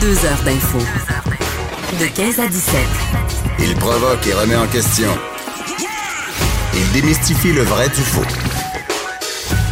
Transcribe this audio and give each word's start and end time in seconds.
Deux 0.00 0.26
heures 0.26 0.42
d'info. 0.44 0.78
De 2.00 2.06
15 2.06 2.40
à 2.40 2.48
17. 2.48 2.74
Il 3.60 3.74
provoque 3.76 4.26
et 4.26 4.34
remet 4.34 4.56
en 4.56 4.66
question. 4.66 5.08
Il 6.74 6.92
démystifie 6.92 7.52
le 7.52 7.62
vrai 7.62 7.88
du 7.88 8.02
faux. 8.02 8.24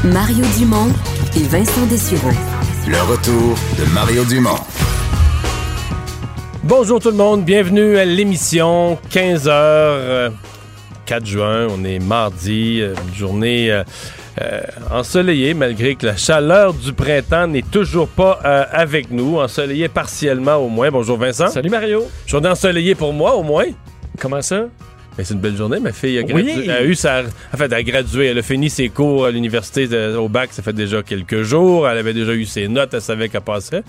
Mario 0.04 0.44
Dumont 0.56 0.92
et 1.36 1.42
Vincent 1.42 1.86
Dessureau. 1.86 2.30
Le 2.88 3.00
retour 3.02 3.56
de 3.78 3.84
Mario 3.92 4.24
Dumont. 4.24 4.60
Bonjour 6.62 7.00
tout 7.00 7.10
le 7.10 7.16
monde, 7.16 7.44
bienvenue 7.44 7.98
à 7.98 8.04
l'émission 8.04 8.98
15h 9.10 10.30
4 11.06 11.26
juin, 11.26 11.66
on 11.70 11.84
est 11.84 11.98
mardi, 11.98 12.80
euh, 12.80 12.94
une 13.08 13.14
journée 13.14 13.82
euh, 14.40 14.60
ensoleillée 14.90 15.54
malgré 15.54 15.94
que 15.94 16.06
la 16.06 16.16
chaleur 16.16 16.74
du 16.74 16.92
printemps 16.92 17.46
n'est 17.46 17.62
toujours 17.62 18.08
pas 18.08 18.40
euh, 18.44 18.64
avec 18.72 19.10
nous, 19.10 19.38
ensoleillée 19.38 19.88
partiellement 19.88 20.56
au 20.56 20.68
moins. 20.68 20.90
Bonjour 20.90 21.16
Vincent. 21.16 21.48
Salut 21.48 21.70
Mario. 21.70 22.04
Journée 22.26 22.48
ensoleillée 22.48 22.94
pour 22.94 23.12
moi 23.12 23.36
au 23.36 23.42
moins. 23.42 23.66
Comment 24.18 24.42
ça? 24.42 24.66
Mais 25.16 25.24
c'est 25.24 25.34
une 25.34 25.40
belle 25.40 25.56
journée. 25.56 25.78
Ma 25.80 25.92
fille 25.92 26.18
a, 26.18 26.22
Oui. 26.22 26.68
a 26.70 26.82
eu 26.84 26.94
sa. 26.94 27.22
En 27.52 27.56
fait, 27.56 27.66
elle 27.66 27.74
a 27.74 27.82
gradué. 27.82 28.26
Elle 28.26 28.38
a 28.38 28.42
fini 28.42 28.68
ses 28.68 28.88
cours 28.88 29.26
à 29.26 29.30
l'université 29.30 29.86
au 30.16 30.28
bac. 30.28 30.50
Ça 30.52 30.62
fait 30.62 30.72
déjà 30.72 31.02
quelques 31.02 31.42
jours. 31.42 31.88
Elle 31.88 31.98
avait 31.98 32.14
déjà 32.14 32.32
eu 32.34 32.44
ses 32.44 32.66
notes. 32.68 32.94
Elle 32.94 33.00
savait 33.00 33.28
qu'elle 33.28 33.40
passait. 33.42 33.82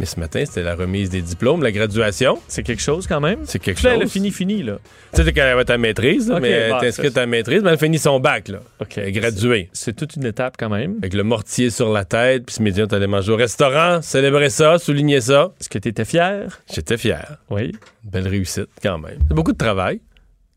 Mais 0.00 0.06
ce 0.06 0.18
matin, 0.18 0.42
c'était 0.44 0.62
la 0.62 0.74
remise 0.74 1.10
des 1.10 1.22
diplômes, 1.22 1.62
la 1.62 1.70
graduation. 1.70 2.38
C'est 2.48 2.64
quelque 2.64 2.82
chose 2.82 3.06
quand 3.06 3.20
même? 3.20 3.40
C'est 3.44 3.60
quelque 3.60 3.82
là, 3.84 3.90
chose. 3.90 4.00
elle 4.00 4.06
a 4.06 4.10
fini, 4.10 4.30
fini, 4.32 4.62
là. 4.62 4.78
Tu 5.14 5.22
sais 5.22 5.32
qu'elle 5.32 5.46
avait 5.46 5.64
ta 5.64 5.78
maîtrise, 5.78 6.28
là, 6.28 6.40
mais 6.40 6.50
elle 6.50 6.70
bah, 6.72 6.80
est 6.82 6.88
inscrite 6.88 7.16
à 7.16 7.26
maîtrise, 7.26 7.62
mais 7.62 7.68
elle 7.68 7.74
a 7.74 7.78
fini 7.78 7.98
son 7.98 8.18
bac. 8.18 8.48
Là. 8.48 8.60
OK. 8.80 8.98
Elle 8.98 9.08
est 9.08 9.12
graduée. 9.12 9.68
C'est 9.72 9.94
toute 9.94 10.16
une 10.16 10.24
étape 10.24 10.56
quand 10.58 10.70
même. 10.70 10.96
Avec 10.98 11.14
le 11.14 11.22
mortier 11.22 11.70
sur 11.70 11.92
la 11.92 12.04
tête, 12.04 12.46
puis 12.46 12.54
ce 12.56 12.62
midi, 12.62 12.82
on 12.82 12.86
allé 12.86 13.06
manger 13.06 13.32
au 13.32 13.36
restaurant, 13.36 14.02
célébrer 14.02 14.50
ça, 14.50 14.78
souligner 14.78 15.20
ça. 15.20 15.52
Est-ce 15.60 15.68
que 15.68 15.78
tu 15.78 15.88
étais 15.88 16.04
fier? 16.04 16.60
J'étais 16.72 16.96
fier. 16.96 17.36
Oui. 17.50 17.72
Belle 18.02 18.26
réussite, 18.26 18.68
quand 18.82 18.98
même. 18.98 19.18
C'est 19.28 19.34
beaucoup 19.34 19.52
de 19.52 19.58
travail. 19.58 20.00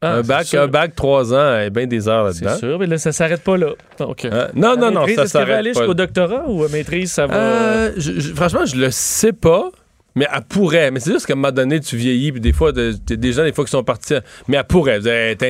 Ah, 0.06 0.14
un, 0.18 0.24
c'est 0.24 0.28
bac, 0.28 0.54
un 0.54 0.68
bac, 0.68 0.96
trois 0.96 1.34
ans, 1.34 1.60
et 1.60 1.70
bien 1.70 1.88
des 1.88 2.08
heures 2.08 2.32
C'est 2.34 2.46
là-dedans. 2.46 2.60
sûr, 2.60 2.80
mais 2.80 2.88
là, 2.88 2.98
ça 2.98 3.12
s'arrête 3.12 3.42
pas 3.44 3.58
là. 3.58 3.72
Donc? 4.00 4.24
Non, 4.24 4.30
la 4.32 4.76
non, 4.76 4.92
non, 4.92 5.00
maîtrise, 5.02 5.16
ça 5.16 5.24
est-ce 5.24 5.34
qu'elle 5.34 5.42
va 5.42 5.48
s'arrête 5.48 5.60
aller 5.60 5.72
pas. 5.74 5.80
jusqu'au 5.80 5.94
doctorat 5.94 6.44
ou 6.48 6.64
à 6.64 6.70
maîtrise, 6.70 7.12
ça 7.12 7.28
va... 7.28 7.36
Euh, 7.36 7.92
je- 7.98 8.20
je- 8.20 8.34
franchement, 8.34 8.66
je 8.66 8.76
le 8.76 8.92
sais 8.92 9.34
pas. 9.34 9.70
Mais 10.18 10.28
elle 10.34 10.44
pourrait. 10.44 10.92
Mais 10.92 11.02
c'est 11.02 11.12
juste 11.12 11.26
qu'à 11.26 11.34
un 11.34 11.36
moment 11.36 11.52
donné, 11.52 11.80
tu 11.82 11.98
vieillis, 11.98 12.32
puis 12.32 12.40
des 12.40 12.54
fois, 12.54 12.72
t'as 12.72 12.92
des 13.16 13.34
gens, 13.34 13.44
des 13.44 13.52
fois, 13.52 13.66
qui 13.66 13.72
sont 13.72 13.84
partis. 13.84 14.14
Mais 14.48 14.56
elle 14.56 14.64
pourrait. 14.64 15.00
Elle 15.06 15.08
est 15.08 15.42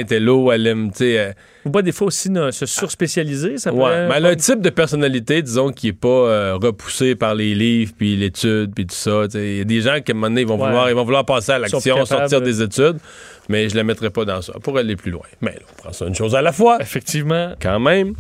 elle 0.52 0.66
aime, 0.66 0.90
tu 0.92 0.98
sais. 0.98 1.36
Ou 1.66 1.72
pas 1.72 1.82
des 1.82 1.92
fois 1.92 2.08
aussi 2.08 2.30
ne- 2.30 2.52
se 2.52 2.66
surspécialiser, 2.68 3.58
ça 3.58 3.72
Ouais, 3.72 3.78
pourrait- 3.80 4.08
mais 4.08 4.14
elle 4.18 4.26
a 4.28 4.30
un 4.30 4.36
type 4.36 4.62
de 4.62 4.70
personnalité, 4.70 5.42
disons, 5.42 5.72
qui 5.72 5.88
est 5.90 5.94
pas 5.94 6.08
euh, 6.08 6.58
repoussé 6.62 7.16
par 7.16 7.34
les 7.34 7.56
livres, 7.56 7.94
puis 7.98 8.16
l'étude, 8.16 8.72
puis 8.76 8.86
tout 8.86 8.96
ça. 8.96 9.24
Il 9.34 9.58
y 9.58 9.62
a 9.62 9.64
des 9.64 9.82
gens 9.82 10.00
qui, 10.06 10.12
à 10.12 10.14
un 10.14 10.16
moment 10.16 10.28
donné, 10.28 10.42
ils 10.42 10.48
vont, 10.48 10.60
Ouais. 10.60 10.68
vouloir, 10.68 10.90
ils 10.90 10.96
vont 10.96 11.04
vouloir 11.04 11.26
passer 11.26 11.54
à 11.54 11.60
l'action, 11.60 11.80
sortir 12.06 12.42
des 12.42 12.62
études, 12.62 12.98
mais 13.50 13.68
je 13.68 13.76
la 13.76 13.84
mettrai 13.84 14.12
pas 14.12 14.26
dans 14.26 14.42
ça 14.42 14.54
pour 14.62 14.78
aller 14.78 14.96
plus 14.96 15.10
loin. 15.12 15.26
Mais 15.42 15.52
là, 15.54 15.60
on 15.78 15.82
prend 15.82 15.92
ça 15.94 16.06
une 16.06 16.14
chose 16.16 16.36
à 16.36 16.42
la 16.44 16.52
fois, 16.52 16.78
Effectivement. 16.82 17.54
quand 17.60 17.80
même. 17.80 18.14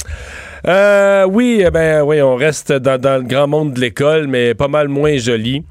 Euh, 0.67 1.25
oui, 1.29 1.61
eh 1.63 1.69
ben, 1.69 2.01
oui, 2.01 2.22
on 2.23 2.35
reste 2.35 2.72
dans, 2.73 3.00
dans 3.00 3.17
le 3.22 3.28
grand 3.28 3.47
monde 3.47 3.73
de 3.73 3.79
l'école, 3.79 4.25
mais 4.28 4.55
pas 4.55 4.67
mal 4.67 4.88
moins 4.88 5.17
joli. 5.17 5.63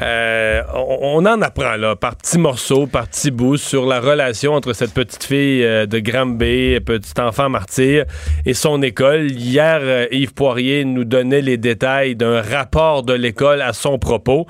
Euh, 0.00 0.62
on, 0.74 1.18
on 1.22 1.26
en 1.26 1.42
apprend, 1.42 1.76
là, 1.76 1.96
par 1.96 2.16
petits 2.16 2.38
morceaux, 2.38 2.86
par 2.86 3.08
petits 3.08 3.30
bouts, 3.30 3.58
sur 3.58 3.84
la 3.84 4.00
relation 4.00 4.54
entre 4.54 4.72
cette 4.72 4.94
petite 4.94 5.24
fille 5.24 5.62
euh, 5.64 5.84
de 5.84 5.98
Granby, 5.98 6.80
petit 7.18 7.20
enfant 7.20 7.48
martyr, 7.48 8.04
et 8.46 8.54
son 8.54 8.82
école. 8.82 9.30
Hier, 9.30 9.80
euh, 9.82 10.06
Yves 10.10 10.34
Poirier 10.34 10.84
nous 10.84 11.04
donnait 11.04 11.42
les 11.42 11.56
détails 11.56 12.16
d'un 12.16 12.40
rapport 12.40 13.02
de 13.02 13.12
l'école 13.12 13.60
à 13.60 13.72
son 13.72 13.98
propos. 13.98 14.46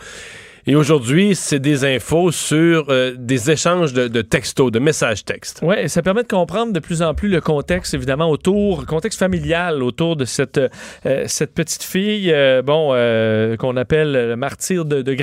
Et 0.70 0.76
aujourd'hui, 0.76 1.34
c'est 1.34 1.60
des 1.60 1.86
infos 1.86 2.30
sur 2.30 2.90
euh, 2.90 3.14
des 3.16 3.50
échanges 3.50 3.94
de, 3.94 4.06
de 4.06 4.20
textos, 4.20 4.70
de 4.70 4.78
messages 4.78 5.24
textes. 5.24 5.60
Oui, 5.62 5.88
ça 5.88 6.02
permet 6.02 6.24
de 6.24 6.28
comprendre 6.28 6.74
de 6.74 6.78
plus 6.78 7.00
en 7.00 7.14
plus 7.14 7.30
le 7.30 7.40
contexte, 7.40 7.94
évidemment, 7.94 8.28
autour, 8.28 8.84
contexte 8.84 9.18
familial 9.18 9.82
autour 9.82 10.14
de 10.14 10.26
cette, 10.26 10.58
euh, 10.58 11.24
cette 11.26 11.54
petite 11.54 11.82
fille, 11.82 12.30
euh, 12.30 12.60
bon, 12.60 12.88
qu'on 13.56 13.78
appelle 13.78 14.12
le 14.12 14.36
martyr 14.36 14.84
de, 14.84 15.00
de 15.00 15.14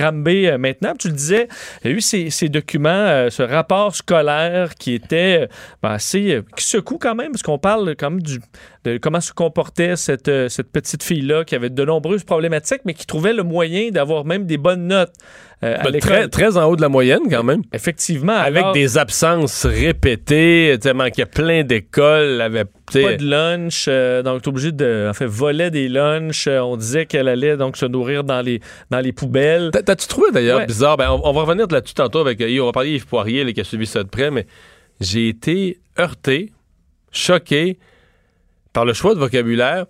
maintenant. 0.57 0.93
Tu 0.97 1.09
le 1.09 1.13
disais, 1.13 1.47
il 1.83 1.91
y 1.91 1.93
a 1.93 1.97
eu 1.97 2.01
ces, 2.01 2.31
ces 2.31 2.49
documents, 2.49 3.29
ce 3.29 3.43
rapport 3.43 3.95
scolaire 3.95 4.73
qui 4.73 4.95
était 4.95 5.47
ben, 5.83 5.91
assez, 5.91 6.41
qui 6.57 6.65
secoue 6.65 6.97
quand 6.97 7.13
même, 7.13 7.31
parce 7.31 7.43
qu'on 7.43 7.59
parle 7.59 7.95
même 8.09 8.23
du, 8.23 8.39
de 8.85 8.97
comment 8.97 9.19
se 9.21 9.33
comportait 9.33 9.95
cette, 9.95 10.27
euh, 10.27 10.47
cette 10.49 10.71
petite 10.71 11.03
fille-là, 11.03 11.43
qui 11.43 11.55
avait 11.55 11.69
de 11.69 11.83
nombreuses 11.85 12.23
problématiques, 12.23 12.81
mais 12.85 12.93
qui 12.93 13.05
trouvait 13.05 13.33
le 13.33 13.43
moyen 13.43 13.89
d'avoir 13.89 14.25
même 14.25 14.45
des 14.45 14.57
bonnes 14.57 14.87
notes 14.87 15.13
euh, 15.63 15.77
Ben, 15.83 15.99
très, 15.99 16.27
très 16.27 16.57
en 16.57 16.65
haut 16.65 16.75
de 16.75 16.81
la 16.81 16.89
moyenne, 16.89 17.21
quand 17.29 17.43
même. 17.43 17.61
Effectivement. 17.73 18.33
Avec 18.33 18.61
alors- 18.61 18.73
des 18.73 18.97
absences 18.97 19.65
répétées, 19.65 20.77
tu 20.81 20.93
manquait 20.93 21.25
plein 21.25 21.63
d'écoles, 21.63 22.41
avait 22.41 22.65
pas 22.65 23.15
de 23.15 23.23
lunch, 23.27 23.85
euh, 23.87 24.21
donc 24.21 24.45
obligé 24.45 24.71
de, 24.71 25.07
en 25.09 25.13
fait, 25.13 25.25
voler 25.25 25.71
des 25.71 25.87
lunchs. 25.89 26.47
Euh, 26.47 26.59
on 26.59 26.77
disait 26.77 27.05
qu'elle 27.07 27.27
allait 27.27 27.57
donc 27.57 27.77
se 27.77 27.85
nourrir 27.85 28.23
dans 28.23 28.41
les, 28.41 28.59
dans 28.91 28.99
les 28.99 29.11
poubelles. 29.13 29.71
T'as- 29.73 29.81
T'as-tu 29.81 30.07
trouvé 30.07 30.31
d'ailleurs 30.31 30.59
Ouais. 30.59 30.65
bizarre? 30.67 30.97
Ben, 30.97 31.09
on, 31.11 31.21
on 31.27 31.31
va 31.33 31.41
revenir 31.41 31.67
là-dessus 31.71 31.95
tantôt 31.95 32.19
avec. 32.19 32.43
On 32.61 32.65
va 32.65 32.71
parler 32.71 32.91
Yves 32.95 33.07
Poirier 33.07 33.43
là, 33.43 33.51
qui 33.53 33.61
a 33.61 33.63
suivi 33.63 33.85
ça 33.87 34.03
de 34.03 34.09
près, 34.09 34.29
mais 34.29 34.45
j'ai 35.01 35.29
été 35.29 35.79
heurté, 35.99 36.51
choqué 37.11 37.77
par 38.75 38.85
le 38.85 38.93
choix 38.93 39.15
de 39.15 39.19
vocabulaire. 39.19 39.85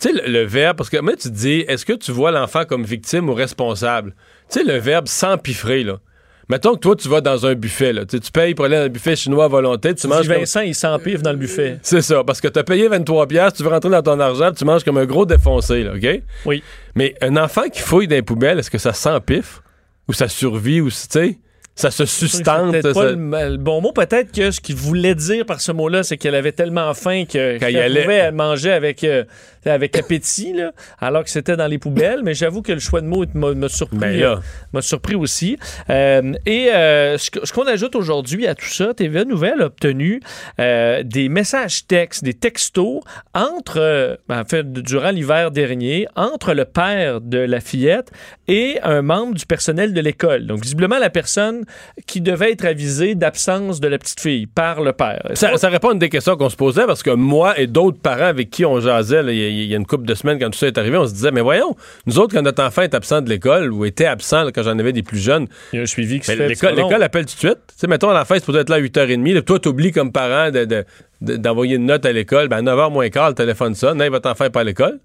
Tu 0.00 0.08
sais, 0.08 0.14
le, 0.14 0.32
le 0.32 0.44
verbe, 0.46 0.76
parce 0.76 0.88
que 0.88 0.96
moi, 1.00 1.14
tu 1.16 1.28
te 1.28 1.34
dis, 1.34 1.64
est-ce 1.68 1.84
que 1.84 1.92
tu 1.92 2.12
vois 2.12 2.30
l'enfant 2.30 2.64
comme 2.64 2.84
victime 2.84 3.28
ou 3.28 3.34
responsable? 3.34 4.14
Tu 4.50 4.60
sais, 4.60 4.64
le 4.64 4.78
verbe 4.78 5.08
s'empiffrer, 5.08 5.82
là. 5.84 5.98
Mettons 6.48 6.74
que 6.74 6.78
toi, 6.78 6.96
tu 6.96 7.08
vas 7.08 7.20
dans 7.20 7.44
un 7.44 7.54
buffet, 7.54 7.92
là. 7.92 8.06
Tu 8.06 8.18
payes 8.32 8.54
pour 8.54 8.64
aller 8.64 8.76
dans 8.76 8.84
un 8.84 8.88
buffet 8.88 9.16
chinois 9.16 9.44
à 9.44 9.48
volonté, 9.48 9.94
tu 9.94 10.02
Tu 10.02 10.06
manges 10.08 10.22
dis, 10.22 10.28
comme- 10.28 10.38
Vincent, 10.38 10.60
il 10.60 10.74
s'empiffe 10.74 11.20
dans 11.20 11.32
le 11.32 11.36
buffet. 11.36 11.78
C'est 11.82 12.00
ça, 12.00 12.22
parce 12.24 12.40
que 12.40 12.48
tu 12.48 12.58
as 12.58 12.64
payé 12.64 12.88
23 12.88 13.26
pièces, 13.26 13.52
tu 13.54 13.62
veux 13.64 13.68
rentrer 13.68 13.90
dans 13.90 14.02
ton 14.02 14.18
argent, 14.20 14.52
tu 14.52 14.64
manges 14.64 14.84
comme 14.84 14.96
un 14.98 15.04
gros 15.04 15.26
défoncé, 15.26 15.82
là, 15.82 15.92
OK? 15.96 16.22
Oui. 16.46 16.62
Mais 16.94 17.14
un 17.20 17.36
enfant 17.36 17.68
qui 17.70 17.80
fouille 17.82 18.06
dans 18.08 18.14
les 18.16 18.22
poubelles, 18.22 18.60
est-ce 18.60 18.70
que 18.70 18.78
ça 18.78 18.92
s'empiffe? 18.94 19.60
Ou 20.08 20.12
ça 20.14 20.28
survit? 20.28 20.80
Ou, 20.80 20.88
tu 20.88 20.96
sais, 20.96 21.38
ça 21.80 21.90
se 21.90 22.04
C'est 22.06 22.26
sustente? 22.26 22.74
ça- 22.82 22.92
pas 22.92 23.12
le, 23.12 23.50
le 23.52 23.56
bon 23.56 23.80
mot. 23.80 23.92
Peut-être 23.92 24.32
que 24.32 24.50
ce 24.50 24.60
qu'il 24.60 24.74
voulait 24.74 25.14
dire 25.14 25.46
par 25.46 25.60
ce 25.60 25.70
mot-là, 25.72 26.02
c'est 26.02 26.16
qu'elle 26.16 26.34
avait 26.34 26.52
tellement 26.52 26.92
faim 26.94 27.24
que 27.24 27.58
Qu'elle 27.58 27.76
allait. 27.76 28.02
pouvait 28.02 28.32
manger 28.32 28.72
avec, 28.72 29.04
euh, 29.04 29.24
avec 29.64 29.96
appétit, 29.96 30.52
là, 30.54 30.72
alors 31.00 31.22
que 31.24 31.30
c'était 31.30 31.56
dans 31.56 31.66
les 31.66 31.78
poubelles. 31.78 32.22
Mais 32.24 32.34
j'avoue 32.34 32.62
que 32.62 32.72
le 32.72 32.80
choix 32.80 33.00
de 33.00 33.06
mots 33.06 33.24
m'a 33.34 33.68
surpris, 33.68 33.98
Ben 33.98 34.20
là. 34.20 34.26
euh, 34.32 34.36
m'a 34.72 34.82
surpris 34.82 35.14
aussi. 35.14 35.56
Euh, 35.90 36.32
et 36.46 36.70
euh, 36.74 37.16
ce 37.18 37.52
qu'on 37.52 37.66
ajoute 37.66 37.94
aujourd'hui 37.94 38.46
à 38.46 38.54
tout 38.54 38.66
ça, 38.66 38.92
TVA 38.94 39.24
Nouvelle 39.24 39.62
a 39.62 39.66
obtenu 39.66 40.20
des 40.58 41.28
messages 41.28 41.86
textes, 41.86 42.24
des 42.24 42.34
textos 42.34 43.00
entre, 43.34 44.18
en 44.28 44.44
fait, 44.44 44.72
durant 44.72 45.10
l'hiver 45.10 45.50
dernier, 45.50 46.06
entre 46.16 46.54
le 46.54 46.64
père 46.64 47.20
de 47.20 47.38
la 47.38 47.60
fillette 47.60 48.10
et 48.48 48.78
un 48.82 49.02
membre 49.02 49.34
du 49.34 49.46
personnel 49.46 49.92
de 49.92 50.00
l'école. 50.00 50.46
Donc, 50.46 50.62
visiblement, 50.62 50.98
la 50.98 51.10
personne 51.10 51.64
qui 52.06 52.20
devait 52.20 52.52
être 52.52 52.64
avisée 52.64 53.14
d'absence 53.14 53.80
de 53.80 53.88
la 53.88 53.98
petite 53.98 54.20
fille 54.20 54.46
par 54.46 54.80
le 54.82 54.92
père. 54.92 55.22
Ça, 55.34 55.56
ça 55.56 55.68
répond 55.68 55.90
à 55.90 55.92
une 55.92 55.98
des 55.98 56.08
questions 56.08 56.36
qu'on 56.36 56.48
se 56.48 56.56
posait 56.56 56.86
parce 56.86 57.02
que 57.02 57.10
moi 57.10 57.58
et 57.58 57.66
d'autres 57.66 57.98
parents 58.00 58.24
avec 58.26 58.50
qui 58.50 58.64
on 58.64 58.80
jasait 58.80 59.20
il 59.28 59.34
y, 59.34 59.44
a- 59.44 59.48
il 59.48 59.64
y 59.66 59.74
a 59.74 59.76
une 59.76 59.86
couple 59.86 60.04
de 60.06 60.14
semaines 60.14 60.38
quand 60.38 60.50
tout 60.50 60.58
ça 60.58 60.66
est 60.66 60.78
arrivé, 60.78 60.96
on 60.96 61.06
se 61.06 61.12
disait 61.12 61.30
mais 61.30 61.40
voyons, 61.40 61.76
nous 62.06 62.18
autres 62.18 62.34
quand 62.34 62.42
notre 62.42 62.62
enfant 62.62 62.82
est 62.82 62.94
absent 62.94 63.20
de 63.22 63.28
l'école 63.28 63.72
ou 63.72 63.84
était 63.84 64.06
absent 64.06 64.44
là, 64.44 64.52
quand 64.52 64.62
j'en 64.62 64.78
avais 64.78 64.92
des 64.92 65.02
plus 65.02 65.18
jeunes, 65.18 65.46
Il 65.72 65.76
y 65.76 65.78
a 65.80 65.82
un 65.82 65.86
suivi 65.86 66.20
qui 66.20 66.26
se 66.26 66.32
fait. 66.32 66.48
l'école, 66.48 66.74
l'école 66.88 67.02
appelle 67.02 67.26
tout 67.26 67.34
de 67.34 67.38
suite. 67.38 67.58
Tu 67.68 67.74
sais, 67.76 67.86
mettons 67.86 68.10
l'enfant 68.12 68.34
est 68.34 68.40
supposé 68.40 68.60
être 68.60 68.70
là 68.70 68.76
à 68.76 68.80
8h30, 68.80 69.34
là, 69.34 69.42
toi 69.42 69.58
t'oublies 69.58 69.92
comme 69.92 70.12
parent 70.12 70.50
de- 70.50 70.64
de- 70.64 70.84
de- 71.20 71.36
d'envoyer 71.36 71.76
une 71.76 71.86
note 71.86 72.06
à 72.06 72.12
l'école, 72.12 72.48
ben 72.48 72.58
à 72.58 72.62
9h 72.62 72.90
moins 72.92 73.08
quart, 73.10 73.28
le 73.30 73.34
téléphone 73.34 73.74
sonne, 73.74 74.00
hey, 74.00 74.08
votre 74.08 74.30
enfant 74.30 74.44
est 74.44 74.50
pas 74.50 74.60
à 74.60 74.64
l'école. 74.64 74.98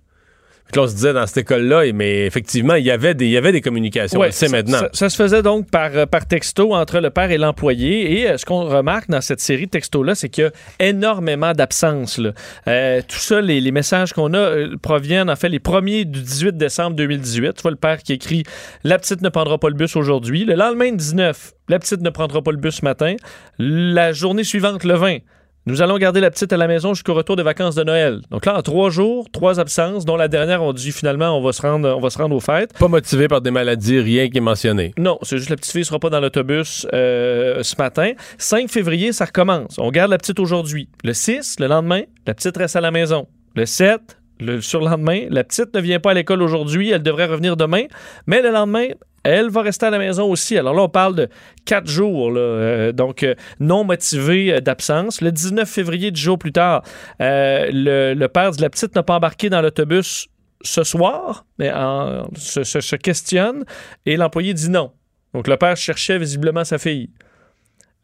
Puis 0.72 0.78
là, 0.80 0.84
on 0.84 0.88
se 0.88 0.96
disait 0.96 1.14
dans 1.14 1.28
cette 1.28 1.38
école-là, 1.38 1.84
mais 1.94 2.26
effectivement, 2.26 2.74
il 2.76 2.86
y 2.86 2.90
avait 2.92 3.14
des, 3.14 3.26
il 3.26 3.32
y 3.32 3.38
avait 3.38 3.52
des 3.52 3.62
communications. 3.62 4.20
Ouais, 4.20 4.32
ça- 4.32 4.48
maintenant. 4.50 4.80
Ça, 4.80 4.90
ça 4.94 5.10
se 5.10 5.16
faisait 5.16 5.42
donc 5.44 5.70
par, 5.70 5.92
euh, 5.96 6.06
par 6.08 6.26
texto 6.28 6.74
entre 6.74 7.00
le 7.00 7.10
père 7.12 7.30
et 7.32 7.38
l'employé. 7.38 8.20
Et 8.22 8.30
euh, 8.30 8.38
ce 8.38 8.46
qu'on 8.46 8.64
remarque 8.64 9.10
dans 9.10 9.22
cette 9.22 9.40
série 9.40 9.66
de 9.66 9.72
textos-là, 9.72 10.16
c'est 10.16 10.30
qu'il 10.30 10.46
y 10.46 10.48
a 10.48 10.52
énormément 10.90 11.52
d'absences. 11.54 12.20
Euh, 12.68 13.02
tout 13.08 13.18
ça, 13.18 13.40
les, 13.42 13.62
les 13.62 13.72
messages 13.72 14.14
qu'on 14.14 14.34
a 14.34 14.38
euh, 14.40 14.76
proviennent, 14.82 15.30
en 15.30 15.36
fait, 15.36 15.50
les 15.50 15.60
premiers 15.60 16.06
du 16.06 16.22
18 16.22 16.58
décembre 16.58 16.96
2018. 16.96 17.54
Tu 17.56 17.62
vois 17.62 17.72
le 17.72 17.78
père 17.78 18.02
qui 18.02 18.14
écrit 18.14 18.44
La 18.84 18.98
petite 18.98 19.22
ne 19.22 19.30
prendra 19.30 19.58
pas 19.60 19.70
le 19.70 19.76
bus 19.76 19.96
aujourd'hui. 19.96 20.46
Le 20.46 20.56
lendemain, 20.56 20.90
le 20.92 20.98
19, 20.98 21.54
la 21.70 21.78
petite 21.80 22.02
ne 22.02 22.10
prendra 22.10 22.42
pas 22.42 22.52
le 22.52 22.58
bus 22.58 22.76
ce 22.78 22.86
matin. 22.86 23.16
La 23.60 24.12
journée 24.12 24.44
suivante, 24.44 24.84
le 24.84 24.96
20. 24.96 25.18
Nous 25.66 25.82
allons 25.82 25.98
garder 25.98 26.20
la 26.20 26.30
petite 26.30 26.52
à 26.52 26.58
la 26.58 26.68
maison 26.68 26.94
jusqu'au 26.94 27.14
retour 27.14 27.38
des 27.38 27.44
vacances 27.44 27.76
de 27.76 27.86
Noël. 27.86 28.20
Donc 28.32 28.46
là, 28.46 28.58
en 28.58 28.62
trois 28.62 28.90
jours, 28.90 29.30
trois 29.32 29.62
absences, 29.62 30.04
dont 30.04 30.18
la 30.18 30.28
dernière, 30.28 30.62
on 30.62 30.74
dit 30.74 30.92
finalement, 30.92 31.38
on 31.38 31.42
va 31.42 31.54
se 31.54 31.62
rendre, 31.62 31.88
on 31.96 32.02
va 32.02 32.10
se 32.10 32.18
rendre 32.18 32.36
aux 32.36 32.42
fêtes. 32.42 32.78
Pas 32.78 32.90
motivé 32.90 33.30
par 33.30 33.40
des 33.40 33.50
maladies, 33.50 34.00
rien 34.00 34.28
qui 34.28 34.40
est 34.40 34.42
mentionné. 34.42 34.94
Non, 34.98 35.20
c'est 35.22 35.38
juste 35.38 35.50
la 35.50 35.56
petite 35.56 35.72
fille 35.72 35.86
sera 35.86 36.00
pas 36.00 36.10
dans 36.10 36.20
l'autobus 36.20 36.86
euh, 36.92 37.64
ce 37.64 37.76
matin. 37.78 38.12
5 38.40 38.70
février, 38.70 39.14
ça 39.14 39.24
recommence. 39.24 39.76
On 39.78 39.90
garde 39.90 40.12
la 40.12 40.18
petite 40.18 40.38
aujourd'hui. 40.42 40.90
Le 41.06 41.14
6, 41.14 41.62
le 41.62 41.68
lendemain, 41.68 42.02
la 42.28 42.34
petite 42.34 42.58
reste 42.58 42.76
à 42.76 42.82
la 42.82 42.92
maison. 42.92 43.28
Le 43.56 43.66
7, 43.66 44.02
le 44.42 44.60
surlendemain, 44.60 45.28
la 45.30 45.46
petite 45.46 45.74
ne 45.74 45.80
vient 45.80 46.02
pas 46.02 46.12
à 46.12 46.14
l'école 46.14 46.42
aujourd'hui, 46.42 46.92
elle 46.92 47.04
devrait 47.04 47.28
revenir 47.28 47.56
demain. 47.56 47.84
Mais 48.28 48.42
le 48.42 48.52
lendemain, 48.52 48.88
elle 49.24 49.50
va 49.50 49.62
rester 49.62 49.86
à 49.86 49.90
la 49.90 49.98
maison 50.00 50.30
aussi. 50.30 50.58
Alors 50.58 50.74
là, 50.74 50.84
on 50.84 50.90
parle 50.90 51.16
de 51.16 51.30
quatre 51.66 51.88
jours, 51.88 52.32
là, 52.32 52.40
euh, 52.42 52.92
donc 52.92 53.24
euh, 53.24 53.36
non 53.60 53.84
motivé 53.84 54.54
euh, 54.54 54.60
d'absence. 54.60 55.22
Le 55.22 55.32
19 55.32 55.68
février, 55.70 56.12
dix 56.12 56.22
jours 56.22 56.38
plus 56.38 56.52
tard, 56.52 56.84
euh, 57.22 57.68
le, 57.72 58.14
le 58.14 58.28
père 58.28 58.52
de 58.52 58.62
la 58.62 58.70
petite 58.70 58.96
n'a 58.96 59.04
pas 59.04 59.16
embarqué 59.16 59.50
dans 59.50 59.62
l'autobus 59.62 60.28
ce 60.62 60.84
soir, 60.84 61.46
mais 61.60 61.72
en- 61.74 62.28
se, 62.36 62.64
se- 62.64 62.80
se 62.82 62.96
questionne 62.96 63.64
et 64.06 64.16
l'employé 64.18 64.54
dit 64.54 64.70
non. 64.70 64.92
Donc 65.34 65.48
le 65.48 65.58
père 65.58 65.76
cherchait 65.78 66.18
visiblement 66.20 66.64
sa 66.64 66.78
fille. 66.78 67.10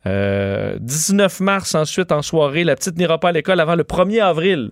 Euh, 0.05 0.77
19 0.79 1.39
mars, 1.41 1.75
ensuite, 1.75 2.11
en 2.11 2.21
soirée, 2.21 2.63
la 2.63 2.75
petite 2.75 2.97
n'ira 2.97 3.19
pas 3.19 3.29
à 3.29 3.31
l'école 3.31 3.59
avant 3.59 3.75
le 3.75 3.83
1er 3.83 4.21
avril. 4.23 4.71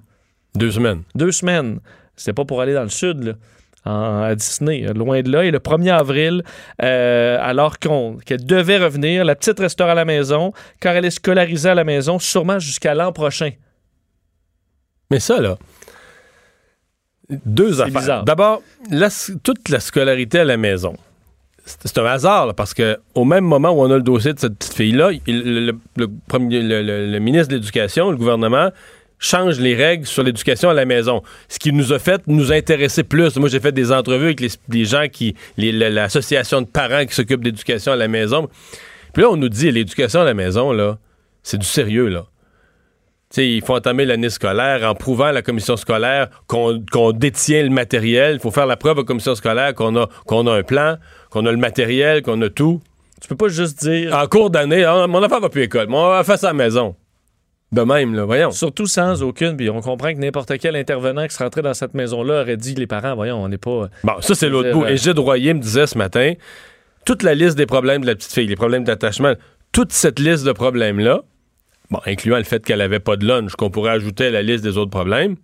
Deux 0.56 0.72
semaines. 0.72 1.04
Deux 1.16 1.32
semaines. 1.32 1.80
C'était 2.16 2.34
pas 2.34 2.46
pour 2.46 2.62
aller 2.62 2.74
dans 2.74 2.84
le 2.84 2.90
sud, 2.90 3.24
là, 3.24 3.34
en- 3.88 4.22
à 4.24 4.36
Disney, 4.36 4.82
loin 4.94 5.22
de 5.22 5.32
là. 5.32 5.46
Et 5.46 5.52
le 5.52 5.60
1er 5.60 5.92
avril, 5.92 6.44
euh, 6.84 7.38
alors 7.42 7.80
qu'on- 7.80 8.18
qu'elle 8.26 8.46
devait 8.46 8.78
revenir, 8.78 9.24
la 9.26 9.36
petite 9.36 9.60
restera 9.60 9.92
à 9.92 9.96
la 9.96 10.06
maison, 10.06 10.54
car 10.80 10.96
elle 10.96 11.06
est 11.06 11.12
scolarisée 11.12 11.70
à 11.70 11.76
la 11.76 11.84
maison, 11.84 12.20
sûrement 12.20 12.60
jusqu'à 12.60 12.94
l'an 12.94 13.12
prochain. 13.12 13.52
Mais 15.12 15.20
ça, 15.20 15.40
là, 15.40 15.58
deux 17.46 17.82
affaires. 17.82 18.24
D'abord, 18.24 18.62
toute 19.44 19.70
la 19.70 19.80
scolarité 19.80 20.40
à 20.40 20.46
la 20.46 20.58
maison. 20.58 20.96
C'est 21.66 21.98
un 21.98 22.06
hasard, 22.06 22.46
là, 22.48 22.54
parce 22.54 22.74
que 22.74 22.98
au 23.14 23.26
même 23.26 23.44
moment 23.44 23.72
où 23.72 23.82
on 23.82 23.92
a 23.92 23.96
le 23.98 24.02
dossier 24.02 24.34
de 24.34 24.40
cette 24.40 24.58
petite 24.58 24.74
fille-là, 24.74 25.12
le 25.28 27.20
ministre 27.20 27.50
de 27.50 27.56
l'Éducation, 27.56 28.10
le 28.10 28.16
gouvernement, 28.16 28.70
change 29.20 29.60
les 29.60 29.76
règles 29.76 30.06
sur 30.06 30.24
l'éducation 30.24 30.70
à 30.70 30.74
la 30.74 30.86
maison. 30.86 31.22
Ce 31.48 31.60
qui 31.60 31.72
nous 31.72 31.94
a 31.94 32.00
fait 32.00 32.22
nous 32.28 32.52
intéresser 32.52 33.04
plus. 33.04 33.36
Moi, 33.38 33.50
j'ai 33.50 33.60
fait 33.60 33.72
des 33.72 33.92
entrevues 33.92 34.26
avec 34.26 34.40
les, 34.40 34.50
les 34.70 34.86
gens 34.86 35.08
qui. 35.12 35.36
L'association 35.58 36.62
de 36.62 36.68
parents 36.68 37.06
qui 37.06 37.16
s'occupent 37.16 37.44
d'éducation 37.44 37.92
à 37.92 37.96
la 37.96 38.08
maison. 38.08 38.50
Puis 39.14 39.24
là, 39.24 39.30
on 39.30 39.38
nous 39.38 39.50
dit 39.50 39.72
l'éducation 39.72 40.22
à 40.22 40.26
la 40.26 40.34
maison, 40.34 40.72
là, 40.72 40.98
c'est 41.44 41.58
du 41.58 41.66
sérieux, 41.66 42.08
là. 42.08 42.26
Tu 43.30 43.36
sais, 43.36 43.50
il 43.50 43.62
faut 43.62 43.76
entamer 43.76 44.06
l'année 44.06 44.30
scolaire 44.30 44.90
en 44.90 44.96
prouvant 44.96 45.26
à 45.26 45.32
la 45.34 45.42
commission 45.42 45.76
scolaire 45.76 46.30
qu'on 46.48 47.12
détient 47.12 47.62
le 47.62 47.70
matériel. 47.70 48.36
Il 48.36 48.40
faut 48.40 48.52
faire 48.52 48.68
la 48.68 48.78
preuve 48.78 49.00
à 49.00 49.02
la 49.02 49.06
commission 49.06 49.36
scolaire 49.36 49.74
qu'on 49.74 49.98
a, 49.98 50.08
qu'on 50.26 50.48
a 50.48 50.54
un 50.54 50.64
plan, 50.64 50.96
qu'on 51.30 51.46
a 51.46 51.52
le 51.52 51.58
matériel, 51.58 52.22
qu'on 52.22 52.42
a 52.42 52.50
tout. 52.50 52.80
Tu 53.22 53.28
peux 53.28 53.36
pas 53.36 53.50
juste 53.50 53.80
dire, 53.82 54.16
En 54.16 54.28
cours 54.28 54.50
d'année, 54.50 54.86
Ah, 54.86 55.08
mon 55.08 55.22
enfant 55.22 55.42
va 55.42 55.50
plus 55.50 55.62
à 55.62 55.64
l'école, 55.64 55.88
mais 55.90 55.98
on 55.98 56.10
va 56.10 56.24
faire 56.24 56.40
ça 56.40 56.50
à 56.50 56.54
la 56.54 56.58
maison. 56.64 56.96
De 57.72 57.82
même, 57.82 58.16
là, 58.16 58.24
voyons. 58.24 58.52
surtout 58.52 58.86
sans 58.88 59.22
aucune, 59.24 59.58
puis 59.58 59.70
on 59.70 59.82
comprend 59.82 60.14
que 60.14 60.20
n'importe 60.20 60.58
quel 60.58 60.76
intervenant 60.78 61.28
qui 61.28 61.36
se 61.36 61.44
rentrait 61.44 61.62
dans 61.62 61.74
cette 61.74 61.94
maison-là 61.94 62.42
aurait 62.44 62.56
dit 62.56 62.76
les 62.76 62.88
parents, 62.88 63.14
voyons, 63.16 63.44
on 63.44 63.50
n'est 63.50 63.58
pas. 63.58 63.90
Bon, 64.06 64.14
ça, 64.22 64.36
c'est 64.36 64.48
l'autre 64.48 64.72
bout. 64.72 64.86
euh, 64.86 64.90
Et 64.90 64.98
Gilles 64.98 65.20
Royer 65.20 65.54
me 65.54 65.60
disait 65.60 65.86
ce 65.86 65.98
matin, 65.98 66.34
toute 67.06 67.24
la 67.24 67.36
liste 67.36 67.58
des 67.58 67.66
problèmes 67.66 68.02
de 68.02 68.08
la 68.08 68.16
petite 68.16 68.32
fille, 68.32 68.48
les 68.48 68.56
problèmes 68.56 68.86
d'attachement, 68.86 69.34
toute 69.74 69.92
cette 69.92 70.18
liste 70.20 70.46
de 70.46 70.54
problèmes-là, 70.54 71.24
bon, 71.92 72.00
incluant 72.06 72.38
le 72.38 72.44
fait 72.46 72.64
qu'elle 72.64 72.80
avait 72.82 73.00
pas 73.00 73.18
de 73.18 73.26
lunch, 73.28 73.52
qu'on 73.56 73.70
pourrait 73.70 73.92
ajouter 73.92 74.28
à 74.28 74.32
la 74.32 74.42
liste 74.44 74.64
des 74.64 74.78
autres 74.78 74.92
problèmes, 74.92 75.36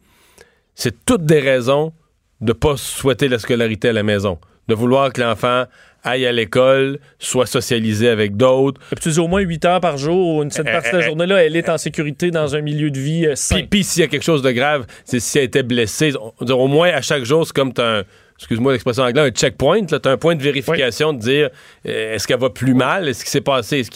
c'est 0.75 1.03
toutes 1.05 1.25
des 1.25 1.39
raisons 1.41 1.91
de 2.39 2.53
pas 2.53 2.77
souhaiter 2.77 3.27
la 3.27 3.37
scolarité 3.37 3.89
à 3.89 3.93
la 3.93 4.03
maison, 4.03 4.39
de 4.69 4.75
vouloir 4.75 5.11
que 5.11 5.21
l'enfant 5.21 5.65
aille 6.03 6.25
à 6.25 6.31
l'école, 6.31 6.99
soit 7.19 7.45
socialisé 7.45 8.09
avec 8.09 8.35
d'autres, 8.37 8.79
tu 9.01 9.09
dis 9.09 9.19
au 9.19 9.27
moins 9.27 9.41
8 9.41 9.65
heures 9.65 9.79
par 9.81 9.97
jour, 9.97 10.43
une 10.43 10.51
cette 10.51 10.65
partie 10.65 10.91
de 10.91 10.97
la 10.97 11.03
euh, 11.03 11.07
journée-là, 11.07 11.43
elle 11.43 11.55
est 11.55 11.69
en 11.69 11.77
sécurité 11.77 12.31
dans 12.31 12.55
un 12.55 12.61
milieu 12.61 12.91
de 12.91 12.99
vie 12.99 13.25
euh, 13.25 13.35
sain. 13.35 13.61
Puis, 13.69 13.83
s'il 13.83 14.01
y 14.01 14.03
a 14.03 14.07
quelque 14.07 14.23
chose 14.23 14.41
de 14.41 14.51
grave, 14.51 14.85
c'est 15.05 15.19
si 15.19 15.37
elle 15.37 15.45
était 15.45 15.63
blessée, 15.63 16.13
on- 16.19 16.45
au 16.51 16.67
moins 16.67 16.89
à 16.89 17.01
chaque 17.01 17.23
jour, 17.23 17.45
c'est 17.47 17.53
comme 17.53 17.71
t'as 17.73 17.99
un, 17.99 18.03
excuse-moi 18.37 18.71
l'expression 18.73 19.03
anglaise, 19.03 19.25
un 19.27 19.31
checkpoint, 19.31 19.81
là, 19.89 19.99
t'as 19.99 20.11
un 20.11 20.17
point 20.17 20.35
de 20.35 20.43
vérification 20.43 21.13
de 21.13 21.19
dire 21.19 21.49
euh, 21.87 22.15
est-ce 22.15 22.27
qu'elle 22.27 22.39
va 22.39 22.49
plus 22.49 22.73
mal, 22.73 23.07
est-ce 23.07 23.23
qui 23.23 23.29
s'est 23.31 23.41
passé, 23.41 23.79
est-ce. 23.79 23.89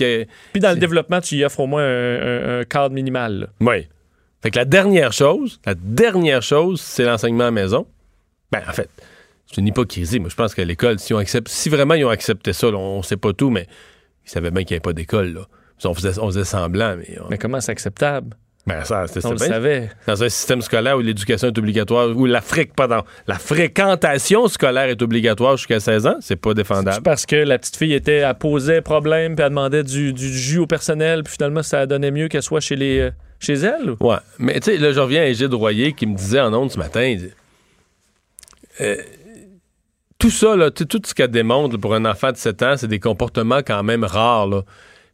Puis 0.54 0.62
dans 0.62 0.72
le 0.72 0.78
développement, 0.78 1.20
tu 1.22 1.36
y 1.36 1.44
offres 1.44 1.60
au 1.60 1.68
moins 1.68 1.84
un, 1.84 1.88
un- 1.88 2.60
un 2.60 2.64
cadre 2.64 2.94
minimal. 2.96 3.40
là. 3.40 3.48
Oui. 3.60 3.88
Fait 4.44 4.52
que 4.52 4.58
la 4.60 4.66
dernière 4.66 5.12
chose, 5.14 5.60
la 5.66 5.74
dernière 5.76 6.44
chose, 6.44 6.80
c'est 6.80 7.04
l'enseignement 7.04 7.46
à 7.46 7.48
la 7.48 7.52
maison. 7.52 7.88
Ben, 8.52 8.62
en 8.70 8.72
fait, 8.72 8.88
c'est 9.52 9.62
une 9.62 9.68
hypocrisie. 9.68 10.20
Moi, 10.20 10.30
je 10.30 10.36
pense 10.36 10.54
qu'à 10.54 10.66
l'école, 10.66 11.00
si, 11.00 11.14
on 11.14 11.18
accepte, 11.18 11.48
si 11.50 11.70
vraiment 11.70 11.94
ils 11.96 12.06
ont 12.06 12.10
accepté 12.10 12.54
ça, 12.54 12.70
là, 12.70 12.78
on 12.78 13.02
sait 13.02 13.18
pas 13.18 13.34
tout, 13.34 13.50
mais 13.50 13.68
ils 14.26 14.30
savaient 14.30 14.52
bien 14.52 14.64
qu'il 14.64 14.74
n'y 14.74 14.78
avait 14.78 14.82
pas 14.82 14.94
d'école, 14.94 15.34
là. 15.34 15.42
On 15.86 15.94
faisait, 15.94 16.20
on 16.20 16.26
faisait 16.28 16.44
semblant, 16.44 16.96
mais... 16.98 17.18
on- 17.24 17.30
Mais 17.30 17.38
comment 17.38 17.62
c'est 17.62 17.72
acceptable? 17.72 18.36
ben, 18.66 18.84
ça, 18.84 19.08
c'était 19.08 19.26
On 19.26 19.30
le 19.32 19.38
bien. 19.38 19.48
savait. 19.48 19.90
dans 20.08 20.22
un 20.24 20.28
système 20.28 20.62
scolaire 20.62 20.98
où 20.98 21.00
l'éducation 21.02 21.48
est 21.48 21.58
obligatoire, 21.58 22.10
où 22.18 22.26
la, 22.26 22.42
fréq- 22.42 22.74
pardon, 22.76 23.04
la 23.26 23.36
fréquentation 23.40 24.48
scolaire 24.50 24.90
est 24.90 25.02
obligatoire 25.02 25.56
jusqu'à 25.56 25.80
16 25.80 26.06
ans, 26.08 26.18
c'est 26.20 26.36
pas 26.36 26.50
C'est 26.50 26.56
défendable. 26.56 27.02
parce 27.04 27.26
que 27.26 27.38
la 27.38 27.58
petite 27.60 27.78
fille 27.78 27.94
était, 27.94 28.18
elle 28.18 28.34
posait 28.36 28.82
problème, 28.82 29.36
puis 29.36 29.44
elle 29.44 29.52
demandait 29.52 29.84
du, 29.84 30.12
du 30.12 30.28
jus 30.38 30.58
au 30.58 30.68
personnel, 30.68 31.24
puis 31.24 31.32
finalement, 31.36 31.64
ça 31.64 31.86
donnait 31.86 32.12
mieux 32.12 32.28
qu'elle 32.28 32.42
soit 32.44 32.60
chez, 32.60 32.76
les, 32.76 33.00
euh, 33.00 33.12
chez 33.40 33.54
elle. 33.54 33.92
ou? 33.92 33.98
Ouais. 34.02 34.18
Mais 34.40 34.56
tu 34.60 34.72
sais, 34.72 34.78
là, 34.78 34.92
je 34.92 35.00
reviens 35.00 35.22
à 35.22 35.26
Égide 35.28 35.54
Royer 35.54 35.94
qui 35.94 36.06
me 36.06 36.16
disait 36.18 36.42
en 36.42 36.54
ondes 36.54 36.72
ce 36.72 36.78
matin, 36.80 37.04
il 37.06 37.20
dit, 37.20 37.30
euh, 38.82 38.98
tout 40.20 40.32
ça, 40.32 40.56
là, 40.56 40.72
tout 40.72 41.02
ce 41.06 41.14
qu'elle 41.14 41.32
démontre 41.32 41.78
pour 41.78 41.94
un 41.94 42.06
enfant 42.06 42.32
de 42.32 42.38
7 42.38 42.64
ans, 42.64 42.76
c'est 42.78 42.88
des 42.88 43.00
comportements 43.00 43.60
quand 43.60 43.84
même 43.84 44.04
rares. 44.04 44.48
Là. 44.48 44.64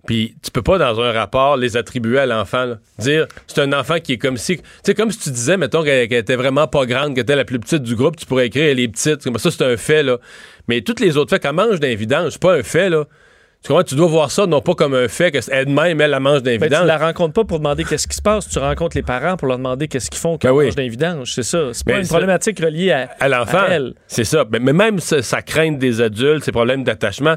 Puis 0.05 0.35
tu 0.43 0.51
peux 0.51 0.61
pas, 0.61 0.77
dans 0.77 0.99
un 0.99 1.11
rapport, 1.11 1.55
les 1.55 1.77
attribuer 1.77 2.19
à 2.19 2.25
l'enfant. 2.25 2.73
Dire, 2.99 3.27
c'est 3.47 3.61
un 3.61 3.71
enfant 3.73 3.99
qui 3.99 4.13
est 4.13 4.17
comme 4.17 4.37
si... 4.37 4.57
Tu 4.57 4.63
sais, 4.83 4.93
comme 4.93 5.11
si 5.11 5.19
tu 5.19 5.29
disais, 5.31 5.55
mettons, 5.55 5.83
qu'elle 5.83 6.11
était 6.11 6.35
vraiment 6.35 6.67
pas 6.67 6.85
grande, 6.85 7.15
qu'elle 7.15 7.23
était 7.23 7.35
la 7.35 7.45
plus 7.45 7.59
petite 7.59 7.83
du 7.83 7.95
groupe, 7.95 8.17
tu 8.17 8.25
pourrais 8.25 8.47
écrire, 8.47 8.65
elle 8.65 8.79
est 8.79 8.87
petite. 8.89 9.21
Ça, 9.37 9.51
c'est 9.51 9.61
un 9.61 9.77
fait, 9.77 10.03
là. 10.03 10.17
Mais 10.67 10.81
tous 10.81 10.99
les 10.99 11.15
autres 11.15 11.29
faits, 11.29 11.41
qu'elle 11.41 11.53
mange 11.53 11.79
d'un 11.79 11.95
vidange, 11.95 12.33
c'est 12.33 12.41
pas 12.41 12.55
un 12.55 12.63
fait, 12.63 12.89
là. 12.89 13.05
Tu 13.63 13.69
comprends? 13.69 13.83
Tu 13.83 13.95
dois 13.95 14.07
voir 14.07 14.29
ça 14.29 14.45
non 14.45 14.59
pas 14.59 14.75
comme 14.75 14.93
un 14.93 15.07
fait 15.07 15.31
que 15.31 15.39
elle-même, 15.49 16.01
elle, 16.01 16.11
la 16.11 16.19
mange 16.19 16.43
d'un 16.43 16.57
Ben, 16.57 16.69
tu 16.69 16.85
la 16.85 16.97
rencontres 16.97 17.33
pas 17.33 17.45
pour 17.45 17.59
demander 17.59 17.85
qu'est-ce 17.85 18.07
qui 18.09 18.15
se 18.17 18.21
passe, 18.21 18.49
tu 18.49 18.59
rencontres 18.59 18.97
les 18.97 19.03
parents 19.03 19.37
pour 19.37 19.47
leur 19.47 19.57
demander 19.57 19.87
qu'est-ce 19.87 20.11
qu'ils 20.11 20.19
font 20.19 20.37
Ben 20.41 20.51
oui. 20.51 20.65
mangent 20.65 20.75
vidange. 20.75 21.33
C'est 21.33 21.43
ça. 21.43 21.69
C'est 21.71 21.85
pas 21.85 21.99
une 21.99 22.07
problématique 22.07 22.59
reliée 22.59 22.91
à, 22.91 23.09
à 23.21 23.29
l'enfant. 23.29 23.65
C'est 24.07 24.25
ça. 24.25 24.45
Mais, 24.51 24.59
mais 24.59 24.73
même 24.73 24.99
sa, 24.99 25.21
sa 25.21 25.41
crainte 25.41 25.79
des 25.79 26.01
adultes, 26.01 26.43
ses 26.43 26.51
problèmes 26.51 26.83
d'attachement, 26.83 27.35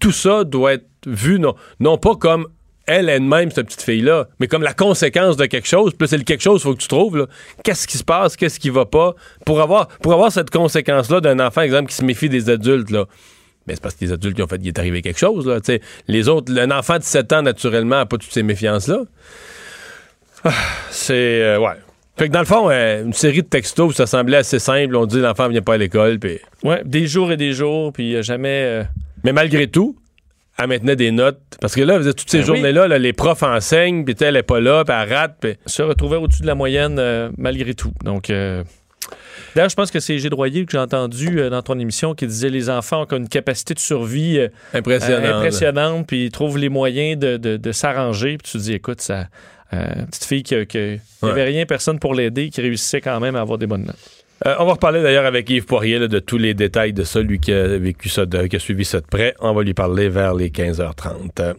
tout 0.00 0.12
ça 0.12 0.42
doit 0.42 0.74
être 0.74 0.86
vu 1.06 1.38
non, 1.38 1.54
non 1.78 1.96
pas 1.96 2.16
comme 2.16 2.48
elle 2.86 3.08
elle-même, 3.08 3.52
cette 3.52 3.66
petite 3.66 3.82
fille-là, 3.82 4.26
mais 4.40 4.48
comme 4.48 4.62
la 4.62 4.74
conséquence 4.74 5.36
de 5.36 5.46
quelque 5.46 5.68
chose. 5.68 5.92
Puis 5.92 5.98
là, 6.00 6.06
c'est 6.08 6.18
le 6.18 6.24
quelque 6.24 6.42
chose 6.42 6.60
qu'il 6.60 6.70
faut 6.70 6.74
que 6.74 6.82
tu 6.82 6.88
trouves. 6.88 7.28
Qu'est-ce 7.62 7.86
qui 7.86 7.96
se 7.96 8.02
passe? 8.02 8.36
Qu'est-ce 8.36 8.58
qui 8.58 8.70
va 8.70 8.84
pas? 8.86 9.14
Pour 9.46 9.60
avoir, 9.60 9.86
pour 9.86 10.12
avoir 10.12 10.32
cette 10.32 10.50
conséquence-là 10.50 11.20
d'un 11.20 11.38
enfant, 11.38 11.60
exemple, 11.60 11.90
qui 11.90 11.94
se 11.94 12.04
méfie 12.04 12.28
des 12.28 12.50
adultes, 12.50 12.90
là. 12.90 13.06
Mais 13.66 13.74
c'est 13.74 13.82
parce 13.82 13.94
que 13.94 14.04
les 14.04 14.12
adultes 14.12 14.34
qui 14.36 14.42
ont 14.42 14.46
fait 14.46 14.58
qu'il 14.58 14.68
est 14.68 14.78
arrivé 14.78 15.02
quelque 15.02 15.18
chose. 15.18 15.46
Là, 15.46 15.58
les 16.08 16.28
autres, 16.28 16.52
un 16.58 16.70
enfant 16.70 16.98
de 16.98 17.02
7 17.04 17.32
ans, 17.32 17.42
naturellement, 17.42 17.96
n'a 17.96 18.06
pas 18.06 18.16
toutes 18.18 18.32
ces 18.32 18.42
méfiances-là. 18.42 19.02
Ah, 20.44 20.50
c'est. 20.90 21.42
euh, 21.42 21.58
ouais. 21.58 21.74
Fait 22.18 22.28
que 22.28 22.32
dans 22.32 22.40
le 22.40 22.44
fond, 22.46 22.68
euh, 22.70 23.04
une 23.04 23.12
série 23.12 23.42
de 23.42 23.46
textos, 23.48 23.94
ça 23.96 24.06
semblait 24.06 24.38
assez 24.38 24.58
simple. 24.58 24.96
On 24.96 25.06
dit 25.06 25.20
l'enfant 25.20 25.48
vient 25.48 25.62
pas 25.62 25.74
à 25.74 25.78
l'école, 25.78 26.18
puis. 26.18 26.38
Ouais, 26.62 26.82
des 26.84 27.06
jours 27.06 27.32
et 27.32 27.36
des 27.36 27.52
jours, 27.52 27.92
puis 27.92 28.22
jamais. 28.22 28.62
euh, 28.64 28.84
Mais 29.24 29.32
malgré 29.32 29.66
tout, 29.68 29.96
elle 30.58 30.66
maintenait 30.66 30.96
des 30.96 31.10
notes. 31.12 31.40
Parce 31.60 31.74
que 31.74 31.80
là, 31.80 31.98
vous 31.98 32.12
toutes 32.12 32.28
ces 32.28 32.38
Ben 32.38 32.42
oui. 32.42 32.46
journées-là, 32.56 32.88
là, 32.88 32.98
les 32.98 33.12
profs 33.12 33.42
enseignent, 33.42 34.04
puis 34.04 34.14
elle 34.20 34.36
est 34.36 34.42
pas 34.42 34.60
là, 34.60 34.84
puis 34.84 34.94
elle 35.00 35.12
rate, 35.12 35.36
puis. 35.40 35.54
se 35.66 35.82
retrouvait 35.82 36.16
au-dessus 36.16 36.42
de 36.42 36.46
la 36.48 36.54
moyenne 36.54 37.30
malgré 37.38 37.74
tout. 37.74 37.92
Donc, 38.04 38.28
euh, 38.30 38.62
d'ailleurs, 39.54 39.68
je 39.70 39.74
pense 39.76 39.90
que 39.90 40.00
c'est 40.00 40.18
Gilles 40.18 40.34
Royer 40.34 40.64
que 40.64 40.72
j'ai 40.72 40.78
entendu 40.78 41.38
euh, 41.40 41.50
dans 41.50 41.62
ton 41.62 41.78
émission 41.78 42.14
qui 42.14 42.26
disait 42.26 42.48
les 42.50 42.70
enfants 42.70 43.06
ont 43.10 43.16
une 43.16 43.28
capacité 43.28 43.74
de 43.74 43.78
survie 43.78 44.38
euh, 44.38 44.48
euh, 44.74 44.78
impressionnante, 45.38 46.06
puis 46.06 46.26
ils 46.26 46.30
trouvent 46.30 46.58
les 46.58 46.68
moyens 46.68 47.18
de, 47.18 47.36
de- 47.36 47.56
de 47.56 47.72
s'arranger. 47.72 48.38
Puis 48.38 48.50
tu 48.52 48.58
te 48.58 48.62
dis, 48.62 48.72
écoute, 48.74 49.00
ça, 49.00 49.26
petite 49.70 50.24
fille 50.24 50.42
qui, 50.42 50.66
qui 50.66 50.98
Ouais. 51.22 51.44
rien, 51.44 51.64
personne 51.66 51.98
pour 51.98 52.14
l'aider, 52.14 52.50
qui 52.50 52.60
réussissait 52.60 53.00
quand 53.00 53.18
même 53.20 53.36
à 53.36 53.40
avoir 53.40 53.58
des 53.58 53.66
bonnes 53.66 53.84
notes. 53.84 53.96
Euh, 54.44 54.56
on 54.58 54.64
va 54.64 54.72
reparler 54.72 55.02
d'ailleurs 55.02 55.24
avec 55.24 55.48
Yves 55.48 55.66
Poirier 55.66 56.00
là, 56.00 56.08
de 56.08 56.18
tous 56.18 56.36
les 56.36 56.52
détails 56.52 56.92
de 56.92 57.04
ça, 57.04 57.20
lui 57.22 57.38
qui 57.38 57.52
a 57.52 57.78
vécu 57.78 58.08
ça, 58.08 58.26
de, 58.26 58.46
qui 58.48 58.56
a 58.56 58.58
suivi 58.58 58.84
ça 58.84 59.00
de 59.00 59.06
près. 59.06 59.34
On 59.38 59.52
va 59.54 59.62
lui 59.62 59.72
parler 59.72 60.08
vers 60.08 60.34
les 60.34 60.50
15h30. 60.50 61.54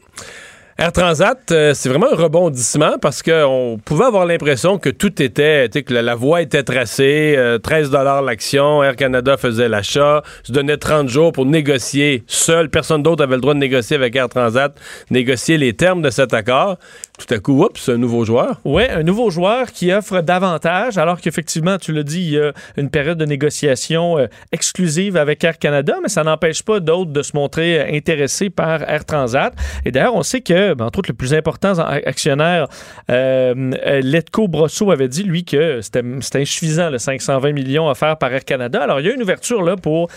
Air 0.77 0.91
Transat, 0.91 1.51
euh, 1.51 1.73
c'est 1.75 1.89
vraiment 1.89 2.11
un 2.11 2.15
rebondissement 2.15 2.97
parce 2.99 3.21
qu'on 3.21 3.79
pouvait 3.85 4.05
avoir 4.05 4.25
l'impression 4.25 4.79
que 4.79 4.89
tout 4.89 5.21
était, 5.21 5.69
que 5.69 5.93
la, 5.93 6.15
voie 6.15 6.41
était 6.41 6.63
tracée, 6.63 7.37
13 7.61 7.91
dollars 7.91 8.21
l'action, 8.21 8.83
Air 8.83 8.95
Canada 8.95 9.37
faisait 9.37 9.69
l'achat, 9.69 10.23
se 10.43 10.51
donnait 10.51 10.77
30 10.77 11.09
jours 11.09 11.31
pour 11.31 11.45
négocier 11.45 12.23
seul, 12.27 12.69
personne 12.69 13.03
d'autre 13.03 13.23
avait 13.23 13.35
le 13.35 13.41
droit 13.41 13.53
de 13.53 13.59
négocier 13.59 13.95
avec 13.95 14.15
Air 14.15 14.29
Transat, 14.29 14.75
négocier 15.11 15.57
les 15.57 15.73
termes 15.73 16.01
de 16.01 16.09
cet 16.09 16.33
accord. 16.33 16.77
Tout 17.25 17.35
à 17.35 17.39
coup, 17.39 17.63
oups, 17.63 17.87
un 17.87 17.97
nouveau 17.97 18.25
joueur. 18.25 18.59
Oui, 18.65 18.83
un 18.89 19.03
nouveau 19.03 19.29
joueur 19.29 19.71
qui 19.71 19.93
offre 19.93 20.19
davantage, 20.19 20.97
alors 20.97 21.21
qu'effectivement, 21.21 21.77
tu 21.77 21.93
l'as 21.93 22.03
dit, 22.03 22.19
il 22.19 22.31
y 22.31 22.39
a 22.39 22.51
une 22.75 22.89
période 22.89 23.17
de 23.17 23.23
négociation 23.23 24.17
euh, 24.17 24.27
exclusive 24.51 25.15
avec 25.15 25.41
Air 25.45 25.57
Canada, 25.57 25.95
mais 26.01 26.09
ça 26.09 26.25
n'empêche 26.25 26.63
pas 26.63 26.81
d'autres 26.81 27.11
de 27.11 27.21
se 27.21 27.33
montrer 27.33 27.79
euh, 27.79 27.95
intéressés 27.95 28.49
par 28.49 28.81
Air 28.89 29.05
Transat. 29.05 29.53
Et 29.85 29.91
d'ailleurs, 29.91 30.15
on 30.15 30.23
sait 30.23 30.41
que, 30.41 30.73
ben, 30.73 30.85
entre 30.85 30.99
autres, 30.99 31.11
le 31.11 31.15
plus 31.15 31.33
important 31.33 31.71
actionnaire, 31.77 32.67
euh, 33.09 33.71
Letco 34.01 34.49
Brosso, 34.49 34.91
avait 34.91 35.07
dit, 35.07 35.23
lui, 35.23 35.45
que 35.45 35.79
c'était 35.79 36.03
insuffisant, 36.41 36.89
le 36.89 36.97
520 36.97 37.53
millions 37.53 37.87
offerts 37.87 38.17
par 38.17 38.33
Air 38.33 38.43
Canada. 38.43 38.83
Alors, 38.83 38.99
il 38.99 39.05
y 39.05 39.09
a 39.09 39.13
une 39.13 39.23
ouverture 39.23 39.63
là 39.63 39.77
pour 39.77 40.09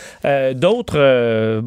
d'autres 0.55 1.61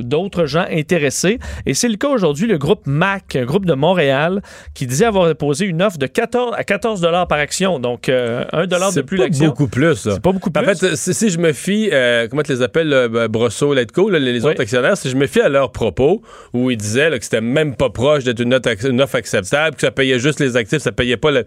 d'autres 0.00 0.46
gens 0.46 0.64
intéressés. 0.70 1.38
Et 1.66 1.74
c'est 1.74 1.88
le 1.88 1.96
cas 1.96 2.08
aujourd'hui, 2.08 2.46
le 2.46 2.56
groupe 2.56 2.86
MAC, 2.86 3.36
un 3.36 3.44
groupe 3.44 3.66
de 3.66 3.74
Montréal, 3.74 4.40
qui 4.74 4.86
disait 4.86 5.04
avoir 5.04 5.26
déposé 5.26 5.66
une 5.66 5.82
offre 5.82 5.98
de 5.98 6.06
14 6.06 6.54
à 6.56 6.64
14 6.64 7.00
dollars 7.00 7.28
par 7.28 7.38
action. 7.38 7.78
Donc, 7.78 8.08
euh, 8.08 8.44
1 8.52 8.66
dollar 8.66 8.92
de 8.92 9.00
plus 9.02 9.16
l'action. 9.16 9.44
C'est 9.44 9.48
beaucoup 9.48 9.68
plus. 9.68 9.94
C'est 9.94 10.20
pas 10.20 10.32
beaucoup 10.32 10.50
plus. 10.50 10.62
En 10.62 10.74
fait, 10.74 10.96
si, 10.96 11.30
je 11.30 11.38
me 11.38 11.52
fie, 11.52 11.90
euh, 11.92 12.28
comment 12.28 12.42
tu 12.42 12.52
les 12.52 12.62
appelles, 12.62 12.92
euh, 12.92 13.28
Brosso, 13.28 13.74
Letco, 13.74 14.10
les, 14.10 14.44
autres 14.44 14.60
actionnaires, 14.60 14.96
si 14.96 15.10
je 15.10 15.16
me 15.16 15.26
fie 15.26 15.40
à 15.40 15.48
leurs 15.48 15.72
propos, 15.72 16.22
où 16.52 16.70
ils 16.70 16.76
disaient 16.76 17.10
que 17.18 17.24
c'était 17.24 17.40
même 17.40 17.76
pas 17.76 17.90
proche 17.90 18.24
d'être 18.24 18.40
une, 18.40 18.58
une, 18.84 19.00
offre 19.00 19.16
acceptable, 19.16 19.76
que 19.76 19.82
ça 19.82 19.90
payait 19.90 20.18
juste 20.18 20.40
les 20.40 20.56
actifs, 20.56 20.78
ça 20.78 20.92
payait 20.92 21.16
pas 21.16 21.30
le... 21.30 21.44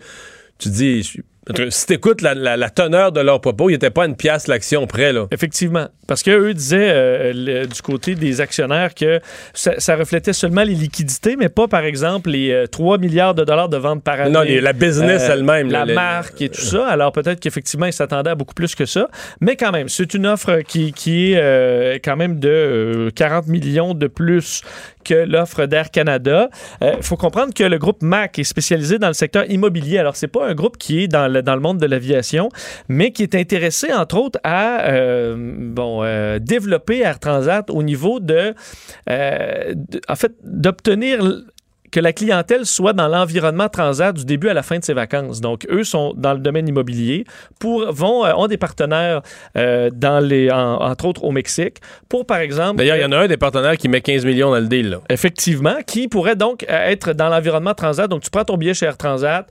Tu 0.60 0.70
dis, 0.70 1.22
si 1.70 1.86
t'écoutes 1.86 2.22
la, 2.22 2.34
la, 2.34 2.70
teneur 2.70 3.12
de 3.12 3.22
leurs 3.22 3.42
propos, 3.42 3.70
il 3.70 3.74
n'était 3.74 3.90
pas 3.90 4.06
une 4.06 4.16
pièce 4.16 4.48
l'action 4.48 4.88
près, 4.88 5.14
là. 5.14 5.28
Effectivement. 5.32 5.88
Parce 6.08 6.24
qu'eux 6.24 6.54
disaient 6.54 6.90
euh, 6.90 7.66
du 7.66 7.82
côté 7.82 8.16
des 8.16 8.40
actionnaires 8.40 8.96
que 8.96 9.20
ça, 9.54 9.96
reflétait 9.96 10.34
seulement 10.34 10.64
les 10.64 10.74
liquidités, 10.74 11.36
mais 11.36 11.50
pas, 11.50 11.68
par 11.68 11.84
exemple, 11.84 12.30
les 12.30 12.66
3 12.72 12.96
euh, 12.96 13.00
milliards 13.00 13.36
de 13.36 13.44
dollars 13.44 13.70
de 13.70 13.78
ventes 13.78 14.04
par 14.04 14.22
année. 14.22 14.32
Non, 14.32 14.44
la 14.44 14.74
business 14.74 15.24
euh, 15.24 15.34
elle-même. 15.34 15.70
La 15.70 15.86
marque 15.86 16.42
et 16.42 16.50
tout 16.50 16.62
ça. 16.62 16.88
Alors 16.88 17.12
peut-être 17.12 17.40
qu'effectivement, 17.40 17.86
ils 17.86 17.94
s'attendaient 17.94 18.32
à 18.32 18.36
beaucoup 18.36 18.54
plus 18.54 18.74
que 18.74 18.86
ça. 18.86 19.10
Mais 19.42 19.56
quand 19.58 19.72
même, 19.72 19.90
c'est 19.90 20.14
une 20.14 20.26
offre 20.26 20.62
qui, 20.62 20.94
qui 20.94 21.34
est 21.34 22.02
quand 22.04 22.16
même 22.16 22.40
de 22.40 23.12
40 23.16 23.48
millions 23.48 23.94
de 23.94 24.08
plus 24.08 24.62
que 25.04 25.14
l'offre 25.14 25.66
d'Air 25.66 25.92
Canada. 25.92 26.50
Il 26.82 27.02
faut 27.02 27.18
comprendre 27.18 27.54
que 27.54 27.64
le 27.64 27.78
groupe 27.78 28.02
MAC 28.02 28.40
est 28.40 28.44
spécialisé 28.44 29.00
dans 29.00 29.08
le 29.08 29.14
secteur 29.14 29.50
immobilier. 29.50 29.98
Alors, 30.00 30.16
c'est 30.16 30.28
pas 30.28 30.48
un 30.48 30.54
groupe 30.54 30.78
qui 30.78 31.04
est 31.04 31.08
dans 31.08 31.28
le 31.28 31.37
dans 31.42 31.56
le 31.56 31.62
monde 31.62 31.80
de 31.80 31.86
l'aviation, 31.86 32.50
mais 32.88 33.12
qui 33.12 33.24
est 33.24 33.36
intéressé, 33.36 33.94
entre 33.94 34.18
autres, 34.18 34.40
à 34.44 34.90
euh, 34.90 35.36
bon, 35.38 36.04
euh, 36.04 36.40
développer 36.40 37.00
Air 37.00 37.20
Transat 37.20 37.70
au 37.70 37.84
niveau 37.84 38.20
de, 38.20 38.54
euh, 39.10 39.74
de 39.76 40.02
en 40.08 40.16
fait, 40.16 40.34
d'obtenir 40.44 41.20
que 41.98 42.02
la 42.02 42.14
clientèle 42.14 42.68
soit 42.68 42.94
dans 42.94 43.08
l'environnement 43.08 43.70
transat 43.70 44.16
du 44.16 44.24
début 44.24 44.50
à 44.50 44.54
la 44.54 44.62
fin 44.62 44.78
de 44.78 44.84
ses 44.84 44.94
vacances. 44.94 45.42
Donc, 45.42 45.66
eux 45.72 45.84
sont 45.84 46.14
dans 46.16 46.34
le 46.34 46.40
domaine 46.40 46.68
immobilier, 46.68 47.26
pour, 47.60 47.92
vont, 47.92 48.24
euh, 48.24 48.34
ont 48.36 48.46
des 48.46 48.58
partenaires, 48.58 49.24
euh, 49.58 49.90
dans 49.92 50.20
les, 50.20 50.52
entre 50.52 51.06
autres 51.06 51.24
au 51.24 51.32
Mexique, 51.32 51.78
pour, 52.08 52.28
par 52.28 52.38
exemple... 52.38 52.78
D'ailleurs, 52.78 52.98
il 52.98 53.02
y 53.02 53.06
en 53.06 53.12
a 53.14 53.18
un 53.18 53.28
des 53.28 53.38
partenaires 53.38 53.78
qui 53.78 53.90
met 53.90 54.02
15 54.02 54.26
millions 54.26 54.52
dans 54.52 54.60
le 54.60 54.68
deal. 54.68 54.92
Là. 54.92 55.00
Effectivement, 55.10 55.78
qui 55.88 56.08
pourrait 56.08 56.36
donc 56.36 56.68
euh, 56.70 56.88
être 56.88 57.14
dans 57.14 57.30
l'environnement 57.30 57.74
transat. 57.74 58.08
Donc, 58.08 58.22
tu 58.22 58.30
prends 58.30 58.44
ton 58.44 58.58
billet 58.58 58.76
chez 58.76 58.86
Air 58.86 58.98
Transat, 58.98 59.48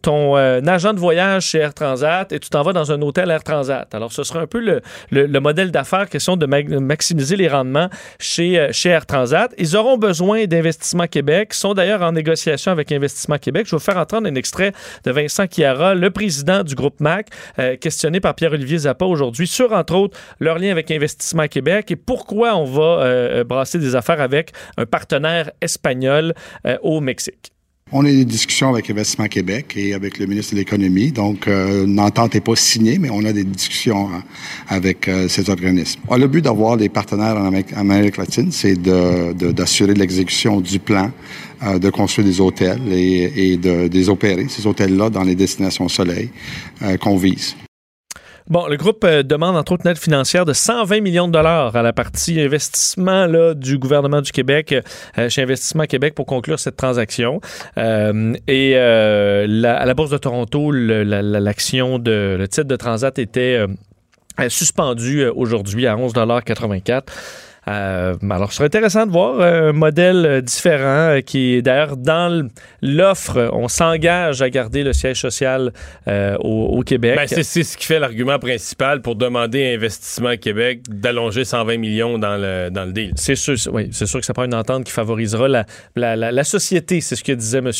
ton 0.00 0.36
agent 0.36 0.94
de 0.94 0.98
voyage 0.98 1.48
chez 1.48 1.58
Air 1.58 1.74
Transat, 1.74 2.32
et 2.32 2.38
tu 2.38 2.48
t'en 2.48 2.62
vas 2.62 2.72
dans 2.72 2.92
un 2.92 3.02
hôtel 3.02 3.30
Air 3.30 3.44
Transat. 3.44 3.94
Alors, 3.94 4.10
ce 4.10 4.22
sera 4.22 4.40
un 4.40 4.46
peu 4.46 4.60
le, 4.60 4.80
le, 5.10 5.40
modèle 5.40 5.70
d'affaires, 5.70 6.08
question 6.08 6.38
de 6.38 6.46
maximiser 6.46 7.36
les 7.36 7.48
rendements 7.48 7.90
chez, 8.18 8.68
chez 8.72 8.88
Air 8.88 9.04
Transat. 9.04 9.52
Ils 9.58 9.76
auront 9.76 9.98
besoin 9.98 10.46
d'Investissement 10.46 11.06
Québec 11.06 11.52
sont 11.58 11.74
d'ailleurs 11.74 12.02
en 12.02 12.12
négociation 12.12 12.72
avec 12.72 12.92
Investissement 12.92 13.38
Québec. 13.38 13.66
Je 13.66 13.72
vais 13.72 13.76
vous 13.76 13.84
faire 13.84 13.96
entendre 13.96 14.28
un 14.28 14.34
extrait 14.34 14.72
de 15.04 15.10
Vincent 15.10 15.46
Chiara, 15.46 15.94
le 15.94 16.10
président 16.10 16.62
du 16.62 16.74
groupe 16.74 17.00
MAC, 17.00 17.28
euh, 17.58 17.76
questionné 17.76 18.20
par 18.20 18.34
Pierre-Olivier 18.34 18.78
Zappa 18.78 19.04
aujourd'hui 19.04 19.46
sur, 19.46 19.72
entre 19.72 19.94
autres, 19.94 20.18
leur 20.40 20.58
lien 20.58 20.70
avec 20.70 20.90
Investissement 20.90 21.48
Québec 21.48 21.90
et 21.90 21.96
pourquoi 21.96 22.56
on 22.56 22.64
va 22.64 23.02
euh, 23.02 23.44
brasser 23.44 23.78
des 23.78 23.94
affaires 23.94 24.20
avec 24.20 24.52
un 24.76 24.86
partenaire 24.86 25.50
espagnol 25.60 26.34
euh, 26.66 26.78
au 26.82 27.00
Mexique. 27.00 27.52
On 27.90 28.04
a 28.04 28.08
des 28.10 28.26
discussions 28.26 28.68
avec 28.68 28.90
Investissement 28.90 29.28
Québec 29.28 29.72
et 29.74 29.94
avec 29.94 30.18
le 30.18 30.26
ministre 30.26 30.52
de 30.52 30.58
l'Économie. 30.58 31.10
Donc, 31.10 31.48
euh, 31.48 31.86
l'entente 31.86 32.34
n'est 32.34 32.42
pas 32.42 32.54
signée, 32.54 32.98
mais 32.98 33.08
on 33.10 33.24
a 33.24 33.32
des 33.32 33.44
discussions 33.44 34.10
hein, 34.10 34.22
avec 34.68 35.08
euh, 35.08 35.26
ces 35.28 35.48
organismes. 35.48 36.00
le 36.14 36.26
but 36.26 36.42
d'avoir 36.42 36.76
des 36.76 36.90
partenaires 36.90 37.36
en 37.38 37.46
Amérique, 37.76 38.18
latine, 38.18 38.52
c'est 38.52 38.76
d'assurer 38.76 39.94
l'exécution 39.94 40.60
du 40.60 40.78
plan, 40.78 41.10
euh, 41.62 41.78
de 41.78 41.90
construire 41.90 42.26
des 42.26 42.40
hôtels 42.40 42.80
et, 42.92 43.56
de, 43.56 43.88
des 43.88 44.08
opérer 44.08 44.46
ces 44.48 44.66
hôtels-là 44.66 45.10
dans 45.10 45.24
les 45.24 45.34
destinations 45.34 45.88
soleil 45.88 46.30
euh, 46.82 46.96
qu'on 46.96 47.16
vise. 47.16 47.56
Bon, 48.48 48.68
le 48.68 48.76
groupe 48.76 49.02
euh, 49.02 49.24
demande 49.24 49.56
entre 49.56 49.72
autres 49.72 49.84
une 49.84 49.90
aide 49.90 49.98
financière 49.98 50.44
de 50.44 50.52
120 50.52 51.00
millions 51.00 51.26
de 51.26 51.32
dollars 51.32 51.74
à 51.74 51.82
la 51.82 51.92
partie 51.92 52.40
investissement 52.40 53.26
là, 53.26 53.54
du 53.54 53.76
gouvernement 53.76 54.20
du 54.20 54.30
Québec 54.30 54.72
chez 55.28 55.42
Investissement 55.42 55.84
Québec 55.84 56.14
pour 56.14 56.26
conclure 56.26 56.60
cette 56.60 56.76
transaction. 56.76 57.40
Et 57.76 58.76
à 58.76 59.46
la 59.46 59.94
Bourse 59.94 60.10
de 60.10 60.18
Toronto, 60.18 60.70
l'action 60.70 61.98
de 61.98 62.36
le 62.38 62.46
titre 62.46 62.68
de 62.68 62.76
Transat 62.76 63.18
était 63.18 63.66
suspendu 64.48 65.26
aujourd'hui 65.26 65.86
à 65.86 65.96
11,84 65.96 67.02
euh, 67.68 68.14
alors, 68.30 68.50
ce 68.50 68.58
serait 68.58 68.66
intéressant 68.66 69.06
de 69.06 69.12
voir 69.12 69.40
un 69.40 69.72
modèle 69.72 70.24
euh, 70.26 70.40
différent 70.40 71.10
euh, 71.10 71.20
qui 71.20 71.62
d'ailleurs 71.62 71.96
dans 71.96 72.48
l'offre. 72.80 73.50
On 73.52 73.68
s'engage 73.68 74.40
à 74.42 74.48
garder 74.48 74.82
le 74.82 74.92
siège 74.92 75.20
social 75.20 75.72
au, 76.06 76.82
Québec. 76.86 77.16
Ben, 77.16 77.26
c'est 77.26 77.62
ce 77.62 77.76
qui 77.76 77.84
fait 77.84 77.98
l'argument 77.98 78.38
principal 78.38 79.02
pour 79.02 79.16
demander 79.16 79.66
à 79.66 79.74
Investissement 79.74 80.36
Québec 80.36 80.80
d'allonger 80.88 81.44
120 81.44 81.76
millions 81.76 82.18
dans 82.18 82.36
le, 82.36 82.70
dans 82.70 82.84
le 82.84 82.92
deal. 82.92 83.12
C'est 83.16 83.34
sûr, 83.34 83.56
oui, 83.72 83.88
c'est 83.92 84.06
sûr 84.06 84.20
que 84.20 84.26
ça 84.26 84.32
prend 84.32 84.44
une 84.44 84.54
entente 84.54 84.84
qui 84.84 84.92
favorisera 84.92 85.48
la, 85.48 85.66
la, 85.96 86.44
société, 86.44 87.00
c'est 87.00 87.16
ce 87.16 87.24
que 87.24 87.32
disait 87.32 87.58
M. 87.58 87.72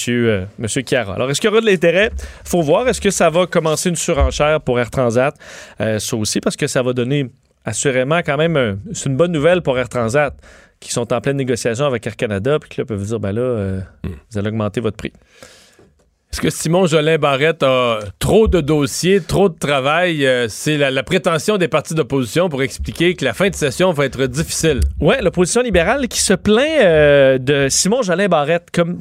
Monsieur, 0.58 0.82
Chiara. 0.86 1.14
Alors, 1.14 1.30
est-ce 1.30 1.40
qu'il 1.40 1.48
y 1.48 1.52
aura 1.52 1.60
de 1.60 1.66
l'intérêt? 1.66 2.10
faut 2.44 2.60
voir. 2.60 2.88
Est-ce 2.88 3.00
que 3.00 3.10
ça 3.10 3.30
va 3.30 3.46
commencer 3.46 3.88
une 3.88 3.96
surenchère 3.96 4.60
pour 4.60 4.78
Air 4.78 4.90
Transat? 4.90 5.34
ça 5.78 6.16
aussi, 6.16 6.40
parce 6.40 6.56
que 6.56 6.66
ça 6.66 6.82
va 6.82 6.92
donner 6.92 7.30
assurément, 7.64 8.18
quand 8.18 8.36
même, 8.36 8.80
c'est 8.92 9.08
une 9.08 9.16
bonne 9.16 9.32
nouvelle 9.32 9.62
pour 9.62 9.78
Air 9.78 9.88
Transat, 9.88 10.34
qui 10.80 10.92
sont 10.92 11.12
en 11.12 11.20
pleine 11.20 11.36
négociation 11.36 11.86
avec 11.86 12.06
Air 12.06 12.16
Canada, 12.16 12.58
puis 12.58 12.70
que 12.70 12.82
là, 12.82 12.84
peuvent 12.86 13.04
dire, 13.04 13.20
ben 13.20 13.32
là, 13.32 13.40
euh, 13.40 13.80
hmm. 14.04 14.10
vous 14.30 14.38
allez 14.38 14.48
augmenter 14.48 14.80
votre 14.80 14.96
prix. 14.96 15.12
Est-ce 16.30 16.42
que 16.42 16.50
Simon 16.50 16.86
Jolin 16.86 17.16
Barrette 17.16 17.62
a 17.62 18.00
trop 18.18 18.48
de 18.48 18.60
dossiers, 18.60 19.22
trop 19.22 19.48
de 19.48 19.58
travail? 19.58 20.26
Euh, 20.26 20.46
c'est 20.50 20.76
la, 20.76 21.02
prétention 21.02 21.56
des 21.56 21.68
partis 21.68 21.94
d'opposition 21.94 22.50
pour 22.50 22.62
expliquer 22.62 23.14
que 23.14 23.24
la 23.24 23.32
fin 23.32 23.48
de 23.48 23.54
session 23.54 23.92
va 23.92 24.04
être 24.04 24.26
difficile. 24.26 24.80
Oui, 25.00 25.14
l'opposition 25.22 25.62
libérale 25.62 26.06
qui 26.06 26.20
se 26.20 26.34
plaint 26.34 26.80
euh, 26.82 27.38
de 27.38 27.68
Simon 27.70 28.02
Jolin 28.02 28.28
Barrette, 28.28 28.68
comme, 28.70 28.98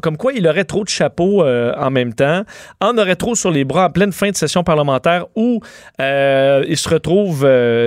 comme 0.00 0.16
quoi 0.16 0.32
il 0.32 0.46
aurait 0.46 0.64
trop 0.64 0.84
de 0.84 0.88
chapeaux 0.88 1.42
euh, 1.42 1.74
en 1.76 1.90
même 1.90 2.14
temps, 2.14 2.44
en 2.80 2.96
aurait 2.96 3.16
trop 3.16 3.34
sur 3.34 3.50
les 3.50 3.64
bras 3.64 3.86
en 3.86 3.90
pleine 3.90 4.12
fin 4.12 4.30
de 4.30 4.36
session 4.36 4.62
parlementaire 4.62 5.26
où 5.34 5.60
il 5.98 6.76
se 6.76 6.88
retrouve 6.88 7.44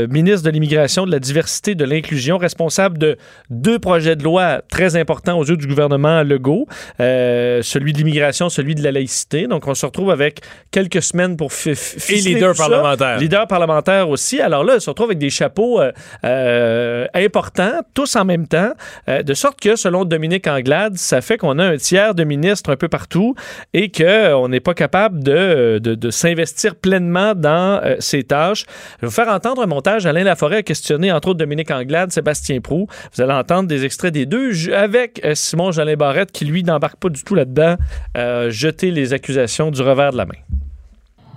ministre 0.10 0.44
de 0.44 0.50
l'Immigration, 0.50 1.06
de 1.06 1.12
la 1.12 1.20
diversité, 1.20 1.74
de 1.74 1.86
l'inclusion, 1.86 2.38
responsable 2.38 2.98
de 2.98 3.18
deux 3.50 3.80
projets 3.80 4.18
de 4.18 4.24
loi 4.24 4.62
très 4.70 4.98
importants 4.98 5.40
aux 5.40 5.46
yeux 5.46 5.58
du 5.58 5.68
gouvernement 5.68 6.22
Legault, 6.24 6.68
celui 7.00 7.94
de 7.94 7.98
l'immigration, 7.98 8.50
celui 8.50 8.74
de 8.76 8.83
la 8.84 8.92
laïcité. 8.92 9.48
Donc, 9.48 9.68
on 9.68 9.74
se 9.74 9.86
retrouve 9.86 10.12
avec 10.12 10.42
quelques 10.72 11.02
semaines 11.02 11.38
pour 11.38 11.52
Et 11.66 12.16
leader 12.16 12.56
parlementaire. 12.56 13.18
Leader 13.18 13.48
parlementaire 13.48 14.10
aussi. 14.10 14.42
Alors 14.42 14.64
là, 14.64 14.74
on 14.78 14.80
se 14.80 14.90
retrouve 14.90 15.08
avec 15.08 15.18
des 15.18 15.30
chapeaux 15.30 15.82
euh, 15.82 15.92
euh, 16.24 17.06
importants, 17.14 17.82
tous 17.94 18.16
en 18.16 18.26
même 18.26 18.48
temps, 18.48 18.72
euh, 19.08 19.24
de 19.24 19.34
sorte 19.34 19.60
que, 19.60 19.76
selon 19.76 20.06
Dominique 20.06 20.48
Anglade, 20.48 20.98
ça 20.98 21.22
fait 21.22 21.38
qu'on 21.38 21.60
a 21.60 21.66
un 21.66 21.78
tiers 21.78 22.16
de 22.16 22.24
ministres 22.24 22.72
un 22.72 22.76
peu 22.76 22.88
partout 22.88 23.36
et 23.74 23.92
qu'on 23.92 24.48
n'est 24.50 24.60
pas 24.60 24.74
capable 24.74 25.24
de, 25.24 25.80
de, 25.80 26.10
s'investir 26.12 26.76
pleinement 26.76 27.34
dans 27.36 27.82
ces 28.00 28.24
tâches. 28.24 28.66
Je 28.98 29.06
vais 29.06 29.08
vous 29.08 29.14
faire 29.14 29.30
entendre 29.30 29.64
un 29.64 29.68
montage. 29.68 30.06
Alain 30.06 30.24
Laforêt 30.24 30.58
a 30.58 30.64
questionné, 30.64 31.12
entre 31.12 31.30
autres, 31.30 31.40
Dominique 31.40 31.72
Anglade, 31.72 32.12
Sébastien 32.12 32.60
Prou. 32.62 32.88
Vous 33.14 33.22
allez 33.22 33.34
entendre 33.34 33.68
des 33.68 33.86
extraits 33.86 34.14
des 34.14 34.26
deux 34.26 34.72
avec 34.74 35.26
Simon 35.34 35.72
Jolin 35.72 35.96
Barrette, 35.96 36.32
qui, 36.32 36.46
lui, 36.46 36.64
n'embarque 36.64 36.98
pas 36.98 37.10
du 37.10 37.24
tout 37.24 37.36
là-dedans 37.36 37.78
jeter 38.64 38.92
les 38.92 39.12
accusations 39.12 39.72
du 39.72 39.82
revers 39.82 40.14
de 40.14 40.18
la 40.18 40.26
main. 40.26 40.40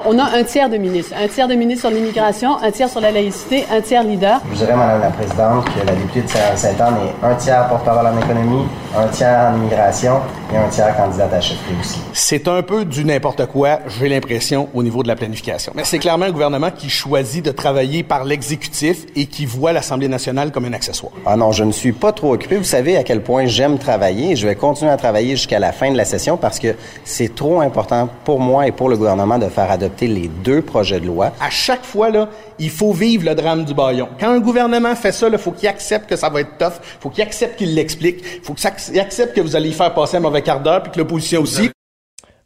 On 0.05 0.19
a 0.19 0.25
un 0.25 0.45
tiers 0.45 0.69
de 0.69 0.77
ministres. 0.77 1.15
Un 1.19 1.27
tiers 1.27 1.49
de 1.49 1.55
ministres 1.55 1.89
sur 1.89 1.97
l'immigration, 1.97 2.59
un 2.63 2.71
tiers 2.71 2.91
sur 2.91 3.01
la 3.01 3.11
laïcité, 3.11 3.65
un 3.73 3.81
tiers 3.81 4.03
leader. 4.03 4.41
Je 4.53 4.59
dirais, 4.59 4.77
Madame 4.77 5.01
la 5.01 5.11
Présidente, 5.11 5.65
que 5.65 5.87
la 5.87 5.95
députée 5.95 6.21
de 6.21 6.29
Saint-Anne 6.29 6.97
est 7.07 7.27
un 7.27 7.35
tiers 7.35 7.67
porte-parole 7.69 8.07
en 8.07 8.19
économie, 8.21 8.65
un 8.95 9.07
tiers 9.09 9.53
en 9.53 9.57
immigration 9.57 10.21
et 10.53 10.59
un 10.59 10.69
tiers 10.69 10.95
candidate 10.95 11.33
à 11.33 11.41
chefferie 11.41 11.75
aussi. 11.81 11.99
C'est 12.13 12.47
un 12.47 12.61
peu 12.63 12.85
du 12.85 13.07
n'importe 13.07 13.47
quoi, 13.47 13.81
j'ai 13.99 14.11
l'impression, 14.11 14.69
au 14.75 14.83
niveau 14.83 15.03
de 15.03 15.09
la 15.09 15.17
planification. 15.17 15.73
Mais 15.75 15.85
c'est 15.85 15.99
clairement 15.99 16.27
un 16.27 16.31
gouvernement 16.31 16.71
qui 16.71 16.91
choisit 16.91 17.43
de 17.43 17.51
travailler 17.51 18.03
par 18.03 18.25
l'exécutif 18.25 19.07
et 19.17 19.25
qui 19.25 19.47
voit 19.47 19.73
l'Assemblée 19.73 20.09
nationale 20.09 20.53
comme 20.53 20.67
un 20.67 20.75
accessoire. 20.75 21.13
Ah 21.25 21.37
non, 21.37 21.53
je 21.53 21.65
ne 21.65 21.73
suis 21.73 21.93
pas 21.93 22.13
trop 22.13 22.35
occupé. 22.35 22.59
Vous 22.59 22.65
savez 22.65 22.99
à 22.99 23.03
quel 23.03 23.23
point 23.23 23.47
j'aime 23.47 23.79
travailler 23.79 24.33
et 24.33 24.37
je 24.37 24.47
vais 24.47 24.57
continuer 24.57 24.91
à 24.93 24.99
travailler 24.99 25.37
jusqu'à 25.37 25.59
la 25.59 25.73
fin 25.73 25.91
de 25.91 25.97
la 25.97 26.05
session 26.05 26.37
parce 26.37 26.59
que 26.59 26.77
c'est 27.05 27.35
trop 27.35 27.63
important 27.63 28.11
pour 28.25 28.41
moi 28.41 28.67
et 28.67 28.73
pour 28.73 28.91
le 28.91 28.99
gouvernement 28.99 29.39
de 29.39 29.49
faire 29.49 29.71
adopter 29.71 29.86
les 30.01 30.29
deux 30.45 30.63
projets 30.63 31.01
de 31.01 31.07
loi. 31.07 31.33
À 31.41 31.51
chaque 31.51 31.85
fois, 31.85 32.11
là, 32.11 32.29
il 32.59 32.71
faut 32.71 32.93
vivre 32.93 33.25
le 33.25 33.35
drame 33.35 33.65
du 33.65 33.75
baillon. 33.75 34.09
Quand 34.19 34.31
un 34.31 34.41
gouvernement 34.41 34.95
fait 34.95 35.13
ça, 35.13 35.29
il 35.29 35.39
faut 35.39 35.53
qu'il 35.53 35.69
accepte 35.69 36.09
que 36.09 36.17
ça 36.17 36.29
va 36.29 36.41
être 36.41 36.59
tough, 36.59 36.81
faut 37.01 37.11
qu'il 37.11 37.23
accepte 37.23 37.57
qu'il 37.57 37.75
l'explique, 37.75 38.25
faut 38.43 38.55
qu'il 38.55 39.01
accepte 39.01 39.35
que 39.35 39.41
vous 39.41 39.57
allez 39.57 39.71
y 39.71 39.73
faire 39.73 39.93
passer 39.95 40.17
un 40.17 40.21
mauvais 40.21 40.43
quart 40.43 40.61
d'heure, 40.61 40.83
puis 40.83 40.93
que 40.93 40.99
l'opposition 40.99 41.43
aussi. 41.43 41.71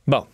Bon. 0.06 0.25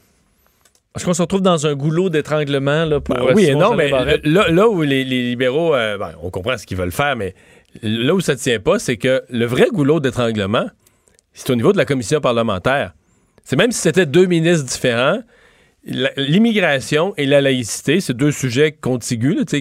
Est-ce 0.95 1.05
qu'on 1.05 1.15
se 1.15 1.23
retrouve 1.23 1.43
dans 1.43 1.67
un 1.67 1.75
goulot 1.75 2.09
d'étranglement 2.09 2.87
là, 2.87 3.01
pour... 3.01 3.15
Ben 3.15 3.35
oui 3.35 3.47
et 3.47 3.55
non, 3.55 3.75
mais 3.75 3.91
là, 3.91 4.49
là, 4.49 4.69
où 4.69 4.81
les, 4.83 5.05
les 5.05 5.23
libéraux, 5.23 5.75
euh, 5.75 5.99
ben, 5.99 6.13
on 6.23 6.31
comprend 6.31 6.57
ce 6.57 6.67
qu'ils 6.67 6.79
veulent 6.79 6.93
faire, 6.93 7.17
mais 7.17 7.35
là 7.83 8.15
où 8.15 8.21
ça 8.21 8.33
ne 8.33 8.39
tient 8.39 8.61
pas, 8.61 8.79
c'est 8.79 8.97
que 8.97 9.23
le 9.29 9.45
vrai 9.45 9.67
goulot 9.71 10.01
d'étranglement, 10.01 10.67
c'est 11.35 11.51
au 11.51 11.55
niveau 11.55 11.73
de 11.73 11.77
la 11.77 11.85
commission 11.85 12.21
parlementaire. 12.21 12.95
C'est 13.45 13.57
même 13.57 13.73
si 13.73 13.81
c'était 13.81 14.07
deux 14.07 14.27
ministres 14.27 14.65
différents, 14.65 15.21
l'immigration 15.87 17.15
et 17.17 17.27
la 17.27 17.41
laïcité, 17.41 18.01
c'est 18.01 18.17
deux 18.17 18.33
sujets 18.33 18.73
contigus, 18.73 19.37
là, 19.37 19.59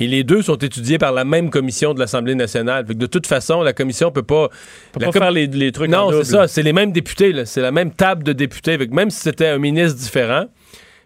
et 0.00 0.06
les 0.06 0.24
deux 0.24 0.42
sont 0.42 0.56
étudiés 0.56 0.98
par 0.98 1.12
la 1.12 1.24
même 1.24 1.50
commission 1.50 1.94
de 1.94 2.00
l'Assemblée 2.00 2.34
nationale. 2.34 2.84
de 2.84 3.06
toute 3.06 3.26
façon, 3.26 3.62
la 3.62 3.72
commission 3.72 4.10
peut 4.10 4.22
pas, 4.22 4.48
peut 4.92 5.00
pas 5.00 5.12
faire 5.12 5.30
les, 5.30 5.46
les, 5.46 5.72
trucs. 5.72 5.90
Non, 5.90 6.10
c'est 6.12 6.24
ça, 6.24 6.48
c'est 6.48 6.62
les 6.62 6.72
mêmes 6.72 6.92
députés, 6.92 7.44
c'est 7.44 7.60
la 7.60 7.72
même 7.72 7.92
table 7.92 8.24
de 8.24 8.32
députés. 8.32 8.76
même 8.88 9.10
si 9.10 9.20
c'était 9.20 9.48
un 9.48 9.58
ministre 9.58 9.98
différent, 9.98 10.46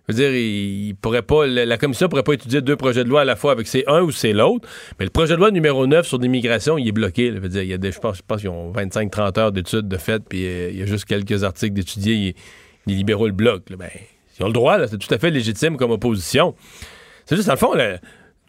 je 0.09 0.15
veux 0.15 0.19
dire, 0.19 0.35
il, 0.35 0.95
pourrait 0.97 1.23
pas, 1.23 1.47
la 1.47 1.79
commission 1.79 2.09
pourrait 2.09 2.25
pas 2.25 2.33
étudier 2.33 2.61
deux 2.61 2.77
projets 2.77 3.05
de 3.05 3.09
loi 3.09 3.21
à 3.21 3.25
la 3.25 3.37
fois 3.37 3.53
avec 3.53 3.69
c'est 3.69 3.85
un 3.87 4.01
ou 4.01 4.11
c'est 4.11 4.33
l'autre. 4.33 4.69
Mais 4.99 5.05
le 5.05 5.11
projet 5.11 5.35
de 5.35 5.39
loi 5.39 5.53
numéro 5.53 5.87
9 5.87 6.07
sur 6.07 6.19
l'immigration, 6.19 6.77
il 6.77 6.89
est 6.89 6.93
bloqué. 6.93 7.33
Je 7.33 7.39
veux 7.39 7.49
dire, 7.49 7.63
il 7.63 7.69
y 7.69 7.73
a 7.73 7.79
des, 7.79 7.93
je 7.93 8.01
pense, 8.01 8.17
je 8.17 8.23
pense 8.27 8.41
qu'ils 8.41 8.51
ont 8.51 8.73
25-30 8.73 9.39
heures 9.39 9.53
d'études 9.53 9.87
de 9.87 9.97
fait, 9.97 10.21
puis 10.29 10.45
euh, 10.45 10.71
il 10.73 10.79
y 10.79 10.83
a 10.83 10.87
juste 10.87 11.05
quelques 11.05 11.45
articles 11.45 11.75
d'étudier. 11.75 12.35
Les 12.87 12.95
libéraux 12.95 13.27
le 13.27 13.33
bloquent. 13.33 13.77
Ben, 13.79 13.89
ils 14.39 14.43
ont 14.43 14.49
le 14.49 14.53
droit, 14.53 14.87
c'est 14.87 14.99
tout 14.99 15.13
à 15.13 15.19
fait 15.19 15.31
légitime 15.31 15.77
comme 15.77 15.91
opposition. 15.91 16.55
C'est 17.27 17.37
juste, 17.37 17.49
dans 17.49 17.55
le 17.55 17.59
fond, 17.59 17.75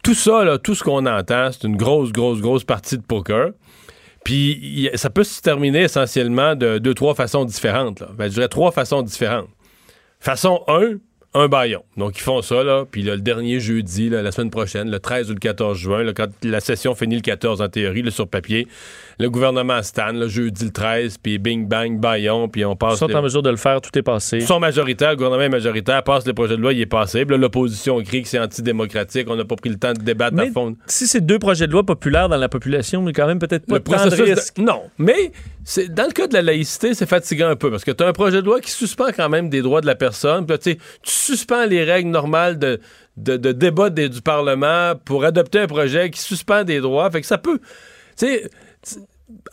tout 0.02 0.14
ça, 0.14 0.58
tout 0.62 0.74
ce 0.74 0.82
qu'on 0.84 1.06
entend, 1.06 1.50
c'est 1.52 1.66
une 1.66 1.76
grosse, 1.76 2.12
grosse, 2.12 2.40
grosse 2.40 2.64
partie 2.64 2.98
de 2.98 3.02
poker. 3.02 3.50
Puis 4.24 4.90
ça 4.94 5.10
peut 5.10 5.24
se 5.24 5.40
terminer 5.42 5.82
essentiellement 5.82 6.54
de 6.54 6.78
deux, 6.78 6.94
trois 6.94 7.14
façons 7.14 7.44
différentes. 7.44 8.02
Ben, 8.16 8.26
je 8.26 8.34
dirais 8.34 8.48
trois 8.48 8.72
façons 8.72 9.02
différentes. 9.02 9.48
Façon 10.18 10.62
1, 10.66 10.94
un 11.34 11.48
baillon. 11.48 11.82
Donc, 11.96 12.16
ils 12.16 12.22
font 12.22 12.40
ça, 12.40 12.62
là. 12.62 12.84
Puis 12.90 13.02
le 13.02 13.18
dernier 13.18 13.60
jeudi, 13.60 14.08
la 14.08 14.32
semaine 14.32 14.50
prochaine, 14.50 14.90
le 14.90 14.98
13 14.98 15.30
ou 15.30 15.34
le 15.34 15.40
14 15.40 15.76
juin, 15.76 16.12
quand 16.14 16.28
la 16.42 16.60
session 16.60 16.94
finit 16.94 17.16
le 17.16 17.20
14 17.20 17.60
en 17.60 17.68
théorie, 17.68 18.02
le 18.02 18.10
sur 18.10 18.28
papier, 18.28 18.66
le 19.18 19.30
gouvernement 19.30 19.82
Stan, 19.82 20.12
le 20.12 20.28
jeudi 20.28 20.64
le 20.66 20.70
13, 20.70 21.18
puis 21.18 21.38
bing, 21.38 21.66
bang, 21.66 21.98
baillon, 21.98 22.48
puis 22.48 22.64
on 22.64 22.76
passe. 22.76 22.94
Ils 22.94 22.98
sont 22.98 23.14
en 23.14 23.22
mesure 23.22 23.42
de 23.42 23.50
le 23.50 23.56
faire, 23.56 23.80
tout 23.80 23.96
est 23.98 24.02
passé. 24.02 24.38
Ils 24.38 24.46
sont 24.46 24.60
majoritaires, 24.60 25.10
le 25.10 25.16
gouvernement 25.16 25.42
est 25.42 25.48
majoritaire, 25.48 26.02
passe 26.02 26.26
le 26.26 26.34
projet 26.34 26.56
de 26.56 26.62
loi, 26.62 26.72
il 26.72 26.80
est 26.80 26.86
passé. 26.86 27.24
L'opposition 27.24 28.00
écrit 28.00 28.22
que 28.22 28.28
c'est 28.28 28.38
antidémocratique, 28.38 29.26
on 29.28 29.36
n'a 29.36 29.44
pas 29.44 29.56
pris 29.56 29.70
le 29.70 29.76
temps 29.76 29.92
de 29.92 30.02
débattre 30.02 30.38
à 30.38 30.46
fond. 30.46 30.76
Si 30.86 31.06
c'est 31.06 31.20
deux 31.20 31.38
projets 31.38 31.66
de 31.66 31.72
loi 31.72 31.84
populaires 31.84 32.28
dans 32.28 32.36
la 32.36 32.48
population, 32.48 33.02
mais 33.02 33.12
quand 33.12 33.26
même 33.26 33.38
peut-être 33.38 33.66
pas 33.66 33.76
le 33.76 34.10
de 34.10 34.22
risque. 34.22 34.58
Non, 34.58 34.82
mais 34.98 35.32
dans 35.90 36.06
le 36.06 36.12
cas 36.12 36.26
de 36.26 36.34
la 36.34 36.42
laïcité, 36.42 36.94
c'est 36.94 37.08
fatigant 37.08 37.48
un 37.48 37.56
peu, 37.56 37.70
parce 37.70 37.84
que 37.84 37.90
tu 37.90 38.02
as 38.02 38.06
un 38.06 38.12
projet 38.12 38.40
de 38.40 38.46
loi 38.46 38.60
qui 38.60 38.70
suspend 38.70 39.08
quand 39.16 39.28
même 39.28 39.48
des 39.48 39.62
droits 39.62 39.80
de 39.80 39.86
la 39.86 39.94
personne, 39.94 40.46
puis 40.46 40.58
tu 40.58 40.78
suspends 41.02 41.66
les 41.66 41.84
règles 41.84 42.10
normales 42.10 42.58
de, 42.58 42.80
de, 43.16 43.52
débat 43.52 43.90
du 43.90 44.22
Parlement 44.22 44.94
pour 45.04 45.24
adopter 45.24 45.60
un 45.60 45.66
projet 45.66 46.10
qui 46.10 46.20
suspend 46.20 46.64
des 46.64 46.80
droits. 46.80 47.10
Fait 47.10 47.20
que 47.20 47.26
ça 47.26 47.38
peut. 47.38 47.58
Tu 48.16 48.26
sais, 48.26 48.50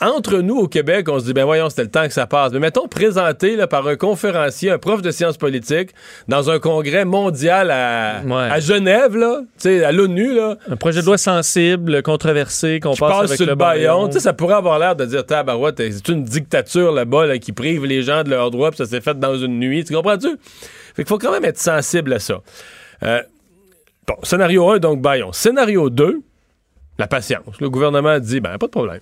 entre 0.01 0.39
nous 0.39 0.57
au 0.57 0.67
Québec, 0.67 1.07
on 1.09 1.19
se 1.19 1.25
dit, 1.25 1.33
ben 1.33 1.45
voyons, 1.45 1.69
c'était 1.69 1.83
le 1.83 1.91
temps 1.91 2.05
que 2.05 2.13
ça 2.13 2.27
passe. 2.27 2.51
Mais 2.51 2.59
mettons 2.59 2.87
présenté 2.87 3.55
là, 3.55 3.67
par 3.67 3.87
un 3.87 3.95
conférencier, 3.95 4.69
un 4.69 4.77
prof 4.77 5.01
de 5.01 5.11
sciences 5.11 5.37
politiques, 5.37 5.91
dans 6.27 6.49
un 6.49 6.59
congrès 6.59 7.05
mondial 7.05 7.71
à, 7.71 8.19
à 8.19 8.59
Genève, 8.59 9.15
là, 9.15 9.41
à 9.65 9.91
l'ONU. 9.91 10.39
Un 10.39 10.75
projet 10.75 11.01
de 11.01 11.05
loi 11.05 11.17
sensible, 11.17 12.03
controversé, 12.03 12.79
qu'on 12.79 12.95
passe, 12.95 13.25
avec 13.25 13.37
sur 13.37 13.45
le 13.45 13.55
baillon. 13.55 14.11
Ça 14.11 14.33
pourrait 14.33 14.55
avoir 14.55 14.77
l'air 14.79 14.95
de 14.95 15.05
dire, 15.05 15.25
tabarouette, 15.25 15.77
c'est 15.77 16.09
une 16.09 16.23
dictature 16.23 16.91
là-bas 16.91 17.27
là, 17.27 17.37
qui 17.37 17.53
prive 17.53 17.85
les 17.85 18.03
gens 18.03 18.23
de 18.23 18.29
leurs 18.29 18.51
droits, 18.51 18.71
puis 18.71 18.77
ça 18.77 18.85
s'est 18.85 19.01
fait 19.01 19.17
dans 19.19 19.35
une 19.35 19.59
nuit. 19.59 19.83
Tu 19.85 19.93
comprends-tu? 19.93 20.29
Fait 20.95 21.03
qu'il 21.03 21.07
faut 21.07 21.17
quand 21.17 21.31
même 21.31 21.45
être 21.45 21.59
sensible 21.59 22.13
à 22.13 22.19
ça. 22.19 22.41
Euh, 23.03 23.21
bon, 24.05 24.15
scénario 24.23 24.69
1, 24.69 24.79
donc 24.79 25.01
baillon. 25.01 25.31
Scénario 25.31 25.89
2, 25.89 26.21
la 26.97 27.07
patience. 27.07 27.59
Le 27.61 27.69
gouvernement 27.69 28.19
dit, 28.19 28.41
ben, 28.41 28.57
pas 28.57 28.67
de 28.67 28.71
problème. 28.71 28.99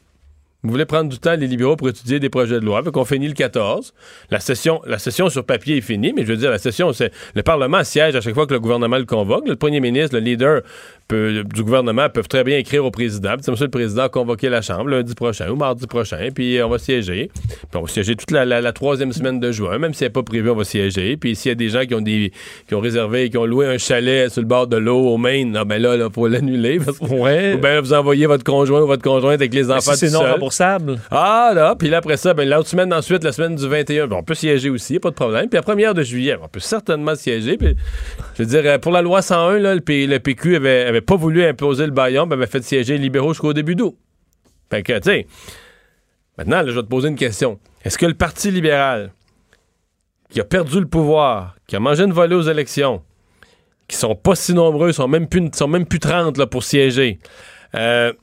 Vous 0.62 0.72
voulez 0.72 0.86
prendre 0.86 1.10
du 1.10 1.18
temps, 1.20 1.36
les 1.38 1.48
libéraux, 1.48 1.78
pour 1.78 1.88
étudier 1.88 2.20
des 2.20 2.30
projets 2.30 2.60
de 2.60 2.66
loi. 2.66 2.84
Fait 2.84 2.92
qu'on 2.92 3.06
finit 3.06 3.30
le 3.30 3.34
14. 3.34 3.94
La 4.30 4.42
session, 4.42 4.82
la 4.86 5.00
session 5.00 5.30
sur 5.30 5.46
papier 5.46 5.78
est 5.78 5.82
finie, 5.82 6.12
mais 6.14 6.24
je 6.24 6.32
veux 6.34 6.38
dire, 6.38 6.52
la 6.52 6.58
session, 6.58 6.92
c'est 6.92 7.14
le 7.34 7.44
Parlement 7.44 7.82
siège 7.86 8.16
à 8.16 8.22
chaque 8.22 8.34
fois 8.34 8.46
que 8.46 8.54
le 8.54 8.60
gouvernement 8.60 8.98
le 8.98 9.06
convoque. 9.06 9.48
Le 9.48 9.56
premier 9.56 9.80
ministre, 9.80 10.16
le 10.18 10.22
leader 10.22 10.62
du 11.10 11.64
gouvernement 11.64 12.08
peuvent 12.10 12.28
très 12.28 12.44
bien 12.44 12.58
écrire 12.58 12.86
au 12.86 12.92
président. 12.92 13.36
Puis, 13.36 13.50
monsieur 13.50 13.66
le 13.66 13.72
président 13.72 14.04
a 14.04 14.10
convoqué 14.10 14.50
la 14.50 14.62
Chambre 14.62 14.90
lundi 14.90 15.16
prochain 15.16 15.50
ou 15.50 15.56
mardi 15.56 15.88
prochain, 15.88 16.30
puis 16.34 16.62
on 16.62 16.70
va 16.70 16.78
siéger. 16.78 17.32
Puis 17.34 17.68
on 17.76 17.82
va 17.82 17.88
siéger 17.88 18.16
toute 18.16 18.32
la, 18.32 18.74
troisième 18.74 19.12
semaine 19.12 19.40
de 19.40 19.52
juin, 19.52 19.78
même 19.80 19.94
si 19.94 20.04
n'est 20.04 20.10
pas 20.10 20.24
prévu, 20.24 20.50
on 20.50 20.56
va 20.56 20.64
siéger. 20.64 21.18
Puis 21.18 21.36
s'il 21.36 21.50
y 21.50 21.52
a 21.52 21.56
des 21.56 21.70
gens 21.70 21.86
qui 21.86 21.96
ont 21.96 22.02
des 22.02 22.32
qui 22.68 22.76
ont 22.76 22.80
réservé, 22.80 23.30
qui 23.30 23.38
ont 23.38 23.46
loué 23.46 23.66
un 23.66 23.78
chalet 23.78 24.30
sur 24.30 24.42
le 24.42 24.48
bord 24.48 24.68
de 24.68 24.78
l'eau 24.78 25.00
au 25.00 25.18
Maine, 25.18 25.56
ah, 25.58 25.66
ben 25.66 25.82
là, 25.82 25.96
il 25.96 26.14
faut 26.14 26.28
l'annuler. 26.28 26.80
Ouais. 27.02 27.54
Ou 27.58 27.58
bien 27.58 27.82
vous 27.82 27.94
envoyez 27.94 28.26
votre 28.26 28.44
conjoint 28.44 28.82
ou 28.82 28.88
votre 28.88 29.04
conjointe 29.04 29.36
avec 29.36 29.54
les 29.54 29.72
enfants. 29.72 29.94
c'est 29.96 30.12
non 30.12 30.22
remboursable. 30.22 31.00
Ah 31.12 31.52
là, 31.56 31.76
puis 31.78 31.90
là 31.90 31.98
après 31.98 32.18
ça, 32.18 32.34
ben 32.34 32.48
l'autre 32.48 32.70
semaine 32.70 32.94
ensuite, 32.94 33.24
la 33.24 33.32
semaine 33.32 33.56
du 33.56 33.68
21, 33.68 34.08
ben, 34.08 34.18
on 34.18 34.24
peut 34.24 34.36
siéger 34.36 34.70
aussi, 34.70 35.00
pas 35.00 35.10
de 35.10 35.16
problème. 35.16 35.48
Puis 35.50 35.58
la 35.58 35.62
première 35.62 35.94
de 35.94 36.04
juillet, 36.04 36.38
on 36.42 36.48
peut 36.48 36.60
certainement 36.60 37.16
siéger. 37.16 37.58
Puis, 37.58 37.76
je 38.38 38.44
veux 38.44 38.62
dire, 38.62 38.80
pour 38.80 38.92
la 38.92 39.02
loi 39.02 39.22
101, 39.22 39.60
là, 39.60 39.76
le, 39.76 39.82
PQ 39.82 40.56
avait, 40.56 40.84
avait 40.84 40.99
pas 41.02 41.16
voulu 41.16 41.44
imposer 41.46 41.86
le 41.86 41.92
baillon, 41.92 42.28
ben, 42.28 42.46
fait 42.46 42.64
siéger 42.64 42.94
les 42.94 43.04
libéraux 43.04 43.34
jusqu'au 43.34 43.54
début 43.54 43.76
d'août. 43.76 43.98
Fait 44.70 44.84
que, 44.84 44.94
tu 44.94 45.04
sais, 45.04 45.28
maintenant, 46.38 46.62
je 46.66 46.72
vais 46.72 46.82
te 46.82 46.88
poser 46.88 47.10
une 47.10 47.16
question. 47.16 47.60
Est-ce 47.84 47.98
que 47.98 48.06
le 48.06 48.14
Parti 48.14 48.52
libéral, 48.52 49.12
qui 50.30 50.40
a 50.40 50.44
perdu 50.44 50.80
le 50.80 50.88
pouvoir, 50.88 51.56
qui 51.68 51.76
a 51.76 51.80
mangé 51.80 52.04
une 52.04 52.14
volée 52.14 52.36
aux 52.36 52.44
élections, 52.44 53.02
qui 53.88 53.98
sont 53.98 54.16
pas 54.16 54.36
si 54.36 54.54
nombreux, 54.54 54.92
sont 54.92 55.08
même 55.08 55.28
plus, 55.28 55.50
sont 55.54 55.68
même 55.68 55.86
plus 55.86 56.00
30 56.00 56.38
là, 56.38 56.46
pour 56.46 56.64
siéger, 56.64 57.20
euh, 57.76 58.14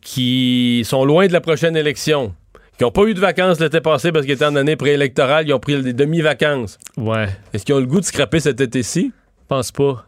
qui 0.00 0.82
sont 0.84 1.04
loin 1.04 1.26
de 1.26 1.32
la 1.32 1.40
prochaine 1.40 1.76
élection, 1.76 2.34
qui 2.76 2.84
n'ont 2.84 2.90
pas 2.90 3.04
eu 3.04 3.14
de 3.14 3.20
vacances 3.20 3.60
l'été 3.60 3.80
passé 3.80 4.12
parce 4.12 4.24
qu'ils 4.24 4.34
étaient 4.34 4.44
en 4.44 4.56
année 4.56 4.76
préélectorale, 4.76 5.46
ils 5.46 5.54
ont 5.54 5.60
pris 5.60 5.80
des 5.82 5.92
demi-vacances. 5.92 6.78
Ouais. 6.96 7.28
Est-ce 7.52 7.64
qu'ils 7.64 7.74
ont 7.74 7.80
le 7.80 7.86
goût 7.86 8.00
de 8.00 8.04
scraper 8.04 8.40
cet 8.40 8.60
été-ci? 8.60 9.12
Je 9.14 9.46
pense 9.48 9.70
pas. 9.72 10.06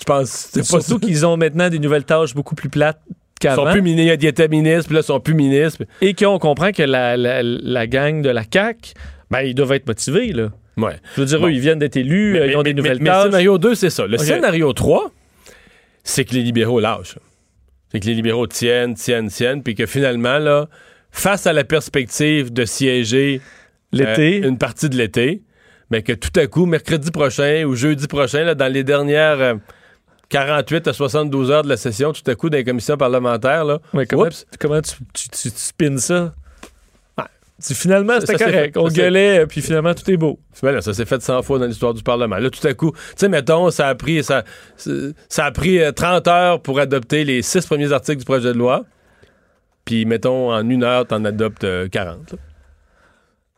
Je 0.00 0.04
pense 0.04 0.28
c'est 0.52 0.60
pas 0.60 0.80
Surtout 0.80 0.98
qu'ils 0.98 1.24
ont 1.24 1.36
maintenant 1.36 1.68
des 1.68 1.78
nouvelles 1.78 2.04
tâches 2.04 2.34
beaucoup 2.34 2.54
plus 2.54 2.68
plates 2.68 3.00
qu'avant. 3.40 3.62
Ils 3.62 3.66
sont 3.66 3.72
plus 3.72 3.82
ministres, 3.82 4.18
ils 4.20 4.26
étaient 4.26 4.48
ministres, 4.48 4.86
puis 4.86 4.94
là, 4.94 5.00
ils 5.00 5.06
sont 5.06 5.20
plus 5.20 5.34
ministres. 5.34 5.84
Et 6.00 6.14
qu'on 6.14 6.38
comprend 6.38 6.72
que 6.72 6.82
la, 6.82 7.16
la, 7.16 7.86
gang 7.86 8.22
de 8.22 8.30
la 8.30 8.42
CAQ, 8.50 8.92
ben, 9.30 9.40
ils 9.42 9.54
doivent 9.54 9.72
être 9.72 9.86
motivés, 9.86 10.32
là. 10.32 10.50
Ouais. 10.76 10.96
Je 11.14 11.20
veux 11.20 11.26
dire, 11.26 11.46
eux, 11.46 11.52
ils 11.52 11.60
viennent 11.60 11.78
d'être 11.78 11.96
élus, 11.96 12.36
ils 12.36 12.56
ont 12.56 12.64
des 12.64 12.74
nouvelles 12.74 12.98
mais, 13.00 13.10
tâches. 13.10 13.16
Mais 13.16 13.24
le 13.24 13.30
scénario 13.30 13.58
2, 13.58 13.74
c'est 13.76 13.90
ça. 13.90 14.06
Le 14.06 14.18
scénario 14.18 14.72
3, 14.72 15.12
c'est 16.02 16.24
que 16.24 16.34
les 16.34 16.42
libéraux 16.42 16.80
lâchent. 16.80 17.18
C'est 17.92 18.00
que 18.00 18.06
les 18.06 18.14
libéraux 18.14 18.48
tiennent, 18.48 18.94
tiennent, 18.94 19.28
tiennent, 19.28 19.62
puis 19.62 19.76
que 19.76 19.86
finalement, 19.86 20.38
là, 20.38 20.68
face 21.12 21.46
à 21.46 21.52
la 21.52 21.62
perspective 21.62 22.52
de 22.52 22.64
siéger 22.64 23.40
l'été, 23.92 24.42
euh, 24.42 24.48
une 24.48 24.58
partie 24.58 24.88
de 24.88 24.96
l'été, 24.96 25.42
mais 25.90 26.02
que 26.02 26.12
tout 26.12 26.32
à 26.40 26.48
coup, 26.48 26.66
mercredi 26.66 27.12
prochain 27.12 27.62
ou 27.64 27.76
jeudi 27.76 28.08
prochain, 28.08 28.42
là, 28.42 28.56
dans 28.56 28.72
les 28.72 28.82
dernières... 28.82 29.40
Euh, 29.40 29.54
48 30.28 30.88
à 30.88 30.92
72 30.92 31.50
heures 31.50 31.62
de 31.62 31.68
la 31.68 31.76
session, 31.76 32.12
tout 32.12 32.28
à 32.30 32.34
coup, 32.34 32.50
dans 32.50 32.56
les 32.56 32.64
commissions 32.64 32.96
parlementaires. 32.96 33.64
Là. 33.64 33.78
comment, 34.08 34.28
comment 34.58 34.80
tu, 34.80 35.28
tu, 35.28 35.50
spins 35.50 35.98
ça? 35.98 36.34
finalement, 37.60 38.20
c'était 38.20 38.36
correct. 38.36 38.76
On 38.76 38.88
gueulait, 38.88 39.46
puis 39.46 39.62
finalement, 39.62 39.94
tout 39.94 40.10
est 40.10 40.16
beau. 40.16 40.38
ça 40.52 40.92
s'est 40.92 41.06
fait 41.06 41.22
100 41.22 41.42
fois 41.42 41.58
dans 41.58 41.66
l'histoire 41.66 41.94
du 41.94 42.02
Parlement. 42.02 42.36
Là, 42.36 42.50
tout 42.50 42.66
à 42.66 42.74
coup, 42.74 42.90
tu 42.92 42.98
sais, 43.16 43.28
mettons, 43.28 43.70
ça 43.70 43.88
a 43.88 43.94
pris 43.94 44.22
ça, 44.22 44.44
ça 45.28 45.44
a 45.46 45.50
pris 45.50 45.80
30 45.94 46.26
euh, 46.26 46.30
heures 46.30 46.60
pour 46.60 46.78
adopter 46.80 47.24
les 47.24 47.42
six 47.42 47.64
premiers 47.64 47.92
articles 47.92 48.18
du 48.18 48.24
projet 48.24 48.52
de 48.52 48.58
loi. 48.58 48.84
Puis, 49.84 50.04
mettons, 50.04 50.52
en 50.52 50.68
une 50.68 50.82
heure, 50.82 51.06
t'en 51.06 51.24
adoptes 51.24 51.66
40. 51.90 52.34
Euh, 52.34 52.36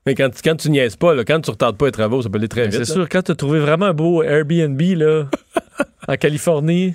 Mais 0.06 0.14
quand, 0.14 0.30
tu- 0.30 0.40
quand 0.42 0.54
tu 0.56 0.70
niaises 0.70 0.96
pas, 0.96 1.14
là, 1.14 1.24
quand 1.24 1.40
tu 1.40 1.50
retardes 1.50 1.76
pas 1.76 1.86
les 1.86 1.92
travaux, 1.92 2.22
ça 2.22 2.28
peut 2.28 2.38
aller 2.38 2.48
très 2.48 2.62
Ben, 2.64 2.72
C'est 2.72 2.78
vite. 2.78 2.88
là. 2.88 2.94
sûr, 2.94 3.08
quand 3.08 3.22
tu 3.22 3.32
as 3.32 3.34
trouvé 3.34 3.58
vraiment 3.58 3.86
un 3.86 3.92
beau 3.94 4.22
Airbnb 4.22 4.80
là, 4.96 5.24
en 6.08 6.16
Californie, 6.16 6.94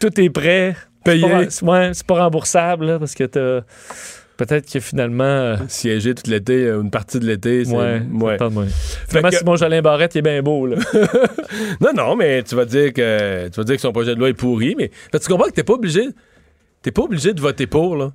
tout 0.00 0.20
est 0.20 0.30
prêt. 0.30 0.76
Payé. 1.04 1.26
C'est 1.48 1.64
pas, 1.64 1.72
ouais, 1.72 1.90
c'est 1.94 2.06
pas 2.06 2.22
remboursable 2.22 2.84
là, 2.86 2.98
parce 2.98 3.14
que 3.14 3.24
t'as. 3.24 3.62
Peut-être 4.36 4.70
que 4.70 4.80
finalement. 4.80 5.24
euh, 5.24 5.56
Siéger 5.68 6.14
tout 6.14 6.30
l'été, 6.30 6.66
euh, 6.66 6.80
une 6.82 6.90
partie 6.90 7.18
de 7.20 7.26
l'été, 7.26 7.64
c'est. 7.64 7.74
ouais, 7.74 8.02
ouais. 8.20 8.36
Finalement, 9.08 9.28
que- 9.30 9.36
Simon 9.36 9.56
Jolin 9.56 9.80
Barrette, 9.82 10.14
il 10.14 10.18
est 10.18 10.22
bien 10.22 10.42
beau. 10.42 10.66
Là. 10.66 10.76
Non, 11.80 11.90
non, 11.94 12.16
mais 12.16 12.42
tu 12.42 12.54
vas 12.54 12.64
dire 12.66 12.92
que 12.92 13.48
tu 13.48 13.56
vas 13.56 13.64
dire 13.64 13.76
que 13.76 13.80
son 13.82 13.92
projet 13.92 14.14
de 14.14 14.18
loi 14.20 14.28
est 14.28 14.34
pourri, 14.34 14.74
mais 14.78 14.90
tu 15.12 15.26
comprends 15.28 15.46
que 15.48 15.52
t'es 15.54 15.64
pas 15.64 15.72
obligé. 15.74 16.02
T'es 16.82 16.90
pas 16.90 17.02
obligé 17.02 17.32
de 17.34 17.40
voter 17.40 17.66
pour, 17.66 17.96
là. 17.96 18.12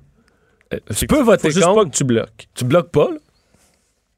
tu 0.96 1.06
peux 1.06 1.22
voter 1.22 1.48
Faut 1.48 1.54
juste 1.54 1.66
contre. 1.66 1.84
pas 1.84 1.90
que 1.90 1.96
tu 1.96 2.04
bloques. 2.04 2.48
Tu 2.54 2.64
bloques 2.64 2.90
pas, 2.90 3.08
là. 3.10 3.18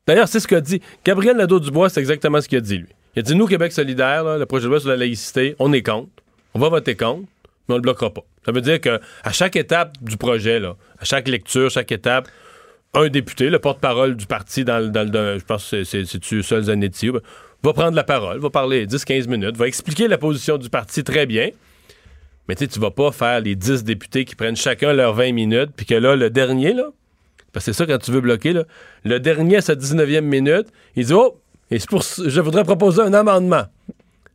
D'ailleurs, 0.08 0.26
c'est 0.26 0.40
ce 0.40 0.48
qu'a 0.48 0.60
dit. 0.60 0.80
Gabriel 1.04 1.36
Nadeau-Dubois, 1.36 1.90
c'est 1.90 2.00
exactement 2.00 2.40
ce 2.40 2.48
qu'il 2.48 2.58
a 2.58 2.60
dit, 2.62 2.78
lui. 2.78 2.88
Il 3.14 3.20
a 3.20 3.22
dit, 3.22 3.36
nous, 3.36 3.46
Québec 3.46 3.70
solidaire, 3.72 4.24
le 4.38 4.46
projet 4.46 4.64
de 4.64 4.70
loi 4.70 4.80
sur 4.80 4.88
la 4.88 4.96
laïcité, 4.96 5.54
on 5.60 5.72
est 5.72 5.82
contre. 5.82 6.08
On 6.54 6.58
va 6.58 6.68
voter 6.70 6.96
contre, 6.96 7.28
mais 7.68 7.74
on 7.74 7.76
le 7.76 7.82
bloquera 7.82 8.08
pas. 8.12 8.22
Ça 8.44 8.50
veut 8.52 8.62
dire 8.62 8.80
que 8.80 8.98
à 9.22 9.32
chaque 9.32 9.54
étape 9.54 9.96
du 10.02 10.16
projet, 10.16 10.60
à 10.64 11.04
chaque 11.04 11.28
lecture, 11.28 11.70
chaque 11.70 11.92
étape, 11.92 12.26
un 12.94 13.08
député, 13.08 13.50
le 13.50 13.58
porte-parole 13.58 14.16
du 14.16 14.24
parti 14.26 14.64
dans, 14.64 14.78
le- 14.78 14.88
dans 14.88 15.38
je 15.38 15.44
pense 15.44 15.70
que 15.70 15.84
c'est- 15.84 15.84
c'est 15.84 16.06
c'est-tu 16.06 16.42
seul 16.42 16.62
Zanetti, 16.64 17.10
ben, 17.10 17.20
va 17.62 17.72
prendre 17.74 17.94
la 17.94 18.02
parole, 18.04 18.38
va 18.38 18.48
parler 18.48 18.86
10-15 18.86 19.28
minutes, 19.28 19.58
va 19.58 19.68
expliquer 19.68 20.08
la 20.08 20.16
position 20.16 20.56
du 20.56 20.70
parti 20.70 21.04
très 21.04 21.26
bien. 21.26 21.50
Mais 22.48 22.54
tu 22.54 22.66
tu 22.66 22.80
vas 22.80 22.90
pas 22.90 23.12
faire 23.12 23.40
les 23.40 23.54
10 23.56 23.84
députés 23.84 24.24
qui 24.24 24.34
prennent 24.36 24.56
chacun 24.56 24.94
leurs 24.94 25.12
20 25.12 25.32
minutes, 25.32 25.70
puis 25.76 25.84
que 25.84 25.94
là, 25.94 26.16
le 26.16 26.30
dernier, 26.30 26.72
là, 26.72 26.86
parce 27.52 27.64
que 27.66 27.72
c'est 27.72 27.78
ça 27.78 27.86
quand 27.86 27.98
tu 27.98 28.10
veux 28.10 28.20
bloquer, 28.20 28.52
là, 28.52 28.64
le 29.04 29.18
dernier 29.20 29.56
à 29.56 29.60
sa 29.60 29.74
19e 29.74 30.20
minute, 30.22 30.66
il 30.96 31.06
dit 31.06 31.12
Oh, 31.14 31.40
et 31.70 31.78
pour 31.88 32.02
je 32.02 32.40
voudrais 32.40 32.64
proposer 32.64 33.02
un 33.02 33.12
amendement. 33.14 33.64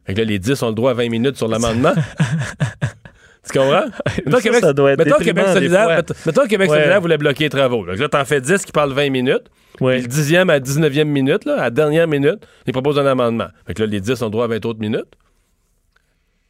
Fait 0.05 0.13
que 0.13 0.19
là, 0.19 0.25
les 0.25 0.39
10 0.39 0.61
ont 0.63 0.67
le 0.69 0.73
droit 0.75 0.91
à 0.91 0.93
20 0.93 1.09
minutes 1.09 1.37
sur 1.37 1.47
l'amendement. 1.47 1.93
tu 3.45 3.57
comprends? 3.57 3.85
Mettons 4.25 4.37
ça, 4.37 4.41
Québec, 4.41 4.59
ça 4.61 4.73
doit 4.73 4.91
être 4.93 4.99
mettons 5.05 5.17
Québec 5.23 5.45
solidaire, 5.53 6.03
mettons- 6.25 6.45
Québec 6.47 6.69
Ouais. 6.69 6.77
solidaire 6.77 7.01
voulait 7.01 7.17
bloquer 7.17 7.45
les 7.45 7.49
travaux. 7.49 7.85
Là, 7.85 7.95
Là, 7.95 8.09
t'en 8.09 8.25
fais 8.25 8.41
10 8.41 8.65
qui 8.65 8.71
parlent 8.71 8.93
20 8.93 9.09
minutes. 9.09 9.43
Ouais. 9.81 9.93
Puis 9.95 10.01
le 10.03 10.07
dixième 10.07 10.49
à 10.49 10.53
la 10.53 10.59
19e 10.59 11.05
minute, 11.05 11.45
là, 11.45 11.53
à 11.55 11.61
la 11.63 11.69
dernière 11.69 12.07
minute, 12.07 12.45
il 12.67 12.73
propose 12.73 12.99
un 12.99 13.05
amendement. 13.05 13.47
Fait 13.65 13.73
que 13.73 13.81
là, 13.81 13.87
les 13.87 13.99
10 14.01 14.21
ont 14.21 14.25
le 14.25 14.31
droit 14.31 14.45
à 14.45 14.47
20 14.47 14.65
autres 14.65 14.79
minutes. 14.79 15.07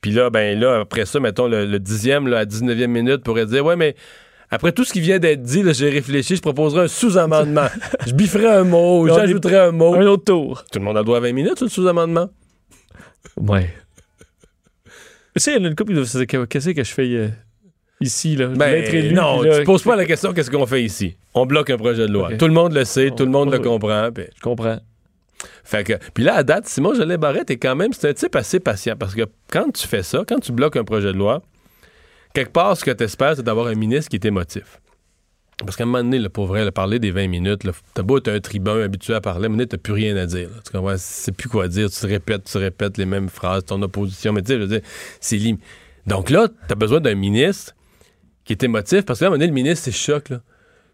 Puis 0.02 0.12
là, 0.12 0.30
ben 0.30 0.60
là, 0.60 0.82
après 0.82 1.06
ça, 1.06 1.20
mettons, 1.22 1.48
le, 1.48 1.66
le 1.66 1.80
dixième 1.80 2.28
là, 2.28 2.40
à 2.40 2.46
19e 2.46 2.88
minute 2.88 3.24
pourrait 3.24 3.46
dire 3.46 3.64
Ouais, 3.66 3.76
mais 3.78 3.96
après 4.54 4.72
tout 4.72 4.84
ce 4.84 4.94
qui 4.94 5.02
vient 5.02 5.18
d'être 5.18 5.42
dit, 5.42 5.64
j'ai 5.74 5.90
réfléchi, 5.90 6.36
je 6.36 6.42
proposerai 6.42 6.84
un 6.84 6.88
sous-amendement. 6.88 7.68
je 8.06 8.14
bifferai 8.14 8.48
un 8.48 8.64
mot, 8.64 9.08
j'ajouterai 9.08 9.58
un 9.58 9.72
mot. 9.72 9.96
Un 9.96 10.06
autre 10.06 10.26
tour. 10.26 10.64
Tout 10.72 10.78
le 10.78 10.86
monde 10.86 10.96
a 10.96 11.02
droit 11.02 11.18
à 11.18 11.22
20 11.22 11.34
minutes 11.34 11.58
sur 11.58 11.66
le 11.66 11.72
sous-amendement? 11.72 12.30
Ouais. 13.38 13.74
Tu 14.86 14.92
sais, 15.38 15.56
il 15.56 15.62
y 15.62 15.66
a 15.66 15.68
une 15.68 15.76
couple 15.76 15.96
qui 15.96 16.06
se 16.06 16.20
Qu'est-ce 16.24 16.70
que 16.70 16.84
je 16.84 16.94
fais 16.94 17.08
euh, 17.16 17.30
ici 18.00 18.36
là? 18.36 18.52
Être 18.68 18.94
élu, 18.94 19.10
Ben, 19.10 19.16
non, 19.16 19.42
là, 19.42 19.56
tu 19.56 19.60
te 19.62 19.66
poses 19.66 19.82
pas 19.82 19.96
la 19.96 20.06
question 20.06 20.34
qu'est-ce 20.34 20.52
qu'on 20.52 20.68
fait 20.68 20.84
ici? 20.84 21.16
On 21.34 21.48
bloque 21.48 21.72
un 21.72 21.78
projet 21.78 22.06
de 22.06 22.14
loi. 22.14 22.36
Tout 22.38 22.48
le 22.48 22.54
monde 22.54 22.74
le 22.74 22.86
sait, 22.86 23.10
tout 23.10 23.26
le 23.26 23.32
monde 23.32 23.52
le 23.52 23.58
comprend. 23.58 24.10
Je 24.16 24.42
comprends. 24.42 24.78
Fait 25.64 25.84
que, 25.84 25.94
puis 26.14 26.24
là, 26.24 26.36
à 26.36 26.44
date, 26.44 26.68
Simon 26.68 26.94
Jolet 26.94 27.18
Barrette 27.18 27.50
est 27.50 27.58
quand 27.58 27.76
même, 27.76 27.92
c'est 27.92 28.08
un 28.08 28.14
type 28.14 28.36
assez 28.36 28.60
patient 28.60 28.96
parce 28.98 29.16
que 29.16 29.24
quand 29.52 29.72
tu 29.72 29.88
fais 29.88 30.04
ça, 30.04 30.22
quand 30.28 30.40
tu 30.40 30.52
bloques 30.52 30.78
un 30.78 30.84
projet 30.84 31.12
de 31.12 31.18
loi, 31.18 31.42
quelque 32.34 32.52
part, 32.52 32.76
ce 32.78 32.84
que 32.84 32.92
tu 32.92 33.04
espères, 33.04 33.36
c'est 33.36 33.44
d'avoir 33.44 33.68
un 33.68 33.76
ministre 33.76 34.10
qui 34.10 34.16
est 34.16 34.26
émotif. 34.26 34.80
Parce 35.60 35.76
qu'à 35.78 35.84
un 35.84 35.88
moment 35.88 36.04
donné, 36.04 36.20
là, 36.20 36.30
pour 36.30 36.48
vrai, 36.48 36.66
là, 36.66 36.72
parler 36.72 37.00
des 37.00 37.12
20 37.12 37.28
minutes, 37.28 37.62
t'as 37.94 38.02
beau 38.02 38.18
être 38.18 38.28
un 38.28 38.40
tribun 38.40 38.82
habitué 38.82 39.14
à 39.14 39.22
parler, 39.22 39.44
à 39.44 39.46
un 39.46 39.50
moment 39.50 39.58
donné, 39.60 39.68
t'as 39.68 39.78
plus 39.78 39.94
rien 39.94 40.18
à 40.18 40.26
dire. 40.26 40.50
là. 40.50 40.56
Tu 40.66 40.72
comprends? 40.72 40.96
C'est 40.98 41.32
plus 41.32 41.48
quoi 41.48 41.68
dire. 41.68 41.90
Tu 41.90 42.06
répètes, 42.06 42.44
tu 42.46 42.58
répètes 42.58 42.98
les 42.98 43.06
mêmes 43.06 43.30
phrases, 43.30 43.64
ton 43.66 43.82
opposition. 43.82 44.34
Mais 44.34 44.42
tu 44.42 44.48
sais, 44.48 44.56
je 44.56 44.62
veux 44.62 44.68
dire, 44.68 44.82
c'est 45.20 45.38
lim. 45.38 45.58
Donc 46.08 46.30
là, 46.30 46.48
t'as 46.68 46.76
besoin 46.76 47.00
d'un 47.00 47.16
ministre 47.16 47.76
qui 48.46 48.54
est 48.54 48.64
émotif 48.64 49.06
parce 49.06 49.20
que 49.20 49.26
là, 49.26 49.28
à 49.28 49.30
un 49.30 49.32
moment 49.32 49.40
donné, 49.40 49.48
le 49.48 49.54
ministre, 49.54 49.86
c'est 49.86 49.92
choc, 49.92 50.30
là. 50.30 50.42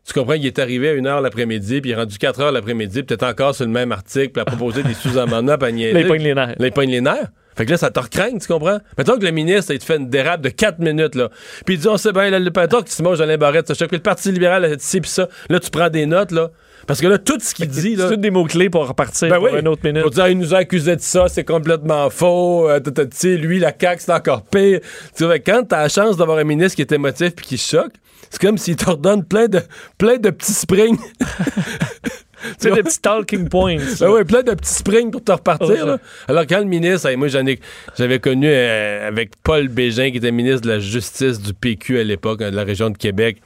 Tu 0.05 0.13
comprends, 0.13 0.33
il 0.33 0.45
est 0.45 0.57
arrivé 0.59 0.89
à 0.89 0.95
1h 0.95 1.21
l'après-midi, 1.21 1.81
puis 1.81 1.91
il 1.91 1.93
est 1.93 1.95
rendu 1.95 2.15
4h 2.17 2.51
l'après-midi, 2.51 3.03
puis 3.03 3.17
t'es 3.17 3.23
encore 3.25 3.53
sur 3.53 3.65
le 3.65 3.71
même 3.71 3.91
article, 3.91 4.29
puis 4.29 4.41
à 4.41 4.45
proposer 4.45 4.81
des 4.81 4.93
sous-amendements, 4.95 5.57
puis 5.57 5.67
à 5.67 5.71
niaiser. 5.71 5.93
Les 5.93 6.33
nerfs. 6.33 6.55
Les 6.57 6.71
nerfs. 7.01 7.27
Fait 7.59 7.65
que 7.65 7.71
là, 7.71 7.77
ça 7.77 7.91
te 7.91 7.99
recraint, 7.99 8.37
tu 8.37 8.47
comprends? 8.47 8.79
Mettons 8.97 9.19
que 9.19 9.25
le 9.25 9.31
ministre, 9.31 9.73
il 9.73 9.79
te 9.79 9.83
fait 9.83 9.97
une 9.97 10.09
dérape 10.09 10.39
de 10.39 10.47
4 10.47 10.79
minutes, 10.79 11.15
là. 11.15 11.27
Puis 11.65 11.75
il 11.75 11.81
dit, 11.81 11.89
on 11.89 11.97
sait 11.97 12.13
bien, 12.13 12.29
là, 12.29 12.39
le 12.39 12.51
mettons 12.55 12.81
que 12.81 12.89
Simon 12.89 13.15
Jolin 13.15 13.37
Barrette, 13.37 13.67
ça 13.67 13.73
choque, 13.73 13.89
puis 13.89 13.97
le 13.97 14.01
Parti 14.01 14.31
libéral 14.31 14.77
dit 14.77 14.81
ci, 14.81 15.01
puis 15.01 15.09
ça. 15.09 15.27
Là, 15.49 15.59
tu 15.59 15.69
prends 15.69 15.89
des 15.89 16.05
notes, 16.05 16.31
là. 16.31 16.51
Parce 16.87 17.01
que 17.01 17.07
là, 17.07 17.17
tout 17.17 17.37
ce 17.41 17.53
qu'il 17.53 17.67
dit, 17.67 17.97
là. 17.97 18.07
C'est 18.07 18.21
des 18.21 18.29
mots-clés 18.29 18.69
pour 18.69 18.87
repartir 18.87 19.27
Ben 19.27 19.35
pour 19.35 19.51
oui. 19.51 19.59
une 19.59 19.67
autre 19.67 19.81
minute? 19.83 20.03
Pour 20.03 20.11
dire, 20.11 20.29
il 20.29 20.37
nous 20.37 20.55
a 20.55 20.59
accusé 20.59 20.95
de 20.95 21.01
ça, 21.01 21.27
c'est 21.27 21.43
complètement 21.43 22.09
faux. 22.09 22.69
Euh, 22.69 22.79
tu 22.79 22.93
sais, 23.11 23.35
lui, 23.35 23.59
la 23.59 23.73
CAQ, 23.77 24.03
c'est 24.05 24.13
encore 24.13 24.43
pire. 24.43 24.79
Tu 25.17 25.25
vois, 25.25 25.39
quand 25.39 25.63
t'as 25.67 25.81
la 25.81 25.89
chance 25.89 26.15
d'avoir 26.15 26.37
un 26.37 26.45
ministre 26.45 26.77
qui 26.77 26.81
est 26.81 26.93
émotif 26.93 27.35
puis 27.35 27.45
qui 27.45 27.57
choque, 27.57 27.91
c'est 28.29 28.39
comme 28.39 28.57
s'il 28.57 28.77
t'ordonne 28.77 29.25
plein 29.25 29.49
de, 29.49 29.59
plein 29.97 30.15
de 30.15 30.29
petits 30.29 30.53
springs. 30.53 30.97
Tu 32.59 32.69
sais, 32.69 32.71
des 32.71 32.83
petits 32.83 32.99
talking 32.99 33.49
points. 33.49 33.77
Ben 33.99 34.09
ouais, 34.09 34.23
plein 34.23 34.43
de 34.43 34.53
petits 34.53 34.73
springs 34.73 35.11
pour 35.11 35.23
te 35.23 35.31
repartir. 35.31 35.69
Ouais. 35.69 35.85
là. 35.85 35.97
Alors, 36.27 36.45
quand 36.47 36.59
le 36.59 36.65
ministre, 36.65 37.11
moi, 37.15 37.27
j'en 37.27 37.45
ai, 37.45 37.59
j'avais 37.97 38.19
connu 38.19 38.47
euh, 38.47 39.07
avec 39.07 39.31
Paul 39.43 39.67
Bégin, 39.67 40.11
qui 40.11 40.17
était 40.17 40.31
ministre 40.31 40.61
de 40.61 40.69
la 40.69 40.79
Justice 40.79 41.39
du 41.39 41.53
PQ 41.53 41.99
à 41.99 42.03
l'époque, 42.03 42.41
hein, 42.41 42.51
de 42.51 42.55
la 42.55 42.63
région 42.63 42.89
de 42.89 42.97
Québec. 42.97 43.37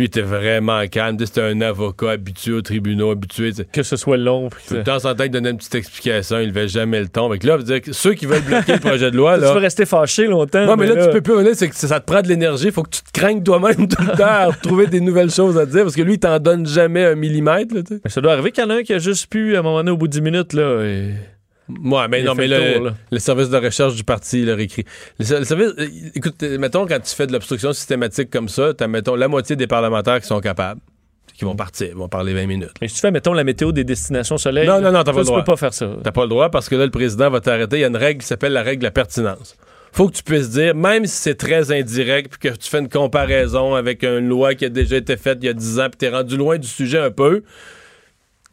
Lui, 0.00 0.06
était 0.06 0.22
vraiment 0.22 0.86
calme. 0.88 1.18
Tu 1.18 1.26
C'était 1.26 1.42
un 1.42 1.60
avocat 1.60 2.12
habitué 2.12 2.52
aux 2.52 2.62
tribunaux, 2.62 3.10
habitué. 3.10 3.52
tu. 3.52 3.64
Que 3.66 3.82
ce 3.82 3.96
soit 3.96 4.16
long. 4.16 4.48
Tout 4.66 4.74
le 4.74 4.82
temps, 4.82 4.98
sans 4.98 5.14
tête, 5.14 5.30
donner 5.30 5.50
une 5.50 5.58
petite 5.58 5.74
explication. 5.74 6.38
Il 6.40 6.48
levait 6.48 6.68
jamais 6.68 7.00
le 7.00 7.08
ton. 7.08 7.28
Là, 7.30 7.58
dire 7.58 7.82
que 7.82 7.92
ceux 7.92 8.14
qui 8.14 8.24
veulent 8.24 8.40
bloquer 8.42 8.72
le 8.74 8.78
projet 8.80 9.10
de 9.10 9.16
loi, 9.18 9.34
Tu 9.36 9.42
là. 9.42 9.52
peux 9.52 9.58
rester 9.58 9.84
fâché 9.84 10.26
longtemps. 10.26 10.66
Ouais, 10.66 10.76
mais 10.78 10.86
là, 10.86 11.04
tu 11.06 11.12
peux 11.12 11.20
plus. 11.20 11.42
Là, 11.44 11.50
c'est 11.52 11.68
que 11.68 11.74
ça 11.74 12.00
te 12.00 12.06
prend 12.10 12.22
de 12.22 12.28
l'énergie. 12.28 12.70
Faut 12.70 12.82
que 12.82 12.90
tu 12.90 13.02
te 13.02 13.10
craignes 13.12 13.42
toi-même 13.42 13.86
tout 13.88 14.02
le 14.02 14.16
temps 14.16 14.24
à 14.24 14.48
trouver 14.62 14.86
des 14.86 15.00
nouvelles 15.00 15.30
choses 15.30 15.58
à 15.58 15.66
dire 15.66 15.82
parce 15.82 15.94
que 15.96 16.02
lui, 16.02 16.14
il 16.14 16.18
t'en 16.18 16.38
donne 16.38 16.66
jamais 16.66 17.04
un 17.04 17.14
millimètre. 17.14 17.74
Là, 17.74 17.82
tu. 17.82 18.00
Mais 18.02 18.10
ça 18.10 18.22
doit 18.22 18.32
arriver 18.32 18.52
qu'il 18.52 18.64
y 18.64 18.66
en 18.66 18.70
a 18.70 18.76
un 18.76 18.82
qui 18.82 18.94
a 18.94 18.98
juste 18.98 19.26
pu, 19.30 19.54
à 19.54 19.58
un 19.58 19.62
moment 19.62 19.76
donné, 19.78 19.90
au 19.90 19.96
bout 19.98 20.06
de 20.08 20.12
10 20.12 20.22
minutes, 20.22 20.52
là. 20.54 20.82
et- 20.82 21.10
Ouais, 21.84 22.08
mais 22.08 22.20
Il 22.20 22.24
non, 22.26 22.34
mais 22.34 22.48
le 22.48 22.90
tour, 23.10 23.20
service 23.20 23.48
de 23.50 23.56
recherche 23.56 23.94
du 23.94 24.04
parti, 24.04 24.44
leur 24.44 24.58
écrit. 24.60 24.84
Le, 25.18 25.24
ser- 25.24 25.38
le 25.38 25.44
service, 25.44 25.72
euh, 25.78 25.86
écoute, 26.14 26.42
euh, 26.42 26.58
mettons, 26.58 26.86
quand 26.86 27.00
tu 27.00 27.14
fais 27.14 27.26
de 27.26 27.32
l'obstruction 27.32 27.72
systématique 27.72 28.30
comme 28.30 28.48
ça, 28.48 28.74
t'as, 28.74 28.86
mettons, 28.86 29.14
la 29.14 29.28
moitié 29.28 29.56
des 29.56 29.66
parlementaires 29.66 30.20
qui 30.20 30.26
sont 30.26 30.40
capables, 30.40 30.80
qui 31.34 31.44
vont 31.44 31.56
partir, 31.56 31.96
vont 31.96 32.08
parler 32.08 32.34
20 32.34 32.46
minutes. 32.46 32.72
Mais 32.80 32.88
si 32.88 32.94
tu 32.96 33.00
fais, 33.00 33.10
mettons, 33.10 33.32
la 33.32 33.44
météo 33.44 33.72
des 33.72 33.84
destinations 33.84 34.36
soleil. 34.38 34.66
Non, 34.66 34.80
non, 34.80 34.92
non, 34.92 35.02
t'as 35.02 35.12
pas 35.12 35.18
le 35.18 35.24
tu 35.24 35.30
droit. 35.30 35.38
peux 35.44 35.52
pas 35.52 35.56
faire 35.56 35.72
ça. 35.74 35.88
T'as 36.02 36.12
pas 36.12 36.22
le 36.22 36.28
droit 36.28 36.50
parce 36.50 36.68
que 36.68 36.76
là, 36.76 36.84
le 36.84 36.90
président 36.90 37.30
va 37.30 37.40
t'arrêter. 37.40 37.76
Il 37.78 37.80
y 37.80 37.84
a 37.84 37.88
une 37.88 37.96
règle 37.96 38.20
qui 38.20 38.26
s'appelle 38.26 38.52
la 38.52 38.62
règle 38.62 38.80
de 38.80 38.86
la 38.86 38.90
pertinence. 38.90 39.56
Faut 39.92 40.06
que 40.08 40.14
tu 40.14 40.22
puisses 40.22 40.50
dire, 40.50 40.74
même 40.76 41.04
si 41.06 41.16
c'est 41.16 41.34
très 41.34 41.72
indirect, 41.72 42.36
puis 42.38 42.50
que 42.50 42.56
tu 42.56 42.68
fais 42.70 42.78
une 42.78 42.88
comparaison 42.88 43.74
avec 43.74 44.04
une 44.04 44.28
loi 44.28 44.54
qui 44.54 44.64
a 44.64 44.68
déjà 44.68 44.96
été 44.96 45.16
faite 45.16 45.38
il 45.42 45.46
y 45.46 45.48
a 45.48 45.52
10 45.52 45.80
ans, 45.80 45.88
puis 45.90 45.98
t'es 45.98 46.10
rendu 46.10 46.36
loin 46.36 46.58
du 46.58 46.68
sujet 46.68 46.98
un 47.00 47.10
peu, 47.10 47.42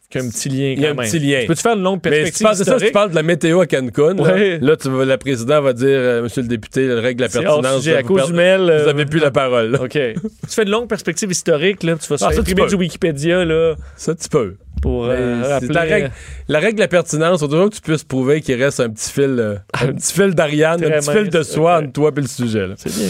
Qu'il 0.09 0.21
y 0.21 0.23
a 0.23 0.27
un 0.27 0.29
petit 0.29 0.47
lien 0.47 0.55
Il 0.55 0.79
y 0.79 0.85
a 0.85 0.87
quand 0.87 0.93
un 0.99 1.01
même. 1.01 1.11
petit 1.11 1.19
lien. 1.19 1.41
Tu 1.41 1.47
peux-tu 1.47 1.61
faire 1.61 1.75
une 1.75 1.83
longue 1.83 1.99
Mais 2.05 2.09
perspective 2.09 2.33
si 2.33 2.37
tu 2.37 2.43
parles 2.43 2.57
de 2.57 2.63
ça, 2.63 2.63
si 2.63 2.69
tu 2.69 2.75
historique? 2.75 2.93
parles 2.93 3.09
de 3.09 3.15
la 3.15 3.23
météo 3.23 3.59
à 3.59 3.67
Cancun, 3.67 4.13
là, 4.13 4.23
Ouais. 4.23 4.59
là, 4.61 4.75
tu 4.77 4.89
vas, 4.89 5.03
la 5.03 5.17
présidente 5.17 5.63
va 5.65 5.73
dire, 5.73 5.87
euh, 5.89 6.21
Monsieur 6.23 6.41
le 6.43 6.47
député, 6.47 6.87
la 6.87 7.01
règle 7.01 7.17
de 7.19 7.23
la 7.25 7.29
C'est 7.29 7.45
hors 7.45 7.61
pertinence. 7.61 7.81
sujet. 7.81 7.91
là, 7.91 7.97
À 7.99 8.01
vous 8.03 8.07
cause 8.07 8.21
per- 8.21 8.27
du 8.27 8.33
mail, 8.33 8.61
Vous 8.61 8.69
euh, 8.69 8.89
avez 8.89 9.05
plus 9.05 9.19
la 9.19 9.31
parole. 9.31 9.71
là. 9.71 9.81
OK. 9.83 9.89
tu 9.91 10.19
fais 10.47 10.63
une 10.63 10.69
longue 10.69 10.87
perspective 10.87 11.29
historique, 11.29 11.83
là, 11.83 11.95
tu 12.01 12.07
vas 12.07 12.15
Ah, 12.15 12.17
ça, 12.17 12.29
tu 12.29 12.35
supprimer 12.37 12.61
peux. 12.61 12.67
du 12.69 12.75
Wikipédia, 12.75 13.43
là, 13.43 13.75
Ça, 13.97 14.15
tu 14.15 14.29
peux. 14.29 14.55
pour 14.81 15.07
Mais 15.07 15.13
euh, 15.15 15.43
c'est 15.43 15.49
rappeler... 15.53 15.73
la, 15.73 15.81
règle, 15.81 16.11
la 16.47 16.59
règle 16.59 16.75
de 16.75 16.79
la 16.81 16.87
pertinence, 16.87 17.39
faut 17.41 17.47
toujours 17.47 17.69
que 17.69 17.75
tu 17.75 17.81
puisses 17.81 18.03
prouver 18.05 18.39
qu'il 18.39 18.63
reste 18.63 18.79
un 18.79 18.89
petit 18.89 19.11
fil, 19.11 19.35
euh, 19.39 19.55
un 19.73 19.87
petit 19.93 20.13
fil 20.13 20.33
d'Ariane, 20.33 20.81
un 20.85 20.89
Très 20.89 20.99
petit 20.99 21.11
fil 21.11 21.29
de 21.29 21.39
ok. 21.39 21.57
entre 21.83 21.91
toi 21.91 22.11
et 22.15 22.21
le 22.21 22.27
sujet. 22.27 22.65
là. 22.67 22.75
C'est 22.77 22.95
bien. 22.95 23.09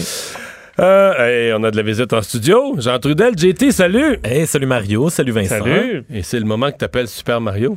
Euh, 0.80 1.12
hey, 1.18 1.52
on 1.54 1.64
a 1.64 1.72
de 1.72 1.76
la 1.76 1.82
visite 1.82 2.12
en 2.12 2.22
studio. 2.22 2.76
Jean 2.78 3.00
Trudel, 3.00 3.36
JT, 3.36 3.72
salut! 3.72 4.20
Hey, 4.22 4.46
salut 4.46 4.66
Mario, 4.66 5.10
salut 5.10 5.32
Vincent. 5.32 5.58
Salut. 5.58 6.04
Et 6.08 6.22
c'est 6.22 6.38
le 6.38 6.46
moment 6.46 6.70
que 6.70 6.76
t'appelles 6.76 7.08
Super 7.08 7.40
Mario. 7.40 7.76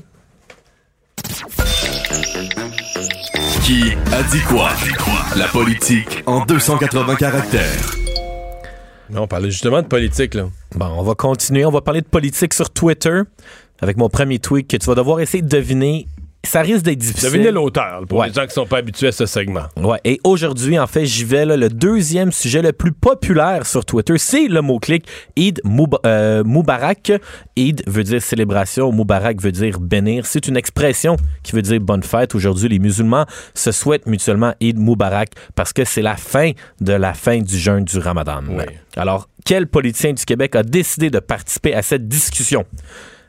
Qui 3.64 3.94
a 4.12 4.24
dit 4.24 4.42
quoi? 4.48 4.70
La 5.36 5.48
politique 5.48 6.24
en 6.28 6.46
280 6.46 7.16
caractères. 7.16 7.96
Non, 9.10 9.24
on 9.24 9.28
parlait 9.28 9.50
justement 9.50 9.82
de 9.82 9.88
politique, 9.88 10.36
là. 10.36 10.50
Bon, 10.76 10.86
on 10.98 11.04
va 11.04 11.16
continuer. 11.16 11.66
On 11.66 11.72
va 11.72 11.82
parler 11.82 12.02
de 12.02 12.08
politique 12.08 12.54
sur 12.54 12.70
Twitter 12.70 13.22
avec 13.82 13.98
mon 13.98 14.10
premier 14.10 14.38
tweet 14.38 14.70
que 14.70 14.78
tu 14.78 14.86
vas 14.86 14.96
devoir 14.96 15.22
essayer 15.22 15.42
de 15.42 15.50
deviner. 15.50 16.06
Ça 16.44 16.62
risque 16.62 16.84
d'être 16.86 16.98
difficile. 16.98 17.30
Devinez 17.30 17.52
l'auteur, 17.52 18.02
pour 18.10 18.20
Ouais. 18.20 18.28
les 18.28 18.34
gens 18.34 18.46
qui 18.48 18.54
sont 18.54 18.66
pas 18.66 18.78
habitués 18.78 19.08
à 19.08 19.12
ce 19.12 19.28
segment. 19.28 19.66
Ouais, 19.78 20.00
et 20.04 20.20
aujourd'hui, 20.24 20.80
en 20.80 20.88
fait, 20.88 21.06
j'y 21.06 21.24
vais. 21.24 21.46
là, 21.46 21.56
le 21.56 21.70
deuxième 21.70 22.32
sujet 22.32 22.62
le 22.64 22.74
plus 22.74 22.92
populaire 22.92 23.66
sur 23.68 23.86
Twitter, 23.86 24.18
c'est 24.18 24.48
le 24.48 24.62
mot-clic 24.62 25.06
Eid 25.36 25.62
Moub- 25.64 26.00
euh, 26.06 26.44
Moubarak. 26.44 27.12
Eid 27.56 27.84
veut 27.86 28.04
dire 28.04 28.22
célébration, 28.24 28.92
Moubarak 28.92 29.40
veut 29.40 29.52
dire 29.52 29.80
bénir. 29.80 30.26
C'est 30.26 30.48
une 30.48 30.58
expression 30.58 31.16
qui 31.44 31.52
veut 31.54 31.62
dire 31.62 31.80
bonne 31.80 32.04
fête. 32.04 32.34
Aujourd'hui, 32.34 32.70
les 32.70 32.80
musulmans 32.80 33.26
se 33.54 33.72
souhaitent 33.72 34.08
mutuellement 34.08 34.54
Eid 34.60 34.80
Moubarak 34.80 35.30
parce 35.56 35.74
que 35.74 35.86
c'est 35.86 36.02
la 36.02 36.16
fin 36.18 36.52
de 36.82 36.94
la 36.94 37.14
fin 37.14 37.38
du 37.40 37.58
jeûne 37.58 37.86
du 37.86 38.00
Ramadan. 38.00 38.42
Oui. 38.50 38.64
Alors, 38.98 39.30
quel 39.46 39.68
politicien 39.68 40.14
du 40.14 40.26
Québec 40.26 40.56
a 40.56 40.64
décidé 40.64 41.10
de 41.12 41.20
participer 41.20 41.74
à 41.76 41.82
cette 41.84 42.08
discussion? 42.08 42.66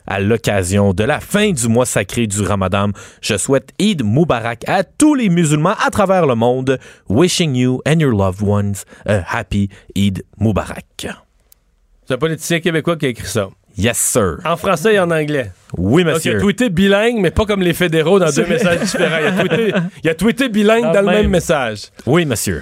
À 0.07 0.19
l'occasion 0.19 0.93
de 0.93 1.03
la 1.03 1.19
fin 1.19 1.51
du 1.51 1.67
mois 1.67 1.85
sacré 1.85 2.27
du 2.27 2.41
Ramadan. 2.41 2.89
Je 3.21 3.37
souhaite 3.37 3.69
Eid 3.79 4.03
Mubarak 4.03 4.67
à 4.67 4.83
tous 4.83 5.15
les 5.15 5.29
musulmans 5.29 5.75
à 5.85 5.89
travers 5.89 6.25
le 6.25 6.35
monde. 6.35 6.79
Wishing 7.09 7.55
you 7.55 7.81
and 7.87 7.99
your 7.99 8.13
loved 8.13 8.41
ones 8.41 8.83
a 9.05 9.21
happy 9.27 9.69
Eid 9.95 10.23
Mubarak. 10.39 11.07
C'est 12.05 12.13
un 12.13 12.17
politicien 12.17 12.59
québécois 12.59 12.97
qui 12.97 13.05
a 13.05 13.09
écrit 13.09 13.27
ça. 13.27 13.49
Yes, 13.75 13.97
sir. 13.97 14.37
En 14.45 14.55
français 14.55 14.93
et 14.95 14.99
en 14.99 15.09
anglais. 15.09 15.49
Oui, 15.77 16.03
Donc, 16.03 16.11
il 16.11 16.15
monsieur. 16.15 16.37
a 16.37 16.39
tweeté 16.39 16.69
bilingue, 16.69 17.17
mais 17.19 17.31
pas 17.31 17.45
comme 17.45 17.61
les 17.63 17.73
fédéraux 17.73 18.19
dans 18.19 18.29
deux 18.29 18.45
messages 18.45 18.81
différents. 18.81 19.17
Il 19.19 19.25
a 19.25 19.31
tweeté, 19.41 19.73
il 20.03 20.09
a 20.09 20.13
tweeté 20.15 20.49
bilingue 20.49 20.83
Dans 20.83 20.91
dans, 20.93 20.99
le 21.01 21.05
le 21.07 21.11
même 21.11 21.21
même. 21.23 21.31
message. 21.31 21.85
Oui, 22.05 22.25
monsieur. 22.25 22.61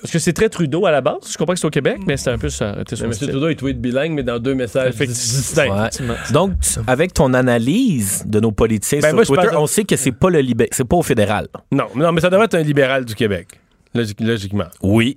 Parce 0.00 0.12
que 0.12 0.18
c'est 0.18 0.32
très 0.32 0.48
Trudeau 0.48 0.86
à 0.86 0.90
la 0.90 1.00
base. 1.00 1.30
Je 1.30 1.36
comprends 1.36 1.52
que 1.54 1.60
c'est 1.60 1.66
au 1.66 1.70
Québec, 1.70 1.98
mais 2.06 2.16
c'est 2.16 2.30
un 2.30 2.38
peu 2.38 2.48
ça. 2.48 2.74
M. 2.78 2.84
Trudeau, 3.10 3.48
il 3.50 3.56
tweet 3.56 3.80
bilingue, 3.80 4.12
mais 4.12 4.22
dans 4.22 4.38
deux 4.38 4.54
messages 4.54 4.94
distincts. 4.94 5.68
Ouais. 6.00 6.16
Donc, 6.32 6.52
avec 6.86 7.12
ton 7.12 7.34
analyse 7.34 8.24
de 8.26 8.40
nos 8.40 8.52
politiciens 8.52 9.00
Ben, 9.00 9.08
sur 9.08 9.16
moi, 9.16 9.24
Twitter, 9.26 9.48
pense- 9.48 9.56
on 9.62 9.66
sait 9.66 9.84
que 9.84 9.96
c'est 9.96 10.12
pas 10.12 10.30
le 10.30 10.40
libé- 10.40 10.68
c'est 10.72 10.84
pas 10.88 10.96
au 10.96 11.02
fédéral. 11.02 11.48
Non, 11.70 11.84
mais 11.94 12.04
non, 12.04 12.12
mais 12.12 12.20
ça 12.20 12.30
devrait 12.30 12.46
être 12.46 12.54
un 12.54 12.62
libéral 12.62 13.04
du 13.04 13.14
Québec. 13.14 13.48
Logique- 13.94 14.20
logiquement. 14.20 14.68
Oui. 14.82 15.16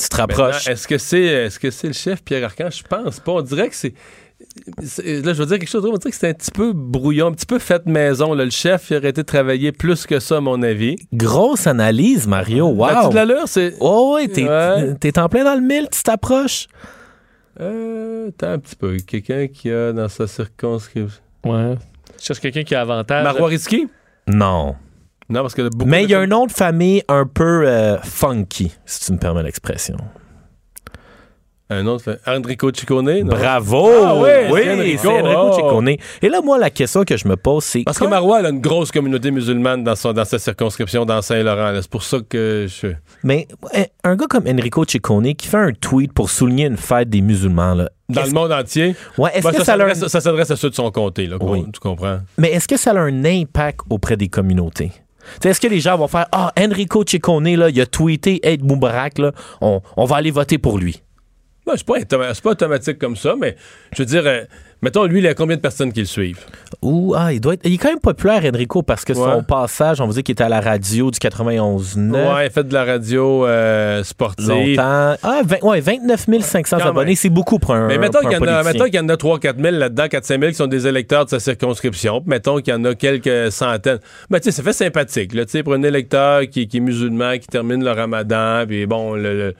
Tu 0.00 0.08
te 0.08 0.16
rapproches. 0.16 0.68
Est-ce 0.68 0.86
que 0.86 0.96
c'est 0.96 1.20
est-ce 1.22 1.58
que 1.58 1.70
c'est 1.72 1.88
le 1.88 1.92
chef 1.92 2.22
Pierre 2.22 2.44
Arcan? 2.44 2.68
Je 2.70 2.82
pense 2.84 3.18
pas. 3.18 3.32
On 3.32 3.42
dirait 3.42 3.68
que 3.68 3.74
c'est. 3.74 3.94
C'est- 4.82 5.24
Là, 5.24 5.32
je 5.32 5.38
veux 5.38 5.46
dire 5.46 5.58
quelque 5.58 5.68
chose. 5.68 5.84
On 5.84 5.96
dirait 5.96 6.10
que 6.10 6.16
c'est 6.16 6.28
un 6.28 6.34
petit 6.34 6.50
peu 6.50 6.72
brouillon, 6.72 7.28
un 7.28 7.32
petit 7.32 7.46
peu 7.46 7.58
fait 7.58 7.84
maison. 7.86 8.34
là. 8.34 8.44
Le 8.44 8.50
chef, 8.50 8.90
il 8.90 8.96
aurait 8.96 9.10
été 9.10 9.24
travaillé 9.24 9.72
plus 9.72 10.06
que 10.06 10.18
ça, 10.20 10.38
à 10.38 10.40
mon 10.40 10.62
avis. 10.62 10.96
Grosse 11.12 11.66
analyse, 11.66 12.26
Mario. 12.26 12.66
Wow. 12.68 13.10
de 13.10 13.14
l'allure? 13.14 13.44
C'est. 13.46 13.74
Oh, 13.80 14.16
oui, 14.16 14.28
t'es 14.28 14.48
Ouais. 14.48 14.94
t'es 15.00 15.18
en 15.18 15.28
plein 15.28 15.44
dans 15.44 15.54
le 15.54 15.60
mille, 15.60 15.88
tu 15.90 16.02
t'approches. 16.02 16.66
Euh, 17.60 18.28
attends 18.28 18.52
un 18.52 18.58
petit 18.58 18.76
peu. 18.76 18.96
Quelqu'un 18.98 19.48
qui 19.48 19.70
a 19.70 19.92
dans 19.92 20.08
sa 20.08 20.26
circonscription. 20.26 21.20
Ouais. 21.44 21.74
Je 22.20 22.24
cherche 22.24 22.40
quelqu'un 22.40 22.62
qui 22.62 22.74
a 22.74 22.80
avantage. 22.80 23.24
Marois 23.24 23.48
Risky? 23.48 23.88
Non. 24.26 24.76
Non, 25.30 25.42
parce 25.42 25.54
que 25.54 25.68
beaucoup 25.68 25.88
Mais 25.90 26.04
il 26.04 26.10
y 26.10 26.14
a 26.14 26.20
un 26.20 26.26
nom 26.26 26.46
de 26.46 26.52
famille 26.52 27.02
un 27.08 27.26
peu 27.26 27.66
euh, 27.66 27.98
funky, 27.98 28.72
si 28.86 29.00
tu 29.06 29.12
me 29.12 29.18
permets 29.18 29.42
l'expression. 29.42 29.96
Un 31.70 31.86
autre 31.86 32.04
fait. 32.04 32.18
Enrico 32.26 32.70
Ciccone? 32.72 33.20
non? 33.20 33.26
Bravo! 33.26 33.90
Ah 34.02 34.16
ouais, 34.16 34.48
oui, 34.50 34.60
c'est 34.64 34.72
Enrico, 34.72 35.00
c'est 35.02 35.08
Enrico 35.20 35.48
oh. 35.50 35.52
Ciccone. 35.54 35.88
Et 36.22 36.28
là, 36.30 36.40
moi, 36.40 36.58
la 36.58 36.70
question 36.70 37.04
que 37.04 37.16
je 37.16 37.28
me 37.28 37.36
pose, 37.36 37.62
c'est... 37.64 37.82
Parce 37.84 37.98
que 37.98 38.06
Marois 38.06 38.40
elle 38.40 38.46
a 38.46 38.48
une 38.48 38.60
grosse 38.60 38.90
communauté 38.90 39.30
musulmane 39.30 39.84
dans, 39.84 39.94
son, 39.94 40.14
dans 40.14 40.24
sa 40.24 40.38
circonscription 40.38 41.04
dans 41.04 41.20
Saint-Laurent. 41.20 41.72
C'est 41.76 41.90
pour 41.90 42.02
ça 42.04 42.18
que 42.26 42.66
je. 42.68 42.88
Mais 43.22 43.46
ouais, 43.74 43.90
un 44.02 44.16
gars 44.16 44.26
comme 44.28 44.44
Enrico 44.48 44.84
Ciccone 44.86 45.34
qui 45.34 45.46
fait 45.46 45.58
un 45.58 45.72
tweet 45.72 46.12
pour 46.14 46.30
souligner 46.30 46.66
une 46.66 46.78
fête 46.78 47.10
des 47.10 47.20
musulmans, 47.20 47.74
là, 47.74 47.90
Dans 48.08 48.24
le 48.24 48.30
monde 48.30 48.52
entier? 48.52 48.96
Ouais, 49.18 49.30
est-ce 49.34 49.42
Ben, 49.46 49.52
que 49.52 49.62
ça 49.64 49.76
leur- 49.76 49.88
s'adresse 49.88 50.10
ça 50.10 50.20
s'adresse 50.22 50.50
à 50.50 50.56
ceux 50.56 50.70
de 50.70 50.74
son 50.74 50.90
comté, 50.90 51.26
là, 51.26 51.36
Oui. 51.40 51.64
tu 51.72 51.80
comprends? 51.80 52.20
Mais 52.38 52.50
est-ce 52.52 52.66
que 52.66 52.78
ça 52.78 52.92
a 52.92 52.98
un 52.98 53.24
impact 53.26 53.80
auprès 53.90 54.16
des 54.16 54.28
communautés? 54.28 54.90
Est-ce 55.44 55.60
que 55.60 55.66
les 55.68 55.80
gens 55.80 55.98
vont 55.98 56.08
faire 56.08 56.26
Ah, 56.32 56.50
Enrico 56.58 57.04
Ciccone, 57.06 57.54
là, 57.56 57.68
il 57.68 57.78
a 57.78 57.84
tweeté 57.84 58.40
Aide 58.42 58.64
Moubarak, 58.64 59.18
là, 59.18 59.32
on, 59.60 59.82
on 59.98 60.04
va 60.06 60.16
aller 60.16 60.30
voter 60.30 60.56
pour 60.56 60.78
lui? 60.78 61.02
Ben, 61.68 61.74
c'est 61.76 62.10
pas, 62.10 62.32
pas 62.42 62.50
automatique 62.50 62.98
comme 62.98 63.16
ça, 63.16 63.34
mais 63.38 63.56
je 63.92 64.02
veux 64.02 64.06
dire, 64.06 64.22
euh, 64.26 64.42
mettons, 64.82 65.04
lui, 65.04 65.18
il 65.20 65.24
y 65.24 65.28
a 65.28 65.34
combien 65.34 65.56
de 65.56 65.60
personnes 65.60 65.92
qui 65.92 66.00
le 66.00 66.06
suivent? 66.06 66.44
Ou, 66.82 67.14
ah, 67.16 67.32
il 67.32 67.40
doit 67.40 67.54
être. 67.54 67.60
Il 67.64 67.74
est 67.74 67.78
quand 67.78 67.88
même 67.90 68.00
populaire, 68.00 68.42
Enrico, 68.44 68.82
parce 68.82 69.04
que 69.04 69.12
Ouais. 69.12 69.18
son 69.32 69.42
passage, 69.42 70.00
on 70.00 70.06
vous 70.06 70.12
dit 70.14 70.22
qu'il 70.22 70.32
était 70.32 70.44
à 70.44 70.48
la 70.48 70.60
radio 70.60 71.10
du 71.10 71.18
91.9. 71.18 72.12
Ouais, 72.36 72.46
il 72.46 72.50
fait 72.52 72.64
de 72.66 72.72
la 72.72 72.84
radio 72.84 73.46
euh, 73.46 74.02
sportive. 74.04 74.48
Longtemps. 74.48 75.16
Ah, 75.22 75.40
ouais, 75.62 75.80
29 75.80 76.26
500 76.42 76.78
Quand 76.78 76.88
abonnés, 76.88 77.14
c'est 77.16 77.28
beaucoup 77.28 77.58
pour 77.58 77.74
un. 77.74 77.86
Mais 77.86 77.98
mettons 77.98 78.20
qu'il 78.20 78.30
y, 78.30 78.34
un 78.34 78.38
en 78.38 78.42
a- 78.42 78.46
politicien. 78.62 78.72
mettons 78.72 78.84
qu'il 78.84 78.94
y 78.94 79.00
en 79.00 79.08
a 79.08 79.16
3-4 79.16 79.56
000 79.62 79.76
là-dedans, 79.76 80.04
4-5 80.06 80.40
000 80.40 80.50
qui 80.52 80.54
sont 80.54 80.66
des 80.66 80.86
électeurs 80.86 81.24
de 81.24 81.30
sa 81.30 81.40
circonscription. 81.40 82.20
Puis 82.20 82.30
mettons 82.30 82.56
qu'il 82.58 82.72
y 82.72 82.76
en 82.76 82.84
a 82.84 82.94
quelques 82.94 83.50
centaines. 83.52 83.98
Ben, 84.30 84.38
tu 84.40 84.44
sais, 84.44 84.52
ça 84.52 84.62
fait 84.62 84.72
sympathique, 84.72 85.34
là, 85.34 85.44
tu 85.44 85.52
sais, 85.52 85.62
pour 85.62 85.74
un 85.74 85.82
électeur 85.82 86.42
qui, 86.50 86.68
qui 86.68 86.76
est 86.76 86.80
musulman, 86.80 87.38
qui 87.38 87.46
termine 87.48 87.82
le 87.84 87.90
ramadan, 87.90 88.64
puis 88.66 88.86
bon, 88.86 89.14
le- 89.14 89.36
le- 89.36 89.54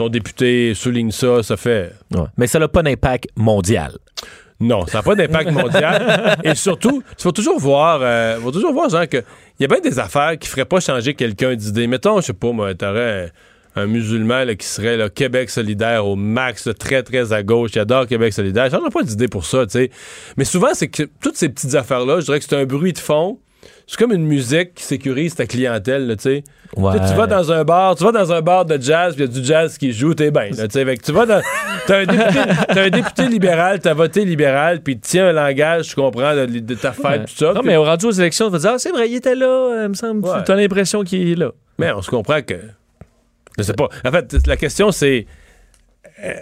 ton 0.00 0.08
député 0.08 0.72
souligne 0.72 1.10
ça, 1.10 1.42
ça 1.42 1.58
fait... 1.58 1.92
Ouais. 2.14 2.22
Mais 2.38 2.46
ça 2.46 2.58
n'a 2.58 2.68
pas 2.68 2.82
d'impact 2.82 3.28
mondial. 3.36 3.98
Non, 4.58 4.86
ça 4.86 4.98
n'a 4.98 5.02
pas 5.02 5.14
d'impact 5.14 5.50
mondial. 5.52 6.38
Et 6.42 6.54
surtout, 6.54 7.02
tu 7.18 7.24
vas 7.24 7.32
toujours 7.32 7.60
voir, 7.60 8.00
euh, 8.02 8.40
faut 8.40 8.50
toujours 8.50 8.72
voir, 8.72 8.88
genre, 8.88 9.06
que 9.06 9.18
il 9.18 9.62
y 9.62 9.64
a 9.64 9.68
bien 9.68 9.80
des 9.80 9.98
affaires 9.98 10.38
qui 10.38 10.48
feraient 10.48 10.64
pas 10.64 10.80
changer 10.80 11.12
quelqu'un 11.12 11.54
d'idée. 11.54 11.86
Mettons, 11.86 12.18
je 12.22 12.26
sais 12.28 12.32
pas, 12.32 12.50
moi, 12.50 12.74
t'aurais 12.74 13.30
un, 13.76 13.82
un 13.82 13.86
musulman 13.86 14.44
là, 14.44 14.54
qui 14.54 14.66
serait 14.66 14.96
là, 14.96 15.10
Québec 15.10 15.50
solidaire 15.50 16.06
au 16.06 16.16
max, 16.16 16.66
très, 16.78 17.02
très 17.02 17.34
à 17.34 17.42
gauche, 17.42 17.72
qui 17.72 17.78
adore 17.78 18.06
Québec 18.06 18.32
solidaire. 18.32 18.70
Je 18.70 18.76
changerais 18.76 18.88
pas 18.88 19.02
d'idée 19.02 19.28
pour 19.28 19.44
ça, 19.44 19.66
tu 19.66 19.72
sais. 19.72 19.90
Mais 20.38 20.44
souvent, 20.46 20.72
c'est 20.72 20.88
que 20.88 21.02
toutes 21.20 21.36
ces 21.36 21.50
petites 21.50 21.74
affaires-là, 21.74 22.20
je 22.20 22.24
dirais 22.24 22.38
que 22.38 22.46
c'est 22.46 22.56
un 22.56 22.64
bruit 22.64 22.94
de 22.94 22.98
fond. 22.98 23.38
C'est 23.90 23.96
comme 23.98 24.12
une 24.12 24.24
musique 24.24 24.74
qui 24.74 24.84
sécurise 24.84 25.34
ta 25.34 25.46
clientèle, 25.46 26.06
là, 26.06 26.14
tu 26.14 26.22
sais. 26.22 26.44
Ouais. 26.76 26.92
Tu 27.00 27.08
tu 27.10 27.14
vas 27.16 27.26
dans 27.26 27.50
un 27.50 27.64
bar, 27.64 27.96
tu 27.96 28.04
vas 28.04 28.12
dans 28.12 28.32
un 28.32 28.40
bar 28.40 28.64
de 28.64 28.80
jazz, 28.80 29.16
puis 29.16 29.24
il 29.24 29.26
y 29.26 29.36
a 29.36 29.40
du 29.40 29.44
jazz 29.44 29.76
qui 29.76 29.92
joue, 29.92 30.14
t'es 30.14 30.30
bien. 30.30 30.50
tu 30.50 30.54
sais. 30.54 30.96
Tu 30.98 31.10
vas 31.10 31.26
dans. 31.26 31.42
T'as 31.88 32.02
un, 32.02 32.06
député, 32.06 32.38
t'as 32.68 32.82
un 32.84 32.90
député 32.90 33.26
libéral, 33.26 33.80
t'as 33.80 33.92
voté 33.92 34.24
libéral, 34.24 34.80
puis 34.80 34.92
il 34.92 35.00
tient 35.00 35.26
un 35.26 35.32
langage, 35.32 35.88
tu 35.88 35.96
comprends, 35.96 36.36
de, 36.36 36.46
de 36.46 36.74
ta 36.76 36.92
fête, 36.92 37.22
tout 37.26 37.34
ça. 37.34 37.52
Non, 37.52 37.62
mais 37.64 37.76
au 37.76 37.82
rendu 37.82 38.06
aux 38.06 38.12
élections, 38.12 38.46
on 38.46 38.50
va 38.50 38.58
dire 38.58 38.70
Ah, 38.74 38.78
c'est 38.78 38.92
vrai, 38.92 39.10
il 39.10 39.16
était 39.16 39.34
là, 39.34 39.46
euh, 39.48 39.88
me 39.88 39.94
semble. 39.94 40.24
Ouais. 40.24 40.44
T'as 40.46 40.54
l'impression 40.54 41.02
qu'il 41.02 41.28
est 41.28 41.34
là. 41.34 41.50
Mais 41.76 41.90
on 41.90 42.00
se 42.00 42.10
comprend 42.10 42.42
que. 42.42 42.54
Je 43.58 43.64
sais 43.64 43.72
pas. 43.72 43.88
En 44.04 44.12
fait, 44.12 44.36
la 44.46 44.56
question, 44.56 44.92
c'est. 44.92 45.26
euh, 46.22 46.34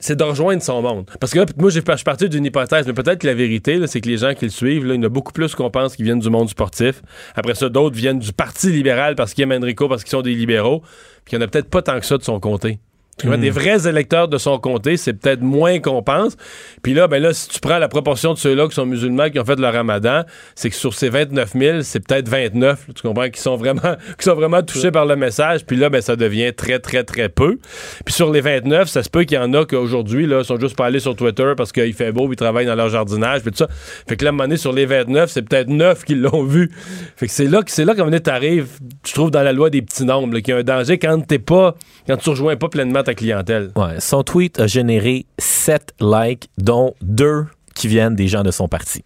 c'est 0.00 0.16
de 0.16 0.24
rejoindre 0.24 0.62
son 0.62 0.82
monde. 0.82 1.10
Parce 1.20 1.32
que 1.32 1.40
là, 1.40 1.46
moi, 1.56 1.70
je 1.70 1.80
parti 1.80 2.28
d'une 2.28 2.44
hypothèse, 2.44 2.86
mais 2.86 2.92
peut-être 2.92 3.20
que 3.20 3.26
la 3.26 3.34
vérité, 3.34 3.84
c'est 3.86 4.00
que 4.00 4.08
les 4.08 4.18
gens 4.18 4.34
qui 4.34 4.44
le 4.44 4.50
suivent, 4.50 4.84
là, 4.84 4.94
il 4.94 4.98
y 4.98 5.00
en 5.00 5.06
a 5.06 5.08
beaucoup 5.08 5.32
plus 5.32 5.54
qu'on 5.54 5.70
pense 5.70 5.96
qui 5.96 6.02
viennent 6.02 6.20
du 6.20 6.30
monde 6.30 6.48
sportif. 6.48 7.02
Après 7.34 7.54
ça, 7.54 7.68
d'autres 7.68 7.96
viennent 7.96 8.18
du 8.18 8.32
Parti 8.32 8.70
libéral 8.70 9.16
parce 9.16 9.34
qu'ils 9.34 9.42
aiment 9.42 9.62
Enrico, 9.62 9.88
parce 9.88 10.04
qu'ils 10.04 10.10
sont 10.10 10.22
des 10.22 10.34
libéraux. 10.34 10.82
Puis 11.24 11.34
il 11.34 11.36
y 11.36 11.38
en 11.38 11.42
a 11.42 11.48
peut-être 11.48 11.68
pas 11.68 11.82
tant 11.82 11.98
que 11.98 12.06
ça 12.06 12.16
de 12.16 12.22
son 12.22 12.40
comté. 12.40 12.78
Tu 13.18 13.26
comprends? 13.26 13.40
Des 13.40 13.50
vrais 13.50 13.88
électeurs 13.88 14.28
de 14.28 14.38
son 14.38 14.58
comté, 14.58 14.96
c'est 14.96 15.12
peut-être 15.12 15.42
moins 15.42 15.80
qu'on 15.80 16.02
pense. 16.02 16.36
Puis 16.82 16.94
là, 16.94 17.08
ben 17.08 17.20
là, 17.22 17.32
si 17.32 17.48
tu 17.48 17.60
prends 17.60 17.78
la 17.78 17.88
proportion 17.88 18.32
de 18.32 18.38
ceux-là 18.38 18.68
qui 18.68 18.74
sont 18.74 18.86
musulmans, 18.86 19.28
qui 19.30 19.38
ont 19.40 19.44
fait 19.44 19.58
le 19.58 19.68
ramadan, 19.68 20.22
c'est 20.54 20.70
que 20.70 20.76
sur 20.76 20.94
ces 20.94 21.08
29 21.08 21.52
000, 21.54 21.80
c'est 21.82 22.00
peut-être 22.00 22.28
29, 22.28 22.86
tu 22.94 23.02
comprends, 23.02 23.28
qui 23.28 23.40
sont 23.40 23.56
vraiment, 23.56 23.96
qui 24.18 24.24
sont 24.24 24.34
vraiment 24.34 24.62
touchés 24.62 24.90
par 24.90 25.06
le 25.06 25.16
message. 25.16 25.64
Puis 25.66 25.76
là, 25.76 25.90
ben, 25.90 26.00
ça 26.00 26.16
devient 26.16 26.52
très, 26.54 26.78
très, 26.78 27.04
très 27.04 27.28
peu. 27.28 27.58
Puis 28.04 28.14
sur 28.14 28.30
les 28.30 28.40
29, 28.40 28.88
ça 28.88 29.02
se 29.02 29.10
peut 29.10 29.24
qu'il 29.24 29.36
y 29.36 29.40
en 29.40 29.52
a 29.54 29.64
qu'aujourd'hui, 29.64 30.26
là, 30.26 30.44
sont 30.44 30.58
juste 30.58 30.76
pas 30.76 30.86
allés 30.86 31.00
sur 31.00 31.16
Twitter 31.16 31.52
parce 31.56 31.72
qu'il 31.72 31.92
fait 31.94 32.12
beau, 32.12 32.28
ils 32.32 32.36
travaillent 32.36 32.66
dans 32.66 32.76
leur 32.76 32.88
jardinage, 32.88 33.42
puis 33.42 33.50
tout 33.50 33.58
ça. 33.58 33.68
Fait 34.08 34.16
que 34.16 34.24
là, 34.24 34.28
à 34.28 34.32
un 34.32 34.32
moment 34.32 34.44
donné, 34.44 34.56
sur 34.56 34.72
les 34.72 34.86
29, 34.86 35.30
c'est 35.30 35.42
peut-être 35.42 35.68
9 35.68 36.04
qui 36.04 36.14
l'ont 36.14 36.44
vu. 36.44 36.70
Fait 37.16 37.26
que 37.26 37.32
c'est 37.32 37.46
là 37.46 37.62
que 37.62 37.70
c'est 37.70 37.84
là 37.84 37.94
qu'à 37.94 38.02
un 38.02 38.04
moment 38.04 38.12
donné, 38.12 38.22
t'arrives, 38.22 38.68
tu 39.02 39.12
trouves 39.12 39.30
dans 39.30 39.42
la 39.42 39.52
loi 39.52 39.70
des 39.70 39.82
petits 39.82 40.04
nombres, 40.04 40.38
qu'il 40.38 40.54
y 40.54 40.56
a 40.56 40.60
un 40.60 40.62
danger 40.62 40.98
quand 40.98 41.20
t'es 41.26 41.38
pas, 41.38 41.74
quand 42.06 42.16
tu 42.16 42.30
rejoins 42.30 42.56
pas 42.56 42.68
pleinement 42.68 43.02
ta 43.08 43.14
clientèle. 43.14 43.70
Ouais, 43.76 44.00
son 44.00 44.22
tweet 44.22 44.60
a 44.60 44.66
généré 44.66 45.26
7 45.38 45.94
likes, 46.00 46.48
dont 46.58 46.94
2 47.02 47.46
qui 47.74 47.88
viennent 47.88 48.14
des 48.14 48.28
gens 48.28 48.42
de 48.42 48.50
son 48.50 48.68
parti. 48.68 49.02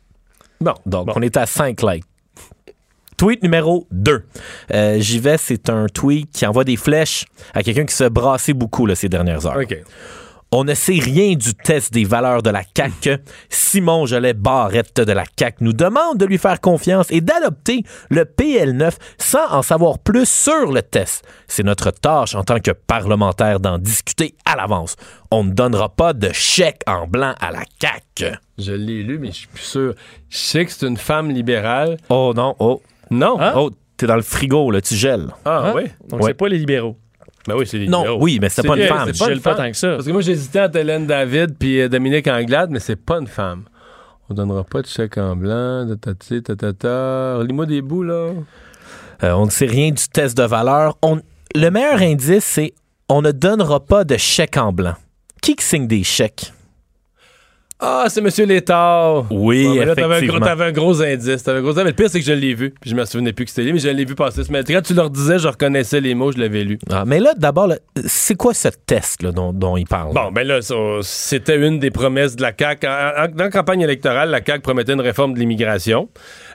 Bon. 0.61 0.75
Donc, 0.87 1.07
Bon. 1.07 1.13
on 1.17 1.23
est 1.23 1.37
à 1.37 1.47
5 1.47 1.81
likes. 1.83 2.05
Tweet 3.17 3.43
numéro 3.43 3.87
2. 3.93 4.25
Euh, 4.73 4.97
J'y 4.99 5.21
vais, 5.21 5.37
c'est 5.39 5.69
un 5.71 5.87
tweet 5.87 6.31
qui 6.33 6.45
envoie 6.47 6.65
des 6.65 6.77
flèches 6.77 7.27
à 7.55 7.63
quelqu'un 7.63 7.85
qui 7.85 7.95
se 7.95 8.05
brassait 8.05 8.53
beaucoup 8.55 8.87
là, 8.87 8.95
ces 8.97 9.09
dernières 9.09 9.47
heures. 9.47 9.59
OK. 9.63 9.77
On 10.55 10.65
ne 10.65 10.75
sait 10.75 10.99
rien 11.01 11.35
du 11.35 11.55
test 11.55 11.93
des 11.95 12.05
valeurs 12.05 12.43
de 12.43 12.51
la 12.51 12.63
CAQ. 12.77 13.17
Simon 13.49 14.05
Jolet 14.05 14.35
Barrette 14.35 15.01
de 15.01 15.13
la 15.13 15.25
CAQ 15.39 15.65
nous 15.65 15.73
demande 15.73 16.19
de 16.19 16.27
lui 16.27 16.37
faire 16.37 16.61
confiance 16.61 17.07
et 17.11 17.23
d'adopter 17.23 17.85
le 18.11 18.25
PL9 18.25 18.93
sans 19.17 19.51
en 19.51 19.63
savoir 19.63 19.99
plus 19.99 20.29
sur 20.29 20.71
le 20.71 20.83
test. 20.83 21.25
C'est 21.49 21.63
notre 21.63 21.91
tâche 21.91 22.35
en 22.35 22.45
tant 22.45 22.61
que 22.61 22.71
parlementaire 22.71 23.61
d'en 23.61 23.79
discuter 23.79 24.35
à 24.45 24.57
l'avance. 24.57 24.97
On 25.31 25.43
ne 25.45 25.53
donnera 25.53 25.89
pas 25.89 26.13
de 26.13 26.29
chèque 26.33 26.83
en 26.87 27.07
blanc 27.07 27.35
à 27.41 27.51
la 27.51 27.63
CAQ. 27.81 28.37
Je 28.59 28.73
l'ai 28.73 29.03
lu, 29.03 29.19
mais 29.19 29.29
je 29.29 29.37
suis 29.37 29.47
plus 29.49 29.63
sûr. 29.65 29.95
Je 30.29 30.37
sais 30.37 30.67
que 30.67 30.71
c'est 30.73 30.87
une 30.87 30.99
femme 30.99 31.31
libérale. 31.31 31.97
Oh 32.11 32.35
non, 32.37 32.55
oh, 32.59 32.83
Non. 33.11 33.39
oh, 33.57 33.71
t'es 33.97 34.07
dans 34.07 34.17
le 34.17 34.23
frigo, 34.23 34.71
là, 34.71 34.83
tu 34.83 34.97
gèles. 34.97 35.29
Ah, 35.47 35.69
Hein? 35.69 35.73
oui. 35.77 35.85
Donc, 36.09 36.21
Ouais. 36.21 36.29
c'est 36.29 36.35
pas 36.35 36.49
les 36.49 36.59
libéraux. 36.59 36.99
Ben 37.49 37.55
oui, 37.57 37.67
c'est 37.67 37.79
Non, 37.87 38.19
oui, 38.21 38.39
mais 38.41 38.49
c'est 38.49 38.63
pas 38.67 38.77
une 38.77 38.87
femme. 38.87 39.11
C'est 39.13 39.19
pas 39.19 39.27
Je 39.31 39.35
une 39.35 39.41
femme. 39.41 39.57
tant 39.57 39.71
que 39.71 39.77
ça. 39.77 39.93
Parce 39.95 40.07
que 40.07 40.13
moi, 40.13 40.21
j'hésitais 40.21 40.61
entre 40.61 40.77
Hélène 40.77 41.07
David 41.07 41.57
puis 41.59 41.81
euh, 41.81 41.89
Dominique 41.89 42.29
Anglade, 42.29 42.71
mais 42.71 42.79
c'est 42.81 42.97
pas 42.97 43.19
une 43.19 43.27
femme. 43.27 43.65
On 44.31 44.35
donnera 44.35 44.63
pas 44.65 44.81
de 44.83 44.87
chèque 44.87 45.19
en 45.19 45.35
blanc, 45.37 45.85
de 45.85 45.95
tati, 45.97 46.43
tatata. 46.43 47.37
Relis-moi 47.39 47.67
des 47.67 47.83
bouts, 47.83 48.05
là. 48.05 48.31
Euh, 49.25 49.33
on 49.33 49.47
ne 49.47 49.51
sait 49.51 49.67
rien 49.67 49.91
du 49.91 50.09
test 50.09 50.37
de 50.37 50.45
valeur. 50.45 50.97
On- 51.03 51.21
le 51.55 51.69
meilleur 51.71 52.01
indice, 52.01 52.45
c'est 52.45 52.73
on 53.09 53.21
ne 53.23 53.31
donnera 53.33 53.81
pas 53.81 54.05
de 54.05 54.17
chèque 54.17 54.57
en 54.57 54.73
blanc. 54.73 54.95
Qui 55.43 55.57
qui 55.57 55.65
signe 55.65 55.87
des 55.87 56.03
chèques? 56.05 56.53
Ah, 57.85 58.05
c'est 58.09 58.21
M. 58.21 58.47
Létard. 58.49 59.25
Oui, 59.33 59.77
ben 59.79 59.89
là, 59.89 59.95
t'avais 59.97 60.03
un, 60.05 60.07
gros- 60.09 60.15
effectivement. 60.19 60.47
t'avais 60.47 60.65
un 60.67 60.73
gros 60.73 61.03
indice. 61.03 61.43
T'avais 61.43 61.59
un 61.59 61.63
gros 61.63 61.71
indice. 61.73 61.83
Mais 61.85 61.91
le 61.91 61.97
pire, 61.97 62.09
c'est 62.11 62.21
que 62.21 62.25
je 62.25 62.33
l'ai 62.33 62.55
vu. 62.55 62.73
Puis 62.81 62.91
je 62.91 62.95
me 62.95 63.05
souvenais 63.05 63.33
plus 63.33 63.45
que 63.45 63.51
c'était 63.51 63.65
lui, 63.65 63.73
mais 63.73 63.81
je 63.81 63.89
l'ai 63.89 64.05
vu 64.05 64.15
passer. 64.15 64.43
Mais 64.51 64.63
quand 64.63 64.81
tu 64.83 64.95
leur 64.95 65.11
disais, 65.11 65.39
je 65.41 65.49
reconnaissais 65.49 66.01
les 66.01 66.15
mots, 66.15 66.31
je 66.31 66.39
l'avais 66.39 66.63
lu. 66.63 66.79
Ah, 66.91 67.03
mais 67.05 67.19
là, 67.19 67.33
d'abord, 67.37 67.73
c'est 68.07 68.37
quoi 68.37 68.55
ce 68.55 68.69
test 68.69 69.23
là, 69.25 69.33
dont, 69.33 69.53
dont 69.53 69.77
il 69.77 69.87
parle? 69.87 70.15
Bon, 70.15 70.31
ben 70.31 70.47
là, 70.47 70.61
c'était 71.03 71.57
une 71.59 71.81
des 71.81 71.91
promesses 71.91 72.37
de 72.37 72.43
la 72.43 72.53
CAQ. 72.57 72.87
En- 72.87 72.91
en- 73.25 73.29
dans 73.29 73.45
la 73.45 73.51
campagne 73.51 73.81
électorale, 73.81 74.31
la 74.31 74.41
CAQ 74.45 74.61
promettait 74.63 74.93
une 74.93 75.01
réforme 75.01 75.35
de 75.35 75.41
l'immigration, 75.41 76.09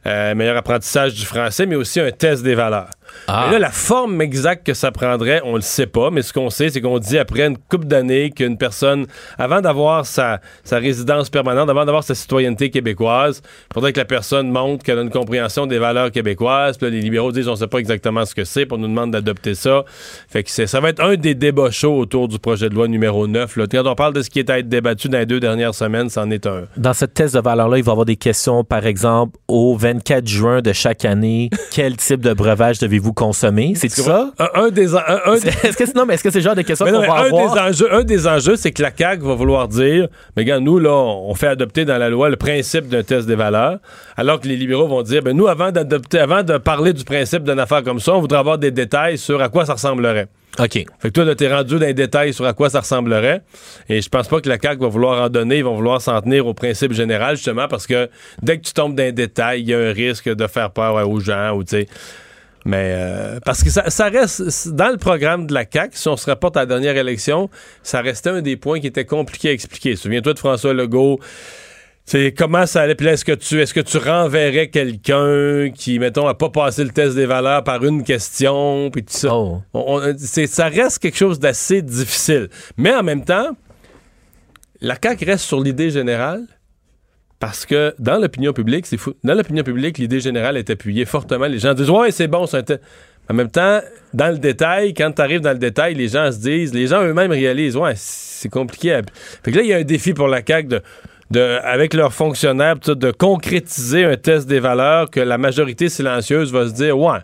euh, 0.05 0.33
meilleur 0.33 0.55
apprentissage 0.55 1.13
du 1.13 1.25
français, 1.25 1.65
mais 1.65 1.75
aussi 1.75 1.99
un 1.99 2.11
test 2.11 2.41
des 2.41 2.55
valeurs. 2.55 2.89
Ah. 3.27 3.49
Là, 3.51 3.59
la 3.59 3.71
forme 3.71 4.21
exacte 4.21 4.65
que 4.65 4.73
ça 4.73 4.91
prendrait, 4.91 5.41
on 5.43 5.55
le 5.55 5.61
sait 5.61 5.87
pas, 5.87 6.11
mais 6.11 6.21
ce 6.21 6.33
qu'on 6.33 6.49
sait, 6.49 6.69
c'est 6.69 6.81
qu'on 6.81 6.99
dit 6.99 7.17
après 7.17 7.45
une 7.45 7.57
couple 7.57 7.85
d'années 7.85 8.31
qu'une 8.31 8.57
personne, 8.57 9.05
avant 9.37 9.61
d'avoir 9.61 10.05
sa, 10.05 10.39
sa 10.63 10.77
résidence 10.77 11.29
permanente, 11.29 11.69
avant 11.69 11.85
d'avoir 11.85 12.03
sa 12.03 12.15
citoyenneté 12.15 12.69
québécoise, 12.69 13.41
il 13.69 13.73
faudrait 13.73 13.93
que 13.93 13.99
la 13.99 14.05
personne 14.05 14.49
montre 14.49 14.83
qu'elle 14.83 14.99
a 14.99 15.01
une 15.01 15.09
compréhension 15.09 15.67
des 15.67 15.79
valeurs 15.79 16.11
québécoises. 16.11 16.77
Puis 16.77 16.87
là, 16.87 16.91
les 16.91 17.01
libéraux 17.01 17.31
disent 17.31 17.47
on 17.47 17.55
sait 17.55 17.67
pas 17.67 17.79
exactement 17.79 18.25
ce 18.25 18.35
que 18.35 18.43
c'est, 18.43 18.65
puis 18.65 18.75
on 18.75 18.79
nous 18.79 18.87
demande 18.87 19.11
d'adopter 19.11 19.55
ça. 19.55 19.83
Fait 20.29 20.43
que 20.43 20.49
ça 20.49 20.79
va 20.79 20.89
être 20.89 21.03
un 21.03 21.15
des 21.15 21.35
débats 21.35 21.71
chauds 21.71 21.97
autour 21.97 22.27
du 22.27 22.39
projet 22.39 22.69
de 22.69 22.75
loi 22.75 22.87
numéro 22.87 23.27
9. 23.27 23.57
Là. 23.57 23.65
Quand 23.69 23.85
on 23.85 23.95
parle 23.95 24.13
de 24.13 24.21
ce 24.21 24.29
qui 24.29 24.39
est 24.39 24.49
à 24.49 24.59
être 24.59 24.69
débattu 24.69 25.09
dans 25.09 25.19
les 25.19 25.25
deux 25.25 25.39
dernières 25.39 25.75
semaines, 25.75 26.09
c'en 26.09 26.29
est 26.31 26.45
un. 26.45 26.63
Dans 26.77 26.93
ce 26.93 27.05
test 27.05 27.35
de 27.35 27.39
valeur-là, 27.39 27.77
il 27.77 27.83
va 27.83 27.91
y 27.91 27.93
avoir 27.93 28.05
des 28.05 28.15
questions, 28.15 28.63
par 28.63 28.85
exemple, 28.85 29.37
au 29.47 29.75
24 29.75 30.27
juin 30.27 30.61
de 30.61 30.73
chaque 30.73 31.05
année, 31.05 31.49
quel 31.71 31.97
type 31.97 32.21
de 32.21 32.33
breuvage 32.33 32.79
devez-vous 32.97 33.13
consommer? 33.13 33.73
C'est 33.75 33.89
ça? 33.89 34.31
Un, 34.39 34.49
un 34.55 34.69
des, 34.69 34.95
un, 34.95 35.01
un 35.25 35.33
des- 35.39 35.47
Est-ce 35.47 35.77
que 35.77 35.85
c'est, 35.85 35.95
non, 35.95 36.05
mais 36.05 36.15
est-ce 36.15 36.23
que 36.23 36.29
c'est 36.31 36.39
le 36.39 36.43
genre 36.43 36.55
de 36.55 36.61
questions 36.61 36.85
Mais 36.85 36.91
qu'on 36.91 36.99
va 36.99 37.13
un, 37.13 37.25
avoir? 37.25 37.53
des 37.53 37.59
enjeux, 37.59 37.93
un 37.93 38.03
des 38.03 38.27
enjeux, 38.27 38.55
c'est 38.55 38.71
que 38.71 38.81
la 38.81 38.91
CAQ 38.95 39.23
va 39.23 39.35
vouloir 39.35 39.67
dire, 39.67 40.07
mais 40.35 40.43
regarde, 40.43 40.63
nous, 40.63 40.79
là, 40.79 40.91
on 40.93 41.33
fait 41.35 41.47
adopter 41.47 41.85
dans 41.85 41.97
la 41.97 42.09
loi 42.09 42.29
le 42.29 42.35
principe 42.35 42.87
d'un 42.87 43.03
test 43.03 43.27
des 43.27 43.35
valeurs, 43.35 43.77
alors 44.17 44.39
que 44.39 44.47
les 44.47 44.55
libéraux 44.55 44.87
vont 44.87 45.01
dire, 45.03 45.21
ben 45.21 45.35
nous, 45.35 45.47
avant 45.47 45.71
d'adopter, 45.71 46.19
avant 46.19 46.43
de 46.43 46.57
parler 46.57 46.93
du 46.93 47.03
principe 47.03 47.43
d'une 47.43 47.59
affaire 47.59 47.83
comme 47.83 47.99
ça, 47.99 48.13
on 48.15 48.21
voudrait 48.21 48.39
avoir 48.39 48.57
des 48.57 48.71
détails 48.71 49.17
sur 49.17 49.41
à 49.41 49.49
quoi 49.49 49.65
ça 49.65 49.73
ressemblerait. 49.73 50.27
OK. 50.59 50.71
Fait 50.73 50.87
que 51.03 51.07
toi, 51.09 51.23
là, 51.23 51.35
t'es 51.35 51.53
rendu 51.53 51.75
dans 51.77 51.85
les 51.85 51.93
détails 51.93 52.33
sur 52.33 52.43
à 52.47 52.53
quoi 52.53 52.71
ça 52.71 52.79
ressemblerait. 52.79 53.43
Et 53.89 54.01
je 54.01 54.09
pense 54.09 54.27
pas 54.27 54.41
que 54.41 54.49
la 54.49 54.57
CAQ 54.59 54.81
va 54.81 54.87
vouloir 54.87 55.21
en 55.21 55.29
donner. 55.29 55.57
Ils 55.59 55.63
vont 55.63 55.75
vouloir 55.75 56.01
s'en 56.01 56.19
tenir 56.19 56.47
au 56.47 56.55
principe 56.55 56.93
général, 56.93 57.35
justement, 57.35 57.67
parce 57.67 57.85
que 57.85 58.09
dès 58.41 58.57
que 58.57 58.63
tu 58.63 58.73
tombes 58.73 58.95
dans 58.95 59.03
les 59.03 59.11
détails, 59.11 59.61
il 59.61 59.69
y 59.69 59.73
a 59.75 59.77
un 59.77 59.91
risque 59.91 60.27
de 60.33 60.47
faire 60.47 60.71
peur 60.71 60.95
ouais, 60.95 61.03
aux 61.03 61.19
gens 61.19 61.51
ou, 61.51 61.63
tu 61.63 61.71
sais. 61.75 61.87
Mais 62.67 62.91
euh, 62.97 63.39
parce 63.45 63.63
que 63.63 63.69
ça, 63.69 63.89
ça 63.89 64.09
reste 64.09 64.67
dans 64.69 64.89
le 64.89 64.97
programme 64.97 65.47
de 65.47 65.53
la 65.53 65.63
CAQ, 65.71 65.95
si 65.97 66.07
on 66.09 66.17
se 66.17 66.29
rapporte 66.29 66.57
à 66.57 66.61
la 66.61 66.65
dernière 66.65 66.97
élection, 66.97 67.49
ça 67.81 68.01
restait 68.01 68.29
un 68.29 68.41
des 68.41 68.57
points 68.57 68.81
qui 68.81 68.87
était 68.87 69.05
compliqué 69.05 69.47
à 69.49 69.51
expliquer. 69.53 69.95
Souviens-toi 69.95 70.33
de 70.33 70.39
François 70.39 70.73
Legault. 70.73 71.19
C'est 72.03 72.33
comment 72.37 72.65
ça 72.65 72.81
allait. 72.81 72.95
Puis 72.95 73.05
là, 73.05 73.13
est-ce 73.13 73.23
que 73.25 73.31
tu 73.31 73.61
est-ce 73.61 73.73
que 73.73 73.79
tu 73.79 73.97
renverrais 73.97 74.67
quelqu'un 74.69 75.69
qui, 75.73 75.97
mettons, 75.99 76.27
a 76.27 76.33
pas 76.33 76.49
passé 76.49 76.83
le 76.83 76.89
test 76.91 77.15
des 77.15 77.25
valeurs 77.25 77.63
par 77.63 77.83
une 77.85 78.03
question, 78.03 78.89
puis 78.91 79.03
tout 79.03 79.13
ça? 79.13 79.33
Oh. 79.33 79.61
On- 79.73 79.99
on- 80.01 80.15
c'est- 80.17 80.47
ça 80.47 80.67
reste 80.67 80.99
quelque 80.99 81.17
chose 81.17 81.39
d'assez 81.39 81.81
difficile. 81.81 82.49
Mais 82.77 82.93
en 82.93 83.03
même 83.03 83.23
temps, 83.23 83.49
la 84.81 84.95
CAQ 85.01 85.23
reste 85.25 85.45
sur 85.45 85.61
l'idée 85.61 85.89
générale 85.89 86.45
parce 87.39 87.65
que 87.65 87.93
dans 87.99 88.17
l'opinion 88.17 88.53
publique. 88.53 88.85
Dans 89.23 89.33
l'opinion 89.33 89.63
publique, 89.63 89.97
l'idée 89.97 90.19
générale 90.19 90.57
est 90.57 90.69
appuyée 90.69 91.05
fortement. 91.05 91.45
Les 91.45 91.59
gens 91.59 91.73
disent 91.73 91.89
Ouais, 91.89 92.11
c'est 92.11 92.27
bon, 92.27 92.45
c'est 92.47 92.79
En 93.29 93.33
même 93.33 93.49
temps, 93.49 93.81
dans 94.13 94.31
le 94.31 94.39
détail, 94.39 94.93
quand 94.93 95.11
tu 95.11 95.21
arrives 95.21 95.41
dans 95.41 95.51
le 95.51 95.59
détail, 95.59 95.93
les 95.93 96.07
gens 96.07 96.31
se 96.31 96.39
disent, 96.39 96.73
les 96.73 96.87
gens 96.87 97.03
eux-mêmes 97.03 97.31
réalisent 97.31 97.77
Ouais, 97.77 97.93
c'est 97.95 98.49
compliqué. 98.49 99.01
Fait 99.43 99.51
que 99.51 99.57
là, 99.57 99.63
il 99.63 99.67
y 99.67 99.73
a 99.73 99.77
un 99.77 99.83
défi 99.83 100.13
pour 100.13 100.27
la 100.27 100.41
CAQ 100.45 100.81
de. 101.29 101.41
avec 101.63 101.93
leurs 101.93 102.13
fonctionnaires, 102.13 102.77
de 102.77 103.11
concrétiser 103.11 104.05
un 104.05 104.15
test 104.15 104.47
des 104.47 104.59
valeurs 104.59 105.11
que 105.11 105.19
la 105.19 105.37
majorité 105.37 105.89
silencieuse 105.89 106.51
va 106.51 106.67
se 106.67 106.73
dire 106.73 106.97
Ouais, 106.97 107.19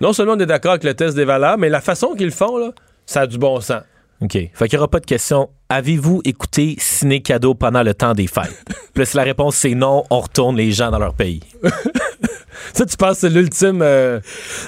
non 0.00 0.12
seulement 0.12 0.32
on 0.32 0.40
est 0.40 0.46
d'accord 0.46 0.72
avec 0.72 0.84
le 0.84 0.94
test 0.94 1.14
des 1.14 1.24
valeurs, 1.24 1.58
mais 1.58 1.68
la 1.68 1.80
façon 1.80 2.14
qu'ils 2.14 2.26
le 2.26 2.32
font, 2.32 2.56
là, 2.58 2.72
ça 3.06 3.20
a 3.20 3.26
du 3.28 3.38
bon 3.38 3.60
sens. 3.60 3.82
OK. 4.20 4.32
Fait 4.32 4.50
qu'il 4.68 4.76
n'y 4.76 4.78
aura 4.78 4.88
pas 4.88 5.00
de 5.00 5.06
question. 5.06 5.50
Avez-vous 5.68 6.20
écouté 6.24 6.76
Ciné 6.78 7.20
Cadeau 7.20 7.54
pendant 7.54 7.82
le 7.82 7.94
temps 7.94 8.14
des 8.14 8.26
fêtes? 8.26 8.64
Si 9.04 9.16
la 9.16 9.24
réponse 9.24 9.56
c'est 9.56 9.74
non, 9.74 10.04
on 10.08 10.20
retourne 10.20 10.56
les 10.56 10.70
gens 10.70 10.90
dans 10.92 11.00
leur 11.00 11.14
pays. 11.14 11.40
Ça, 12.72 12.86
tu 12.86 12.96
penses 12.96 13.18
c'est 13.18 13.28
l'ultime 13.28 13.82
euh, 13.82 14.20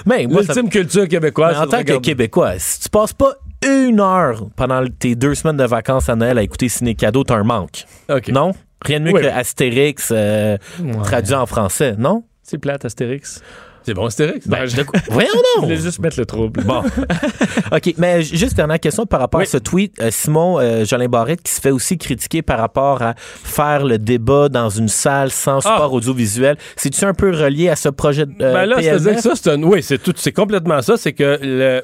ça- 0.05 0.17
l'ultime 0.17 0.69
culture 0.69 1.07
québécoise. 1.07 1.57
En 1.57 1.67
tant 1.67 1.83
que. 1.83 1.97
Québécois, 1.99 2.59
si 2.59 2.81
tu 2.81 2.89
passes 2.89 3.13
pas 3.13 3.35
une 3.65 3.99
heure 4.01 4.43
pendant 4.55 4.83
tes 4.99 5.15
deux 5.15 5.33
semaines 5.35 5.57
de 5.57 5.63
vacances 5.63 6.09
à 6.09 6.15
Noël 6.15 6.37
à 6.37 6.41
écouter 6.43 6.69
Ciné 6.69 6.93
Cadeau, 6.95 7.23
t'as 7.23 7.35
un 7.35 7.43
manque. 7.43 7.85
OK. 8.09 8.27
Non? 8.29 8.51
Rien 8.81 8.99
de 8.99 9.05
mieux 9.05 9.13
Oui. 9.13 9.21
que 9.21 9.27
Astérix 9.27 10.09
euh, 10.11 10.57
traduit 11.03 11.33
en 11.33 11.45
français, 11.45 11.95
non? 11.97 12.23
C'est 12.43 12.57
plate, 12.59 12.85
Astérix. 12.85 13.41
C'est 13.87 13.93
bon, 13.93 14.05
Astérix? 14.07 14.45
Ben, 14.45 14.65
de 14.65 14.83
quoi- 14.83 14.99
Voyons 15.09 15.29
Je 15.31 15.37
donc! 15.61 15.63
voulais 15.69 15.77
juste 15.81 15.99
mettre 15.99 16.19
le 16.19 16.25
trouble. 16.25 16.61
Bon. 16.65 16.83
OK, 17.71 17.93
mais 17.97 18.21
juste 18.21 18.53
dernière 18.57 18.81
question 18.81 19.05
par 19.05 19.21
rapport 19.21 19.39
Oui. 19.39 19.45
à 19.45 19.49
ce 19.49 19.57
tweet. 19.57 19.93
Euh, 20.01 20.09
Simon 20.11 20.59
euh, 20.59 20.83
Jolin 20.83 21.07
Barrette 21.07 21.41
qui 21.41 21.53
se 21.53 21.61
fait 21.61 21.71
aussi 21.71 21.97
critiquer 21.97 22.41
par 22.41 22.59
rapport 22.59 23.01
à 23.01 23.13
faire 23.17 23.85
le 23.85 23.97
débat 23.97 24.49
dans 24.49 24.69
une 24.69 24.89
salle 24.89 25.31
sans 25.31 25.61
support 25.61 25.93
audiovisuel. 25.93 26.57
C'est-tu 26.75 27.05
un 27.05 27.13
peu 27.13 27.29
relié 27.31 27.69
à 27.69 27.77
ce 27.77 27.87
projet 27.87 28.25
de 28.25 28.33
euh, 28.41 28.51
ben 28.53 28.65
là, 28.65 28.75
c'est-à-dire 28.81 29.15
que 29.15 29.21
ça, 29.21 29.31
c'est 29.35 29.51
un. 29.51 29.63
Oui, 29.63 29.81
c'est 29.81 29.99
tout. 30.03 30.13
C'est 30.17 30.33
complètement 30.33 30.81
ça. 30.81 30.97
C'est 30.97 31.13
que 31.13 31.39
le- 31.41 31.81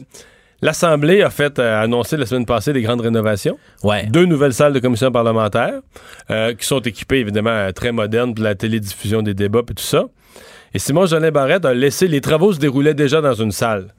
L'Assemblée 0.61 1.21
a 1.21 1.29
fait 1.29 1.59
euh, 1.59 1.83
annoncer 1.83 2.15
la 2.17 2.25
semaine 2.25 2.45
passée 2.45 2.71
des 2.73 2.81
grandes 2.81 3.01
rénovations. 3.01 3.57
Ouais. 3.83 4.05
Deux 4.07 4.25
nouvelles 4.25 4.53
salles 4.53 4.71
de 4.71 4.79
commission 4.79 5.11
parlementaire 5.11 5.79
euh, 6.31 6.53
qui 6.53 6.65
sont 6.65 6.79
équipées, 6.79 7.19
évidemment, 7.19 7.69
très 7.73 7.91
modernes 7.91 8.33
pour 8.33 8.43
la 8.45 8.55
télédiffusion 8.55 9.21
des 9.21 9.33
débats 9.33 9.59
et 9.69 9.73
tout 9.73 9.83
ça. 9.83 10.05
Et 10.73 10.79
Simon 10.79 11.05
Jolin 11.05 11.31
Barrette 11.31 11.65
a 11.65 11.73
laissé. 11.73 12.07
Les 12.07 12.21
travaux 12.21 12.53
se 12.53 12.59
déroulaient 12.59 12.93
déjà 12.93 13.21
dans 13.21 13.33
une 13.33 13.51
salle. 13.51 13.93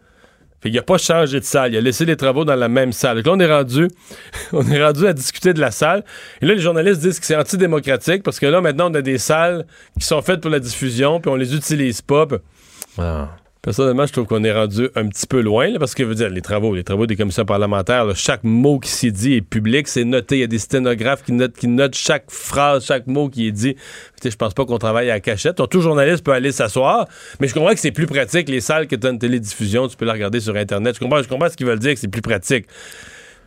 Fait 0.60 0.70
qu'il 0.70 0.78
n'a 0.78 0.82
pas 0.82 0.98
changé 0.98 1.38
de 1.38 1.44
salle. 1.44 1.72
Il 1.72 1.76
a 1.76 1.80
laissé 1.80 2.04
les 2.04 2.16
travaux 2.16 2.44
dans 2.44 2.56
la 2.56 2.68
même 2.68 2.92
salle. 2.92 3.18
Là, 3.18 3.32
on 3.32 3.38
est 3.38 3.52
rendu, 3.52 3.88
on 4.52 4.66
est 4.66 4.82
rendu 4.82 5.06
à 5.06 5.12
discuter 5.12 5.52
de 5.52 5.60
la 5.60 5.70
salle. 5.70 6.04
Et 6.40 6.46
là, 6.46 6.54
les 6.54 6.60
journalistes 6.60 7.00
disent 7.00 7.20
que 7.20 7.26
c'est 7.26 7.36
antidémocratique 7.36 8.22
parce 8.22 8.40
que 8.40 8.46
là, 8.46 8.60
maintenant, 8.60 8.90
on 8.90 8.94
a 8.94 9.02
des 9.02 9.18
salles 9.18 9.66
qui 9.98 10.06
sont 10.06 10.22
faites 10.22 10.40
pour 10.40 10.50
la 10.50 10.60
diffusion, 10.60 11.20
puis 11.20 11.30
on 11.30 11.36
les 11.36 11.54
utilise 11.54 12.00
pas. 12.00 12.26
Ah. 12.98 13.28
Personnellement, 13.64 14.04
je 14.04 14.12
trouve 14.12 14.26
qu'on 14.26 14.44
est 14.44 14.52
rendu 14.52 14.90
un 14.94 15.08
petit 15.08 15.26
peu 15.26 15.40
loin, 15.40 15.70
là, 15.70 15.78
parce 15.78 15.94
que, 15.94 16.02
je 16.02 16.08
veux 16.10 16.14
dire, 16.14 16.28
les 16.28 16.42
travaux, 16.42 16.74
les 16.74 16.84
travaux 16.84 17.06
des 17.06 17.16
commissions 17.16 17.46
parlementaires, 17.46 18.04
là, 18.04 18.12
chaque 18.14 18.44
mot 18.44 18.78
qui 18.78 18.90
s'y 18.90 19.10
dit 19.10 19.36
est 19.36 19.40
public, 19.40 19.88
c'est 19.88 20.04
noté. 20.04 20.36
Il 20.36 20.40
y 20.40 20.44
a 20.44 20.46
des 20.46 20.58
sténographes 20.58 21.22
qui 21.22 21.32
notent, 21.32 21.56
qui 21.56 21.66
notent 21.66 21.94
chaque 21.94 22.30
phrase, 22.30 22.84
chaque 22.84 23.06
mot 23.06 23.30
qui 23.30 23.48
est 23.48 23.52
dit. 23.52 23.74
Je 24.22 24.36
pense 24.36 24.52
pas 24.52 24.66
qu'on 24.66 24.76
travaille 24.76 25.08
à 25.08 25.14
la 25.14 25.20
cachette. 25.20 25.56
Donc, 25.56 25.70
tout 25.70 25.80
journaliste 25.80 26.22
peut 26.22 26.32
aller 26.32 26.52
s'asseoir, 26.52 27.08
mais 27.40 27.48
je 27.48 27.54
comprends 27.54 27.72
que 27.72 27.80
c'est 27.80 27.90
plus 27.90 28.04
pratique. 28.04 28.50
Les 28.50 28.60
salles 28.60 28.86
que 28.86 28.96
tu 28.96 29.06
as 29.06 29.10
une 29.10 29.18
télédiffusion, 29.18 29.88
tu 29.88 29.96
peux 29.96 30.04
la 30.04 30.12
regarder 30.12 30.40
sur 30.40 30.54
Internet. 30.56 30.96
Je 30.96 31.00
comprends, 31.00 31.22
je 31.22 31.28
comprends 31.28 31.48
ce 31.48 31.56
qu'ils 31.56 31.66
veulent 31.66 31.78
dire, 31.78 31.94
que 31.94 32.00
c'est 32.00 32.08
plus 32.08 32.20
pratique. 32.20 32.66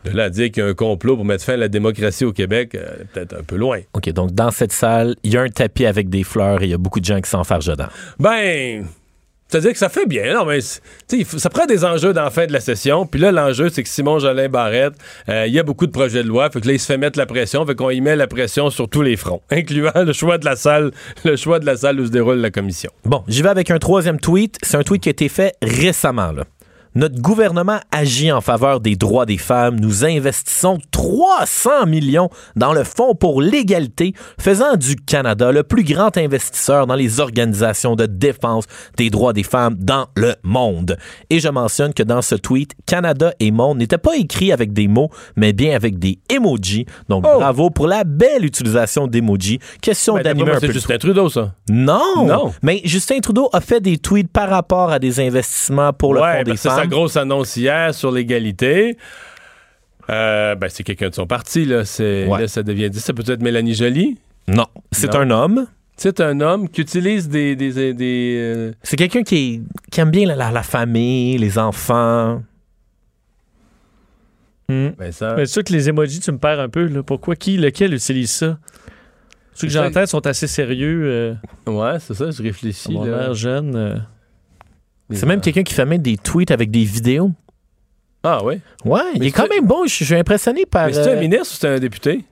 De 0.04 0.10
là 0.10 0.24
à 0.24 0.30
dire 0.30 0.50
qu'il 0.50 0.64
y 0.64 0.66
a 0.66 0.68
un 0.68 0.74
complot 0.74 1.14
pour 1.14 1.24
mettre 1.24 1.44
fin 1.44 1.54
à 1.54 1.58
la 1.58 1.68
démocratie 1.68 2.24
au 2.24 2.32
Québec, 2.32 2.74
euh, 2.74 3.04
peut-être 3.12 3.36
un 3.38 3.42
peu 3.44 3.56
loin. 3.56 3.78
OK, 3.94 4.08
donc 4.10 4.32
dans 4.32 4.50
cette 4.50 4.72
salle, 4.72 5.14
il 5.22 5.32
y 5.32 5.36
a 5.36 5.42
un 5.42 5.48
tapis 5.48 5.86
avec 5.86 6.08
des 6.08 6.24
fleurs 6.24 6.62
et 6.62 6.66
il 6.66 6.70
y 6.70 6.74
a 6.74 6.78
beaucoup 6.78 6.98
de 6.98 7.04
gens 7.04 7.20
qui 7.20 7.30
s'enfargent 7.30 7.66
dedans. 7.66 7.88
Ben, 8.18 8.84
c'est-à-dire 9.48 9.72
que 9.72 9.78
ça 9.78 9.88
fait 9.88 10.06
bien. 10.06 10.34
Non, 10.34 10.44
mais 10.44 10.60
ça 10.60 11.50
prend 11.50 11.64
des 11.64 11.84
enjeux 11.84 12.12
dans 12.12 12.22
la 12.22 12.30
fin 12.30 12.46
de 12.46 12.52
la 12.52 12.60
session. 12.60 13.06
Puis 13.06 13.18
là, 13.18 13.32
l'enjeu, 13.32 13.70
c'est 13.70 13.82
que 13.82 13.88
Simon 13.88 14.18
Jolin 14.18 14.48
Barrette, 14.48 14.94
euh, 15.28 15.46
il 15.46 15.54
y 15.54 15.58
a 15.58 15.62
beaucoup 15.62 15.86
de 15.86 15.92
projets 15.92 16.22
de 16.22 16.28
loi. 16.28 16.50
Fait 16.50 16.60
que 16.60 16.66
là, 16.66 16.74
il 16.74 16.78
se 16.80 16.86
fait 16.86 16.98
mettre 16.98 17.18
la 17.18 17.24
pression. 17.24 17.64
Fait 17.64 17.74
qu'on 17.74 17.90
y 17.90 18.00
met 18.02 18.14
la 18.14 18.26
pression 18.26 18.68
sur 18.68 18.88
tous 18.88 19.02
les 19.02 19.16
fronts, 19.16 19.40
incluant 19.50 19.92
le 19.94 20.12
choix 20.12 20.36
de 20.36 20.44
la 20.44 20.54
salle, 20.54 20.90
le 21.24 21.36
choix 21.36 21.58
de 21.60 21.66
la 21.66 21.76
salle 21.76 21.98
où 21.98 22.06
se 22.06 22.10
déroule 22.10 22.38
la 22.38 22.50
commission. 22.50 22.90
Bon, 23.04 23.24
j'y 23.26 23.42
vais 23.42 23.48
avec 23.48 23.70
un 23.70 23.78
troisième 23.78 24.20
tweet. 24.20 24.58
C'est 24.62 24.76
un 24.76 24.82
tweet 24.82 25.02
qui 25.02 25.08
a 25.08 25.12
été 25.12 25.28
fait 25.28 25.54
récemment. 25.62 26.32
Là. 26.32 26.44
Notre 26.94 27.20
gouvernement 27.20 27.78
agit 27.92 28.32
en 28.32 28.40
faveur 28.40 28.80
des 28.80 28.96
droits 28.96 29.26
des 29.26 29.38
femmes. 29.38 29.78
Nous 29.78 30.04
investissons 30.04 30.78
300 30.90 31.86
millions 31.86 32.30
dans 32.56 32.72
le 32.72 32.84
Fonds 32.84 33.14
pour 33.14 33.40
l'égalité, 33.42 34.14
faisant 34.40 34.76
du 34.76 34.96
Canada 34.96 35.52
le 35.52 35.62
plus 35.62 35.84
grand 35.84 36.16
investisseur 36.16 36.86
dans 36.86 36.94
les 36.94 37.20
organisations 37.20 37.94
de 37.96 38.06
défense 38.06 38.64
des 38.96 39.10
droits 39.10 39.32
des 39.32 39.42
femmes 39.42 39.76
dans 39.78 40.06
le 40.16 40.34
monde. 40.42 40.96
Et 41.30 41.40
je 41.40 41.48
mentionne 41.48 41.92
que 41.92 42.02
dans 42.02 42.22
ce 42.22 42.34
tweet, 42.34 42.72
Canada 42.86 43.32
et 43.40 43.50
monde 43.50 43.78
n'étaient 43.78 43.98
pas 43.98 44.16
écrits 44.16 44.52
avec 44.52 44.72
des 44.72 44.88
mots, 44.88 45.10
mais 45.36 45.52
bien 45.52 45.74
avec 45.74 45.98
des 45.98 46.18
emojis. 46.30 46.86
Donc 47.08 47.24
Oh! 47.28 47.38
bravo 47.38 47.70
pour 47.70 47.86
la 47.86 48.04
belle 48.04 48.44
utilisation 48.44 49.06
d'emojis. 49.06 49.58
Question 49.82 50.14
Ben, 50.14 50.22
d'animer 50.22 50.46
moi, 50.46 50.56
un 50.56 50.60
peu 50.60 50.66
c'est 50.68 50.72
Justin 50.72 50.98
Trudeau, 50.98 51.28
ça. 51.28 51.52
non! 51.70 52.24
Non. 52.24 52.52
Mais 52.62 52.80
Justin 52.84 53.18
Trudeau 53.20 53.48
a 53.52 53.60
fait 53.60 53.80
des 53.80 53.98
tweets 53.98 54.32
par 54.32 54.48
rapport 54.48 54.90
à 54.90 54.98
des 54.98 55.20
investissements 55.20 55.92
pour 55.92 56.14
le 56.14 56.20
ouais, 56.20 56.38
Fonds 56.38 56.42
ben, 56.44 56.52
des 56.52 56.56
c'est 56.56 56.68
sa 56.82 56.86
grosse 56.86 57.16
annonce 57.16 57.56
hier 57.56 57.94
sur 57.94 58.10
l'égalité. 58.12 58.96
Euh, 60.10 60.54
ben, 60.54 60.68
c'est 60.70 60.84
quelqu'un 60.84 61.10
de 61.10 61.14
son 61.14 61.26
parti, 61.26 61.64
là. 61.66 61.82
Ouais. 62.26 62.40
là, 62.40 62.48
ça 62.48 62.62
devient 62.62 62.88
dit. 62.90 63.00
Ça 63.00 63.12
peut 63.12 63.22
être 63.26 63.42
Mélanie 63.42 63.74
Joly? 63.74 64.16
Non. 64.46 64.66
C'est 64.92 65.14
un 65.14 65.30
homme. 65.30 65.66
C'est 65.96 66.20
un 66.20 66.40
homme 66.40 66.68
qui 66.68 66.80
utilise 66.80 67.28
des. 67.28 67.56
des, 67.56 67.72
des, 67.72 67.92
des, 67.92 68.36
euh, 68.38 68.72
C'est 68.82 68.96
quelqu'un 68.96 69.22
qui, 69.22 69.62
qui 69.90 70.00
aime 70.00 70.10
bien 70.10 70.26
la, 70.26 70.36
la- 70.36 70.50
la 70.52 70.62
famille, 70.62 71.36
les 71.38 71.58
enfants. 71.58 72.42
Hmm. 74.70 74.88
ben, 74.98 75.12
ça- 75.12 75.34
Mais 75.36 75.46
c'est 75.46 75.52
sûr 75.54 75.64
que 75.64 75.72
les 75.72 75.88
emojis, 75.88 76.20
tu 76.20 76.30
me 76.30 76.38
perds 76.38 76.60
un 76.60 76.68
peu. 76.68 76.86
Là. 76.86 77.02
Pourquoi? 77.02 77.36
Qui, 77.36 77.56
lequel 77.56 77.94
utilise 77.94 78.30
ça? 78.30 78.58
Ceux 79.54 79.66
que 79.66 79.72
tête 79.90 80.08
sont 80.08 80.24
assez 80.26 80.46
sérieux. 80.46 81.02
euh, 81.04 81.34
Ouais, 81.66 81.98
c'est 82.00 82.14
ça, 82.14 82.30
je 82.30 82.42
réfléchis. 82.42 82.94
ont 82.96 83.04
là. 83.04 83.32
euh. 83.74 83.96
C'est 85.10 85.26
même 85.26 85.40
quelqu'un 85.40 85.62
qui 85.62 85.74
fait 85.74 85.86
même 85.86 86.02
des 86.02 86.16
tweets 86.16 86.50
avec 86.50 86.70
des 86.70 86.84
vidéos. 86.84 87.32
Ah 88.22 88.44
ouais? 88.44 88.60
Ouais, 88.84 89.00
il 89.14 89.24
est 89.24 89.30
quand 89.30 89.48
même 89.48 89.66
bon. 89.66 89.86
Je 89.86 90.04
suis 90.04 90.14
impressionné 90.14 90.66
par. 90.66 90.86
Mais 90.86 90.92
c'est 90.92 91.10
un 91.12 91.16
euh, 91.16 91.20
ministre 91.20 91.54
ou 91.54 91.56
c'est 91.58 91.68
un 91.68 91.78
député? 91.78 92.24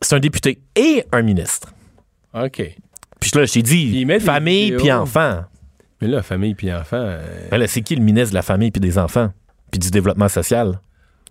C'est 0.00 0.14
un 0.14 0.20
député 0.20 0.60
et 0.76 1.04
un 1.12 1.22
ministre. 1.22 1.72
OK. 2.34 2.62
Puis 3.20 3.30
là, 3.34 3.44
je 3.44 3.52
t'ai 3.52 3.62
dit, 3.62 4.06
famille 4.20 4.72
puis 4.76 4.92
enfants. 4.92 5.44
Mais 6.00 6.08
là, 6.08 6.22
famille 6.22 6.54
puis 6.54 6.72
enfant. 6.72 6.96
euh, 6.98 7.48
Ben 7.50 7.58
là, 7.58 7.66
c'est 7.66 7.82
qui 7.82 7.94
le 7.96 8.02
ministre 8.02 8.30
de 8.30 8.34
la 8.36 8.42
famille 8.42 8.70
puis 8.70 8.80
des 8.80 8.96
enfants? 8.96 9.30
Puis 9.70 9.78
du 9.78 9.90
développement 9.90 10.28
social? 10.28 10.80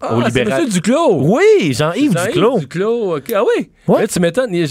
Ah, 0.01 0.15
Au 0.15 0.21
libéral. 0.21 0.69
Duclos! 0.69 1.17
Oui, 1.23 1.73
Jean-Yves 1.73 2.15
Duclos. 2.15 2.59
Duclos. 2.59 3.17
Ah 3.35 3.43
oui? 3.43 3.69
Ouais. 3.87 4.01
Là, 4.01 4.07
tu 4.07 4.19
m'étonnes. 4.19 4.53
Il, 4.53 4.63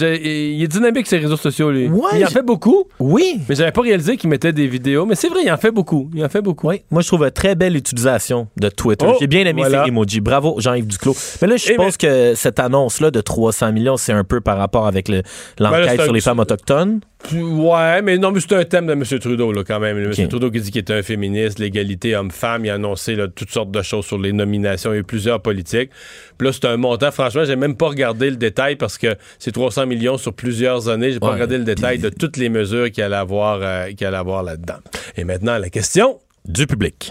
est 0.63 0.69
dynamique 0.69 1.07
sur 1.07 1.17
les 1.19 1.25
réseaux 1.25 1.37
sociaux, 1.37 1.71
lui. 1.71 1.87
Ouais, 1.89 2.11
il 2.15 2.25
en 2.25 2.29
fait 2.29 2.43
beaucoup. 2.43 2.85
Oui. 2.99 3.41
Mais 3.49 3.55
j'avais 3.55 3.73
pas 3.73 3.83
réalisé 3.83 4.17
qu'il 4.17 4.31
mettait 4.31 4.53
des 4.53 4.67
vidéos. 4.67 5.05
Mais 5.07 5.15
c'est 5.17 5.29
vrai, 5.29 5.41
il 5.45 5.51
en 5.53 5.57
fait 5.59 5.71
beaucoup. 5.71 6.09
Il 6.15 6.25
en 6.25 6.29
fait 6.29 6.41
beaucoup. 6.41 6.69
Oui, 6.69 6.83
moi 6.91 7.03
je 7.03 7.09
trouve 7.09 7.25
une 7.25 7.31
très 7.31 7.55
belle 7.55 7.77
utilisation 7.77 8.49
de 8.57 8.69
Twitter. 8.69 9.07
Oh, 9.09 9.17
J'ai 9.21 9.27
bien 9.27 9.41
aimé 9.45 9.63
voilà. 9.63 9.83
ces 9.85 9.89
emojis. 9.89 10.21
Bravo 10.21 10.55
Jean-Yves 10.61 10.87
Duclos. 10.87 11.15
Mais 11.43 11.49
là, 11.49 11.57
je 11.57 11.65
Eh 11.67 11.73
suppose 11.73 11.97
que 11.97 12.35
cette 12.35 12.59
annonce-là 12.59 13.11
de 13.11 13.21
300 13.21 13.73
millions, 13.73 13.97
c'est 13.97 14.13
un 14.13 14.25
peu 14.25 14.41
par 14.41 14.57
rapport 14.57 14.87
avec 14.87 15.09
le- 15.09 15.23
l'enquête 15.59 15.85
Ben 15.87 15.97
c'est 15.99 16.05
sur 16.05 16.13
les 16.13 16.21
femmes 16.21 16.39
autochtones. 16.39 17.01
Ouais, 17.33 18.01
mais 18.01 18.17
non, 18.17 18.31
mais 18.31 18.41
c'est 18.41 18.55
un 18.55 18.65
thème 18.65 18.87
de 18.87 18.93
M. 18.93 19.03
Trudeau, 19.05 19.53
là, 19.53 19.65
quand 19.65 19.81
même. 19.81 19.99
M. 19.99 20.29
Trudeau 20.29 20.51
qui 20.51 20.61
dit 20.61 20.71
qu'il 20.71 20.81
était 20.81 20.95
un 20.95 21.03
féministe, 21.03 21.59
l'égalité 21.59 22.15
homme-femme. 22.17 22.65
Il 22.65 22.71
a 22.71 22.75
annoncé 22.75 23.17
là, 23.17 23.27
toutes 23.29 23.51
sortes 23.51 23.71
de 23.73 23.83
choses 23.83 24.07
sur 24.07 24.19
les 24.19 24.33
nominations. 24.33 24.93
Il 24.93 24.95
y 24.95 24.97
a 24.99 25.01
eu 25.01 25.05
plusieurs 25.05 25.43
politiques. 25.43 25.91
Puis 26.39 26.47
là, 26.47 26.53
c'est 26.53 26.65
un 26.67 26.77
montant. 26.77 27.11
Franchement, 27.11 27.45
j'ai 27.45 27.57
même 27.57 27.77
pas 27.77 27.89
regardé 27.89 28.31
le 28.31 28.37
détail 28.37 28.77
parce 28.77 28.99
que 28.99 29.17
c'est 29.39 29.53
300 29.53 29.87
millions 29.87 30.17
sur 30.17 30.33
plusieurs 30.33 30.89
années. 30.89 31.13
J'ai 31.13 31.19
pas 31.21 31.27
Ouais, 31.27 31.33
regardé 31.35 31.59
le 31.59 31.65
détail 31.65 31.99
de 31.99 32.09
toutes 32.09 32.37
les 32.37 32.49
mesures 32.49 32.91
qu'il 32.91 33.03
allait 33.03 33.17
avoir, 33.17 33.59
euh, 33.63 33.91
qu'il 33.93 34.07
allait 34.07 34.17
avoir 34.17 34.43
là-dedans. 34.43 34.79
Et 35.17 35.25
maintenant, 35.25 35.59
la 35.59 35.71
question. 35.71 36.21
Du 36.47 36.67
public. 36.67 37.11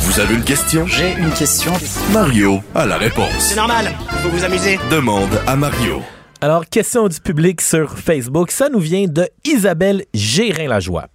Vous 0.00 0.20
avez 0.20 0.34
une 0.34 0.44
question? 0.44 0.86
J'ai 0.86 1.12
une 1.18 1.30
question. 1.32 1.72
Mario 2.12 2.60
a 2.74 2.86
la 2.86 2.98
réponse. 2.98 3.32
C'est 3.40 3.56
normal, 3.56 3.86
faut 4.24 4.30
vous 4.30 4.44
amuser. 4.44 4.78
Demande 4.90 5.38
à 5.46 5.54
Mario. 5.54 6.00
Alors, 6.40 6.64
question 6.64 7.08
du 7.08 7.20
public 7.20 7.60
sur 7.60 7.98
Facebook. 7.98 8.50
Ça 8.50 8.70
nous 8.70 8.78
vient 8.78 9.06
de 9.06 9.28
Isabelle 9.44 10.06
Gérin-Lajoie. 10.14 11.08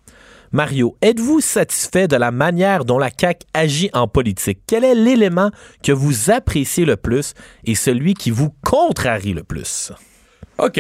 Mario, 0.52 0.96
êtes-vous 1.02 1.42
satisfait 1.42 2.08
de 2.08 2.16
la 2.16 2.30
manière 2.30 2.86
dont 2.86 3.00
la 3.00 3.10
CAQ 3.10 3.48
agit 3.56 3.90
en 3.94 4.08
politique? 4.08 4.60
Quel 4.68 4.84
est 4.84 4.94
l'élément 4.94 5.50
que 5.82 5.92
vous 5.92 6.30
appréciez 6.30 6.86
le 6.86 6.98
plus 6.98 7.34
et 7.66 7.74
celui 7.74 8.14
qui 8.14 8.30
vous 8.30 8.54
contrarie 8.64 9.34
le 9.34 9.44
plus? 9.44 9.92
OK. 10.60 10.80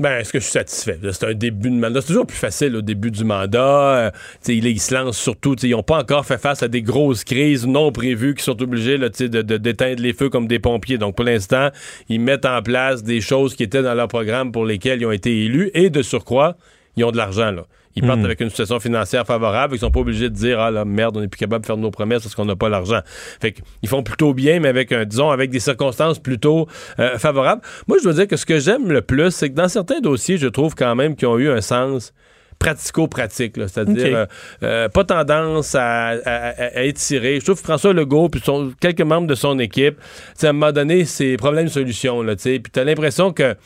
Ben, 0.00 0.18
est-ce 0.18 0.32
que 0.32 0.38
je 0.38 0.44
suis 0.44 0.52
satisfait? 0.52 0.98
C'est 1.12 1.24
un 1.26 1.34
début 1.34 1.68
de 1.68 1.74
mandat. 1.74 2.00
C'est 2.00 2.06
toujours 2.06 2.26
plus 2.26 2.38
facile 2.38 2.74
au 2.74 2.80
début 2.80 3.10
du 3.10 3.22
mandat. 3.22 4.06
Euh, 4.06 4.10
ils 4.48 4.80
se 4.80 4.94
lancent 4.94 5.18
surtout. 5.18 5.54
Ils 5.62 5.72
n'ont 5.72 5.82
pas 5.82 5.98
encore 5.98 6.24
fait 6.24 6.38
face 6.38 6.62
à 6.62 6.68
des 6.68 6.80
grosses 6.80 7.22
crises 7.22 7.66
non 7.66 7.92
prévues 7.92 8.34
qui 8.34 8.42
sont 8.42 8.62
obligés 8.62 8.96
de- 8.96 9.42
d'éteindre 9.58 10.00
les 10.00 10.14
feux 10.14 10.30
comme 10.30 10.48
des 10.48 10.58
pompiers. 10.58 10.96
Donc, 10.96 11.16
pour 11.16 11.26
l'instant, 11.26 11.68
ils 12.08 12.18
mettent 12.18 12.46
en 12.46 12.62
place 12.62 13.02
des 13.02 13.20
choses 13.20 13.54
qui 13.54 13.62
étaient 13.62 13.82
dans 13.82 13.92
leur 13.92 14.08
programme 14.08 14.52
pour 14.52 14.64
lesquelles 14.64 15.02
ils 15.02 15.06
ont 15.06 15.12
été 15.12 15.44
élus. 15.44 15.70
Et 15.74 15.90
de 15.90 16.00
surcroît, 16.00 16.56
ils 17.00 17.04
ont 17.04 17.10
de 17.12 17.16
l'argent. 17.16 17.50
là. 17.50 17.62
Ils 17.96 18.06
partent 18.06 18.20
Mhm. 18.20 18.24
avec 18.26 18.40
une 18.40 18.50
situation 18.50 18.78
financière 18.78 19.26
favorable. 19.26 19.74
Ils 19.74 19.80
sont 19.80 19.90
pas 19.90 19.98
obligés 19.98 20.28
de 20.28 20.34
dire 20.34 20.60
Ah 20.60 20.70
la 20.70 20.84
merde, 20.84 21.16
on 21.16 21.20
n'est 21.20 21.26
plus 21.28 21.38
capable 21.40 21.62
de 21.62 21.66
faire 21.66 21.76
nos 21.76 21.90
promesses 21.90 22.22
parce 22.22 22.36
qu'on 22.36 22.44
n'a 22.44 22.54
pas 22.54 22.68
l'argent. 22.68 23.00
Fait 23.40 23.50
qu'ils 23.52 23.88
font 23.88 24.04
plutôt 24.04 24.32
bien, 24.32 24.60
mais 24.60 24.68
avec 24.68 24.92
un, 24.92 25.04
disons, 25.04 25.30
avec 25.30 25.50
des 25.50 25.58
circonstances 25.58 26.20
plutôt 26.20 26.68
euh, 27.00 27.18
favorables. 27.18 27.62
Moi, 27.88 27.98
je 27.98 28.04
dois 28.04 28.12
dire 28.12 28.28
que 28.28 28.36
ce 28.36 28.46
que 28.46 28.60
j'aime 28.60 28.92
le 28.92 29.00
plus, 29.02 29.32
c'est 29.32 29.50
que 29.50 29.54
dans 29.56 29.68
certains 29.68 29.98
dossiers, 30.00 30.36
je 30.38 30.46
trouve 30.46 30.76
quand 30.76 30.94
même 30.94 31.16
qu'ils 31.16 31.26
ont 31.26 31.36
eu 31.38 31.50
un 31.50 31.60
sens 31.60 32.12
pratico-pratique, 32.60 33.56
là. 33.56 33.66
c'est-à-dire 33.68 34.16
euh, 34.16 34.26
euh, 34.62 34.88
pas 34.90 35.02
tendance 35.04 35.74
à, 35.74 36.08
à- 36.08 36.14
à- 36.24 36.78
à 36.78 36.82
étirer. 36.82 37.40
Je 37.40 37.44
trouve 37.46 37.58
que 37.58 37.64
François 37.64 37.92
Legault 37.94 38.28
puis 38.28 38.40
son- 38.44 38.72
quelques 38.78 39.00
membres 39.00 39.26
de 39.26 39.34
son 39.34 39.58
équipe, 39.58 39.96
à 40.42 40.46
un 40.46 40.52
moment 40.52 40.70
donné, 40.70 41.06
c'est 41.06 41.36
problème-solution, 41.38 42.22
là, 42.22 42.36
tu 42.36 42.42
sais. 42.42 42.58
Puis 42.60 42.70
t'as 42.70 42.84
l'impression 42.84 43.32
que 43.32 43.56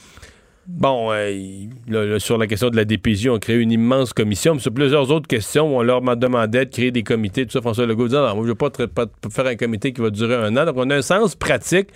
Bon, 0.67 1.13
euh, 1.13 1.67
là, 1.89 2.19
sur 2.19 2.39
la 2.39 2.47
question 2.47 2.71
de 2.71 2.77
la 2.77 2.85
DPJ, 2.85 3.29
on 3.29 3.39
crée 3.39 3.61
une 3.61 3.71
immense 3.71 4.15
commission, 4.15 4.55
mais 4.55 4.61
sur 4.61 4.73
plusieurs 4.73 5.11
autres 5.11 5.29
questions, 5.29 5.77
on 5.77 5.83
leur 5.83 6.01
demandait 6.01 6.65
de 6.65 6.71
créer 6.71 6.91
des 6.91 7.03
comités, 7.03 7.45
tout 7.45 7.53
ça. 7.53 7.61
François 7.61 7.85
Legault 7.85 8.09
disait, 8.09 8.17
non, 8.17 8.35
moi, 8.35 8.45
je 8.45 8.49
veux 8.49 8.55
pas, 8.55 8.71
faire 9.31 9.47
un 9.47 9.57
comité 9.57 9.93
qui 9.93 10.01
va 10.01 10.09
durer 10.11 10.37
un 10.37 10.57
an. 10.57 10.65
Donc, 10.65 10.77
on 10.79 10.89
a 10.89 10.97
un 10.97 11.03
sens 11.03 11.35
pratique 11.35 11.89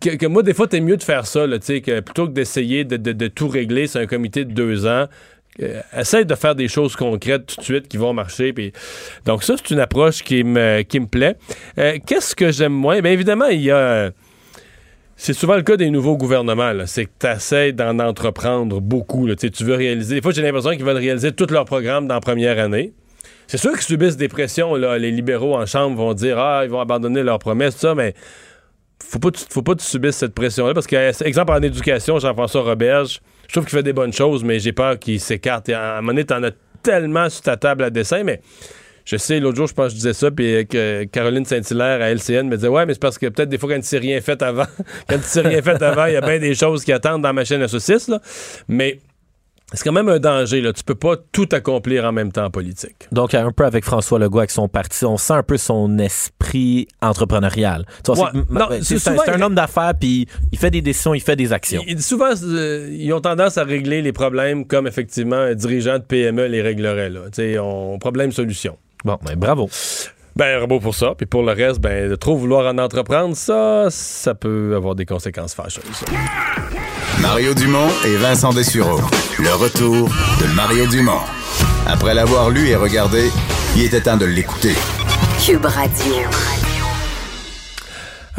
que, 0.00 0.26
moi, 0.26 0.44
des 0.44 0.54
fois, 0.54 0.68
t'es 0.68 0.80
mieux 0.80 0.96
de 0.96 1.02
faire 1.02 1.26
ça, 1.26 1.46
là, 1.46 1.58
que 1.58 2.00
plutôt 2.00 2.26
que 2.26 2.32
d'essayer 2.32 2.84
de, 2.84 3.28
tout 3.28 3.48
régler, 3.48 3.88
c'est 3.88 3.98
un 3.98 4.06
comité 4.06 4.44
de 4.44 4.52
deux 4.52 4.86
ans. 4.86 5.06
Euh, 5.60 5.80
essaye 5.98 6.24
de 6.24 6.34
faire 6.36 6.54
des 6.54 6.68
choses 6.68 6.94
concrètes 6.94 7.46
tout 7.46 7.56
de 7.56 7.64
suite 7.64 7.88
qui 7.88 7.96
vont 7.96 8.12
marcher. 8.12 8.54
Donc, 9.26 9.42
ça, 9.42 9.56
c'est 9.56 9.74
une 9.74 9.80
approche 9.80 10.22
qui 10.22 10.44
me, 10.44 10.82
qui 10.82 11.00
me 11.00 11.06
plaît. 11.06 11.36
Euh, 11.76 11.98
Qu'est-ce 12.06 12.36
que 12.36 12.52
j'aime 12.52 12.72
moins? 12.72 13.00
Bien 13.00 13.10
évidemment, 13.10 13.46
il 13.46 13.62
y 13.62 13.70
a. 13.72 14.12
c'est 15.22 15.34
souvent 15.34 15.56
le 15.56 15.62
cas 15.62 15.76
des 15.76 15.90
nouveaux 15.90 16.16
gouvernements. 16.16 16.72
C'est 16.86 17.04
que 17.04 17.10
tu 17.18 17.26
essaies 17.26 17.72
d'en 17.72 17.98
entreprendre 17.98 18.80
beaucoup. 18.80 19.28
Tu 19.34 19.64
veux 19.64 19.74
réaliser. 19.74 20.14
Des 20.14 20.22
fois, 20.22 20.32
j'ai 20.32 20.40
l'impression 20.40 20.70
qu'ils 20.70 20.82
veulent 20.82 20.96
réaliser 20.96 21.32
tout 21.32 21.46
leur 21.50 21.66
programme 21.66 22.08
dans 22.08 22.14
la 22.14 22.20
première 22.20 22.58
année. 22.58 22.94
C'est 23.46 23.58
sûr 23.58 23.72
qu'ils 23.72 23.82
subissent 23.82 24.16
des 24.16 24.28
pressions. 24.28 24.74
Les 24.76 25.10
libéraux 25.10 25.54
en 25.54 25.66
chambre 25.66 25.94
vont 25.98 26.14
dire 26.14 26.38
Ah, 26.38 26.62
ils 26.64 26.70
vont 26.70 26.80
abandonner 26.80 27.22
leurs 27.22 27.38
promesses, 27.38 27.74
tout 27.74 27.82
ça, 27.82 27.94
mais 27.94 28.14
faut 29.04 29.18
pas, 29.18 29.28
faut 29.50 29.60
pas 29.60 29.74
que 29.74 29.80
tu 29.80 29.86
subisses 29.86 30.16
cette 30.16 30.34
pression-là. 30.34 30.72
Parce 30.72 30.86
que, 30.86 31.22
exemple, 31.22 31.52
en 31.52 31.60
éducation, 31.60 32.18
Jean-François 32.18 32.62
Roberge, 32.62 33.20
je 33.46 33.52
trouve 33.52 33.66
qu'il 33.66 33.76
fait 33.76 33.82
des 33.82 33.92
bonnes 33.92 34.14
choses, 34.14 34.42
mais 34.42 34.58
j'ai 34.58 34.72
peur 34.72 34.98
qu'il 34.98 35.20
s'écarte. 35.20 35.68
À 35.68 35.98
un 35.98 36.00
moment 36.00 36.12
donné, 36.12 36.24
t'en 36.24 36.42
as 36.44 36.52
tellement 36.82 37.28
sur 37.28 37.42
ta 37.42 37.58
table 37.58 37.84
à 37.84 37.90
dessin, 37.90 38.22
mais 38.24 38.40
je 39.10 39.16
sais, 39.16 39.40
l'autre 39.40 39.56
jour, 39.56 39.66
je 39.66 39.74
pense 39.74 39.86
que 39.86 39.90
je 39.90 39.96
disais 39.96 40.12
ça, 40.12 40.30
puis 40.30 40.54
euh, 40.54 40.64
que 40.64 41.02
Caroline 41.04 41.44
Saint-Hilaire 41.44 42.00
à 42.00 42.10
LCN 42.10 42.46
me 42.46 42.54
disait 42.54 42.68
Ouais, 42.68 42.86
mais 42.86 42.92
c'est 42.94 43.02
parce 43.02 43.18
que 43.18 43.26
peut-être 43.26 43.48
des 43.48 43.58
fois, 43.58 43.74
quand 43.74 43.80
tu 43.80 43.86
sais 43.86 43.98
rien 43.98 44.20
fait 44.20 44.40
avant, 44.40 44.66
quand 45.08 45.18
tu 45.18 45.24
sais 45.24 45.40
rien 45.40 45.60
fait 45.62 45.82
avant, 45.82 46.06
il 46.06 46.12
y 46.12 46.16
a 46.16 46.20
bien 46.20 46.38
des 46.38 46.54
choses 46.54 46.84
qui 46.84 46.92
attendent 46.92 47.22
dans 47.22 47.28
la 47.30 47.32
machine 47.32 47.60
à 47.60 47.66
saucisses, 47.66 48.06
là. 48.06 48.20
Mais 48.68 49.00
c'est 49.72 49.82
quand 49.82 49.92
même 49.92 50.08
un 50.08 50.20
danger, 50.20 50.60
là. 50.60 50.72
Tu 50.72 50.84
peux 50.84 50.94
pas 50.94 51.16
tout 51.32 51.48
accomplir 51.50 52.04
en 52.04 52.12
même 52.12 52.30
temps 52.30 52.44
en 52.44 52.50
politique. 52.50 53.08
Donc, 53.10 53.34
un 53.34 53.50
peu 53.50 53.64
avec 53.64 53.84
François 53.84 54.20
Legault, 54.20 54.38
avec 54.38 54.52
son 54.52 54.68
parti, 54.68 55.04
on 55.04 55.16
sent 55.16 55.32
un 55.34 55.42
peu 55.42 55.56
son 55.56 55.98
esprit 55.98 56.86
entrepreneurial. 57.02 57.86
Ouais, 58.08 58.82
c'est- 58.82 59.08
un, 59.28 59.42
homme 59.42 59.56
d'affaires, 59.56 59.94
puis 59.98 60.28
il 60.52 60.58
fait 60.58 60.70
des 60.70 60.82
décisions, 60.82 61.14
il 61.14 61.20
fait 61.20 61.36
des 61.36 61.52
actions. 61.52 61.82
Il- 61.86 62.00
souvent, 62.00 62.30
euh, 62.44 62.88
ils 62.92 63.12
ont 63.12 63.20
tendance 63.20 63.58
à 63.58 63.64
régler 63.64 64.02
les 64.02 64.12
problèmes 64.12 64.66
comme 64.66 64.86
effectivement 64.86 65.36
un 65.36 65.54
dirigeant 65.54 65.98
de 65.98 66.04
PME 66.04 66.46
les 66.46 66.62
réglerait. 66.62 67.10
Là. 67.10 67.22
Tu 67.32 67.42
sais, 67.42 67.58
on 67.58 67.98
problème-solution. 67.98 68.76
Bon, 69.04 69.18
ben 69.24 69.36
bravo. 69.36 69.68
Ben, 70.36 70.58
bravo 70.58 70.80
pour 70.80 70.94
ça. 70.94 71.14
Puis 71.16 71.26
pour 71.26 71.42
le 71.42 71.52
reste, 71.52 71.80
ben, 71.80 72.08
de 72.08 72.14
trop 72.16 72.36
vouloir 72.36 72.72
en 72.72 72.78
entreprendre, 72.78 73.36
ça, 73.36 73.86
ça 73.90 74.34
peut 74.34 74.74
avoir 74.76 74.94
des 74.94 75.06
conséquences 75.06 75.54
fâcheuses. 75.54 76.04
Mario 77.20 77.54
Dumont 77.54 77.88
et 78.06 78.16
Vincent 78.16 78.52
Dessureau. 78.52 79.00
Le 79.38 79.52
retour 79.54 80.08
de 80.40 80.54
Mario 80.54 80.86
Dumont. 80.86 81.20
Après 81.86 82.14
l'avoir 82.14 82.50
lu 82.50 82.68
et 82.68 82.76
regardé, 82.76 83.30
il 83.76 83.82
était 83.84 84.00
temps 84.00 84.16
de 84.16 84.26
l'écouter. 84.26 84.74
Cube 85.44 85.64
Radio. 85.64 86.69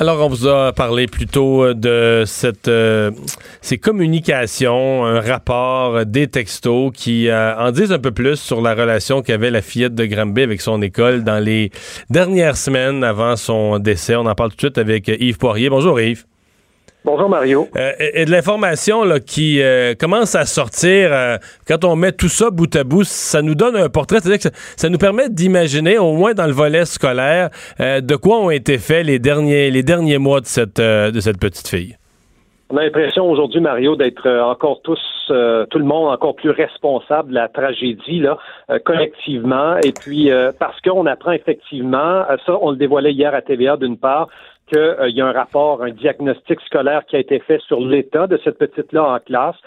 Alors, 0.01 0.25
on 0.25 0.29
vous 0.29 0.47
a 0.47 0.73
parlé 0.73 1.05
plutôt 1.05 1.63
euh, 1.63 1.75
de 1.75 2.23
cette, 2.25 2.67
euh, 2.67 3.11
ces 3.61 3.77
communications, 3.77 5.05
un 5.05 5.21
rapport, 5.21 5.95
euh, 5.95 6.05
des 6.05 6.25
textos 6.25 6.91
qui 6.91 7.29
euh, 7.29 7.55
en 7.55 7.69
disent 7.69 7.91
un 7.91 7.99
peu 7.99 8.09
plus 8.09 8.37
sur 8.37 8.61
la 8.61 8.73
relation 8.73 9.21
qu'avait 9.21 9.51
la 9.51 9.61
fillette 9.61 9.93
de 9.93 10.05
Granby 10.05 10.41
avec 10.41 10.59
son 10.59 10.81
école 10.81 11.23
dans 11.23 11.37
les 11.37 11.69
dernières 12.09 12.57
semaines 12.57 13.03
avant 13.03 13.35
son 13.35 13.77
décès. 13.77 14.15
On 14.15 14.25
en 14.25 14.33
parle 14.33 14.49
tout 14.49 14.55
de 14.55 14.61
suite 14.61 14.79
avec 14.79 15.07
euh, 15.07 15.17
Yves 15.19 15.37
Poirier. 15.37 15.69
Bonjour 15.69 16.01
Yves. 16.01 16.25
Bonjour 17.03 17.29
Mario. 17.29 17.67
Euh, 17.75 17.93
et, 17.99 18.21
et 18.21 18.25
de 18.25 18.31
l'information 18.31 19.03
là, 19.03 19.19
qui 19.19 19.59
euh, 19.59 19.95
commence 19.95 20.35
à 20.35 20.45
sortir, 20.45 21.11
euh, 21.11 21.37
quand 21.67 21.83
on 21.83 21.95
met 21.95 22.11
tout 22.11 22.29
ça 22.29 22.51
bout 22.51 22.75
à 22.75 22.83
bout, 22.83 23.03
ça 23.03 23.41
nous 23.41 23.55
donne 23.55 23.75
un 23.75 23.89
portrait, 23.89 24.19
c'est-à-dire 24.19 24.37
que 24.37 24.55
ça, 24.55 24.75
ça 24.77 24.89
nous 24.89 24.99
permet 24.99 25.27
d'imaginer, 25.27 25.97
au 25.97 26.13
moins 26.13 26.33
dans 26.33 26.45
le 26.45 26.51
volet 26.51 26.85
scolaire, 26.85 27.49
euh, 27.79 28.01
de 28.01 28.15
quoi 28.15 28.37
ont 28.37 28.51
été 28.51 28.77
faits 28.77 29.07
les 29.07 29.17
derniers, 29.17 29.71
les 29.71 29.81
derniers 29.81 30.19
mois 30.19 30.41
de 30.41 30.45
cette, 30.45 30.79
euh, 30.79 31.09
de 31.09 31.19
cette 31.19 31.39
petite 31.39 31.67
fille. 31.67 31.97
On 32.71 32.77
a 32.77 32.83
l'impression 32.83 33.29
aujourd'hui, 33.29 33.59
Mario, 33.59 33.97
d'être 33.97 34.29
encore 34.29 34.79
tous, 34.81 34.97
euh, 35.29 35.65
tout 35.65 35.77
le 35.77 35.83
monde 35.83 36.09
encore 36.09 36.35
plus 36.35 36.51
responsable 36.51 37.31
de 37.31 37.35
la 37.35 37.49
tragédie, 37.49 38.19
là, 38.19 38.37
euh, 38.69 38.79
collectivement. 38.79 39.75
Et 39.83 39.91
puis, 39.91 40.31
euh, 40.31 40.53
parce 40.57 40.79
qu'on 40.79 41.05
apprend 41.05 41.33
effectivement, 41.33 42.23
ça, 42.45 42.57
on 42.61 42.71
le 42.71 42.77
dévoilait 42.77 43.11
hier 43.11 43.35
à 43.35 43.41
TVA 43.41 43.75
d'une 43.75 43.97
part, 43.97 44.29
qu'il 44.72 45.15
y 45.15 45.22
a 45.22 45.28
un 45.28 45.32
rapport, 45.32 45.84
un 45.84 45.91
diagnostic 45.91 46.61
scolaire 46.61 47.05
qui 47.05 47.15
a 47.15 47.19
été 47.19 47.39
fait 47.39 47.59
sur 47.67 47.80
l'état 47.82 48.28
de 48.28 48.39
cette 48.43 48.57
petite-là 48.57 49.03
en 49.03 49.19
classe, 49.19 49.57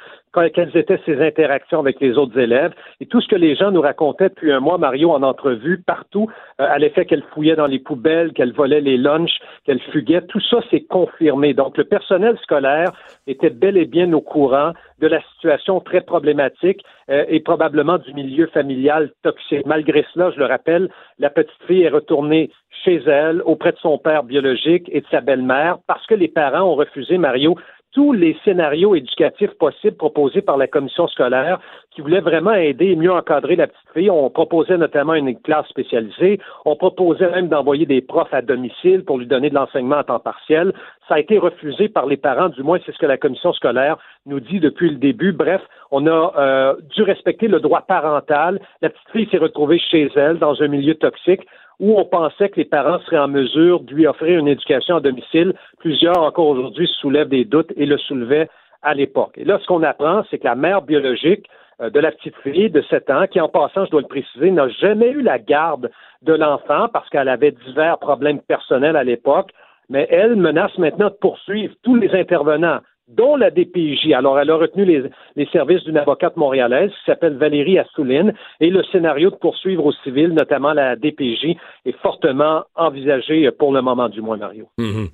quelles 0.54 0.76
étaient 0.76 1.00
ses 1.06 1.20
interactions 1.20 1.80
avec 1.80 2.00
les 2.00 2.16
autres 2.18 2.38
élèves. 2.38 2.72
Et 3.00 3.06
tout 3.06 3.20
ce 3.20 3.28
que 3.28 3.36
les 3.36 3.54
gens 3.54 3.70
nous 3.70 3.80
racontaient 3.80 4.28
depuis 4.28 4.52
un 4.52 4.60
mois, 4.60 4.78
Mario, 4.78 5.12
en 5.12 5.22
entrevue, 5.22 5.82
partout, 5.82 6.28
euh, 6.60 6.66
à 6.68 6.78
l'effet 6.78 7.04
qu'elle 7.04 7.22
fouillait 7.32 7.56
dans 7.56 7.66
les 7.66 7.78
poubelles, 7.78 8.32
qu'elle 8.32 8.52
volait 8.52 8.80
les 8.80 8.96
lunchs, 8.96 9.38
qu'elle 9.64 9.80
fuguait, 9.92 10.22
tout 10.22 10.40
ça 10.40 10.58
s'est 10.70 10.84
confirmé. 10.84 11.54
Donc, 11.54 11.76
le 11.76 11.84
personnel 11.84 12.36
scolaire 12.42 12.92
était 13.26 13.50
bel 13.50 13.76
et 13.76 13.86
bien 13.86 14.12
au 14.12 14.20
courant 14.20 14.72
de 15.00 15.06
la 15.06 15.20
situation 15.34 15.80
très 15.80 16.00
problématique 16.00 16.84
euh, 17.10 17.24
et 17.28 17.40
probablement 17.40 17.98
du 17.98 18.12
milieu 18.14 18.46
familial 18.48 19.10
toxique. 19.22 19.66
Malgré 19.66 20.04
cela, 20.12 20.30
je 20.30 20.38
le 20.38 20.46
rappelle, 20.46 20.88
la 21.18 21.30
petite 21.30 21.62
fille 21.66 21.82
est 21.82 21.90
retournée 21.90 22.50
chez 22.84 23.02
elle, 23.06 23.42
auprès 23.44 23.72
de 23.72 23.78
son 23.78 23.98
père 23.98 24.22
biologique 24.22 24.88
et 24.92 25.00
de 25.00 25.06
sa 25.10 25.20
belle-mère, 25.20 25.78
parce 25.86 26.06
que 26.06 26.14
les 26.14 26.28
parents 26.28 26.62
ont 26.62 26.74
refusé, 26.74 27.18
Mario, 27.18 27.56
tous 27.94 28.12
les 28.12 28.36
scénarios 28.44 28.96
éducatifs 28.96 29.52
possibles 29.52 29.96
proposés 29.96 30.42
par 30.42 30.56
la 30.56 30.66
commission 30.66 31.06
scolaire 31.06 31.60
qui 31.92 32.00
voulait 32.00 32.20
vraiment 32.20 32.52
aider 32.52 32.86
et 32.86 32.96
mieux 32.96 33.12
encadrer 33.12 33.54
la 33.54 33.68
petite 33.68 33.88
fille. 33.94 34.10
On 34.10 34.28
proposait 34.30 34.76
notamment 34.76 35.14
une 35.14 35.38
classe 35.40 35.68
spécialisée. 35.68 36.40
On 36.64 36.74
proposait 36.74 37.30
même 37.30 37.46
d'envoyer 37.46 37.86
des 37.86 38.00
profs 38.00 38.34
à 38.34 38.42
domicile 38.42 39.04
pour 39.04 39.18
lui 39.18 39.28
donner 39.28 39.48
de 39.48 39.54
l'enseignement 39.54 39.98
à 39.98 40.04
temps 40.04 40.18
partiel. 40.18 40.72
Ça 41.08 41.14
a 41.14 41.20
été 41.20 41.38
refusé 41.38 41.88
par 41.88 42.06
les 42.06 42.16
parents, 42.16 42.48
du 42.48 42.64
moins 42.64 42.80
c'est 42.84 42.92
ce 42.92 42.98
que 42.98 43.06
la 43.06 43.16
commission 43.16 43.52
scolaire 43.52 43.96
nous 44.26 44.40
dit 44.40 44.58
depuis 44.58 44.90
le 44.90 44.96
début. 44.96 45.32
Bref, 45.32 45.62
on 45.92 46.08
a 46.08 46.32
euh, 46.36 46.74
dû 46.96 47.02
respecter 47.02 47.46
le 47.46 47.60
droit 47.60 47.82
parental. 47.82 48.60
La 48.82 48.90
petite 48.90 49.10
fille 49.12 49.28
s'est 49.30 49.38
retrouvée 49.38 49.78
chez 49.78 50.10
elle 50.16 50.38
dans 50.38 50.60
un 50.60 50.66
milieu 50.66 50.96
toxique 50.96 51.46
où 51.80 51.98
on 51.98 52.04
pensait 52.04 52.48
que 52.48 52.56
les 52.56 52.64
parents 52.64 52.98
seraient 53.00 53.18
en 53.18 53.28
mesure 53.28 53.80
de 53.80 53.94
lui 53.94 54.06
offrir 54.06 54.38
une 54.38 54.48
éducation 54.48 54.96
à 54.96 55.00
domicile. 55.00 55.54
Plusieurs, 55.78 56.18
encore 56.18 56.48
aujourd'hui, 56.48 56.88
soulèvent 57.00 57.28
des 57.28 57.44
doutes 57.44 57.72
et 57.76 57.86
le 57.86 57.98
soulevaient 57.98 58.48
à 58.82 58.94
l'époque. 58.94 59.32
Et 59.36 59.44
là, 59.44 59.58
ce 59.60 59.66
qu'on 59.66 59.82
apprend, 59.82 60.22
c'est 60.30 60.38
que 60.38 60.44
la 60.44 60.54
mère 60.54 60.82
biologique 60.82 61.48
euh, 61.80 61.90
de 61.90 61.98
la 61.98 62.12
petite 62.12 62.36
fille 62.42 62.70
de 62.70 62.82
7 62.82 63.10
ans, 63.10 63.26
qui 63.26 63.40
en 63.40 63.48
passant, 63.48 63.86
je 63.86 63.90
dois 63.90 64.02
le 64.02 64.06
préciser, 64.06 64.50
n'a 64.50 64.68
jamais 64.68 65.10
eu 65.10 65.22
la 65.22 65.38
garde 65.38 65.90
de 66.22 66.32
l'enfant 66.32 66.88
parce 66.92 67.08
qu'elle 67.08 67.28
avait 67.28 67.52
divers 67.66 67.98
problèmes 67.98 68.40
personnels 68.40 68.96
à 68.96 69.04
l'époque, 69.04 69.50
mais 69.88 70.06
elle 70.10 70.36
menace 70.36 70.76
maintenant 70.78 71.08
de 71.08 71.16
poursuivre 71.20 71.74
tous 71.82 71.96
les 71.96 72.10
intervenants 72.14 72.80
dont 73.08 73.36
la 73.36 73.50
DPJ. 73.50 74.12
Alors, 74.14 74.38
elle 74.38 74.50
a 74.50 74.56
retenu 74.56 74.84
les, 74.84 75.46
services 75.52 75.84
d'une 75.84 75.98
avocate 75.98 76.36
montréalaise 76.36 76.90
qui 76.90 77.04
s'appelle 77.06 77.36
Valérie 77.36 77.78
Assouline 77.78 78.32
et 78.60 78.70
le 78.70 78.82
scénario 78.84 79.30
de 79.30 79.36
poursuivre 79.36 79.84
au 79.84 79.92
civil, 80.04 80.28
notamment 80.28 80.72
la 80.72 80.96
DPJ, 80.96 81.56
est 81.84 81.96
fortement 82.02 82.64
envisagé 82.74 83.50
pour 83.58 83.72
le 83.72 83.82
moment 83.82 84.08
du 84.08 84.22
mois, 84.22 84.36
Mario. 84.36 84.68
Mhm. 84.78 85.08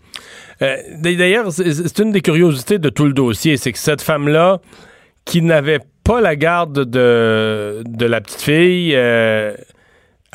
Euh, 0.62 0.76
d'ailleurs, 1.02 1.50
c'est 1.50 1.98
une 1.98 2.12
des 2.12 2.20
curiosités 2.20 2.78
de 2.78 2.90
tout 2.90 3.06
le 3.06 3.12
dossier, 3.12 3.56
c'est 3.56 3.72
que 3.72 3.78
cette 3.78 4.02
femme-là, 4.02 4.58
qui 5.24 5.42
n'avait 5.42 5.80
pas 6.04 6.20
la 6.20 6.36
garde 6.36 6.84
de, 6.84 7.82
de 7.84 8.06
la 8.06 8.20
petite 8.20 8.40
fille, 8.40 8.94
euh, 8.94 9.54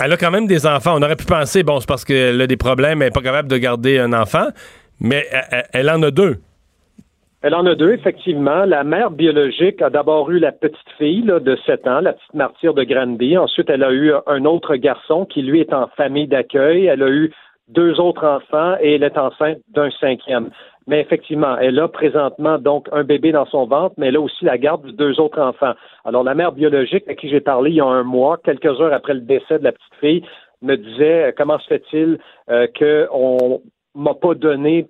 elle 0.01 0.11
a 0.11 0.17
quand 0.17 0.31
même 0.31 0.47
des 0.47 0.67
enfants. 0.67 0.95
On 0.97 1.01
aurait 1.01 1.15
pu 1.15 1.25
penser, 1.25 1.63
bon, 1.63 1.79
c'est 1.79 1.87
parce 1.87 2.03
qu'elle 2.03 2.41
a 2.41 2.47
des 2.47 2.57
problèmes, 2.57 3.01
elle 3.01 3.07
n'est 3.07 3.11
pas 3.11 3.21
capable 3.21 3.49
de 3.49 3.57
garder 3.57 3.97
un 3.97 4.13
enfant, 4.13 4.47
mais 4.99 5.25
elle 5.73 5.89
en 5.89 6.01
a 6.03 6.11
deux. 6.11 6.37
Elle 7.45 7.53
en 7.53 7.67
a 7.67 7.75
deux, 7.75 7.93
effectivement. 7.93 8.65
La 8.65 8.83
mère 8.83 9.11
biologique 9.11 9.79
a 9.83 9.91
d'abord 9.91 10.31
eu 10.31 10.39
la 10.39 10.51
petite 10.51 10.89
fille 10.97 11.21
de 11.21 11.55
7 11.67 11.85
ans, 11.85 11.99
la 11.99 12.13
petite 12.13 12.33
martyre 12.33 12.73
de 12.73 12.83
Granby. 12.83 13.37
Ensuite, 13.37 13.69
elle 13.69 13.83
a 13.83 13.91
eu 13.91 14.13
un 14.25 14.45
autre 14.45 14.75
garçon 14.77 15.25
qui, 15.25 15.43
lui, 15.43 15.59
est 15.59 15.71
en 15.71 15.85
famille 15.89 16.25
d'accueil. 16.25 16.87
Elle 16.87 17.03
a 17.03 17.07
eu 17.07 17.31
deux 17.67 17.99
autres 17.99 18.25
enfants 18.25 18.77
et 18.81 18.95
elle 18.95 19.03
est 19.03 19.15
enceinte 19.15 19.59
d'un 19.75 19.91
cinquième. 19.91 20.49
Mais 20.87 20.99
effectivement, 21.01 21.55
elle 21.59 21.77
a 21.77 21.87
présentement 21.87 22.57
donc 22.57 22.87
un 22.91 23.03
bébé 23.03 23.31
dans 23.31 23.45
son 23.45 23.67
ventre, 23.67 23.93
mais 23.99 24.07
elle 24.07 24.15
a 24.15 24.21
aussi 24.21 24.43
la 24.43 24.57
garde 24.57 24.83
de 24.83 24.91
deux 24.91 25.19
autres 25.19 25.39
enfants. 25.39 25.75
Alors, 26.03 26.23
la 26.23 26.33
mère 26.33 26.51
biologique 26.51 27.07
à 27.07 27.13
qui 27.13 27.29
j'ai 27.29 27.41
parlé 27.41 27.69
il 27.69 27.75
y 27.75 27.79
a 27.79 27.85
un 27.85 28.01
mois, 28.01 28.39
quelques 28.43 28.81
heures 28.81 28.91
après 28.91 29.13
le 29.13 29.21
décès 29.21 29.59
de 29.59 29.65
la 29.65 29.71
petite 29.71 29.95
fille, 30.01 30.23
me 30.63 30.77
disait 30.77 31.31
comment 31.37 31.59
se 31.59 31.67
fait-il 31.67 32.17
euh, 32.49 32.65
qu'on 32.75 33.61
m'a 33.93 34.15
pas 34.15 34.33
donné 34.33 34.87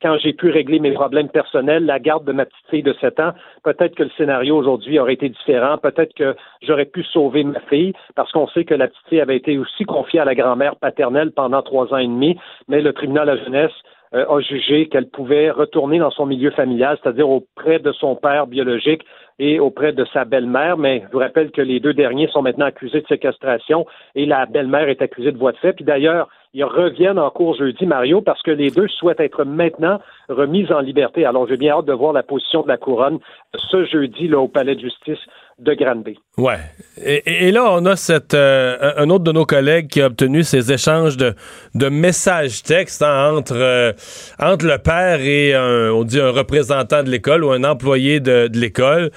quand 0.00 0.16
j'ai 0.18 0.32
pu 0.32 0.50
régler 0.50 0.78
mes 0.78 0.92
problèmes 0.92 1.28
personnels, 1.28 1.84
la 1.84 1.98
garde 1.98 2.24
de 2.24 2.32
ma 2.32 2.44
petite 2.44 2.66
fille 2.70 2.82
de 2.82 2.92
7 3.00 3.20
ans, 3.20 3.32
peut-être 3.64 3.94
que 3.94 4.04
le 4.04 4.10
scénario 4.16 4.56
aujourd'hui 4.56 4.98
aurait 4.98 5.14
été 5.14 5.28
différent, 5.28 5.78
peut-être 5.78 6.14
que 6.14 6.36
j'aurais 6.62 6.86
pu 6.86 7.02
sauver 7.04 7.44
ma 7.44 7.60
fille, 7.60 7.92
parce 8.14 8.30
qu'on 8.32 8.46
sait 8.48 8.64
que 8.64 8.74
la 8.74 8.88
petite 8.88 9.08
fille 9.08 9.20
avait 9.20 9.36
été 9.36 9.58
aussi 9.58 9.84
confiée 9.84 10.20
à 10.20 10.24
la 10.24 10.34
grand-mère 10.34 10.76
paternelle 10.76 11.32
pendant 11.32 11.62
trois 11.62 11.92
ans 11.92 11.98
et 11.98 12.06
demi, 12.06 12.38
mais 12.68 12.80
le 12.80 12.92
tribunal 12.92 13.26
de 13.26 13.32
la 13.32 13.44
jeunesse 13.44 13.72
euh, 14.14 14.26
a 14.28 14.40
jugé 14.40 14.88
qu'elle 14.88 15.08
pouvait 15.08 15.50
retourner 15.50 15.98
dans 15.98 16.10
son 16.10 16.26
milieu 16.26 16.50
familial, 16.50 16.98
c'est-à-dire 17.02 17.30
auprès 17.30 17.78
de 17.78 17.92
son 17.92 18.14
père 18.14 18.46
biologique 18.46 19.02
et 19.38 19.58
auprès 19.58 19.92
de 19.92 20.04
sa 20.12 20.26
belle-mère. 20.26 20.76
Mais 20.76 21.02
je 21.06 21.12
vous 21.12 21.18
rappelle 21.18 21.50
que 21.50 21.62
les 21.62 21.80
deux 21.80 21.94
derniers 21.94 22.28
sont 22.28 22.42
maintenant 22.42 22.66
accusés 22.66 23.00
de 23.00 23.06
séquestration 23.06 23.86
et 24.14 24.26
la 24.26 24.44
belle-mère 24.44 24.88
est 24.88 25.00
accusée 25.00 25.32
de 25.32 25.38
voie 25.38 25.52
de 25.52 25.56
fait. 25.56 25.72
Puis 25.72 25.84
d'ailleurs, 25.84 26.28
ils 26.54 26.64
reviennent 26.64 27.18
en 27.18 27.30
cours 27.30 27.56
jeudi, 27.56 27.86
Mario, 27.86 28.20
parce 28.20 28.42
que 28.42 28.50
les 28.50 28.70
deux 28.70 28.88
souhaitent 28.88 29.20
être 29.20 29.44
maintenant 29.44 30.00
remis 30.28 30.70
en 30.70 30.80
liberté. 30.80 31.24
Alors, 31.24 31.48
j'ai 31.48 31.56
bien 31.56 31.72
hâte 31.72 31.86
de 31.86 31.92
voir 31.94 32.12
la 32.12 32.22
position 32.22 32.62
de 32.62 32.68
la 32.68 32.76
couronne 32.76 33.18
ce 33.54 33.84
jeudi 33.86 34.28
là, 34.28 34.38
au 34.38 34.48
palais 34.48 34.74
de 34.74 34.80
justice 34.80 35.18
de 35.58 35.74
Granby. 35.74 36.18
Ouais. 36.36 36.58
Et, 37.02 37.52
là, 37.52 37.64
on 37.72 37.86
a 37.86 37.96
cette, 37.96 38.34
euh, 38.34 38.92
un 38.96 39.08
autre 39.10 39.24
de 39.24 39.32
nos 39.32 39.46
collègues 39.46 39.88
qui 39.88 40.02
a 40.02 40.06
obtenu 40.06 40.42
ces 40.42 40.72
échanges 40.72 41.16
de, 41.16 41.34
de 41.74 41.88
messages 41.88 42.62
textes 42.62 43.02
hein, 43.02 43.34
entre, 43.34 43.56
euh, 43.56 43.92
entre 44.38 44.66
le 44.66 44.78
père 44.78 45.20
et 45.20 45.54
un, 45.54 45.90
on 45.92 46.04
dit 46.04 46.20
un 46.20 46.30
représentant 46.30 47.02
de 47.02 47.10
l'école 47.10 47.44
ou 47.44 47.52
un 47.52 47.64
employé 47.64 48.20
de, 48.20 48.48
de 48.48 48.58
l'école 48.58 49.10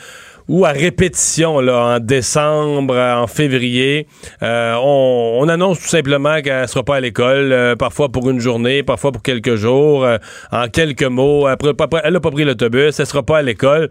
ou 0.47 0.65
à 0.65 0.69
répétition 0.69 1.59
là, 1.59 1.95
en 1.95 1.99
décembre, 1.99 2.95
en 2.95 3.27
février, 3.27 4.07
euh, 4.43 4.75
on, 4.81 5.47
annonce 5.47 5.79
tout 5.79 5.87
simplement 5.87 6.41
qu'elle 6.41 6.67
sera 6.67 6.83
pas 6.83 6.97
à 6.97 6.99
l'école, 6.99 7.51
euh, 7.51 7.75
parfois 7.75 8.09
pour 8.09 8.29
une 8.29 8.39
journée, 8.39 8.83
parfois 8.83 9.11
pour 9.11 9.21
quelques 9.21 9.55
jours, 9.55 10.03
euh, 10.03 10.17
en 10.51 10.67
quelques 10.67 11.03
mots. 11.03 11.47
Après, 11.47 11.73
elle 12.03 12.13
n'a 12.13 12.19
pas 12.19 12.31
pris 12.31 12.43
l'autobus, 12.43 12.99
elle 12.99 13.05
sera 13.05 13.23
pas 13.23 13.39
à 13.39 13.41
l'école, 13.41 13.89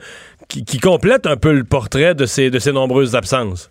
qui, 0.49 0.65
qui, 0.65 0.79
complète 0.79 1.27
un 1.27 1.37
peu 1.37 1.53
le 1.53 1.65
portrait 1.65 2.15
de 2.15 2.27
ces, 2.27 2.51
de 2.51 2.59
ces 2.59 2.73
nombreuses 2.73 3.15
absences. 3.15 3.71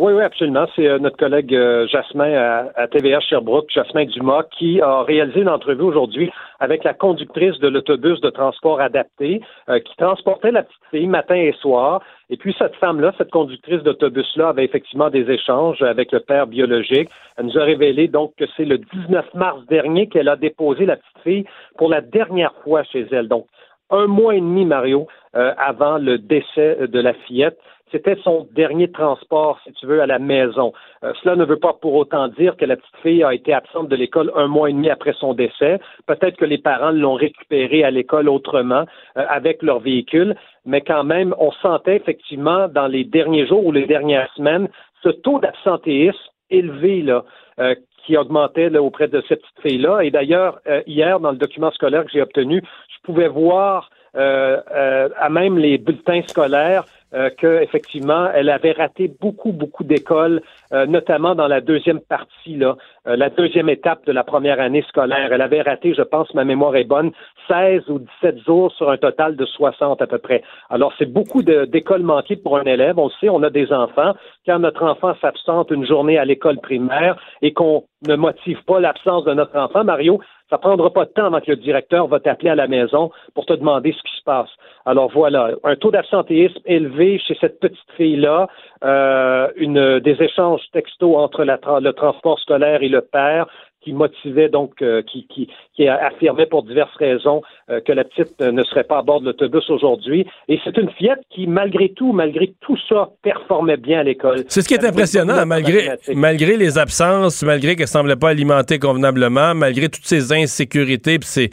Oui, 0.00 0.12
oui, 0.12 0.22
absolument. 0.22 0.66
C'est 0.76 0.86
euh, 0.86 1.00
notre 1.00 1.16
collègue 1.16 1.52
euh, 1.52 1.88
Jasmin 1.88 2.32
à, 2.32 2.70
à, 2.76 2.86
TVA 2.86 3.18
Sherbrooke, 3.18 3.68
Jasmin 3.68 4.04
Dumas, 4.04 4.44
qui 4.56 4.80
a 4.80 5.02
réalisé 5.02 5.40
une 5.40 5.48
entrevue 5.48 5.82
aujourd'hui 5.82 6.30
avec 6.60 6.84
la 6.84 6.94
conductrice 6.94 7.58
de 7.58 7.66
l'autobus 7.66 8.20
de 8.20 8.30
transport 8.30 8.80
adapté 8.80 9.40
euh, 9.68 9.80
qui 9.80 9.96
transportait 9.96 10.52
la 10.52 10.62
petite 10.62 10.84
fille 10.92 11.08
matin 11.08 11.34
et 11.34 11.52
soir. 11.60 12.00
Et 12.30 12.36
puis 12.36 12.54
cette 12.60 12.76
femme-là, 12.76 13.12
cette 13.18 13.32
conductrice 13.32 13.82
d'autobus-là, 13.82 14.50
avait 14.50 14.64
effectivement 14.64 15.10
des 15.10 15.28
échanges 15.32 15.82
avec 15.82 16.12
le 16.12 16.20
père 16.20 16.46
biologique. 16.46 17.10
Elle 17.36 17.46
nous 17.46 17.58
a 17.58 17.64
révélé 17.64 18.06
donc 18.06 18.36
que 18.36 18.44
c'est 18.56 18.66
le 18.66 18.78
19 18.78 19.34
mars 19.34 19.66
dernier 19.66 20.06
qu'elle 20.06 20.28
a 20.28 20.36
déposé 20.36 20.86
la 20.86 20.94
petite 20.94 21.22
fille 21.24 21.44
pour 21.76 21.88
la 21.88 22.02
dernière 22.02 22.54
fois 22.62 22.84
chez 22.84 23.04
elle. 23.10 23.26
Donc 23.26 23.46
un 23.90 24.06
mois 24.06 24.36
et 24.36 24.40
demi, 24.40 24.64
Mario, 24.64 25.08
avant 25.32 25.96
le 25.98 26.18
décès 26.18 26.76
de 26.86 27.00
la 27.00 27.14
fillette. 27.14 27.58
C'était 27.90 28.16
son 28.22 28.46
dernier 28.52 28.90
transport, 28.90 29.58
si 29.64 29.72
tu 29.72 29.86
veux, 29.86 30.02
à 30.02 30.06
la 30.06 30.18
maison. 30.18 30.72
Euh, 31.04 31.12
cela 31.22 31.36
ne 31.36 31.44
veut 31.44 31.58
pas 31.58 31.72
pour 31.72 31.94
autant 31.94 32.28
dire 32.28 32.56
que 32.56 32.64
la 32.64 32.76
petite 32.76 32.96
fille 33.02 33.24
a 33.24 33.32
été 33.32 33.52
absente 33.54 33.88
de 33.88 33.96
l'école 33.96 34.30
un 34.34 34.46
mois 34.46 34.68
et 34.68 34.72
demi 34.72 34.90
après 34.90 35.14
son 35.18 35.32
décès. 35.32 35.78
Peut-être 36.06 36.36
que 36.36 36.44
les 36.44 36.58
parents 36.58 36.90
l'ont 36.90 37.14
récupérée 37.14 37.84
à 37.84 37.90
l'école 37.90 38.28
autrement, 38.28 38.84
euh, 39.16 39.24
avec 39.28 39.62
leur 39.62 39.80
véhicule, 39.80 40.36
mais 40.66 40.82
quand 40.82 41.04
même, 41.04 41.34
on 41.38 41.50
sentait 41.52 41.96
effectivement 41.96 42.68
dans 42.68 42.86
les 42.86 43.04
derniers 43.04 43.46
jours 43.46 43.64
ou 43.64 43.72
les 43.72 43.86
dernières 43.86 44.30
semaines 44.34 44.68
ce 45.02 45.08
taux 45.08 45.38
d'absentéisme 45.38 46.18
élevé 46.50 47.02
là, 47.02 47.24
euh, 47.60 47.74
qui 48.04 48.16
augmentait 48.16 48.76
auprès 48.76 49.08
de 49.08 49.22
cette 49.28 49.40
petite 49.40 49.62
fille-là. 49.62 50.00
Et 50.00 50.10
d'ailleurs, 50.10 50.60
hier, 50.86 51.20
dans 51.20 51.30
le 51.30 51.36
document 51.36 51.70
scolaire 51.72 52.04
que 52.04 52.10
j'ai 52.10 52.22
obtenu, 52.22 52.62
je 52.62 53.00
pouvais 53.02 53.28
voir 53.28 53.90
à 54.14 55.28
même 55.28 55.58
les 55.58 55.76
bulletins 55.76 56.22
scolaires 56.26 56.84
euh, 57.14 57.30
qu'effectivement, 57.36 58.30
elle 58.34 58.50
avait 58.50 58.72
raté 58.72 59.08
beaucoup, 59.08 59.52
beaucoup 59.52 59.84
d'écoles, 59.84 60.42
euh, 60.72 60.86
notamment 60.86 61.34
dans 61.34 61.48
la 61.48 61.60
deuxième 61.60 62.00
partie, 62.00 62.56
là, 62.56 62.76
euh, 63.06 63.16
la 63.16 63.30
deuxième 63.30 63.68
étape 63.68 64.04
de 64.06 64.12
la 64.12 64.24
première 64.24 64.60
année 64.60 64.84
scolaire. 64.88 65.32
Elle 65.32 65.40
avait 65.40 65.62
raté, 65.62 65.94
je 65.94 66.02
pense, 66.02 66.32
ma 66.34 66.44
mémoire 66.44 66.76
est 66.76 66.84
bonne, 66.84 67.12
16 67.48 67.88
ou 67.88 68.00
17 68.22 68.44
jours 68.44 68.72
sur 68.72 68.90
un 68.90 68.98
total 68.98 69.36
de 69.36 69.44
60 69.44 70.02
à 70.02 70.06
peu 70.06 70.18
près. 70.18 70.42
Alors, 70.70 70.92
c'est 70.98 71.10
beaucoup 71.10 71.42
d'écoles 71.42 72.02
manquées 72.02 72.36
pour 72.36 72.58
un 72.58 72.64
élève. 72.64 72.98
On 72.98 73.06
le 73.06 73.12
sait, 73.20 73.28
on 73.28 73.42
a 73.42 73.50
des 73.50 73.72
enfants. 73.72 74.14
Quand 74.46 74.58
notre 74.58 74.84
enfant 74.84 75.14
s'absente 75.20 75.70
une 75.70 75.86
journée 75.86 76.18
à 76.18 76.24
l'école 76.24 76.58
primaire 76.58 77.16
et 77.42 77.52
qu'on 77.52 77.84
ne 78.06 78.16
motive 78.16 78.62
pas 78.64 78.80
l'absence 78.80 79.24
de 79.24 79.34
notre 79.34 79.56
enfant, 79.58 79.84
Mario, 79.84 80.20
ça 80.50 80.58
prendra 80.58 80.90
pas 80.90 81.04
de 81.04 81.10
temps 81.10 81.26
avant 81.26 81.40
que 81.40 81.50
le 81.50 81.56
directeur 81.56 82.06
va 82.06 82.20
t'appeler 82.20 82.50
à 82.50 82.54
la 82.54 82.68
maison 82.68 83.10
pour 83.34 83.44
te 83.46 83.52
demander 83.52 83.92
ce 83.92 84.02
qui 84.02 84.16
se 84.16 84.22
passe. 84.24 84.48
Alors 84.86 85.10
voilà, 85.12 85.50
un 85.64 85.76
taux 85.76 85.90
d'absentéisme 85.90 86.60
élevé 86.64 87.18
chez 87.18 87.36
cette 87.40 87.60
petite 87.60 87.90
fille-là, 87.96 88.48
euh, 88.84 89.48
une, 89.56 90.00
des 90.00 90.22
échanges 90.22 90.57
textos 90.72 91.16
entre 91.16 91.44
la, 91.44 91.58
le 91.80 91.92
transport 91.92 92.38
scolaire 92.38 92.82
et 92.82 92.88
le 92.88 93.00
père, 93.00 93.46
qui 93.82 93.92
motivait 93.92 94.48
donc, 94.48 94.82
euh, 94.82 95.02
qui, 95.02 95.26
qui, 95.28 95.48
qui 95.74 95.88
affirmait 95.88 96.46
pour 96.46 96.62
diverses 96.62 96.94
raisons 96.96 97.42
euh, 97.70 97.80
que 97.80 97.92
la 97.92 98.04
petite 98.04 98.40
euh, 98.40 98.50
ne 98.50 98.62
serait 98.64 98.84
pas 98.84 98.98
à 98.98 99.02
bord 99.02 99.20
de 99.20 99.26
l'autobus 99.26 99.68
aujourd'hui. 99.70 100.26
Et 100.48 100.58
c'est 100.64 100.76
une 100.76 100.90
fillette 100.90 101.20
qui, 101.30 101.46
malgré 101.46 101.90
tout, 101.90 102.12
malgré 102.12 102.52
tout 102.60 102.76
ça, 102.88 103.10
performait 103.22 103.76
bien 103.76 104.00
à 104.00 104.02
l'école. 104.02 104.44
C'est 104.48 104.62
ce 104.62 104.68
qui 104.68 104.74
est 104.74 104.84
impressionnant, 104.84 105.46
malgré, 105.46 105.96
malgré 106.14 106.56
les 106.56 106.76
absences, 106.76 107.42
malgré 107.42 107.76
qu'elle 107.76 107.88
semblait 107.88 108.16
pas 108.16 108.30
alimenter 108.30 108.78
convenablement, 108.78 109.54
malgré 109.54 109.88
toutes 109.88 110.06
ces 110.06 110.32
insécurités, 110.32 111.18
puis 111.18 111.28
ces, 111.28 111.50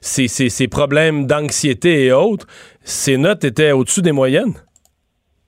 ces, 0.00 0.28
ces, 0.28 0.48
ces 0.48 0.68
problèmes 0.68 1.26
d'anxiété 1.26 2.06
et 2.06 2.12
autres, 2.12 2.46
ses 2.80 3.18
notes 3.18 3.44
étaient 3.44 3.72
au-dessus 3.72 4.02
des 4.02 4.12
moyennes. 4.12 4.54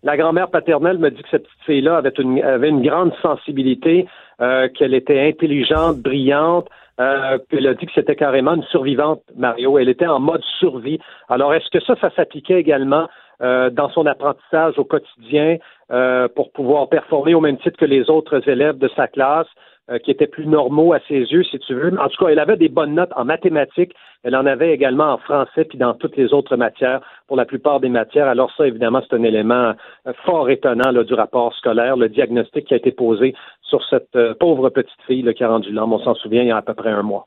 La 0.09 0.17
grand-mère 0.17 0.49
paternelle 0.49 0.97
me 0.97 1.11
dit 1.11 1.23
que 1.23 1.29
cette 1.31 1.43
petite 1.43 1.65
fille-là 1.67 1.99
avait 1.99 2.15
une, 2.19 2.43
avait 2.43 2.71
une 2.71 2.81
grande 2.81 3.13
sensibilité, 3.21 4.07
euh, 4.41 4.67
qu'elle 4.71 4.95
était 4.95 5.21
intelligente, 5.21 5.99
brillante, 5.99 6.67
euh, 6.99 7.37
qu'elle 7.51 7.67
a 7.67 7.75
dit 7.75 7.85
que 7.85 7.93
c'était 7.95 8.17
carrément 8.17 8.55
une 8.55 8.63
survivante, 8.63 9.21
Mario. 9.37 9.77
Elle 9.77 9.91
était 9.91 10.07
en 10.07 10.19
mode 10.19 10.43
survie. 10.61 10.99
Alors, 11.29 11.53
est-ce 11.53 11.69
que 11.69 11.85
ça, 11.85 11.95
ça 12.01 12.09
s'appliquait 12.17 12.59
également 12.59 13.07
euh, 13.43 13.69
dans 13.69 13.91
son 13.91 14.07
apprentissage 14.07 14.79
au 14.79 14.85
quotidien 14.85 15.59
euh, 15.93 16.27
pour 16.35 16.53
pouvoir 16.53 16.89
performer 16.89 17.35
au 17.35 17.41
même 17.43 17.59
titre 17.59 17.77
que 17.77 17.85
les 17.85 18.09
autres 18.09 18.49
élèves 18.49 18.79
de 18.79 18.89
sa 18.97 19.09
classe? 19.09 19.49
Euh, 19.91 19.99
qui 19.99 20.11
étaient 20.11 20.27
plus 20.27 20.47
normaux 20.47 20.93
à 20.93 20.99
ses 21.09 21.15
yeux, 21.15 21.43
si 21.45 21.59
tu 21.61 21.73
veux. 21.73 21.99
En 21.99 22.09
tout 22.11 22.23
cas, 22.23 22.31
elle 22.31 22.41
avait 22.41 22.59
des 22.59 22.69
bonnes 22.69 22.93
notes 22.93 23.13
en 23.17 23.25
mathématiques. 23.25 23.95
Elle 24.23 24.37
en 24.37 24.45
avait 24.45 24.75
également 24.75 25.15
en 25.15 25.17
français 25.17 25.65
puis 25.65 25.79
dans 25.79 25.95
toutes 25.95 26.15
les 26.19 26.35
autres 26.35 26.59
matières, 26.59 27.01
pour 27.27 27.39
la 27.39 27.47
plupart 27.47 27.81
des 27.81 27.89
matières. 27.89 28.29
Alors 28.29 28.53
ça, 28.55 28.67
évidemment, 28.67 29.01
c'est 29.09 29.17
un 29.17 29.23
élément 29.23 29.73
euh, 30.07 30.13
fort 30.27 30.51
étonnant 30.51 30.91
là, 30.91 31.05
du 31.05 31.15
rapport 31.15 31.55
scolaire, 31.55 31.97
le 31.97 32.11
diagnostic 32.11 32.67
qui 32.67 32.75
a 32.75 32.77
été 32.77 32.93
posé 32.93 33.35
sur 33.63 33.83
cette 33.89 34.15
euh, 34.15 34.35
pauvre 34.39 34.69
petite 34.69 35.01
fille 35.07 35.23
là, 35.23 35.33
qui 35.33 35.43
a 35.43 35.49
rendu 35.49 35.73
l'âme. 35.73 35.95
On 35.95 36.01
s'en 36.01 36.15
souvient 36.17 36.43
il 36.43 36.49
y 36.49 36.53
a 36.53 36.59
à 36.59 36.63
peu 36.63 36.75
près 36.75 36.91
un 36.91 37.03
mois. 37.03 37.27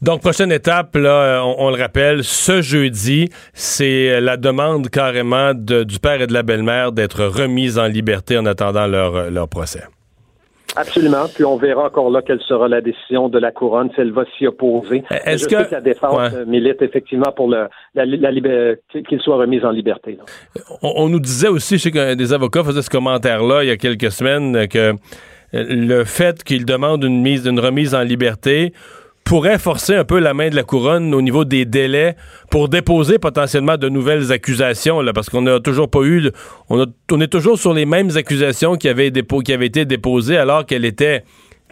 Donc, 0.00 0.22
prochaine 0.22 0.52
étape, 0.52 0.96
là, 0.96 1.42
on, 1.44 1.68
le 1.68 1.76
rappelle, 1.78 2.24
ce 2.24 2.62
jeudi, 2.62 3.28
c'est 3.52 4.22
la 4.22 4.38
demande 4.38 4.88
carrément 4.88 5.52
du 5.52 5.98
père 6.00 6.22
et 6.22 6.26
de 6.26 6.32
la 6.32 6.42
belle-mère 6.42 6.92
d'être 6.92 7.26
remise 7.26 7.78
en 7.78 7.88
liberté 7.88 8.38
en 8.38 8.46
attendant 8.46 8.86
leur, 8.86 9.30
leur 9.30 9.48
procès. 9.50 9.82
Absolument. 10.76 11.26
Puis 11.34 11.44
on 11.44 11.56
verra 11.56 11.84
encore 11.86 12.10
là 12.10 12.22
quelle 12.24 12.40
sera 12.42 12.68
la 12.68 12.80
décision 12.80 13.28
de 13.28 13.38
la 13.38 13.50
couronne 13.50 13.90
si 13.94 14.00
elle 14.00 14.12
va 14.12 14.24
s'y 14.38 14.46
opposer. 14.46 15.02
Est-ce 15.24 15.48
que- 15.48 15.70
la 15.70 15.80
défense 15.80 16.16
Ouais. 16.16 16.28
euh, 16.38 16.44
milite 16.46 16.80
effectivement 16.82 17.32
pour 17.34 17.48
le, 17.48 17.66
la, 17.94 18.04
la 18.06 18.30
libé- 18.30 18.76
qu'il 19.08 19.20
soit 19.20 19.36
remis 19.36 19.64
en 19.64 19.70
liberté. 19.70 20.16
là. 20.18 20.24
On, 20.82 20.92
on 21.04 21.08
nous 21.08 21.20
disait 21.20 21.48
aussi, 21.48 21.76
je 21.78 21.82
sais 21.84 21.90
que 21.90 22.14
des 22.14 22.32
avocats 22.32 22.62
faisaient 22.64 22.82
ce 22.82 22.90
commentaire-là 22.90 23.64
il 23.64 23.68
y 23.68 23.72
a 23.72 23.76
quelques 23.76 24.10
semaines, 24.12 24.54
euh, 24.56 24.66
que 24.66 24.78
euh, 24.78 24.94
le 25.52 26.04
fait 26.04 26.44
qu'ils 26.44 26.64
demandent 26.64 27.02
une 27.04 27.20
mise, 27.20 27.46
une 27.46 27.58
remise 27.60 27.94
en 27.94 28.02
liberté 28.02 28.72
pourrait 29.30 29.60
forcer 29.60 29.94
un 29.94 30.02
peu 30.04 30.18
la 30.18 30.34
main 30.34 30.48
de 30.48 30.56
la 30.56 30.64
couronne 30.64 31.14
au 31.14 31.22
niveau 31.22 31.44
des 31.44 31.64
délais 31.64 32.16
pour 32.50 32.68
déposer 32.68 33.20
potentiellement 33.20 33.76
de 33.76 33.88
nouvelles 33.88 34.32
accusations, 34.32 35.02
là, 35.02 35.12
parce 35.12 35.30
qu'on 35.30 35.42
n'a 35.42 35.60
toujours 35.60 35.88
pas 35.88 36.02
eu, 36.02 36.32
on, 36.68 36.84
on 37.12 37.20
est 37.20 37.28
toujours 37.28 37.56
sur 37.56 37.72
les 37.72 37.86
mêmes 37.86 38.10
accusations 38.16 38.74
qui 38.74 38.88
avaient, 38.88 39.10
dépo- 39.10 39.40
qui 39.44 39.52
avaient 39.52 39.68
été 39.68 39.84
déposées 39.84 40.36
alors 40.36 40.66
qu'elle 40.66 40.84
était 40.84 41.22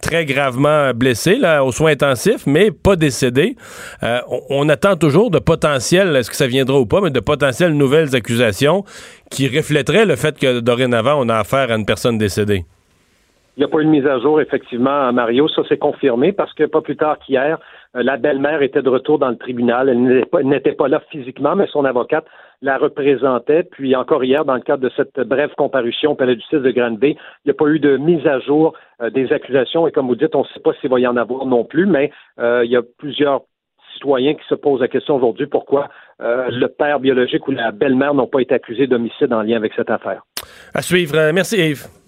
très 0.00 0.24
gravement 0.24 0.92
blessée 0.94 1.34
là, 1.34 1.64
aux 1.64 1.72
soins 1.72 1.90
intensifs, 1.90 2.46
mais 2.46 2.70
pas 2.70 2.94
décédée. 2.94 3.56
Euh, 4.04 4.20
on, 4.28 4.40
on 4.50 4.68
attend 4.68 4.94
toujours 4.94 5.32
de 5.32 5.40
potentielles, 5.40 6.14
est-ce 6.14 6.30
que 6.30 6.36
ça 6.36 6.46
viendra 6.46 6.78
ou 6.78 6.86
pas, 6.86 7.00
mais 7.00 7.10
de 7.10 7.18
potentielles 7.18 7.72
nouvelles 7.72 8.14
accusations 8.14 8.84
qui 9.32 9.48
reflèteraient 9.48 10.06
le 10.06 10.14
fait 10.14 10.38
que 10.38 10.60
dorénavant, 10.60 11.16
on 11.18 11.28
a 11.28 11.34
affaire 11.38 11.72
à 11.72 11.74
une 11.74 11.86
personne 11.86 12.18
décédée. 12.18 12.64
Il 13.58 13.62
n'y 13.62 13.64
a 13.64 13.68
pas 13.68 13.80
eu 13.80 13.84
de 13.86 13.90
mise 13.90 14.06
à 14.06 14.20
jour, 14.20 14.40
effectivement, 14.40 15.08
à 15.08 15.10
Mario. 15.10 15.48
Ça, 15.48 15.62
c'est 15.68 15.78
confirmé 15.78 16.30
parce 16.30 16.54
que 16.54 16.62
pas 16.62 16.80
plus 16.80 16.96
tard 16.96 17.18
qu'hier, 17.18 17.58
euh, 17.96 18.04
la 18.04 18.16
belle-mère 18.16 18.62
était 18.62 18.82
de 18.82 18.88
retour 18.88 19.18
dans 19.18 19.30
le 19.30 19.36
tribunal. 19.36 19.88
Elle 19.88 20.46
n'était 20.46 20.70
pas- 20.74 20.86
là 20.86 21.02
physiquement, 21.10 21.56
mais 21.56 21.66
son 21.66 21.84
avocate 21.84 22.24
la 22.62 22.78
représentait. 22.78 23.64
Puis 23.64 23.96
encore 23.96 24.22
hier, 24.22 24.44
dans 24.44 24.54
le 24.54 24.60
cadre 24.60 24.84
de 24.84 24.90
cette 24.96 25.18
brève 25.26 25.50
comparution 25.58 26.12
au 26.12 26.14
palais 26.14 26.36
de 26.36 26.40
justice 26.40 26.60
de 26.60 26.70
Granby, 26.70 27.10
il 27.10 27.46
n'y 27.46 27.50
a 27.50 27.54
pas 27.54 27.66
eu 27.66 27.80
de 27.80 27.96
mise 27.96 28.24
à 28.28 28.38
jour 28.38 28.74
euh, 29.02 29.10
des 29.10 29.32
accusations. 29.32 29.88
Et 29.88 29.90
comme 29.90 30.06
vous 30.06 30.14
dites, 30.14 30.36
on 30.36 30.42
ne 30.42 30.48
sait 30.54 30.60
pas 30.60 30.70
s'il 30.80 30.90
va 30.90 31.00
y 31.00 31.06
en 31.08 31.16
avoir 31.16 31.44
non 31.44 31.64
plus, 31.64 31.86
mais 31.86 32.12
euh, 32.38 32.64
il 32.64 32.70
y 32.70 32.76
a 32.76 32.82
plusieurs 32.98 33.40
citoyens 33.94 34.34
qui 34.34 34.46
se 34.48 34.54
posent 34.54 34.80
la 34.80 34.86
question 34.86 35.16
aujourd'hui 35.16 35.46
pourquoi 35.48 35.88
le 36.20 36.66
père 36.66 37.00
biologique 37.00 37.48
ou 37.48 37.50
la 37.50 37.72
belle-mère 37.72 38.14
n'ont 38.14 38.28
pas 38.28 38.40
été 38.40 38.54
accusés 38.54 38.86
d'homicide 38.86 39.32
en 39.32 39.42
lien 39.42 39.56
avec 39.56 39.72
cette 39.74 39.90
affaire. 39.90 40.22
À 40.74 40.82
suivre. 40.82 41.32
Merci 41.32 41.56
Yves. 41.70 42.07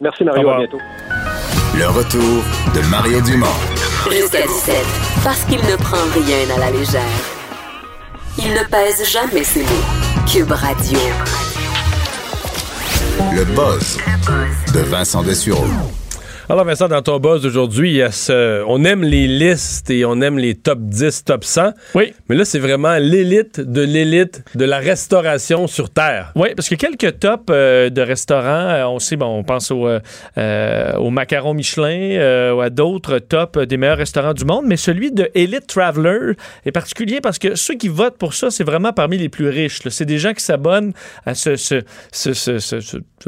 Merci 0.00 0.24
Mario, 0.24 0.50
à 0.50 0.58
bientôt. 0.58 0.78
Le 1.74 1.88
retour 1.88 2.44
de 2.74 2.80
Mario 2.90 3.20
Dumont. 3.22 3.46
Jusqu'à 4.10 4.46
17. 4.46 4.76
Parce 5.24 5.44
qu'il 5.44 5.58
ne 5.58 5.76
prend 5.76 5.96
rien 6.14 6.54
à 6.54 6.58
la 6.58 6.70
légère. 6.70 7.02
Il 8.38 8.52
ne 8.52 8.62
pèse 8.64 9.10
jamais 9.10 9.42
ses 9.42 9.62
mots. 9.62 10.26
Cube 10.30 10.52
Radio. 10.52 10.98
Le 13.34 13.44
buzz 13.44 13.98
de 14.74 14.80
Vincent 14.80 15.22
Dessureau. 15.22 15.64
Alors 16.48 16.64
Vincent, 16.64 16.86
dans 16.86 17.02
ton 17.02 17.18
buzz 17.18 17.44
aujourd'hui, 17.44 18.00
ce... 18.12 18.62
on 18.68 18.84
aime 18.84 19.02
les 19.02 19.26
listes 19.26 19.90
et 19.90 20.04
on 20.04 20.20
aime 20.20 20.38
les 20.38 20.54
top 20.54 20.78
10, 20.80 21.24
top 21.24 21.42
100. 21.42 21.72
Oui. 21.96 22.12
Mais 22.28 22.36
là, 22.36 22.44
c'est 22.44 22.60
vraiment 22.60 22.98
l'élite 22.98 23.58
de 23.60 23.80
l'élite 23.82 24.44
de 24.54 24.64
la 24.64 24.78
restauration 24.78 25.66
sur 25.66 25.90
Terre. 25.90 26.30
Oui, 26.36 26.50
parce 26.54 26.68
que 26.68 26.76
quelques 26.76 27.18
tops 27.18 27.42
euh, 27.50 27.90
de 27.90 28.00
restaurants, 28.00 28.44
euh, 28.68 28.84
on 28.86 29.00
sait, 29.00 29.16
bon, 29.16 29.26
on 29.26 29.42
pense 29.42 29.72
au, 29.72 29.88
euh, 29.88 30.92
au 30.98 31.10
macaron 31.10 31.52
Michelin 31.52 32.52
ou 32.54 32.60
à 32.60 32.70
d'autres 32.70 33.18
tops 33.18 33.58
des 33.66 33.76
meilleurs 33.76 33.98
restaurants 33.98 34.32
du 34.34 34.44
monde, 34.44 34.66
mais 34.68 34.76
celui 34.76 35.10
de 35.10 35.28
Elite 35.34 35.66
Traveler 35.66 36.34
est 36.64 36.70
particulier 36.72 37.20
parce 37.20 37.40
que 37.40 37.56
ceux 37.56 37.74
qui 37.74 37.88
votent 37.88 38.18
pour 38.18 38.34
ça, 38.34 38.52
c'est 38.52 38.62
vraiment 38.64 38.92
parmi 38.92 39.18
les 39.18 39.28
plus 39.28 39.48
riches. 39.48 39.80
C'est 39.88 40.04
des 40.04 40.18
gens 40.18 40.32
qui 40.32 40.44
s'abonnent 40.44 40.92
à 41.24 41.34
ce- 41.34 41.56
ce 41.56 41.82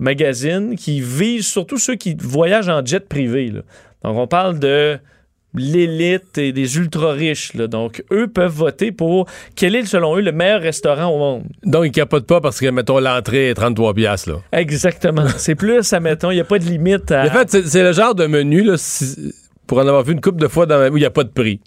magazine, 0.01 0.77
qui 0.77 1.01
visent 1.01 1.49
surtout 1.49 1.79
ceux 1.79 1.97
qui 1.97 2.15
voyagent 2.17 2.69
en 2.69 2.85
jet 2.87 3.08
privé. 3.09 3.49
là. 3.51 3.61
Donc, 4.05 4.17
on 4.17 4.27
parle 4.27 4.59
de 4.59 4.99
l'élite 5.55 6.37
et 6.39 6.53
des 6.53 6.77
ultra 6.77 7.13
riches. 7.13 7.55
là. 7.55 7.67
Donc, 7.67 8.05
eux 8.13 8.29
peuvent 8.29 8.53
voter 8.53 8.93
pour 8.93 9.27
quel 9.57 9.75
est, 9.75 9.85
selon 9.87 10.17
eux, 10.17 10.21
le 10.21 10.33
meilleur 10.33 10.61
restaurant 10.61 11.07
au 11.07 11.19
monde. 11.19 11.45
Donc, 11.65 11.87
ils 11.87 11.91
capotent 11.93 12.27
pas 12.27 12.41
parce 12.41 12.61
que, 12.61 12.67
mettons, 12.67 12.99
l'entrée 13.01 13.49
est 13.51 13.55
33 13.55 13.95
piastres, 13.95 14.31
là. 14.31 14.37
Exactement. 14.53 15.27
C'est 15.37 15.55
plus, 15.55 15.93
admettons, 15.93 16.31
il 16.31 16.35
n'y 16.37 16.41
a 16.41 16.45
pas 16.45 16.59
de 16.59 16.65
limite 16.65 17.11
à. 17.11 17.25
En 17.25 17.31
fait, 17.31 17.51
c'est- 17.51 17.67
c'est 17.67 17.83
le 17.83 17.93
genre 17.93 18.15
de 18.15 18.27
menu, 18.27 18.63
là, 18.63 18.75
si- 18.77 19.33
pour 19.67 19.79
en 19.79 19.87
avoir 19.87 20.03
vu 20.05 20.13
une 20.13 20.21
couple 20.21 20.41
de 20.41 20.49
fois 20.49 20.67
dans 20.67 20.79
ma- 20.79 20.89
où 20.91 20.97
il 20.97 21.01
n'y 21.01 21.07
a 21.07 21.11
pas 21.11 21.25
de 21.25 21.31
prix. 21.31 21.61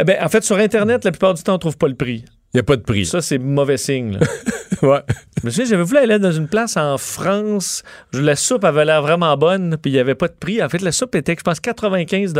Eh 0.00 0.04
ben, 0.04 0.16
en 0.22 0.28
fait, 0.28 0.44
sur 0.44 0.56
Internet, 0.56 1.04
la 1.04 1.10
plupart 1.10 1.34
du 1.34 1.42
temps, 1.42 1.54
on 1.54 1.58
trouve 1.58 1.76
pas 1.76 1.88
le 1.88 1.94
prix. 1.96 2.24
Il 2.54 2.56
n'y 2.56 2.60
a 2.60 2.62
pas 2.62 2.76
de 2.76 2.82
prix. 2.82 3.04
Ça, 3.04 3.20
c'est 3.20 3.38
mauvais 3.38 3.76
signe. 3.78 4.18
ouais. 4.82 5.02
Je 5.40 5.46
me 5.46 5.50
souviens, 5.50 5.64
j'avais 5.66 5.82
voulu 5.82 5.98
aller 5.98 6.18
dans 6.18 6.32
une 6.32 6.48
place 6.48 6.76
en 6.76 6.98
France. 6.98 7.82
Je- 8.12 8.20
La 8.20 8.36
soupe 8.36 8.64
avait 8.64 8.84
l'air 8.84 9.02
vraiment 9.02 9.36
bonne, 9.36 9.76
puis 9.80 9.90
il 9.90 9.94
n'y 9.94 10.00
avait 10.00 10.14
pas 10.14 10.28
de 10.28 10.34
prix. 10.38 10.62
En 10.62 10.68
fait, 10.68 10.80
la 10.82 10.92
soupe 10.92 11.14
était, 11.14 11.34
je 11.38 11.42
pense, 11.42 11.60
95 11.60 12.34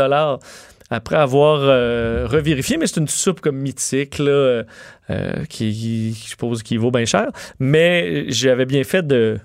après 0.91 1.17
avoir 1.17 1.59
euh, 1.61 2.25
revérifié, 2.27 2.77
mais 2.77 2.87
c'est 2.87 2.99
une 2.99 3.07
soupe 3.07 3.41
comme 3.41 3.57
mythique, 3.57 4.17
là, 4.17 4.31
euh, 4.31 4.63
euh, 5.11 5.45
qui, 5.47 5.71
qui- 5.71 6.17
je 6.23 6.29
suppose, 6.29 6.63
qui 6.63 6.77
vaut 6.77 6.89
bien 6.91 7.05
cher. 7.05 7.27
Mais 7.59 8.25
j'avais 8.31 8.65
bien 8.65 8.83
fait 8.83 9.05
de, 9.05 9.37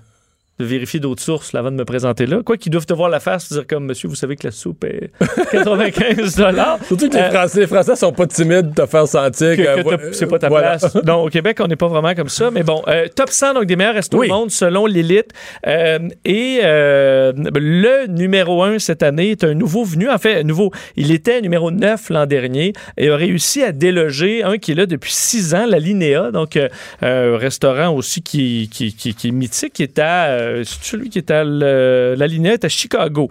de 0.59 0.65
vérifier 0.65 0.99
d'autres 0.99 1.21
sources 1.21 1.51
là, 1.53 1.59
avant 1.59 1.71
de 1.71 1.75
me 1.75 1.85
présenter 1.85 2.25
là. 2.25 2.41
Quoi 2.43 2.57
qu'ils 2.57 2.71
doivent 2.71 2.85
te 2.85 2.93
voir 2.93 3.09
la 3.09 3.19
face, 3.19 3.51
dire 3.51 3.67
comme, 3.67 3.85
monsieur, 3.85 4.07
vous 4.07 4.15
savez 4.15 4.35
que 4.35 4.47
la 4.47 4.51
soupe 4.51 4.83
est 4.85 5.11
95 5.51 6.35
Surtout 6.87 7.09
que 7.09 7.15
les 7.15 7.21
Euh, 7.21 7.31
Français, 7.31 7.59
les 7.61 7.67
Français 7.67 7.95
sont 7.95 8.11
pas 8.13 8.27
timides 8.27 8.69
de 8.71 8.81
te 8.81 8.85
faire 8.85 9.07
sentir 9.07 9.55
que- 9.57 9.81
que, 9.83 9.89
que 9.89 9.95
t'as- 9.95 10.13
c'est 10.13 10.27
pas 10.27 10.39
ta 10.39 10.47
voilà. 10.49 10.77
place. 10.77 10.95
Non, 11.05 11.23
au 11.23 11.29
Québec, 11.29 11.57
on 11.61 11.67
n'est 11.67 11.75
pas 11.75 11.87
vraiment 11.87 12.13
comme 12.15 12.29
ça. 12.29 12.51
Mais 12.51 12.63
bon, 12.63 12.81
euh, 12.87 13.07
top 13.13 13.29
100 13.29 13.53
donc 13.55 13.65
des 13.65 13.75
meilleurs 13.75 13.95
restos 13.95 14.17
Oui. 14.19 14.27
au 14.29 14.33
monde 14.33 14.51
selon 14.51 14.85
l'élite. 14.85 15.31
Euh, 15.67 15.99
et 16.23 16.59
le 16.63 18.07
numéro 18.07 18.63
1 18.63 18.79
cette 18.79 19.03
année 19.03 19.31
est 19.31 19.43
un 19.43 19.53
nouveau 19.53 19.83
venu. 19.83 20.09
En 20.09 20.17
fait, 20.17 20.43
nouveau. 20.43 20.71
Il 20.95 21.11
était 21.11 21.41
numéro 21.41 21.71
9 21.71 22.09
l'an 22.09 22.25
dernier 22.25 22.73
et 22.97 23.09
a 23.09 23.15
réussi 23.15 23.63
à 23.63 23.71
déloger 23.71 24.43
un 24.43 24.57
qui 24.57 24.71
est 24.71 24.75
là 24.75 24.85
depuis 24.85 25.11
6 25.11 25.53
ans, 25.55 25.65
la 25.67 25.79
Linéa. 25.79 26.31
Donc, 26.31 26.57
un 27.01 27.37
restaurant 27.37 27.89
aussi 27.93 28.21
qui, 28.21 28.69
qui, 28.71 28.93
qui, 28.95 29.13
qui 29.13 29.27
est 29.29 29.31
mythique, 29.31 29.73
qui 29.73 29.83
est 29.83 29.99
à. 29.99 30.44
Euh, 30.45 30.63
celui 30.63 31.09
qui 31.09 31.17
est 31.17 31.31
à. 31.31 31.43
le- 31.43 32.15
la 32.17 32.27
Linéa 32.27 32.53
est 32.53 32.65
à 32.65 32.69
Chicago. 32.69 33.29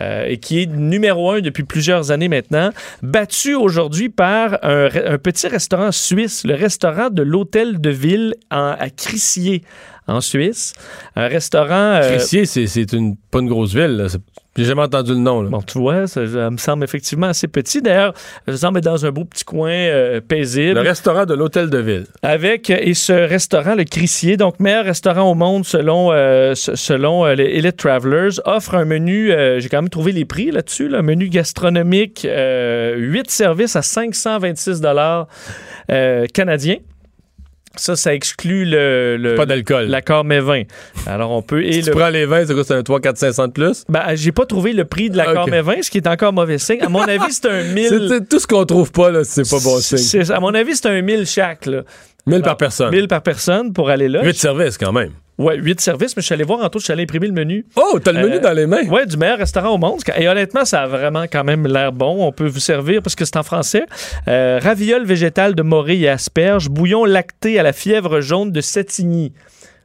euh, 0.00 0.24
et 0.26 0.38
qui 0.38 0.62
est 0.62 0.66
numéro 0.66 1.32
un 1.32 1.40
depuis 1.40 1.64
plusieurs 1.64 2.10
années 2.10 2.28
maintenant, 2.28 2.70
battu 3.02 3.54
aujourd'hui 3.54 4.08
par 4.08 4.58
un, 4.62 4.88
petit 5.22 5.48
restaurant 5.48 5.92
suisse, 5.92 6.44
le 6.46 6.54
restaurant 6.54 7.10
de 7.10 7.22
l'hôtel 7.22 7.78
de 7.78 7.90
ville 7.90 8.34
à 8.48 8.88
Crissier, 8.96 9.62
en 10.06 10.20
Suisse. 10.22 10.72
Un 11.14 11.28
restaurant... 11.28 12.00
euh, 12.00 12.16
Crissier, 12.16 12.46
c'est 12.46 12.92
une, 12.94 13.16
pas 13.30 13.40
une 13.40 13.48
grosse 13.48 13.74
ville. 13.74 14.06
J'ai 14.54 14.64
jamais 14.64 14.82
entendu 14.82 15.12
le 15.12 15.18
nom. 15.18 15.40
Là. 15.40 15.48
Bon, 15.48 15.62
tu 15.62 15.78
vois, 15.78 16.06
ça, 16.06 16.26
ça 16.26 16.50
me 16.50 16.58
semble 16.58 16.84
effectivement 16.84 17.28
assez 17.28 17.48
petit. 17.48 17.80
D'ailleurs, 17.80 18.12
ça 18.46 18.56
semble 18.58 18.78
être 18.78 18.84
dans 18.84 19.06
un 19.06 19.10
beau 19.10 19.24
petit 19.24 19.44
coin 19.44 19.70
euh, 19.70 20.20
paisible. 20.20 20.74
Le 20.74 20.80
restaurant 20.80 21.24
de 21.24 21.32
l'hôtel 21.32 21.70
de 21.70 21.78
ville. 21.78 22.04
Avec, 22.22 22.68
euh, 22.68 22.76
et 22.78 22.92
ce 22.92 23.14
restaurant, 23.14 23.74
le 23.74 23.84
Crissier, 23.84 24.36
donc 24.36 24.60
meilleur 24.60 24.84
restaurant 24.84 25.30
au 25.30 25.34
monde 25.34 25.64
selon, 25.64 26.12
euh, 26.12 26.54
selon 26.54 27.24
les 27.26 27.44
Elite 27.44 27.78
Travelers, 27.78 28.40
offre 28.44 28.74
un 28.74 28.84
menu, 28.84 29.32
j'ai 29.58 29.68
quand 29.70 29.80
même 29.80 29.88
trouvé 29.88 30.12
les 30.12 30.26
prix 30.26 30.50
là-dessus, 30.50 30.88
là, 30.88 30.98
un 30.98 31.02
menu 31.02 31.28
gastronomique, 31.28 32.26
8 32.28 33.30
services 33.30 33.76
à 33.76 33.82
526 33.82 34.80
dollars 34.82 35.28
canadiens. 36.34 36.76
Ça, 37.76 37.96
ça 37.96 38.14
exclut 38.14 38.64
le, 38.64 39.16
le- 39.16 39.34
Pas 39.34 39.46
d'alcool. 39.46 39.86
l'accord 39.86 40.24
Mévin. 40.24 40.62
Alors, 41.06 41.30
on 41.30 41.40
peut... 41.42 41.64
Et 41.64 41.72
Si 41.72 41.80
tu 41.82 41.86
le- 41.90 41.96
prends 41.96 42.08
les 42.10 42.26
vins, 42.26 42.44
c'est 42.46 42.52
quoi? 42.54 42.64
C'est 42.64 42.74
un 42.74 42.82
3, 42.82 43.00
4, 43.00 43.16
500 43.16 43.46
de 43.48 43.52
plus? 43.52 43.84
ben, 43.88 44.02
j'ai 44.14 44.32
pas 44.32 44.44
trouvé 44.46 44.72
le 44.72 44.84
prix 44.84 45.08
de 45.10 45.16
l'accord 45.16 45.44
Ok. 45.44 45.50
Mévin, 45.50 45.76
ce 45.80 45.90
qui 45.90 45.98
est 45.98 46.06
encore 46.06 46.32
mauvais 46.32 46.58
signe. 46.58 46.82
À 46.82 46.88
mon 46.88 47.00
avis, 47.02 47.30
c'est 47.32 47.46
un 47.48 47.62
1000... 47.74 48.08
C'est 48.10 48.28
tout 48.28 48.38
ce 48.38 48.46
qu'on 48.46 48.64
trouve 48.66 48.92
pas, 48.92 49.10
là, 49.10 49.24
c'est 49.24 49.48
pas 49.48 49.58
bon 49.62 49.78
signe. 49.80 50.22
À 50.32 50.40
mon 50.40 50.52
avis, 50.54 50.76
c'est 50.76 50.86
un 50.88 51.00
1000 51.00 51.26
chaque. 51.26 51.66
Là. 51.66 51.82
1000 52.26 52.42
par 52.42 52.56
personne. 52.56 52.90
1000 52.90 53.08
par 53.08 53.22
personne 53.22 53.72
pour 53.72 53.88
aller 53.90 54.08
là. 54.08 54.22
8 54.22 54.36
services, 54.36 54.78
quand 54.78 54.92
même. 54.92 55.10
Ouais, 55.38 55.56
8 55.56 55.80
services, 55.80 56.14
mais 56.16 56.20
je 56.20 56.26
suis 56.26 56.34
allé 56.34 56.44
voir 56.44 56.60
en 56.62 56.68
tout, 56.68 56.78
je 56.78 56.84
suis 56.84 56.92
allé 56.92 57.04
imprimer 57.04 57.26
le 57.26 57.32
menu. 57.32 57.64
Oh, 57.76 57.98
t'as 58.04 58.12
le 58.12 58.20
menu 58.22 58.36
Euh, 58.36 58.40
dans 58.40 58.52
les 58.52 58.66
mains. 58.66 58.84
Ouais, 58.88 59.06
du 59.06 59.16
meilleur 59.16 59.38
restaurant 59.38 59.70
au 59.70 59.78
monde. 59.78 60.00
Et 60.16 60.28
honnêtement, 60.28 60.64
ça 60.66 60.82
a 60.82 60.86
vraiment 60.86 61.22
quand 61.22 61.42
même 61.42 61.66
l'air 61.66 61.90
bon. 61.90 62.26
On 62.26 62.32
peut 62.32 62.46
vous 62.46 62.60
servir 62.60 63.00
parce 63.02 63.14
que 63.16 63.24
c'est 63.24 63.38
en 63.38 63.42
français. 63.42 63.84
Euh, 64.28 64.60
ravioles 64.62 65.04
végétales 65.06 65.54
de 65.54 65.62
morée 65.62 65.98
et 66.00 66.08
asperges, 66.08 66.68
bouillon 66.68 67.04
lacté 67.06 67.58
à 67.58 67.62
la 67.62 67.72
fièvre 67.72 68.20
jaune 68.20 68.52
de 68.52 68.60
Satigny. 68.60 69.32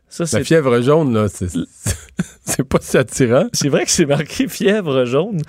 Ça, 0.10 0.26
La 0.38 0.44
fièvre 0.44 0.82
jaune, 0.82 1.14
là, 1.14 1.28
c'est 1.30 1.48
c'est 2.46 2.64
pas 2.64 2.80
si 2.82 2.98
attirant. 2.98 3.48
c'est 3.54 3.70
vrai 3.70 3.86
que 3.86 3.92
c'est 3.92 4.06
marqué 4.06 4.48
fièvre 4.48 5.06
jaune. 5.06 5.42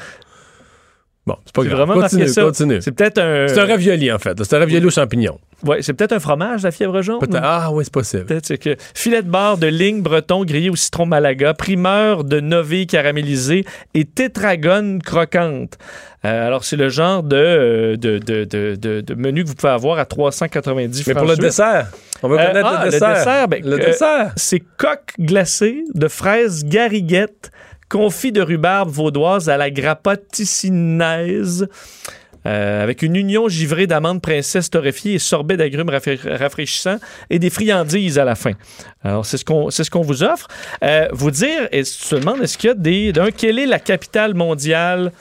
Bon, 1.28 1.36
c'est 1.44 1.54
pas 1.54 1.62
C'est 1.62 1.68
grave. 1.68 1.78
vraiment 1.86 2.00
continue, 2.00 2.20
marqué 2.22 2.32
ça. 2.32 2.42
continue. 2.42 2.80
C'est 2.82 2.92
peut-être 2.92 3.18
un. 3.18 3.46
C'est 3.48 3.60
un 3.60 3.66
ravioli, 3.66 4.10
en 4.10 4.18
fait. 4.18 4.42
C'est 4.42 4.56
un 4.56 4.58
ravioli 4.60 4.86
aux 4.86 4.90
champignons. 4.90 5.38
Ouais, 5.64 5.82
c'est 5.82 5.92
peut-être 5.92 6.12
un 6.12 6.20
fromage, 6.20 6.62
la 6.62 6.70
fièvre 6.70 7.02
jaune. 7.02 7.18
Ah, 7.34 7.68
oui, 7.72 7.84
c'est 7.84 7.92
possible. 7.92 8.24
Peut-être 8.26 8.56
que 8.56 8.76
filet 8.94 9.22
de 9.22 9.28
bar 9.28 9.58
de 9.58 9.66
ligne 9.66 10.00
breton 10.02 10.44
grillé 10.44 10.70
au 10.70 10.76
citron 10.76 11.04
malaga, 11.04 11.52
primeur 11.52 12.24
de 12.24 12.40
noville 12.40 12.86
caramélisé 12.86 13.64
et 13.94 14.04
tétragone 14.04 15.02
croquante. 15.02 15.76
Euh, 16.24 16.46
alors, 16.46 16.64
c'est 16.64 16.76
le 16.76 16.88
genre 16.88 17.22
de, 17.22 17.36
euh, 17.36 17.96
de, 17.96 18.18
de, 18.18 18.44
de, 18.44 19.00
de- 19.00 19.14
menu 19.14 19.44
que 19.44 19.48
vous 19.48 19.54
pouvez 19.54 19.72
avoir 19.72 19.98
à 19.98 20.04
390 20.04 21.06
Mais 21.06 21.12
francs 21.12 21.24
pour 21.24 21.30
le 21.30 21.36
dessert, 21.36 21.88
on 22.22 22.28
veut 22.28 22.38
Euh, 22.38 22.46
connaître 22.48 22.68
ah, 22.72 22.84
le 22.86 22.90
dessert. 22.90 23.48
ben, 23.48 23.62
le 23.64 23.72
euh, 23.80 23.86
dessert. 23.86 24.32
C'est 24.36 24.62
coque 24.78 25.12
glacée 25.20 25.84
de 25.94 26.08
fraises 26.08 26.64
gariguettes, 26.64 27.50
confit 27.88 28.32
de 28.32 28.42
rhubarbe 28.42 28.90
vaudoise 28.90 29.48
à 29.48 29.56
la 29.56 29.70
grappa 29.70 30.16
ticinaise. 30.16 31.68
euh, 32.46 32.82
avec 32.82 33.02
une 33.02 33.16
union 33.16 33.48
givrée 33.48 33.86
d'amandes 33.86 34.22
princesse 34.22 34.70
torréfiées 34.70 35.14
et 35.14 35.18
sorbet 35.18 35.56
d'agrumes 35.56 35.90
rafra- 35.90 36.36
rafraîchissants 36.36 36.98
et 37.30 37.38
des 37.38 37.50
friandises 37.50 38.18
à 38.18 38.24
la 38.24 38.34
fin. 38.34 38.52
Alors, 39.02 39.26
c'est 39.26 39.36
ce 39.36 39.44
qu'on 39.44 39.70
ce 39.70 39.90
qu'on 39.90 40.02
vous 40.02 40.22
offre. 40.22 40.48
Euh, 40.82 41.08
vous 41.12 41.30
dire, 41.30 41.68
et 41.72 41.82
tu 41.82 42.08
te 42.08 42.14
demandes, 42.14 42.42
est-ce 42.42 42.56
qu'il 42.56 42.68
y 42.68 42.70
a 42.70 42.74
des... 42.74 43.12
d'un, 43.12 43.30
quelle 43.30 43.58
est 43.58 43.66
la 43.66 43.80
capitale 43.80 44.34
mondiale... 44.34 45.12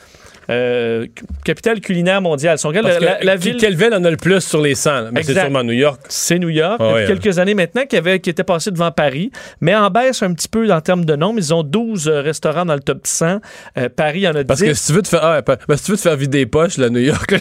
euh, 0.50 1.06
capitale 1.44 1.80
culinaire 1.82 2.22
mondiale. 2.22 2.58
Si 2.58 2.66
on 2.66 2.70
regarde 2.70 2.88
Parce 2.88 3.00
la, 3.02 3.20
la 3.24 3.36
ville... 3.36 3.58
Quelle 3.58 3.76
ville 3.76 3.94
en 3.94 4.04
a 4.04 4.10
le 4.10 4.18
plus 4.18 4.42
sur 4.42 4.62
les 4.62 4.76
100? 4.76 4.92
là? 5.02 5.10
Mais 5.12 5.24
c'est 5.24 5.34
sûrement 5.34 5.64
New 5.64 5.74
York. 5.74 6.00
C'est 6.10 6.40
New 6.40 6.50
York, 6.50 6.78
Ah 6.80 6.84
depuis 6.88 6.94
ouais, 6.94 7.06
quelques 7.20 7.40
années 7.40 7.54
maintenant, 7.54 7.84
qui, 7.86 7.98
avait, 7.98 8.20
qui 8.20 8.30
était 8.30 8.44
passé 8.44 8.72
devant 8.72 8.92
Paris, 8.92 9.32
mais 9.62 9.76
en 9.76 9.90
baisse 9.90 10.24
un 10.24 10.34
petit 10.34 10.48
peu 10.48 10.72
en 10.72 10.82
termes 10.82 11.06
de 11.06 11.16
nombre. 11.16 11.40
Ils 11.40 11.54
ont 11.54 11.64
12 11.64 12.08
euh, 12.08 12.22
restaurants 12.22 12.66
dans 12.66 12.76
le 12.76 12.80
top 12.82 13.06
100. 13.06 13.40
Euh, 13.78 13.90
Paris 13.90 14.28
en 14.28 14.32
a 14.36 14.44
10. 14.44 14.48
Parce 14.48 14.62
que 14.62 14.74
si 14.74 14.88
tu 14.88 14.94
veux 14.94 15.02
te 15.02 15.08
faire, 15.10 15.24
ah, 15.24 15.42
ben, 15.42 15.58
si 15.78 15.84
tu 15.84 15.92
veux 15.92 15.98
te 15.98 16.02
faire 16.02 16.16
vider 16.16 16.40
les 16.40 16.46
poches, 16.46 16.78
là, 16.78 16.90
New 16.90 17.00
York, 17.02 17.36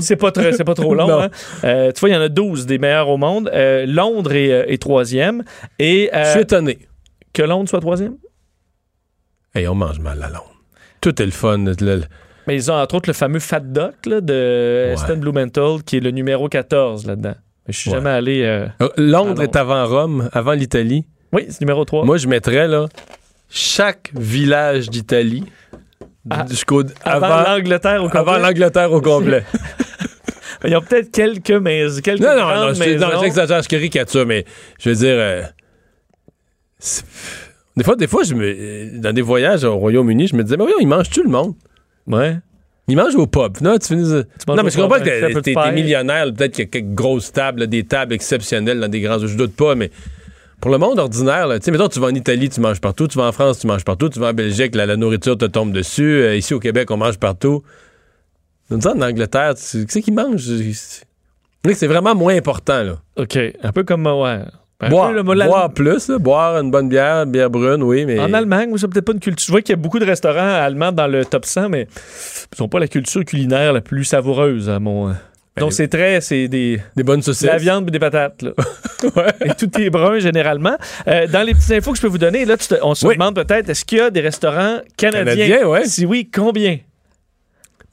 c'est 0.00 0.16
pas, 0.16 0.30
c'est 0.34 0.64
pas 0.64 0.74
trop 0.74 0.94
long. 0.96 1.22
Hein. 1.22 1.30
Euh, 1.64 1.90
tu 1.92 2.00
vois, 2.00 2.08
il 2.10 2.12
y 2.12 2.16
en 2.16 2.20
a 2.20 2.28
12 2.28 2.66
des 2.66 2.78
meilleurs 2.78 3.08
au 3.08 3.16
monde. 3.16 3.50
Londres 3.86 4.32
est, 4.34 4.72
est 4.72 4.80
troisième. 4.80 5.42
Et 5.78 6.10
Je 6.12 6.30
suis 6.30 6.40
étonné. 6.40 6.78
que 7.32 7.42
Londres 7.42 7.68
soit 7.68 7.80
troisième? 7.80 8.16
Hey, 9.54 9.66
on 9.68 9.74
mange 9.74 9.98
mal 10.00 10.22
à 10.22 10.28
Londres. 10.28 10.54
Tout 11.00 11.20
est 11.20 11.24
le 11.26 11.30
fun. 11.32 11.58
le- 11.58 11.74
le- 11.80 12.02
Mais 12.46 12.54
ils 12.56 12.70
ont 12.70 12.74
entre 12.74 12.96
autres 12.96 13.08
le 13.08 13.12
fameux 13.14 13.38
Fat 13.38 13.60
Duck 13.60 14.06
là, 14.06 14.20
de 14.20 14.86
Ouais. 14.88 14.92
Aston 14.94 15.16
Blumenthal, 15.18 15.82
qui 15.84 15.98
est 15.98 16.00
le 16.00 16.10
numéro 16.10 16.48
14 16.48 17.06
là-dedans. 17.06 17.34
Mais 17.66 17.72
je 17.72 17.78
suis 17.78 17.90
Ouais. 17.90 17.96
jamais 17.96 18.10
allé. 18.10 18.42
euh, 18.42 18.66
Euh, 18.82 18.88
Londres 18.96 19.42
est 19.42 19.54
avant 19.56 19.86
Rome, 19.86 20.28
avant 20.32 20.52
l'Italie. 20.52 21.04
Oui, 21.32 21.46
c'est 21.48 21.60
numéro 21.60 21.84
3. 21.84 22.04
Moi, 22.04 22.16
je 22.18 22.26
mettrais 22.26 22.66
là, 22.68 22.86
chaque 23.48 24.10
village 24.14 24.90
d'Italie 24.90 25.44
Ah, 26.30 26.44
jusqu'au 26.48 26.82
avant 27.04 27.26
avant, 27.26 27.50
l'Angleterre 27.56 28.02
au 28.02 28.06
avant 28.08 28.24
complet. 28.24 28.40
l'Angleterre 28.40 28.92
au 28.92 29.00
complet. 29.10 29.44
Ils 30.64 30.76
ont 30.76 30.80
peut-être 30.82 31.10
quelques 31.10 31.50
maisons. 31.50 32.00
Quelques 32.02 32.20
non, 32.22 32.36
non, 32.36 32.68
non, 32.68 32.74
j'exagère, 33.20 33.62
je 33.62 33.68
caricature, 33.68 34.26
mais 34.26 34.44
je 34.78 34.90
veux 34.90 34.94
dire. 34.96 35.14
euh, 35.16 35.42
des 37.76 37.84
fois, 37.84 37.96
des 37.96 38.06
fois 38.06 38.22
je 38.24 38.34
me, 38.34 38.98
dans 39.00 39.12
des 39.12 39.22
voyages 39.22 39.64
au 39.64 39.76
Royaume-Uni, 39.76 40.26
je 40.28 40.36
me 40.36 40.42
disais, 40.42 40.56
mais 40.56 40.64
voyons, 40.64 40.78
ils 40.80 40.86
mangent 40.88 41.10
tout 41.10 41.22
le 41.22 41.30
monde? 41.30 41.54
Ouais. 42.12 42.36
Ils 42.88 42.96
mangent 42.96 43.14
au 43.14 43.26
pub. 43.26 43.58
Non, 43.60 43.78
tu 43.78 43.88
finis. 43.88 44.02
manges 44.02 44.24
non, 44.48 44.62
mais 44.62 44.70
je 44.70 44.76
comprends 44.76 44.98
que 44.98 45.04
t'es- 45.04 45.20
millionnaire, 45.72 46.24
peut-être 46.34 46.52
qu'il 46.54 46.64
y 46.64 46.66
a 46.66 46.70
quelques 46.70 46.94
grosses 46.94 47.32
tables, 47.32 47.60
là, 47.60 47.66
des 47.66 47.84
tables 47.84 48.12
exceptionnelles 48.12 48.80
dans 48.80 48.88
des 48.88 49.00
grands. 49.00 49.18
Je 49.18 49.36
doute 49.36 49.54
pas, 49.54 49.74
mais 49.74 49.90
pour 50.60 50.70
le 50.70 50.78
monde 50.78 50.98
ordinaire, 50.98 51.48
tu 51.54 51.58
sais, 51.62 51.70
mettons, 51.70 51.88
tu 51.88 52.00
vas 52.00 52.08
en 52.08 52.14
Italie, 52.14 52.48
tu 52.48 52.60
manges 52.60 52.80
partout, 52.80 53.06
tu 53.08 53.18
vas 53.18 53.24
en 53.24 53.32
France, 53.32 53.60
tu 53.60 53.66
manges 53.68 53.84
partout, 53.84 54.08
tu 54.08 54.18
vas 54.18 54.28
en 54.30 54.34
Belgique, 54.34 54.74
la, 54.74 54.86
la 54.86 54.96
nourriture 54.96 55.38
te 55.38 55.44
tombe 55.44 55.72
dessus. 55.72 56.22
Euh, 56.22 56.36
ici 56.36 56.54
au 56.54 56.60
Québec, 56.60 56.90
on 56.90 56.96
mange 56.96 57.18
partout. 57.18 57.62
Nous 58.70 58.86
en 58.86 59.00
Angleterre, 59.00 59.54
tu 59.54 59.86
sais 59.88 60.02
qu'ils 60.02 60.14
mangent. 60.14 60.42
C'est 60.42 61.74
c'est 61.74 61.86
vraiment 61.86 62.14
moins 62.16 62.34
important, 62.36 62.82
là. 62.82 62.98
OK. 63.16 63.38
Un 63.62 63.72
peu 63.72 63.84
comme. 63.84 64.06
euh, 64.08 64.22
Ouais. 64.22 64.40
Un 64.84 64.88
boire, 64.88 65.12
peu 65.14 65.22
boire 65.22 65.72
plus, 65.72 66.08
là, 66.08 66.18
boire 66.18 66.56
une 66.60 66.70
bonne 66.70 66.88
bière, 66.88 67.24
bière 67.24 67.48
brune, 67.50 67.82
oui, 67.84 68.04
mais. 68.04 68.18
En 68.18 68.32
Allemagne, 68.32 68.72
c'est 68.76 68.88
peut-être 68.88 69.04
pas 69.04 69.12
une 69.12 69.20
culture. 69.20 69.46
Je 69.46 69.52
vois 69.52 69.62
qu'il 69.62 69.70
y 69.72 69.78
a 69.78 69.80
beaucoup 69.80 69.98
de 70.00 70.04
restaurants 70.04 70.40
allemands 70.60 70.90
dans 70.92 71.06
le 71.06 71.24
top 71.24 71.44
100, 71.46 71.68
mais 71.68 71.86
ils 72.58 72.60
n'ont 72.62 72.68
pas 72.68 72.80
la 72.80 72.88
culture 72.88 73.24
culinaire 73.24 73.72
la 73.72 73.80
plus 73.80 74.04
savoureuse, 74.04 74.68
à 74.68 74.78
mon. 74.80 75.10
euh. 75.10 75.12
Donc, 75.58 75.72
c'est 75.72 75.86
très. 75.88 76.20
C'est 76.20 76.48
des. 76.48 76.80
Des 76.96 77.02
bonnes 77.04 77.20
de 77.20 77.24
saucisses. 77.24 77.46
La 77.46 77.58
viande 77.58 77.86
et 77.88 77.90
des 77.92 77.98
patates, 77.98 78.42
là. 78.42 78.52
Et 79.44 79.50
tout 79.54 79.68
est 79.80 79.90
brun, 79.90 80.18
généralement. 80.18 80.76
Euh, 81.08 81.26
dans 81.26 81.42
les 81.46 81.54
petites 81.54 81.72
infos 81.72 81.90
que 81.92 81.96
je 81.98 82.02
peux 82.02 82.08
vous 82.08 82.18
donner, 82.18 82.44
là, 82.44 82.56
tu 82.56 82.68
te- 82.68 82.74
on 82.82 82.94
se 82.94 83.06
Oui. 83.06 83.14
demande 83.14 83.34
peut-être, 83.34 83.68
est-ce 83.68 83.84
qu'il 83.84 83.98
y 83.98 84.00
a 84.00 84.10
des 84.10 84.20
restaurants 84.20 84.78
canadiens? 84.96 85.66
Ouais. 85.66 85.84
Si 85.86 86.06
oui, 86.06 86.28
combien? 86.32 86.78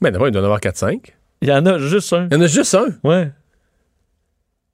Mais 0.00 0.10
d'abord, 0.10 0.28
il 0.28 0.30
doit 0.32 0.40
en 0.40 0.44
avoir 0.44 0.60
4-5. 0.60 1.12
Il 1.42 1.48
y 1.48 1.52
en 1.52 1.64
a 1.66 1.78
juste 1.78 2.12
un. 2.12 2.28
Il 2.30 2.34
y 2.34 2.40
en 2.40 2.42
a 2.42 2.46
juste 2.46 2.74
un. 2.74 2.86
Ouais. 3.04 3.30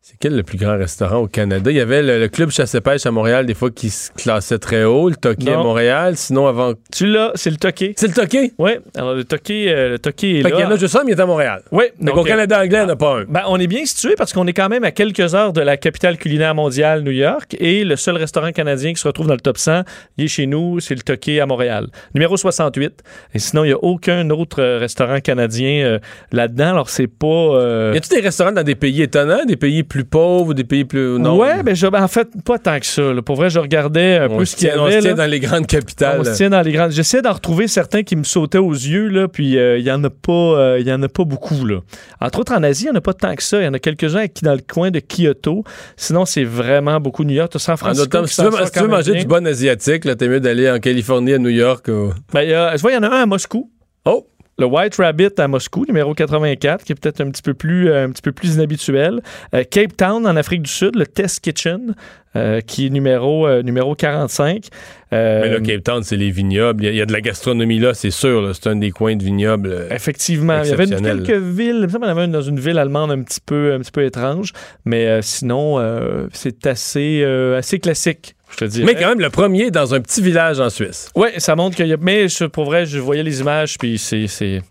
C'est 0.09 0.15
quel 0.21 0.37
le 0.37 0.45
plus 0.45 0.57
grand 0.57 0.79
restaurant 0.79 1.17
au 1.17 1.27
Canada? 1.27 1.69
Il 1.69 1.77
y 1.77 1.81
avait 1.81 2.01
le, 2.01 2.21
le 2.21 2.29
club 2.29 2.51
chasse-pêche 2.51 3.05
à 3.07 3.11
Montréal, 3.11 3.45
des 3.45 3.55
fois, 3.55 3.73
qui 3.73 3.91
se 3.91 4.13
classait 4.13 4.61
très 4.61 4.85
haut, 4.85 5.09
le 5.09 5.17
Toqué 5.17 5.51
à. 5.53 5.57
Montréal. 5.57 6.17
Sinon, 6.17 6.47
avant. 6.47 6.75
Tu 6.95 7.07
l'as, 7.07 7.33
c'est 7.35 7.51
le 7.51 7.57
toqué. 7.57 7.93
C'est 7.97 8.07
le 8.07 8.13
Toqué? 8.15 8.53
Oui. 8.57 8.71
Alors, 8.97 9.15
le 9.15 9.25
toqué, 9.25 9.69
euh, 9.69 9.89
le 9.89 9.99
toqué 9.99 10.39
est 10.39 10.43
Fait 10.45 10.53
qu'il 10.53 10.61
y 10.61 10.65
en 10.65 10.69
là. 10.69 10.77
a 10.77 10.79
juste 10.79 10.95
un, 10.95 11.03
mais 11.03 11.11
il 11.11 11.19
est 11.19 11.21
à 11.21 11.27
Montréal. 11.27 11.61
Oui. 11.73 11.87
Donc, 12.01 12.19
au 12.19 12.23
Canada 12.23 12.57
anglais, 12.63 12.79
il 12.83 12.85
n'y 12.85 12.87
en 12.87 12.95
a 12.95 12.95
pas 12.95 13.17
un. 13.19 13.25
Ben, 13.25 13.43
on 13.49 13.59
est 13.59 13.67
bien 13.67 13.85
situé 13.85 14.15
parce 14.15 14.33
qu'on 14.33 14.47
est 14.47 14.53
quand 14.53 14.69
même 14.69 14.85
à 14.85 14.93
quelques 14.93 15.35
heures 15.35 15.53
de 15.53 15.61
la 15.61 15.77
capitale 15.77 16.19
culinaire 16.19 16.55
mondiale, 16.55 17.03
New 17.03 17.11
York, 17.11 17.57
et 17.59 17.83
le 17.83 17.97
seul 17.97 18.17
restaurant 18.17 18.53
canadien 18.53 18.93
qui 18.93 19.01
se 19.01 19.09
retrouve 19.09 19.27
dans 19.27 19.35
le 19.35 19.41
top 19.41 19.59
100, 19.59 19.83
il 20.19 20.27
est 20.27 20.29
chez 20.29 20.47
nous, 20.47 20.79
c'est 20.79 20.95
le 20.95 21.01
Toqué 21.03 21.41
à 21.41 21.47
Montréal. 21.47 21.89
Numéro 22.15 22.37
68. 22.37 23.03
Et 23.35 23.41
sinon, 23.41 23.65
il 23.65 23.69
n'y 23.69 23.73
a 23.75 23.83
aucun 23.83 24.31
autre 24.31 24.63
euh, 24.63 24.79
restaurant 24.79 25.19
canadien 25.19 25.85
euh, 25.85 25.99
là-dedans. 26.31 26.71
Alors, 26.71 26.91
c'est 26.91 27.09
pas... 27.09 27.27
euh, 27.27 27.91
Y 27.93 27.97
a-tu 27.97 28.09
des 28.11 28.21
restaurants 28.21 28.53
dans 28.53 28.63
des 28.63 28.77
pays 28.77 29.03
étonnants, 29.03 29.45
des 29.45 29.57
pays 29.57 29.83
plus 29.83 29.96
pauvres 30.05 30.51
ou 30.51 30.55
des 30.55 30.65
pays 30.65 30.85
plus. 30.85 31.19
Non. 31.19 31.39
Ouais, 31.39 31.63
ben, 31.63 31.75
je- 31.75 31.87
ben, 31.87 32.03
en 32.03 32.09
fait, 32.09 32.29
pas 32.45 32.59
tant 32.59 32.79
que 32.79 32.87
ça. 32.87 33.13
là. 33.13 33.23
Pour 33.23 33.37
vrai, 33.37 33.51
je 33.51 33.59
regardais 33.59 34.19
un 34.19 34.29
on 34.31 34.39
peu 34.39 34.45
ce 34.45 34.57
qu'il 34.57 34.69
y 34.69 34.71
tient, 34.71 34.81
on 34.81 34.85
avait. 34.87 34.97
se 35.01 35.07
tient 35.07 35.15
dans 35.15 35.27
les 35.31 35.41
grandes 35.41 35.67
capitales. 35.67 36.19
On 36.21 36.25
se 36.25 36.35
tient 36.35 36.51
dans 36.51 36.63
les 36.63 36.73
grandes. 36.73 36.91
J'essaie 36.93 37.23
d'en 37.23 37.33
retrouver 37.33 37.69
certains 37.69 38.03
qui 38.03 38.17
me 38.17 38.25
sautaient 38.25 38.59
aux 38.59 38.73
yeux, 38.73 39.09
là, 39.09 39.29
puis 39.29 39.57
euh, 39.59 39.79
il 39.79 39.85
y 39.85 39.91
en 39.91 40.03
a 40.05 40.11
pas, 40.11 40.33
euh, 40.33 40.81
y 40.81 40.93
en 40.93 41.03
a 41.03 41.09
pas 41.09 41.25
beaucoup, 41.25 41.65
là. 41.65 41.81
Entre 42.21 42.41
autres, 42.41 42.53
en 42.55 42.63
Asie, 42.63 42.85
il 42.85 42.87
n'y 42.87 42.93
en 42.93 42.99
a 42.99 43.01
pas 43.01 43.15
tant 43.15 43.35
que 43.35 43.43
ça. 43.43 43.61
Il 43.61 43.65
y 43.65 43.69
en 43.69 43.75
a 43.75 43.79
quelques-uns 43.79 44.27
qui 44.29 44.45
dans 44.45 44.55
le 44.55 44.61
coin 44.67 44.91
de 44.91 45.01
Kyoto. 45.01 45.65
Sinon, 45.97 46.25
c'est 46.25 46.45
vraiment 46.45 47.01
beaucoup 47.01 47.25
New 47.25 47.35
York. 47.35 47.53
San 47.57 47.75
En 47.75 47.77
Francisco. 47.77 48.05
automne, 48.07 48.25
qui 48.27 48.35
si 48.35 48.43
tu 48.43 48.49
veux, 48.49 48.65
si 48.65 48.71
tu 48.73 48.81
veux 48.81 48.89
manger 48.89 49.13
bien. 49.13 49.21
du 49.23 49.27
bon 49.27 49.47
asiatique, 49.47 50.05
là, 50.05 50.15
t'es 50.15 50.29
mieux 50.29 50.41
d'aller 50.41 50.71
en 50.71 50.79
Californie, 50.79 51.33
à 51.33 51.39
New 51.39 51.49
York. 51.49 51.87
ou- 51.89 52.13
Ben, 52.33 52.47
je 52.77 52.81
vois, 52.83 52.91
il 52.93 52.95
y 52.95 52.99
en 52.99 53.03
a 53.03 53.09
un 53.09 53.23
à 53.23 53.27
Moscou. 53.27 53.71
Oh! 54.05 54.27
Le 54.59 54.65
White 54.65 54.97
Rabbit 54.97 55.29
à 55.39 55.49
Moscou, 55.49 55.85
numéro 55.87 56.15
84, 56.15 56.83
qui 56.83 56.93
est 56.93 56.95
peut-être 56.95 57.21
un 57.21 57.31
petit 57.31 57.43
peu 57.43 57.53
plus, 57.53 57.91
euh, 57.91 58.07
un 58.07 58.11
petit 58.11 58.23
peu 58.23 58.33
plus 58.33 58.55
inhabituel. 58.55 59.21
Euh, 59.55 59.65
Cape 59.71 59.95
Town 59.99 60.27
en 60.27 60.35
Afrique 60.35 60.63
du 60.63 60.71
Sud, 60.71 60.97
le 60.97 61.07
Test 61.07 61.41
Kitchen, 61.41 61.95
euh, 62.37 62.63
qui 62.63 62.87
est 62.87 62.91
numéro, 62.91 63.47
numéro 63.63 63.95
45. 63.95 64.69
Euh, 65.13 65.43
Mais 65.43 65.51
là, 65.51 65.61
Cape 65.61 65.85
Town, 65.85 66.03
c'est 66.03 66.17
les 66.17 66.31
vignobles. 66.31 66.85
Il 66.85 66.87
y 66.87 66.89
a- 66.89 66.93
il 66.93 66.97
y, 66.97 67.03
a 67.03 67.07
de 67.07 67.13
la 67.13 67.21
gastronomie 67.21 67.79
là, 67.81 67.93
c'est 67.93 68.11
sûr. 68.11 68.51
C'est 68.55 68.69
un 68.71 68.77
des 68.77 68.91
coins 68.93 69.15
de 69.17 69.23
vignobles. 69.23 69.89
Effectivement, 69.91 70.63
il 70.63 70.71
y 70.71 70.73
avait 70.73 70.87
quelques 70.87 71.31
villes, 71.31 71.87
il 71.87 71.93
y 71.95 71.97
en 71.99 72.03
avait 72.03 72.25
une 72.25 72.33
dans 72.33 72.41
une 72.41 72.59
ville 72.59 72.79
allemande 72.79 73.11
un 73.11 73.23
petit 73.23 73.41
peu, 73.45 73.75
un 73.75 73.81
petit 73.81 73.93
peu 73.93 74.05
étrange, 74.05 74.53
mais 74.87 75.07
euh, 75.07 75.21
sinon, 75.21 75.79
euh, 75.79 76.29
c'est 76.33 76.67
assez, 76.67 77.21
euh, 77.23 77.59
assez 77.59 77.79
classique 77.79 78.36
Je 78.51 78.57
te 78.59 78.65
dis. 78.65 78.85
Mais 78.85 78.95
quand 78.95 79.09
même, 79.09 79.21
le 79.21 79.31
premier 79.31 79.71
dans 79.71 79.95
un 79.95 80.01
petit 80.01 80.23
village 80.23 80.61
en 80.61 80.71
Suisse. 80.71 81.11
Oui, 81.15 81.29
ça 81.39 81.57
montre 81.57 81.77
qu'il 81.77 81.87
y 81.89 81.93
a. 81.93 81.97
Mais 82.01 82.29
je- 82.29 82.45
pour 82.45 82.65
vrai, 82.65 82.87
je 82.87 82.99
voyais 82.99 83.23
les 83.23 83.41
images, 83.41 83.77
puis 83.79 83.99
c'est. 83.99 84.63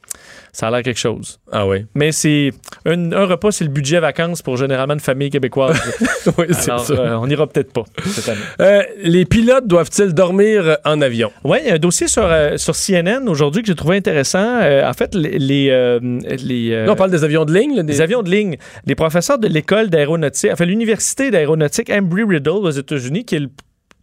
Ça 0.56 0.70
a 0.70 0.72
l'air 0.72 0.84
quelque 0.84 0.98
chose. 1.00 1.38
Ah 1.52 1.68
oui. 1.68 1.86
Mais 1.96 2.14
c'est. 2.14 2.52
Un, 2.86 3.12
un 3.12 3.26
repas, 3.26 3.52
c'est 3.52 3.66
le 3.66 3.70
budget 3.70 4.00
vacances 4.00 4.42
pour 4.42 4.56
généralement 4.56 4.94
une 4.94 5.02
famille 5.02 5.30
québécoise. 5.30 5.78
oui, 6.38 6.46
c'est 6.52 6.62
ça. 6.62 6.78
euh, 6.92 7.16
on 7.16 7.28
n'ira 7.28 7.46
peut-être 7.46 7.74
pas 7.74 7.84
cette 8.06 8.30
année. 8.30 8.40
Euh, 8.62 8.82
les 9.04 9.26
pilotes 9.26 9.68
doivent-ils 9.68 10.14
dormir 10.14 10.78
en 10.86 11.02
avion? 11.02 11.30
Oui, 11.44 11.58
il 11.64 11.68
y 11.68 11.72
a 11.72 11.74
un 11.74 11.78
dossier 11.78 12.08
sur, 12.08 12.24
euh, 12.24 12.56
sur 12.56 12.74
CNN 12.74 13.28
aujourd'hui 13.28 13.64
que 13.64 13.68
j'ai 13.68 13.76
trouvé 13.76 13.98
intéressant. 13.98 14.60
En 14.62 14.94
fait, 14.94 15.14
les. 15.14 15.38
les, 15.40 16.86
on 16.88 16.96
parle 16.96 17.12
des 17.12 17.26
avions 17.26 17.44
de 17.44 17.54
ligne. 17.54 17.76
là, 17.76 17.84
des... 17.84 17.92
des 17.92 18.02
avions 18.02 18.22
de 18.24 18.32
ligne. 18.32 18.56
Les 18.86 18.96
professeurs 18.96 19.38
de 19.38 19.50
l'école 19.50 19.90
d'aéronautique, 19.90 20.52
enfin 20.54 20.64
l'université 20.64 21.32
d'aéronautique 21.32 21.90
Embry-Riddle 21.90 22.50
aux 22.50 22.70
États-Unis, 22.72 23.26
qui 23.26 23.36
est 23.36 23.40
le 23.40 23.50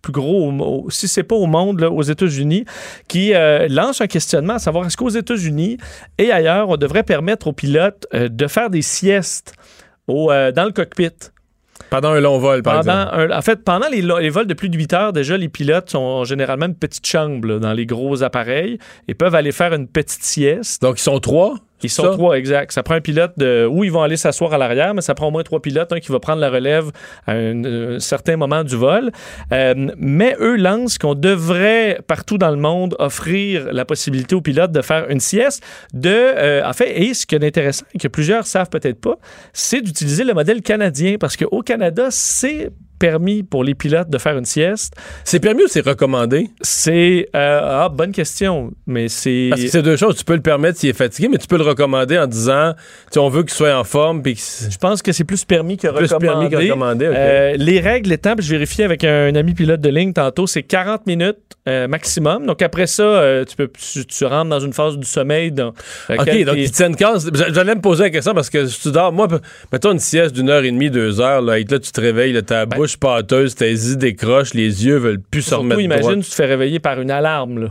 plus 0.02 0.12
gros, 0.12 0.50
au- 0.52 0.90
si 0.90 1.08
c'est 1.08 1.22
pas 1.22 1.36
au 1.36 1.46
monde, 1.46 1.80
là, 1.80 1.90
aux 1.90 2.02
États-Unis, 2.02 2.64
qui 3.08 3.34
euh, 3.34 3.68
lance 3.70 4.00
un 4.00 4.06
questionnement 4.08 4.54
à 4.54 4.58
savoir 4.58 4.84
est-ce 4.86 4.96
qu'aux 4.96 5.08
États-Unis 5.08 5.78
et 6.18 6.30
ailleurs, 6.32 6.68
on 6.68 6.76
devrait 6.76 7.04
permettre 7.04 7.46
aux 7.46 7.52
pilotes 7.52 8.06
euh, 8.14 8.28
de 8.28 8.46
faire 8.48 8.68
des 8.68 8.82
siestes 8.82 9.54
au, 10.08 10.30
euh, 10.32 10.50
dans 10.52 10.64
le 10.64 10.72
cockpit. 10.72 11.10
Pendant 11.90 12.10
un 12.10 12.20
long 12.20 12.38
vol, 12.38 12.62
par 12.62 12.80
Pendant 12.80 13.04
exemple. 13.10 13.32
un- 13.32 13.38
en 13.38 13.42
fait, 13.42 13.64
pendant 13.64 13.88
les, 13.88 14.00
les 14.02 14.30
vols 14.30 14.46
de 14.46 14.54
plus 14.54 14.68
de 14.70 14.76
8 14.78 14.92
heures, 14.94 15.12
déjà, 15.12 15.36
les 15.36 15.48
pilotes 15.48 15.94
ont 15.94 16.24
généralement 16.24 16.66
une 16.66 16.74
petite 16.74 17.06
chambre 17.06 17.46
là, 17.46 17.58
dans 17.58 17.72
les 17.72 17.86
gros 17.86 18.22
appareils 18.22 18.78
et 19.08 19.14
peuvent 19.14 19.34
aller 19.34 19.52
faire 19.52 19.74
une 19.74 19.86
petite 19.88 20.22
sieste. 20.22 20.80
Donc, 20.82 20.98
ils 20.98 21.02
sont 21.02 21.20
trois? 21.20 21.54
Ils 21.82 21.90
sont 21.90 22.02
ça? 22.02 22.10
trois, 22.10 22.38
exact. 22.38 22.72
Ça 22.72 22.82
prend 22.82 22.94
un 22.94 23.00
pilote 23.00 23.32
de, 23.36 23.66
où 23.70 23.84
ils 23.84 23.92
vont 23.92 24.02
aller 24.02 24.16
s'asseoir 24.16 24.52
à 24.52 24.58
l'arrière, 24.58 24.94
mais 24.94 25.00
ça 25.00 25.14
prend 25.14 25.28
au 25.28 25.30
moins 25.30 25.42
trois 25.42 25.60
pilotes, 25.60 25.92
un 25.92 26.00
qui 26.00 26.10
va 26.10 26.20
prendre 26.20 26.40
la 26.40 26.50
relève 26.50 26.90
à 27.26 27.32
un, 27.32 27.64
euh, 27.64 27.98
certain 27.98 28.36
moment 28.36 28.64
du 28.64 28.76
vol. 28.76 29.10
Euh, 29.52 29.74
mais 29.96 30.36
eux 30.40 30.56
lancent 30.56 30.98
qu'on 30.98 31.14
devrait, 31.14 32.00
partout 32.06 32.38
dans 32.38 32.50
le 32.50 32.56
monde, 32.56 32.94
offrir 32.98 33.72
la 33.72 33.84
possibilité 33.84 34.34
aux 34.34 34.40
pilotes 34.40 34.72
de 34.72 34.82
faire 34.82 35.08
une 35.10 35.20
sieste. 35.20 35.64
De, 35.92 36.10
euh, 36.10 36.62
en 36.64 36.72
fait, 36.72 37.00
et 37.00 37.14
ce 37.14 37.26
qui 37.26 37.34
est 37.34 37.44
intéressant, 37.44 37.84
et 37.94 37.98
que 37.98 38.08
plusieurs 38.08 38.46
savent 38.46 38.70
peut-être 38.70 39.00
pas, 39.00 39.16
c'est 39.52 39.80
d'utiliser 39.80 40.24
le 40.24 40.34
modèle 40.34 40.62
canadien, 40.62 41.16
parce 41.18 41.36
qu'au 41.36 41.62
Canada, 41.62 42.08
c'est 42.10 42.70
permis 43.02 43.42
pour 43.42 43.64
les 43.64 43.74
pilotes 43.74 44.08
de 44.08 44.16
faire 44.16 44.38
une 44.38 44.44
sieste. 44.44 44.94
C'est 45.24 45.40
permis 45.40 45.64
ou 45.64 45.66
c'est 45.66 45.84
recommandé? 45.84 46.50
C'est... 46.60 47.28
euh, 47.34 47.60
ah, 47.84 47.88
bonne 47.88 48.12
question, 48.12 48.70
mais 48.86 49.08
c'est... 49.08 49.48
Parce 49.50 49.60
que 49.62 49.68
c'est 49.68 49.82
deux 49.82 49.96
choses. 49.96 50.16
Tu 50.16 50.24
peux 50.24 50.36
le 50.36 50.40
permettre 50.40 50.78
s'il 50.78 50.90
est 50.90 50.92
fatigué, 50.92 51.26
mais 51.28 51.38
tu 51.38 51.48
peux 51.48 51.56
le 51.56 51.64
recommander 51.64 52.16
en 52.16 52.28
disant, 52.28 52.74
tu 53.10 53.18
on 53.18 53.28
veut 53.28 53.42
qu'il 53.42 53.54
soit 53.54 53.74
en 53.76 53.82
forme. 53.82 54.22
Puis 54.22 54.40
Je 54.70 54.78
pense 54.78 55.02
que 55.02 55.10
c'est 55.10 55.24
plus 55.24 55.44
permis 55.44 55.76
que 55.78 55.88
Plus 55.88 56.12
recommandé. 56.12 56.48
permis 56.48 56.50
que 56.50 56.56
recommandé, 56.70 57.08
ok. 57.08 57.14
Euh, 57.16 57.54
les 57.56 57.80
règles 57.80 58.12
étant, 58.12 58.36
puis 58.36 58.46
je 58.46 58.52
vérifiais 58.52 58.84
avec 58.84 59.02
un, 59.02 59.34
ami 59.34 59.52
pilote 59.54 59.80
de 59.80 59.88
ligne 59.88 60.12
tantôt, 60.12 60.46
c'est 60.46 60.62
40 60.62 61.08
minutes 61.08 61.38
euh, 61.68 61.88
maximum. 61.88 62.46
Donc 62.46 62.62
après 62.62 62.86
ça, 62.86 63.42
tu, 63.48 63.56
peux, 63.56 63.68
tu, 63.68 64.06
tu 64.06 64.24
rentres 64.26 64.50
dans 64.50 64.60
une 64.60 64.72
phase 64.72 64.96
du 64.96 65.06
sommeil. 65.06 65.50
Dans, 65.50 65.70
OK, 66.08 66.44
donc 66.44 66.54
ils 66.56 66.70
tiennent 66.70 66.94
casse. 66.94 67.28
J'a- 67.34 67.52
J'allais 67.52 67.74
me 67.74 67.80
poser 67.80 68.04
la 68.04 68.10
question 68.10 68.32
parce 68.32 68.48
que 68.48 68.64
si 68.66 68.80
tu 68.80 68.92
dors, 68.92 69.12
moi, 69.12 69.26
mettons 69.72 69.90
une 69.90 69.98
sieste 69.98 70.36
d'une 70.36 70.50
heure 70.50 70.62
et 70.62 70.70
demie, 70.70 70.88
deux 70.88 71.20
heures, 71.20 71.42
là, 71.42 71.58
et 71.58 71.64
là, 71.64 71.80
tu 71.80 71.90
te 71.90 72.00
réveilles, 72.00 72.32
là, 72.32 72.42
ta 72.42 72.64
bouche 72.66 72.91
pâteuse, 72.98 73.54
tes 73.54 73.70
yeux 73.70 73.96
décrochent, 73.96 74.54
les 74.54 74.84
yeux 74.86 74.96
veulent 74.96 75.20
plus 75.20 75.42
se 75.42 75.48
Surtout, 75.48 75.62
remettre 75.62 75.80
imagine, 75.80 76.02
droit. 76.02 76.14
tu 76.16 76.30
te 76.30 76.34
fais 76.34 76.46
réveiller 76.46 76.78
par 76.80 77.00
une 77.00 77.10
alarme. 77.10 77.58
Là. 77.64 77.68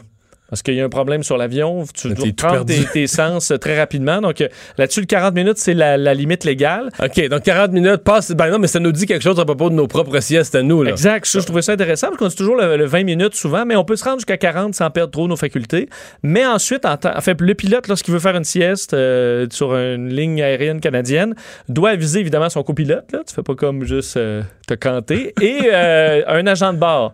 Parce 0.52 0.62
qu'il 0.62 0.76
y 0.76 0.82
a 0.82 0.86
un 0.86 0.90
problème 0.90 1.24
sur 1.24 1.38
l'avion, 1.38 1.86
tu 1.94 2.10
Mais 2.10 2.14
dois 2.14 2.26
t'es 2.26 2.32
tout 2.34 2.46
prendre 2.46 2.66
perdu. 2.66 2.86
tes, 2.86 2.92
tes 2.92 3.08
sens 3.08 3.50
euh, 3.50 3.58
très 3.58 3.80
rapidement. 3.80 4.22
Donc 4.22 4.42
euh, 4.42 4.50
là-dessus, 4.78 5.00
le 5.00 5.06
40 5.08 5.34
minutes, 5.34 5.58
c'est 5.58 5.74
la, 5.74 5.98
la 5.98 6.14
limite 6.14 6.44
légale. 6.44 6.90
OK, 7.02 7.28
donc 7.30 7.42
40 7.42 7.72
minutes 7.72 8.04
passe. 8.04 8.32
Ben 8.32 8.52
non, 8.52 8.60
mais 8.60 8.68
ça 8.68 8.80
nous 8.80 8.92
dit 8.92 9.06
quelque 9.08 9.24
chose 9.24 9.40
à 9.40 9.46
propos 9.46 9.70
de 9.70 9.76
nos 9.76 9.88
propres 9.88 10.20
siestes 10.20 10.54
à 10.54 10.62
nous, 10.62 10.84
là. 10.84 10.92
Exact. 10.92 11.26
Ça, 11.26 11.40
je 11.40 11.46
trouvais 11.46 11.62
ça 11.64 11.72
intéressant 11.72 12.08
parce 12.08 12.20
qu'on 12.20 12.28
dit 12.28 12.36
toujours 12.36 12.58
le, 12.58 12.78
le 12.78 12.86
20 12.86 13.04
minutes 13.04 13.34
souvent, 13.34 13.66
mais 13.66 13.76
on 13.76 13.86
peut 13.86 13.96
se 13.96 14.04
rendre 14.04 14.18
jusqu'à 14.18 14.38
40 14.38 14.76
sans 14.76 14.90
perdre 14.92 15.12
trop 15.12 15.28
nos 15.28 15.38
facultés. 15.38 15.88
Mais 16.22 16.46
ensuite, 16.46 16.86
en, 16.86 16.98
fait, 17.22 17.40
le 17.40 17.56
pilote, 17.56 17.88
lorsqu'il 17.88 18.14
veut 18.14 18.20
faire 18.20 18.36
une 18.36 18.44
sieste 18.44 18.94
euh, 18.94 19.48
sur 19.52 19.74
une 19.76 20.10
ligne 20.10 20.42
aérienne 20.42 20.82
canadienne, 20.82 21.34
doit 21.70 21.92
aviser 21.92 22.20
évidemment 22.20 22.50
son 22.50 22.64
copilote. 22.64 23.12
Là. 23.14 23.20
Tu 23.26 23.34
fais 23.34 23.44
pas 23.44 23.56
comme 23.56 23.86
juste 23.86 24.18
euh, 24.18 24.42
te 24.68 24.74
canter. 24.74 25.34
Et 25.42 25.70
euh, 25.72 26.24
un 26.28 26.46
agent 26.48 26.74
de 26.74 26.78
bord 26.78 27.14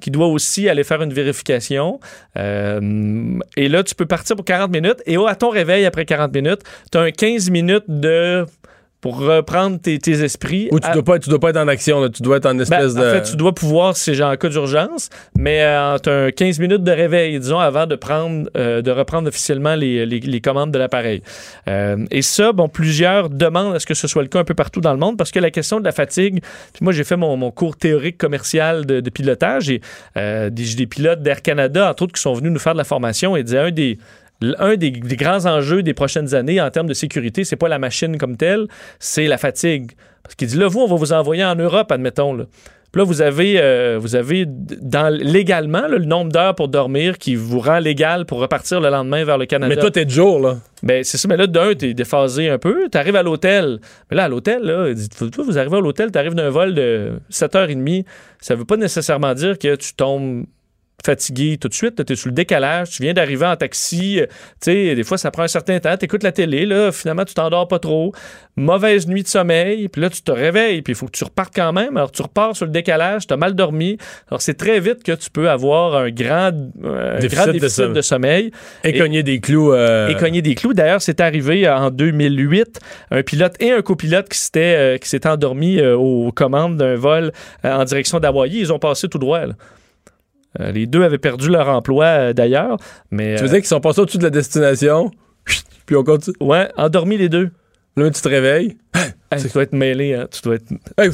qui 0.00 0.10
doit 0.10 0.26
aussi 0.26 0.68
aller 0.68 0.84
faire 0.84 1.02
une 1.02 1.12
vérification. 1.12 2.00
Euh, 2.36 3.38
et 3.56 3.68
là, 3.68 3.82
tu 3.82 3.94
peux 3.94 4.06
partir 4.06 4.36
pour 4.36 4.44
40 4.44 4.70
minutes. 4.70 5.02
Et 5.06 5.16
à 5.16 5.34
ton 5.34 5.50
réveil, 5.50 5.84
après 5.84 6.04
40 6.04 6.32
minutes, 6.34 6.60
tu 6.90 6.98
as 6.98 7.02
un 7.02 7.10
15 7.10 7.50
minutes 7.50 7.84
de 7.88 8.46
pour 9.00 9.18
reprendre 9.20 9.78
tes, 9.80 9.98
tes 9.98 10.24
esprits. 10.24 10.68
Ou 10.72 10.80
tu 10.80 10.86
À- 10.88 10.92
dois, 10.92 11.04
pas, 11.04 11.18
tu 11.20 11.30
dois 11.30 11.38
pas 11.38 11.50
être 11.50 11.56
en 11.56 11.68
action, 11.68 12.00
là. 12.00 12.08
tu 12.08 12.20
dois 12.22 12.38
être 12.38 12.46
en 12.46 12.54
ben, 12.54 12.62
espèce 12.62 12.94
de. 12.94 13.00
En 13.00 13.10
fait, 13.12 13.22
tu 13.30 13.36
dois 13.36 13.54
pouvoir, 13.54 13.96
si 13.96 14.12
j'ai 14.14 14.24
en 14.24 14.34
cas 14.36 14.48
d'urgence, 14.48 15.08
mais 15.38 15.62
euh, 15.62 15.96
tu 15.98 16.10
as 16.10 16.14
un 16.24 16.30
15 16.32 16.58
minutes 16.58 16.82
de 16.82 16.90
réveil, 16.90 17.38
disons, 17.38 17.60
avant 17.60 17.86
de 17.86 17.94
prendre, 17.94 18.50
euh, 18.56 18.82
de 18.82 18.90
reprendre 18.90 19.28
officiellement 19.28 19.76
les, 19.76 20.04
les- 20.04 20.18
les 20.18 20.40
commandes 20.40 20.72
de 20.72 20.78
l'appareil. 20.78 21.22
Euh, 21.68 21.96
et 22.10 22.22
ça, 22.22 22.52
bon, 22.52 22.68
plusieurs 22.68 23.30
demandent 23.30 23.74
à 23.76 23.78
ce 23.78 23.86
que 23.86 23.94
ce 23.94 24.08
soit 24.08 24.22
le 24.22 24.28
cas 24.28 24.40
un 24.40 24.44
peu 24.44 24.54
partout 24.54 24.80
dans 24.80 24.92
le 24.92 24.98
monde 24.98 25.16
parce 25.16 25.30
que 25.30 25.38
la 25.38 25.50
question 25.52 25.78
de 25.78 25.84
la 25.84 25.92
fatigue, 25.92 26.40
puis 26.72 26.82
moi, 26.82 26.92
j'ai 26.92 27.04
fait 27.04 27.16
mon, 27.16 27.36
mon 27.36 27.50
cours 27.52 27.76
théorique 27.76 28.18
commercial 28.18 28.84
de, 28.84 28.98
de 29.00 29.10
pilotage 29.10 29.70
et 29.70 29.80
euh, 30.16 30.50
des, 30.50 30.64
j'ai 30.64 30.74
des 30.76 30.86
pilotes 30.88 31.22
d'Air 31.22 31.42
Canada, 31.42 31.88
entre 31.90 32.02
autres, 32.02 32.14
qui 32.14 32.20
sont 32.22 32.32
venus 32.34 32.50
nous 32.52 32.58
faire 32.58 32.72
de 32.72 32.78
la 32.78 32.84
formation 32.84 33.36
et 33.36 33.44
disaient 33.44 33.58
un 33.58 33.70
des 33.70 33.98
un 34.58 34.76
des, 34.76 34.90
des 34.90 35.16
grands 35.16 35.46
enjeux 35.46 35.82
des 35.82 35.94
prochaines 35.94 36.34
années 36.34 36.60
en 36.60 36.70
termes 36.70 36.86
de 36.86 36.94
sécurité, 36.94 37.44
c'est 37.44 37.56
pas 37.56 37.68
la 37.68 37.78
machine 37.78 38.18
comme 38.18 38.36
telle, 38.36 38.66
c'est 38.98 39.26
la 39.26 39.38
fatigue. 39.38 39.92
Parce 40.22 40.34
qu'il 40.34 40.48
dit 40.48 40.58
là, 40.58 40.68
vous, 40.68 40.80
on 40.80 40.86
va 40.86 40.96
vous 40.96 41.12
envoyer 41.12 41.44
en 41.44 41.54
Europe, 41.54 41.90
admettons. 41.90 42.34
Là. 42.34 42.44
Puis 42.92 43.00
là, 43.00 43.04
vous 43.04 43.20
avez, 43.20 43.60
euh, 43.60 43.98
vous 44.00 44.16
avez 44.16 44.46
dans, 44.46 45.12
légalement 45.14 45.82
là, 45.82 45.98
le 45.98 46.06
nombre 46.06 46.32
d'heures 46.32 46.54
pour 46.54 46.68
dormir 46.68 47.18
qui 47.18 47.34
vous 47.34 47.60
rend 47.60 47.80
légal 47.80 48.24
pour 48.24 48.38
repartir 48.38 48.80
le 48.80 48.88
lendemain 48.88 49.24
vers 49.24 49.36
le 49.36 49.44
Canada. 49.44 49.74
Mais 49.74 49.78
toi, 49.78 49.90
t'es 49.90 50.06
de 50.06 50.10
jour, 50.10 50.40
là. 50.40 50.56
Ben, 50.82 51.04
c'est 51.04 51.18
ça, 51.18 51.28
mais 51.28 51.36
là, 51.36 51.46
d'un, 51.46 51.74
t'es 51.74 51.92
déphasé 51.92 52.48
un 52.48 52.56
peu. 52.56 52.88
T'arrives 52.88 53.16
à 53.16 53.22
l'hôtel. 53.22 53.80
Mais 54.10 54.16
là, 54.16 54.24
à 54.24 54.28
l'hôtel, 54.28 54.62
là, 54.62 54.94
toi, 55.30 55.44
vous 55.44 55.58
arrivez 55.58 55.76
à 55.76 55.80
l'hôtel, 55.80 56.10
t'arrives 56.10 56.34
d'un 56.34 56.48
vol 56.48 56.74
de 56.74 57.12
7h30. 57.30 58.06
Ça 58.40 58.54
veut 58.54 58.64
pas 58.64 58.76
nécessairement 58.78 59.34
dire 59.34 59.58
que 59.58 59.74
tu 59.74 59.92
tombes 59.92 60.46
fatigué 61.04 61.58
tout 61.60 61.68
de 61.68 61.74
suite. 61.74 62.04
Tu 62.04 62.12
es 62.12 62.16
sur 62.16 62.28
le 62.28 62.34
décalage. 62.34 62.90
Tu 62.90 63.02
viens 63.02 63.12
d'arriver 63.14 63.46
en 63.46 63.56
taxi. 63.56 64.20
euh, 64.20 64.26
Tu 64.60 64.72
sais, 64.72 64.94
des 64.94 65.04
fois, 65.04 65.16
ça 65.18 65.30
prend 65.30 65.44
un 65.44 65.48
certain 65.48 65.78
temps. 65.80 65.96
Tu 65.96 66.04
écoutes 66.04 66.22
la 66.22 66.32
télé. 66.32 66.66
Là, 66.66 66.92
finalement, 66.92 67.24
tu 67.24 67.34
t'endors 67.34 67.68
pas 67.68 67.78
trop. 67.78 68.12
Mauvaise 68.56 69.06
nuit 69.06 69.22
de 69.22 69.28
sommeil. 69.28 69.88
Puis 69.88 70.02
là, 70.02 70.10
tu 70.10 70.22
te 70.22 70.32
réveilles. 70.32 70.82
Puis 70.82 70.92
il 70.92 70.96
faut 70.96 71.06
que 71.06 71.12
tu 71.16 71.24
repartes 71.24 71.54
quand 71.54 71.72
même. 71.72 71.96
Alors, 71.96 72.10
tu 72.10 72.20
repars 72.22 72.56
sur 72.56 72.66
le 72.66 72.72
décalage. 72.72 73.26
Tu 73.26 73.32
as 73.32 73.36
mal 73.36 73.54
dormi. 73.54 73.96
Alors, 74.28 74.42
c'est 74.42 74.54
très 74.54 74.80
vite 74.80 75.02
que 75.04 75.12
tu 75.12 75.30
peux 75.30 75.48
avoir 75.48 75.94
un 75.96 76.10
grand, 76.10 76.50
euh, 76.84 77.18
Déficit 77.20 77.36
grand 77.38 77.46
de 77.46 77.52
déficit 77.52 77.76
sommeil. 77.76 77.94
de 77.94 78.00
sommeil. 78.02 78.50
Et 78.84 78.98
cogner 78.98 79.22
des 79.22 79.40
clous. 79.40 79.72
euh, 79.72 80.08
Et 80.08 80.16
cogner 80.16 80.42
des 80.42 80.54
clous. 80.56 80.74
D'ailleurs, 80.74 81.00
c'est 81.02 81.20
arrivé 81.20 81.68
en 81.68 81.90
2008. 81.90 82.80
Un 83.12 83.22
pilote 83.22 83.54
et 83.60 83.70
un 83.70 83.82
copilote 83.82 84.28
qui 84.28 84.38
s'étaient 84.38 84.76
euh, 84.76 84.98
qui 84.98 85.08
euh, 85.80 85.96
aux 85.96 86.32
commandes 86.32 86.76
d'un 86.76 86.94
vol 86.96 87.32
euh, 87.64 87.72
en 87.72 87.84
direction 87.84 88.18
d'Hawaï. 88.20 88.50
Ils 88.58 88.72
ont 88.72 88.78
passé 88.78 89.08
tout 89.08 89.18
droit. 89.18 89.46
là. 89.46 89.54
Euh, 90.60 90.72
les 90.72 90.86
deux 90.86 91.02
avaient 91.02 91.18
perdu 91.18 91.48
leur 91.48 91.68
emploi 91.68 92.04
euh, 92.06 92.32
d'ailleurs. 92.32 92.78
Mais, 93.10 93.36
Tu 93.36 93.42
veux 93.42 93.48
euh, 93.48 93.52
dire 93.52 93.58
qu'ils 93.58 93.66
sont 93.66 93.80
passés 93.80 94.00
au-dessus 94.00 94.18
de 94.18 94.24
la 94.24 94.30
destination, 94.30 95.10
puis 95.86 95.96
on 95.96 96.04
continue. 96.04 96.36
Ouais, 96.40 96.70
endormis 96.76 97.18
les 97.18 97.28
deux. 97.28 97.50
Là, 97.96 98.10
tu 98.10 98.20
te 98.22 98.28
réveilles. 98.28 98.76
Hey, 99.30 99.42
tu 99.42 99.48
dois 99.48 99.64
être 99.64 99.72
mêlé, 99.72 100.14
hein. 100.14 100.28
Tu 100.30 100.40
dois 100.42 100.54
être. 100.54 100.70
Hey, 100.96 101.12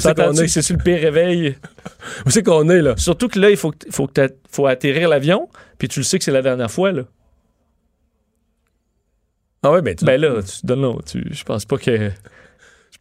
c'est 0.49 0.63
sur 0.63 0.77
le 0.77 0.83
pire 0.83 1.01
réveil? 1.01 1.57
Où 2.27 2.31
c'est 2.31 2.43
qu'on 2.43 2.69
est, 2.69 2.83
là? 2.83 2.95
Surtout 2.97 3.29
que 3.29 3.39
là, 3.39 3.51
il 3.51 3.57
faut, 3.57 3.71
que- 3.71 3.91
faut, 3.91 4.07
que 4.07 4.29
faut 4.51 4.67
atterrir 4.67 5.09
l'avion, 5.09 5.49
puis 5.79 5.89
tu 5.89 6.01
le 6.01 6.05
sais 6.05 6.19
que 6.19 6.25
c'est 6.25 6.31
la 6.31 6.43
dernière 6.43 6.71
fois, 6.71 6.93
là. 6.93 7.03
Ah 9.63 9.73
ouais, 9.73 9.81
ben 9.81 9.95
tu 9.97 10.05
Ben 10.05 10.21
là, 10.21 10.43
tu 10.43 10.67
donnes 10.67 10.83
là. 10.83 10.93
Tu, 11.11 11.25
je 11.31 11.43
pense 11.43 11.65
pas 11.65 11.79
que. 11.79 12.11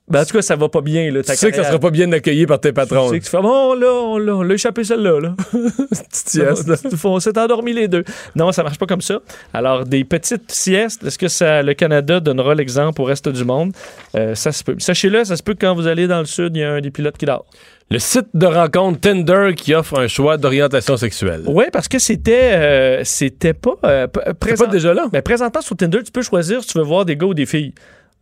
Ben, 0.10 0.22
en 0.22 0.26
tout 0.26 0.34
cas, 0.34 0.42
ça 0.42 0.58
va 0.58 0.68
pas 0.68 0.82
bien, 0.82 1.10
là. 1.12 1.24
tu 1.24 1.34
sais 1.34 1.50
que 1.50 1.56
ça 1.56 1.64
sera 1.64 1.80
pas 1.80 1.90
bien 1.90 2.12
accueilli 2.12 2.46
par 2.46 2.60
tes 2.60 2.70
Tu 2.70 2.74
patrons. 2.74 3.10
sais 3.10 3.20
que 3.20 3.24
tu 3.24 3.30
fais, 3.32 3.42
bon, 3.42 3.74
là, 3.74 3.88
on 3.88 4.18
l'a, 4.18 4.36
on 4.36 4.42
l'a 4.42 4.54
échappé 4.56 4.84
celle-là, 4.84 5.22
là. 5.22 5.36
Petite 5.90 6.30
sieste, 6.30 6.68
là. 6.68 6.76
on 7.06 7.20
s'est 7.22 7.38
endormis 7.40 7.72
les 7.72 7.88
deux. 7.88 8.04
Non, 8.36 8.52
ça 8.52 8.64
marche 8.64 8.78
pas 8.78 8.86
comme 8.86 9.02
ça. 9.02 9.22
Alors, 9.54 9.86
des 9.86 10.04
petites 10.04 10.52
siestes, 10.52 11.06
est-ce 11.06 11.18
que 11.18 11.30
ça, 11.30 11.64
le 11.64 11.74
Canada 11.74 12.20
donnera 12.20 12.54
l'exemple 12.54 13.02
au 13.02 13.06
reste 13.06 13.30
du 13.30 13.46
monde? 13.46 13.72
Euh, 14.18 14.36
ça 14.36 14.52
se 14.52 14.62
peut. 14.66 14.76
Sachez-le, 14.78 15.24
ça 15.24 15.38
se 15.38 15.42
peut 15.44 15.54
que 15.54 15.60
quand 15.66 15.74
vous 15.74 15.88
allez 15.88 16.06
dans 16.06 16.20
le 16.20 16.26
sud, 16.26 16.56
il 16.58 16.60
y 16.60 16.64
a 16.64 16.72
un 16.74 16.82
des 16.82 16.92
pilotes 16.92 17.18
qui 17.18 17.26
dort. 17.26 17.46
Le 17.90 18.00
site 18.00 18.28
de 18.34 18.46
rencontre 18.46 19.00
Tinder 19.00 19.52
qui 19.56 19.74
offre 19.74 20.00
un 20.00 20.08
choix 20.08 20.36
d'orientation 20.38 20.98
sexuelle. 20.98 21.44
Oui, 21.46 21.66
parce 21.72 21.88
que 21.88 22.00
c'était 22.00 22.52
euh, 22.54 23.02
c'était 23.06 23.54
pas 23.54 23.76
euh, 23.86 24.08
présent- 24.40 24.66
pas 24.66 24.72
déjà 24.72 24.94
là? 24.94 25.06
Ben, 25.12 25.22
présentement 25.22 25.62
sur 25.62 25.78
Tinder, 25.78 26.00
tu 26.04 26.12
peux 26.12 26.24
choisir 26.24 26.62
si 26.62 26.68
tu 26.70 26.78
veux 26.78 26.84
voir 26.84 27.06
des 27.06 27.16
gars 27.16 27.28
ou 27.28 27.34
des 27.34 27.46
filles. 27.46 27.74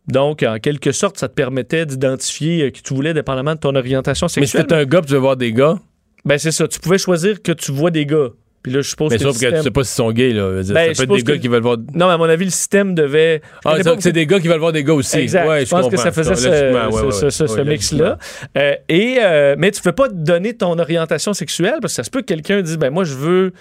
Donc, 0.08 0.42
en 0.42 0.58
quelque 0.58 0.90
sorte, 0.92 1.18
ça 1.18 1.28
te 1.28 1.34
permettait 1.34 1.86
d'identifier 1.86 2.64
euh, 2.64 2.70
qui 2.70 2.82
tu 2.82 2.92
voulais, 2.94 3.14
dépendamment 3.14 3.54
de 3.54 3.60
ton 3.60 3.74
orientation 3.76 4.26
Mais 4.26 4.46
si 4.46 4.52
sexuelle. 4.52 4.66
t'es 4.66 4.74
un 4.74 4.84
gars 4.84 5.00
tu 5.00 5.12
veux 5.12 5.18
voir 5.18 5.36
des 5.36 5.52
gars, 5.52 5.76
Ben, 6.24 6.38
c'est 6.38 6.52
ça. 6.52 6.66
Tu 6.68 6.78
pouvais 6.80 6.98
choisir 6.98 7.40
que 7.42 7.52
tu 7.52 7.72
vois 7.72 7.90
des 7.90 8.06
gars. 8.06 8.28
Puis 8.62 8.70
là, 8.70 8.80
je 8.80 8.88
suppose 8.90 9.10
Mais 9.10 9.18
que. 9.18 9.24
le 9.24 9.32
sauf 9.32 9.40
que 9.40 9.56
tu 9.56 9.62
sais 9.62 9.70
pas 9.72 9.82
s'ils 9.82 9.96
sont 9.96 10.12
gays, 10.12 10.32
là. 10.32 10.62
Dire, 10.62 10.72
Ben, 10.74 10.94
ça 10.94 11.04
peut 11.04 11.12
être 11.12 11.16
des 11.18 11.22
gars 11.24 11.34
que- 11.36 11.40
qui 11.40 11.48
veulent 11.48 11.62
voir. 11.62 11.78
Non, 11.94 12.06
mais 12.06 12.12
à 12.12 12.16
mon 12.18 12.24
avis, 12.28 12.44
le 12.44 12.50
système 12.52 12.94
devait. 12.94 13.42
Ah, 13.64 13.76
que 13.76 14.00
c'est 14.00 14.12
des 14.12 14.24
gars 14.26 14.38
qui 14.38 14.46
veulent 14.46 14.60
voir 14.60 14.70
des 14.72 14.84
gars 14.84 14.92
aussi. 14.94 15.18
Exact. 15.18 15.48
Ouais, 15.48 15.64
je 15.64 15.70
pense 15.70 15.88
que 15.88 15.96
ça 15.96 16.12
faisait 16.12 16.34
ce, 16.36 16.46
Logiquement, 16.48 16.86
ouais, 16.86 16.92
ce- 17.00 17.06
ouais, 17.06 17.12
ce- 17.12 17.30
ce- 17.30 17.42
ouais, 17.42 17.48
ce 17.48 17.54
ouais, 17.56 17.64
mix-là. 17.64 18.18
Euh, 18.56 18.74
et, 18.88 19.16
euh, 19.20 19.56
mais 19.58 19.72
tu 19.72 19.80
ne 19.80 19.82
peux 19.84 19.92
pas 19.92 20.08
donner 20.08 20.54
ton 20.56 20.78
orientation 20.78 21.32
sexuelle 21.34 21.78
parce 21.80 21.92
que 21.94 21.96
ça 21.96 22.04
se 22.04 22.10
peut 22.10 22.20
que 22.20 22.26
quelqu'un 22.26 22.62
dise 22.62 22.78
ben 22.78 22.90
moi, 22.90 23.02
je 23.02 23.14
veux 23.14 23.52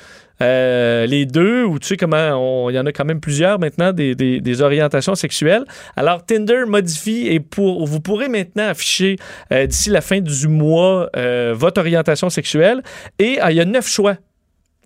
euh, 0.42 1.06
les 1.06 1.26
deux, 1.26 1.64
ou 1.64 1.80
tu 1.80 1.88
sais 1.88 1.98
comment, 1.98 2.70
il 2.70 2.76
y 2.76 2.80
en 2.80 2.86
a 2.86 2.92
quand 2.92 3.06
même 3.06 3.20
plusieurs 3.22 3.60
maintenant, 3.60 3.92
des, 3.94 4.16
des- 4.16 4.42
des 4.42 4.62
orientations 4.62 5.16
sexuelles. 5.16 5.64
Alors, 5.96 6.26
Tinder 6.26 6.64
modifie 6.68 7.28
et 7.28 7.40
pour, 7.40 7.86
vous 7.86 8.00
pourrez 8.02 8.28
maintenant 8.30 8.68
afficher 8.68 9.16
euh, 9.52 9.66
d'ici 9.66 9.90
la 9.90 10.02
fin 10.02 10.20
du 10.20 10.48
mois 10.48 11.10
euh, 11.16 11.54
votre 11.56 11.80
orientation 11.80 12.30
sexuelle. 12.30 12.82
Et 13.20 13.38
ah, 13.42 13.52
il 13.52 13.58
y 13.58 13.62
a 13.62 13.66
neuf 13.66 13.88
choix. 13.88 14.16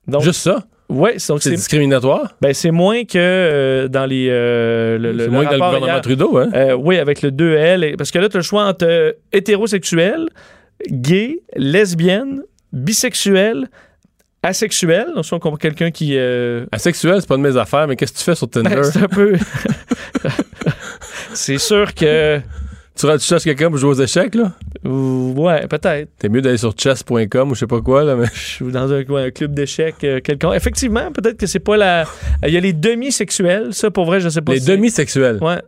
Donc, 0.07 0.21
Juste 0.23 0.41
ça? 0.41 0.63
Oui, 0.87 1.11
donc 1.29 1.41
C'est 1.41 1.49
discriminatoire? 1.49 2.35
ben, 2.41 2.53
c'est 2.53 2.69
moins 2.69 3.05
que 3.05 3.17
euh, 3.17 3.87
dans 3.87 4.05
les. 4.05 4.27
euh, 4.29 4.99
le, 4.99 5.17
C'est 5.17 5.29
moins 5.29 5.45
que 5.45 5.49
dans 5.49 5.53
le 5.55 5.59
gouvernement 5.59 5.85
hier. 5.87 6.01
Trudeau, 6.01 6.37
hein? 6.37 6.49
Euh, 6.53 6.73
oui, 6.75 6.99
avec 6.99 7.23
le 7.23 7.31
2L. 7.31 7.83
et- 7.83 7.95
Parce 7.97 8.11
que 8.11 8.19
là, 8.19 8.29
tu 8.29 8.37
as 8.37 8.39
le 8.39 8.43
choix 8.43 8.65
entre 8.65 9.15
hétérosexuel, 9.33 10.27
gay, 10.91 11.39
lesbienne, 11.55 12.43
bisexuel, 12.71 13.67
asexuel. 14.45 15.07
Donc, 15.15 15.25
si 15.25 15.33
on 15.33 15.39
comprend 15.39 15.57
quelqu'un 15.57 15.91
qui. 15.91 16.17
euh, 16.17 16.65
Asexuel, 16.71 17.21
c'est 17.21 17.27
pas 17.27 17.37
de 17.37 17.41
mes 17.41 17.57
affaires, 17.57 17.87
mais 17.87 17.95
qu'est-ce 17.95 18.13
que 18.13 18.17
tu 18.17 18.23
fais 18.23 18.35
sur 18.35 18.49
Tinder? 18.49 18.69
ben, 18.75 18.83
c'est 18.83 18.99
un 19.03 19.07
peu. 19.07 19.33
c'est 21.33 21.57
sûr 21.57 21.93
que. 21.93 22.37
tu, 22.95 23.07
tu 23.07 23.19
cherches 23.21 23.43
quelqu'un 23.43 23.69
pour 23.69 23.77
jouer 23.77 23.91
aux 23.91 24.01
échecs, 24.01 24.35
là? 24.35 24.53
Ouais, 24.83 25.67
peut-être. 25.67 26.09
T'es 26.19 26.29
mieux 26.29 26.41
d'aller 26.41 26.57
sur 26.57 26.73
chess.com 26.77 27.51
ou 27.51 27.55
je 27.55 27.59
sais 27.61 27.67
pas 27.67 27.81
quoi, 27.81 28.03
là, 28.03 28.15
mais. 28.15 28.27
Je 28.33 28.39
suis 28.39 28.65
dans 28.71 28.91
un, 28.91 28.99
un 28.99 29.31
club 29.31 29.53
d'échecs 29.53 29.95
euh, 30.03 30.19
quelconque. 30.19 30.55
Effectivement, 30.55 31.11
peut-être 31.11 31.37
que 31.37 31.47
c'est 31.47 31.59
pas 31.59 31.77
la. 31.77 32.05
Il 32.45 32.53
y 32.53 32.57
a 32.57 32.59
les 32.59 32.73
demi-sexuels. 32.73 33.73
Ça, 33.73 33.91
pour 33.91 34.05
vrai, 34.05 34.19
je 34.19 34.29
sais 34.29 34.41
pas 34.41 34.53
Les 34.53 34.59
si 34.59 34.67
demi-sexuels. 34.67 35.37
Ouais. 35.41 35.61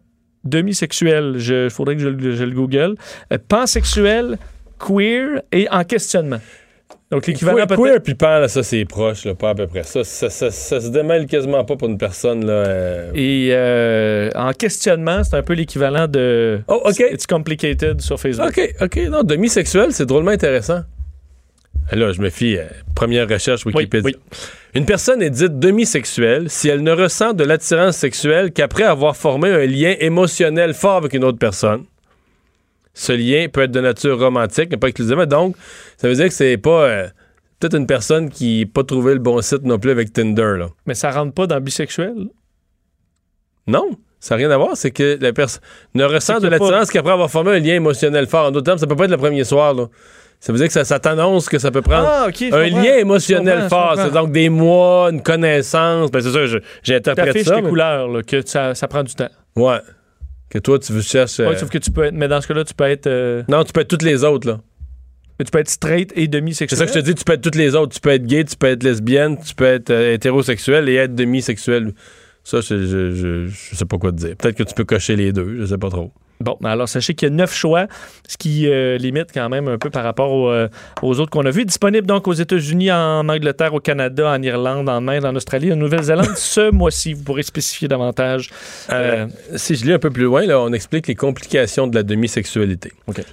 Demi-sexuel, 0.44 1.36
il 1.40 1.70
faudrait 1.70 1.96
que 1.96 2.02
je, 2.02 2.08
le- 2.08 2.36
je 2.36 2.44
le 2.44 2.52
google. 2.52 2.96
Euh, 3.34 3.38
pansexuel, 3.50 4.38
queer 4.80 5.42
et 5.52 5.68
en 5.70 5.84
questionnement. 5.84 6.40
Donc 7.10 7.26
l'équivalent 7.26 7.66
peut-être. 7.66 7.82
queer 7.82 8.02
puis 8.02 8.16
pan, 8.16 8.40
là, 8.40 8.48
ça 8.50 8.64
c'est 8.64 8.84
proche, 8.84 9.24
là, 9.24 9.34
pas 9.34 9.52
à 9.52 9.56
peu 9.56 9.66
près. 9.68 9.84
Ça, 9.84 10.04
ça, 10.04 10.30
ça, 10.30 10.52
ça 10.52 10.82
se 10.82 10.90
démêle 10.90 11.26
quasiment 11.26 11.64
pas 11.64 11.78
pour 11.78 11.88
une 11.88 11.98
personne. 11.98 12.46
Là, 12.46 12.52
euh, 12.52 13.12
Et 13.16 13.50
euh, 13.52 14.30
en 14.36 14.52
questionnement, 14.52 15.24
c'est 15.24 15.38
un 15.38 15.42
peu 15.44 15.54
l'équivalent 15.54 16.08
de 16.08 16.60
Oh, 16.68 16.82
OK. 16.84 17.00
It's 17.00 17.26
complicated 17.26 18.02
sur 18.02 18.20
Facebook. 18.20 18.50
OK, 18.50 18.76
OK. 18.82 18.98
Non, 19.10 19.24
demi-sexuel, 19.24 19.94
c'est 19.94 20.06
drôlement 20.06 20.32
intéressant. 20.32 20.82
Là, 21.94 22.12
je 22.12 22.22
me 22.22 22.30
fie 22.30 22.58
à 22.58 22.66
première 22.94 23.30
recherche 23.30 23.66
Wikipédia. 23.66 24.12
Une 24.76 24.86
personne 24.86 25.22
est 25.22 25.30
dite 25.30 25.58
demi-sexuelle 25.58 26.50
si 26.50 26.68
elle 26.68 26.84
ne 26.84 26.92
ressent 26.92 27.34
de 27.34 27.46
l'attirance 27.46 27.96
sexuelle 27.96 28.52
qu'après 28.52 28.84
avoir 28.84 29.16
formé 29.16 29.50
un 29.50 29.66
lien 29.66 29.96
émotionnel 30.00 30.74
fort 30.74 30.98
avec 30.98 31.14
une 31.14 31.24
autre 31.24 31.40
personne. 31.40 31.86
Ce 33.00 33.12
lien 33.14 33.48
peut 33.48 33.62
être 33.62 33.72
de 33.72 33.80
nature 33.80 34.18
romantique, 34.20 34.70
mais 34.72 34.78
pas 34.78 34.88
exclusivement. 34.88 35.28
Donc, 35.28 35.56
ça 35.98 36.08
veut 36.08 36.16
dire 36.16 36.26
que 36.28 36.34
c'est 36.34 36.58
pas 36.58 36.82
euh, 36.86 37.08
peut-être 37.60 37.76
une 37.78 37.86
personne 37.86 38.30
qui 38.32 38.62
n'a 38.66 38.72
pas 38.74 38.84
trouvé 38.84 39.14
le 39.14 39.20
bon 39.20 39.40
site 39.42 39.64
non 39.64 39.78
plus 39.78 39.92
avec 39.92 40.12
Tinder. 40.12 40.56
Là. 40.58 40.70
Mais 40.88 40.96
ça 40.96 41.12
rentre 41.12 41.32
pas 41.34 41.46
dans 41.46 41.62
bisexuel? 41.62 42.16
Non, 43.68 43.92
ça 44.20 44.34
n'a 44.36 44.40
rien 44.40 44.52
à 44.52 44.58
voir. 44.58 44.76
C'est 44.76 44.92
que 44.92 45.18
la 45.22 45.32
personne 45.34 45.62
ne 45.94 46.06
ressent 46.06 46.40
de 46.40 46.50
pas- 46.50 46.58
l'attirance 46.58 46.90
qu'après 46.90 47.12
avoir 47.12 47.30
formé 47.30 47.52
un 47.52 47.60
lien 47.60 47.76
émotionnel 47.76 48.26
fort. 48.28 48.48
En 48.48 48.52
d'autres 48.52 48.66
termes, 48.66 48.78
ça 48.80 48.88
peut 48.88 48.96
pas 48.96 49.06
être 49.06 49.12
le 49.12 49.18
premier 49.18 49.44
soir. 49.44 49.74
Là. 49.74 49.88
Ça 50.40 50.52
veut 50.52 50.58
dire 50.58 50.68
que 50.68 50.74
ça, 50.74 50.84
ça 50.86 51.00
t'annonce 51.00 51.50
que 51.50 51.60
ça 51.60 51.70
peut 51.72 51.82
prendre 51.82 52.08
Ah, 52.08 52.28
un 52.28 52.32
comprends. 52.32 52.58
lien 52.82 52.96
émotionnel 52.98 53.68
fort. 53.70 53.94
C'est 53.98 54.12
donc 54.12 54.32
des 54.32 54.50
mois, 54.50 55.10
une 55.12 55.22
connaissance. 55.22 56.10
Ben, 56.12 56.22
c'est 56.22 56.32
ça, 56.32 56.60
j'interprète 56.84 57.44
ça. 57.44 57.62
mais- 57.62 57.70
couleurs, 57.70 58.08
là, 58.08 58.22
que 58.24 58.46
ça, 58.46 58.74
ça 58.74 58.88
prend 58.88 59.04
du 59.04 59.14
temps. 59.14 59.30
Ouais. 59.56 59.80
Que 60.50 60.60
toi, 60.60 60.80
tu 60.80 60.94
veux 60.94 61.02
chercher. 61.02 61.46
Ouais, 61.46 61.58
sauf 61.58 61.70
que 61.70 61.78
tu 61.78 61.92
peux 61.92 62.06
être. 62.06 62.14
Mais 62.14 62.28
dans 62.28 62.40
ce 62.42 62.48
cas-là, 62.48 62.64
tu 62.64 62.74
peux 62.74 62.86
être. 62.86 63.08
euh, 63.08 63.44
Non, 63.50 63.64
tu 63.64 63.74
peux 63.74 63.82
être 63.82 63.88
toutes 63.90 64.04
les 64.04 64.24
autres, 64.24 64.48
là. 64.48 64.62
mais 65.38 65.46
tu 65.46 65.52
peux 65.52 65.60
être 65.60 65.70
straight 65.70 66.12
et 66.16 66.22
C'est 66.22 66.28
demi-sexuel. 66.28 66.78
ça 66.80 66.86
que 66.86 66.94
je 66.94 67.00
te 67.00 67.04
dis, 67.04 67.16
tu 67.16 67.24
peux 67.26 67.34
être 67.34 67.42
toutes 67.42 67.56
les 67.56 67.76
autres. 67.76 67.94
Tu 67.94 68.00
peux 68.00 68.12
être 68.12 68.26
gay, 68.26 68.44
tu 68.46 68.56
peux 68.56 68.68
être 68.68 68.84
lesbienne, 68.84 69.38
tu 69.46 69.54
peux 69.56 69.66
être 69.66 69.90
euh, 69.90 70.14
hétérosexuel 70.14 70.88
et 70.90 70.96
être 70.96 71.16
demi-sexuel. 71.16 71.94
Ça, 72.44 72.62
je, 72.62 72.86
je, 72.86 73.12
je, 73.14 73.48
je 73.48 73.76
sais 73.76 73.86
pas 73.86 73.98
quoi 73.98 74.12
te 74.14 74.18
dire. 74.18 74.36
Peut-être 74.38 74.56
que 74.56 74.64
tu 74.64 74.74
peux 74.74 74.86
cocher 74.86 75.18
les 75.18 75.34
deux, 75.34 75.58
je 75.60 75.66
sais 75.66 75.78
pas 75.78 75.90
trop. 75.90 76.14
Bon, 76.40 76.56
alors 76.64 76.88
sachez 76.88 77.16
qu'il 77.16 77.30
y 77.30 77.32
a 77.32 77.36
neuf 77.36 77.54
choix, 77.54 77.88
ce 78.28 78.38
qui 78.38 78.68
euh, 78.68 78.98
limite 78.98 79.30
quand 79.34 79.50
même 79.50 79.68
un 79.68 79.78
peu 79.78 79.90
par 79.90 80.04
rapport 80.04 80.32
aux, 80.32 80.50
euh, 80.50 80.68
aux 81.02 81.20
autres 81.20 81.32
qu'on 81.32 81.46
a 81.46 81.52
vus. 81.52 81.66
Disponible 81.66 82.06
donc 82.06 82.28
aux 82.28 82.34
États-Unis, 82.34 82.92
en 82.92 83.28
Angleterre, 83.28 83.74
au 83.74 83.80
Canada, 83.80 84.30
en 84.30 84.42
Irlande, 84.42 84.88
en 84.88 85.08
Inde, 85.08 85.26
en 85.26 85.36
Australie, 85.36 85.74
en 85.74 85.78
Nouvelle-Zélande. 85.78 86.28
ce 86.36 86.70
mois-ci, 86.72 87.14
vous 87.14 87.24
pourrez 87.24 87.44
spécifier 87.44 87.88
davantage. 87.88 88.52
Euh, 88.92 89.26
si 89.56 89.76
je 89.76 89.86
lis 89.86 89.94
un 89.94 90.00
peu 90.00 90.12
plus 90.12 90.26
loin, 90.26 90.46
là, 90.46 90.62
on 90.62 90.72
explique 90.74 91.08
les 91.08 91.16
complications 91.16 91.88
de 91.88 91.96
la 91.96 92.04
demi-sexualité. 92.04 92.92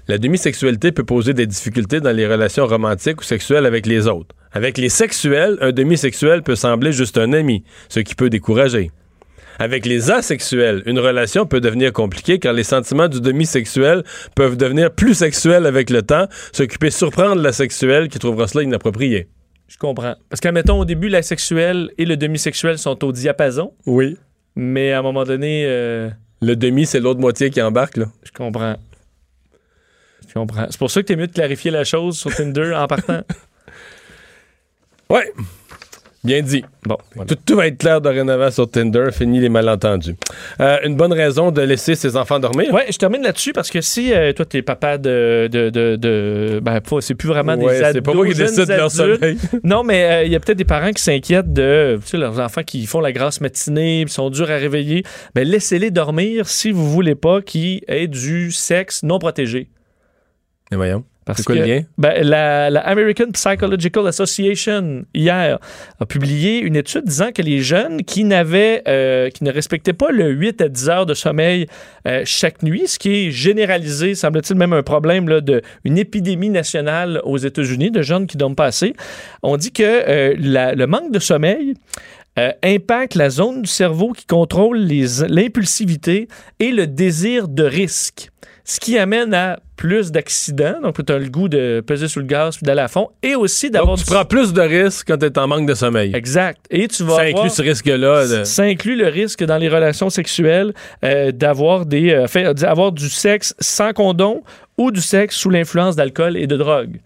La 0.09 0.19
demi-sexualité 0.19 0.93
peut 0.93 1.05
poser 1.05 1.35
des 1.35 1.47
difficultés 1.47 2.01
dans 2.01 2.15
les 2.15 2.27
relations 2.27 2.67
romantiques 2.67 3.21
ou 3.21 3.25
sexuelles 3.25 3.67
avec 3.67 3.87
les 3.87 4.07
autres. 4.07 4.35
Avec 4.53 4.79
les 4.79 4.89
sexuels, 4.89 5.59
un 5.61 5.73
demi-sexuel 5.73 6.43
peut 6.43 6.55
sembler 6.55 6.93
juste 6.93 7.19
un 7.19 7.33
ami, 7.33 7.65
ce 7.89 8.01
qui 8.01 8.15
peut 8.15 8.31
décourager. 8.31 8.93
Avec 9.59 9.87
les 9.87 10.11
asexuels, 10.11 10.83
une 10.87 10.99
relation 10.99 11.47
peut 11.47 11.61
devenir 11.61 11.93
compliquée 11.93 12.39
car 12.39 12.53
les 12.53 12.65
sentiments 12.65 13.09
du 13.09 13.21
demi-sexuel 13.21 14.03
peuvent 14.35 14.57
devenir 14.57 14.91
plus 14.93 15.15
sexuels 15.15 15.67
avec 15.67 15.91
le 15.91 16.03
temps, 16.03 16.27
peut 16.81 16.91
surprendre 16.91 17.41
la 17.41 17.53
sexuelle 17.53 18.09
qui 18.09 18.19
trouvera 18.19 18.49
cela 18.49 18.65
inapproprié. 18.65 19.29
Je 19.69 19.79
comprends. 19.79 20.15
Parce 20.29 20.41
qu'à 20.41 20.53
mettons, 20.53 20.79
au 20.81 20.85
début, 20.85 21.09
la 21.09 21.23
sexuelle 21.23 21.91
et 21.99 22.05
le 22.05 22.17
demi-sexuel 22.17 22.79
sont 22.79 23.03
au 23.05 23.13
diapason, 23.13 23.73
Oui. 23.87 24.17
mais 24.57 24.93
à 24.93 24.99
un 24.99 25.03
moment 25.03 25.25
donné, 25.25 25.65
euh, 25.67 26.11
Le 26.43 26.55
demi, 26.57 26.85
c'est 26.87 27.01
l'autre 27.01 27.21
moitié 27.21 27.51
qui 27.51 27.63
embarque, 27.63 27.97
là. 27.97 28.07
je 28.25 28.33
comprends. 28.33 28.77
Je 30.29 30.35
comprends. 30.35 30.67
C'est 30.69 30.79
pour 30.79 30.91
ça 30.91 31.01
que 31.03 31.07
t'es 31.07 31.17
mieux 31.17 31.29
de 31.29 31.33
clarifier 31.33 31.71
la 31.71 31.85
chose 31.85 32.19
sur 32.19 32.35
Tinder 32.35 32.75
en 32.75 32.87
partant. 32.87 33.23
Ouais. 35.11 35.31
Bien 36.25 36.41
dit. 36.41 36.65
Bon, 36.85 36.97
Tout, 37.29 37.37
tout 37.45 37.57
va 37.57 37.67
être 37.67 37.77
clair 37.77 38.01
dorénavant 38.01 38.51
sur 38.51 38.71
Tinder. 38.71 39.05
Fini 39.13 39.41
les 39.41 39.51
malentendus. 39.51 40.17
Euh, 40.59 40.79
une 40.85 40.97
bonne 40.97 41.13
raison 41.13 41.51
de 41.51 41.61
laisser 41.61 41.95
ses 41.97 42.17
enfants 42.17 42.39
dormir? 42.41 42.73
Ouais, 42.73 42.87
je 42.91 42.97
termine 42.97 43.23
là-dessus 43.23 43.53
parce 43.53 43.71
que 43.71 43.83
si 43.83 44.11
euh, 44.13 44.33
toi, 44.33 44.47
t'es 44.47 44.63
papa 44.63 44.97
de. 44.97 45.51
de, 45.53 45.69
de, 45.69 45.97
de- 45.97 46.61
ben, 46.63 46.81
c'est 47.01 47.15
plus 47.15 47.29
vraiment 47.29 47.55
Ouais, 47.57 47.73
des 47.75 47.79
c'est 47.79 47.85
ados. 47.85 48.03
pas 48.03 48.15
moi 48.15 48.27
qui 48.27 48.35
décide 48.35 48.67
de 48.67 48.73
leur 48.73 48.91
sommeil. 48.91 49.37
non, 49.65 49.83
mais 49.85 50.05
euh, 50.05 50.25
il 50.25 50.33
y 50.33 50.35
a 50.35 50.41
peut-être 50.41 50.57
des 50.57 50.65
parents 50.65 50.93
qui 50.93 51.03
s'inquiètent 51.03 51.53
de 51.53 51.99
tu 52.03 52.09
sais, 52.09 52.17
leurs 52.17 52.41
enfants 52.41 52.63
qui 52.63 52.87
font 52.87 53.01
la 53.01 53.13
grasse 53.13 53.43
matinée, 53.43 54.05
puis 54.07 54.15
sont 54.15 54.31
durs 54.31 54.51
à 54.51 54.57
réveiller. 54.57 55.03
Ben, 55.35 55.47
laissez-les 55.47 55.91
dormir 55.91 56.49
si 56.49 56.71
vous 56.71 56.91
voulez 56.91 57.15
pas 57.17 57.43
qu'ils 57.43 57.83
aient 57.87 58.09
du 58.09 58.51
sexe 58.51 59.03
non 59.03 59.19
protégé. 59.19 59.69
Mais 60.71 60.79
voyons. 60.79 61.05
Parce 61.25 61.43
que, 61.45 61.53
ben, 61.97 62.23
la, 62.23 62.69
la 62.71 62.81
American 62.81 63.31
Psychological 63.33 64.07
Association, 64.07 65.05
hier, 65.15 65.59
a 66.01 66.07
publié 66.07 66.59
une 66.61 66.77
étude 66.77 67.05
disant 67.05 67.33
que 67.33 67.41
les 67.41 67.61
jeunes 67.61 68.03
qui, 68.05 68.25
n'avaient, 68.25 68.83
euh, 68.89 69.31
qui 69.31 69.43
ne 69.45 69.51
respectaient 69.53 69.95
pas 69.95 70.11
le 70.11 70.31
8 70.31 70.61
à 70.61 70.69
10 70.69 70.89
heures 70.91 71.07
de 71.07 71.15
sommeil 71.15 71.67
euh, 72.07 72.23
chaque 72.27 72.63
nuit, 72.63 72.87
ce 72.87 72.99
qui 72.99 73.09
est 73.29 73.31
généralisé, 73.31 74.15
semble-t-il 74.15 74.57
même 74.59 74.73
un 74.75 74.83
problème 74.83 75.29
là, 75.29 75.41
de 75.41 75.63
une 75.85 75.97
épidémie 75.99 76.51
nationale 76.51 77.21
aux 77.25 77.39
États-Unis 77.39 77.91
de 77.91 78.03
jeunes 78.03 78.27
qui 78.27 78.37
dorment 78.37 78.55
pas 78.57 78.67
assez, 78.67 78.93
on 79.43 79.57
dit 79.57 79.73
que 79.73 79.83
euh, 79.83 80.35
la- 80.39 80.75
le 80.75 80.87
manque 80.87 81.11
de 81.13 81.19
sommeil 81.19 81.75
euh, 82.39 82.51
impacte 82.65 83.15
la 83.15 83.31
zone 83.31 83.63
du 83.63 83.69
cerveau 83.71 84.13
qui 84.13 84.27
contrôle 84.27 84.79
les- 84.79 85.23
l'impulsivité 85.29 86.29
et 86.59 86.71
le 86.73 86.87
désir 86.87 87.47
de 87.49 87.63
risque. 87.63 88.31
Ce 88.67 88.81
qui 88.81 88.97
amène 88.99 89.35
à 89.35 89.59
plus 89.77 90.11
d'accidents. 90.11 90.81
Donc, 90.83 91.05
tu 91.05 91.13
as 91.13 91.19
le 91.19 91.29
goût 91.29 91.49
de 91.49 91.83
peser 91.87 92.09
sur 92.09 92.21
le 92.21 92.27
gaz 92.27 92.57
puis 92.57 92.65
d'aller 92.65 92.81
à 92.81 92.89
fond. 92.89 93.11
Et 93.23 93.35
aussi 93.35 93.71
d'avoir 93.71 93.97
Donc, 93.97 94.05
tu 94.07 94.11
du- 94.11 94.15
prends 94.15 94.25
plus 94.25 94.55
de 94.55 94.61
risques 94.63 95.07
quand 95.09 95.19
tu 95.19 95.27
es 95.27 95.39
en 95.39 95.47
manque 95.47 95.67
de 95.69 95.75
sommeil. 95.75 96.13
Exact. 96.15 96.61
Et 96.71 96.89
tu 96.89 97.03
vas 97.05 97.17
Ça 97.17 97.21
avoir- 97.23 97.43
inclut 97.45 97.51
ce 97.55 97.61
risque-là. 97.63 98.27
de- 98.27 98.45
ça 98.45 98.63
inclut 98.63 98.97
le 98.97 99.09
risque 99.09 99.45
dans 99.45 99.59
les 99.59 99.69
relations 99.69 100.09
sexuelles 100.09 100.73
euh, 101.05 101.31
d'avoir 101.31 101.85
des 101.85 102.11
euh, 102.13 102.27
fait, 102.27 102.55
d'avoir 102.55 102.93
du 102.93 103.11
sexe 103.11 103.55
sans 103.61 103.93
condom 103.93 104.43
ou 104.79 104.91
du 104.91 105.03
sexe 105.03 105.37
sous 105.37 105.51
l'influence 105.51 105.95
d'alcool 105.97 106.37
et 106.39 106.47
de 106.47 106.57
drogue. 106.57 107.01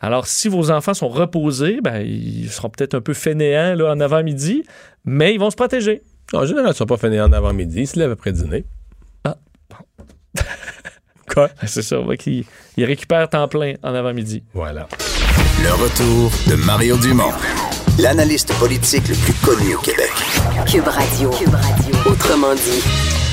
Alors, 0.00 0.26
si 0.28 0.46
vos 0.48 0.70
enfants 0.70 0.94
sont 0.94 1.08
reposés, 1.08 1.80
ben, 1.82 2.00
ils 2.02 2.48
seront 2.50 2.68
peut-être 2.68 2.94
un 2.94 3.00
peu 3.00 3.14
fainéants 3.14 3.74
là, 3.74 3.90
en 3.90 3.98
avant-midi, 3.98 4.62
mais 5.04 5.32
ils 5.34 5.40
vont 5.40 5.50
se 5.50 5.56
protéger. 5.56 6.02
En 6.32 6.44
général, 6.44 6.66
ils 6.66 6.70
ne 6.70 6.74
sont 6.74 6.86
pas 6.86 6.96
finis 6.98 7.18
en 7.20 7.32
avant-midi. 7.32 7.80
Ils 7.80 7.86
se 7.88 7.98
lèvent 7.98 8.10
après 8.12 8.30
dîner. 8.32 8.64
Ah, 9.24 9.36
Quoi? 11.36 11.50
C'est 11.66 11.82
ça, 11.82 12.00
ouais, 12.00 12.16
qu'ils 12.16 12.46
ils 12.78 12.86
récupèrent 12.86 13.28
temps 13.28 13.46
plein 13.46 13.74
en 13.82 13.94
avant-midi. 13.94 14.42
Voilà. 14.54 14.88
Le 15.62 15.70
retour 15.74 16.32
de 16.46 16.54
Mario 16.64 16.96
Dumont, 16.96 17.30
l'analyste 17.98 18.54
politique 18.54 19.06
le 19.08 19.14
plus 19.16 19.34
connu 19.44 19.74
au 19.74 19.78
Québec. 19.80 20.12
Cube 20.66 20.88
Radio. 20.88 21.28
Cube 21.32 21.52
Radio. 21.52 21.94
Autrement 22.10 22.54
dit. 22.54 23.25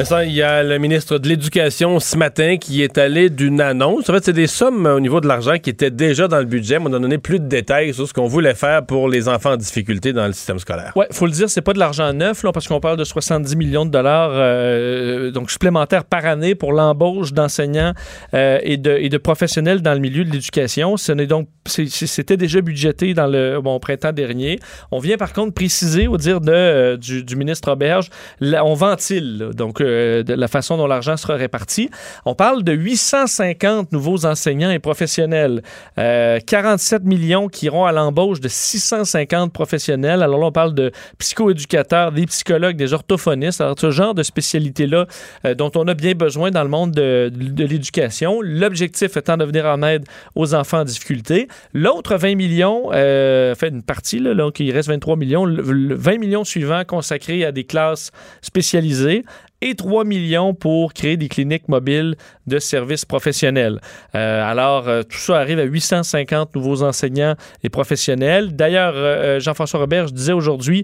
Il 0.00 0.32
y 0.32 0.40
a 0.40 0.62
le 0.62 0.78
ministre 0.78 1.18
de 1.18 1.28
l'Éducation 1.28 2.00
ce 2.00 2.16
matin 2.16 2.56
qui 2.56 2.82
est 2.82 2.96
allé 2.96 3.28
d'une 3.28 3.60
annonce. 3.60 4.08
En 4.08 4.14
fait, 4.14 4.24
c'est 4.24 4.32
des 4.32 4.46
sommes 4.46 4.86
au 4.86 4.98
niveau 4.98 5.20
de 5.20 5.28
l'argent 5.28 5.58
qui 5.58 5.68
étaient 5.68 5.90
déjà 5.90 6.26
dans 6.26 6.38
le 6.38 6.46
budget, 6.46 6.78
mais 6.78 6.86
on 6.88 6.94
a 6.94 6.98
donné 6.98 7.18
plus 7.18 7.38
de 7.38 7.44
détails 7.44 7.92
sur 7.92 8.08
ce 8.08 8.14
qu'on 8.14 8.26
voulait 8.26 8.54
faire 8.54 8.86
pour 8.86 9.10
les 9.10 9.28
enfants 9.28 9.52
en 9.52 9.56
difficulté 9.58 10.14
dans 10.14 10.26
le 10.26 10.32
système 10.32 10.58
scolaire. 10.58 10.92
Oui, 10.96 11.04
faut 11.10 11.26
le 11.26 11.32
dire, 11.32 11.50
c'est 11.50 11.60
pas 11.60 11.74
de 11.74 11.78
l'argent 11.78 12.10
neuf, 12.14 12.42
parce 12.54 12.66
qu'on 12.66 12.80
parle 12.80 12.96
de 12.96 13.04
70 13.04 13.56
millions 13.56 13.84
de 13.84 13.90
dollars 13.90 14.30
euh, 14.32 15.30
donc 15.32 15.50
supplémentaires 15.50 16.04
par 16.04 16.24
année 16.24 16.54
pour 16.54 16.72
l'embauche 16.72 17.34
d'enseignants 17.34 17.92
euh, 18.32 18.58
et, 18.62 18.78
de, 18.78 19.18
professionnels 19.18 19.82
dans 19.82 19.92
le 19.92 20.00
milieu 20.00 20.24
de 20.24 20.30
l'éducation. 20.30 20.96
Ce 20.96 21.12
n'est 21.12 21.26
donc 21.26 21.48
c'était 21.66 22.38
déjà 22.38 22.62
budgété 22.62 23.12
dans 23.12 23.26
le 23.26 23.60
bon, 23.60 23.78
printemps 23.78 24.12
dernier. 24.12 24.58
On 24.90 24.98
vient 24.98 25.18
par 25.18 25.34
contre 25.34 25.52
préciser, 25.52 26.08
au 26.08 26.16
dire 26.16 26.40
de, 26.40 26.52
euh, 26.52 26.96
du, 26.96 27.36
ministre 27.36 27.70
Auberge, 27.70 28.08
on 28.40 28.74
ventile 28.74 29.50
donc 29.54 29.82
euh, 29.90 30.22
de 30.22 30.34
la 30.34 30.48
façon 30.48 30.76
dont 30.76 30.86
l'argent 30.86 31.16
sera 31.16 31.34
réparti. 31.34 31.90
On 32.24 32.34
parle 32.34 32.62
de 32.62 32.72
850 32.72 33.92
nouveaux 33.92 34.26
enseignants 34.26 34.70
et 34.70 34.78
professionnels, 34.78 35.62
Euh, 35.98 36.38
47 36.44 37.04
millions 37.04 37.48
qui 37.48 37.66
iront 37.66 37.84
à 37.84 37.92
l'embauche 37.92 38.40
de 38.40 38.48
650 38.48 39.52
professionnels. 39.52 40.22
Alors 40.22 40.38
là, 40.38 40.46
on 40.46 40.52
parle 40.52 40.74
de 40.74 40.92
psychoéducateurs, 41.18 42.12
des 42.12 42.26
psychologues, 42.26 42.76
des 42.76 42.92
orthophonistes, 42.92 43.62
ce 43.78 43.90
genre 43.90 44.14
de 44.14 44.22
spécialité-là 44.22 45.06
euh, 45.44 45.54
dont 45.54 45.70
on 45.74 45.86
a 45.88 45.94
bien 45.94 46.12
besoin 46.12 46.50
dans 46.50 46.62
le 46.62 46.68
monde 46.68 46.92
de, 46.92 47.30
l'éducation. 47.34 48.40
L'objectif 48.42 49.16
étant 49.16 49.36
de 49.36 49.44
venir 49.44 49.66
en 49.66 49.82
aide 49.82 50.04
aux 50.34 50.54
enfants 50.54 50.80
en 50.80 50.84
difficulté. 50.84 51.48
L'autre 51.74 52.16
20 52.16 52.34
millions, 52.34 52.90
euh, 52.92 53.54
fait 53.54 53.68
une 53.68 53.82
partie, 53.82 54.18
là, 54.18 54.34
donc 54.34 54.60
il 54.60 54.70
reste 54.72 54.88
23 54.88 55.16
millions, 55.16 55.44
le, 55.44 55.62
le 55.62 55.94
20 55.94 56.18
millions 56.18 56.44
suivants 56.44 56.84
consacrés 56.86 57.44
à 57.44 57.52
des 57.52 57.64
classes 57.64 58.10
spécialisées 58.42 59.24
et 59.62 59.74
3 59.74 60.04
millions 60.04 60.54
pour 60.54 60.92
créer 60.94 61.16
des 61.16 61.28
cliniques 61.28 61.68
mobiles 61.68 62.16
de 62.46 62.58
services 62.58 63.04
professionnels. 63.04 63.80
Euh, 64.14 64.42
alors, 64.42 64.88
euh, 64.88 65.02
tout 65.02 65.18
ça 65.18 65.38
arrive 65.38 65.58
à 65.58 65.64
850 65.64 66.54
nouveaux 66.54 66.82
enseignants 66.82 67.34
et 67.62 67.68
professionnels. 67.68 68.54
D'ailleurs, 68.56 68.94
euh, 68.96 69.40
Jean-François 69.40 69.80
Robert, 69.80 70.08
je 70.08 70.14
disais 70.14 70.32
aujourd'hui, 70.32 70.82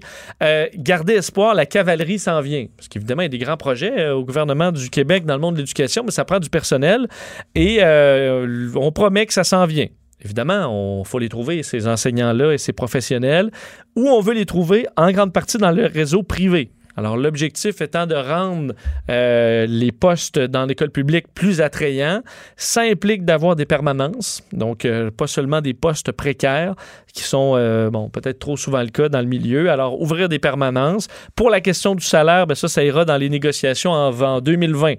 gardez 0.75 1.13
espoir, 1.13 1.55
la 1.55 1.65
cavalerie 1.65 2.19
s'en 2.19 2.41
vient. 2.41 2.65
Parce 2.75 2.87
qu'évidemment, 2.87 3.21
il 3.21 3.25
y 3.25 3.27
a 3.27 3.29
des 3.29 3.37
grands 3.37 3.57
projets 3.57 4.09
au 4.09 4.23
gouvernement 4.23 4.71
du 4.71 4.89
Québec 4.89 5.25
dans 5.25 5.35
le 5.35 5.41
monde 5.41 5.55
de 5.55 5.59
l'éducation, 5.59 6.03
mais 6.05 6.11
ça 6.11 6.25
prend 6.25 6.39
du 6.39 6.49
personnel 6.49 7.07
et 7.55 7.81
on 7.83 8.91
promet 8.91 9.25
que 9.25 9.33
ça 9.33 9.43
s'en 9.43 9.65
vient. 9.65 9.87
Évidemment, 10.23 11.01
il 11.03 11.07
faut 11.07 11.19
les 11.19 11.29
trouver, 11.29 11.61
ces 11.63 11.87
enseignants-là 11.87 12.53
et 12.53 12.57
ces 12.57 12.73
professionnels, 12.73 13.51
où 13.95 14.07
on 14.07 14.19
veut 14.19 14.33
les 14.33 14.45
trouver? 14.45 14.87
En 14.95 15.11
grande 15.11 15.31
partie 15.31 15.57
dans 15.57 15.71
le 15.71 15.85
réseau 15.85 16.23
privé. 16.23 16.71
Alors, 16.97 17.15
l'objectif 17.15 17.79
étant 17.81 18.07
de 18.07 18.15
rendre 18.15 18.73
euh, 19.09 19.65
les 19.69 19.91
postes 19.91 20.39
dans 20.39 20.65
l'école 20.65 20.89
publique 20.89 21.27
plus 21.33 21.61
attrayants, 21.61 22.23
ça 22.55 22.81
implique 22.81 23.23
d'avoir 23.23 23.55
des 23.55 23.65
permanences, 23.65 24.41
donc 24.51 24.83
euh, 24.83 25.11
pas 25.11 25.27
seulement 25.27 25.61
des 25.61 25.73
postes 25.75 26.11
précaires 26.11 26.73
qui 27.13 27.23
sont, 27.23 27.53
euh, 27.55 27.89
bon, 27.91 28.09
peut-être 28.09 28.39
trop 28.39 28.57
souvent 28.57 28.81
le 28.81 28.89
cas 28.89 29.09
dans 29.09 29.21
le 29.21 29.27
milieu. 29.27 29.69
Alors, 29.69 30.01
ouvrir 30.01 30.27
des 30.27 30.39
permanences. 30.39 31.07
Pour 31.35 31.49
la 31.51 31.61
question 31.61 31.93
du 31.95 32.03
salaire, 32.03 32.47
ben 32.47 32.55
ça, 32.55 32.67
ça 32.67 32.83
ira 32.83 33.05
dans 33.05 33.17
les 33.17 33.29
négociations 33.29 33.91
en, 33.91 34.19
en 34.21 34.41
2020. 34.41 34.95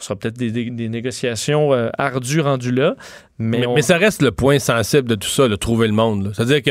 Ce 0.00 0.06
sera 0.06 0.16
peut-être 0.16 0.36
des, 0.36 0.50
des- 0.50 0.70
des 0.70 0.88
négociations 0.88 1.72
euh, 1.72 1.88
ardues 1.98 2.40
rendues 2.40 2.72
là, 2.72 2.96
mais, 3.38 3.58
Mais, 3.60 3.66
on- 3.66 3.74
mais 3.74 3.82
ça 3.82 3.96
reste 3.96 4.22
le 4.22 4.32
point 4.32 4.58
sensible 4.58 5.08
de 5.08 5.14
tout 5.14 5.28
ça, 5.28 5.46
le 5.46 5.56
trouver 5.56 5.86
le 5.86 5.92
monde. 5.94 6.32
C'est-à-dire 6.34 6.62
que 6.62 6.70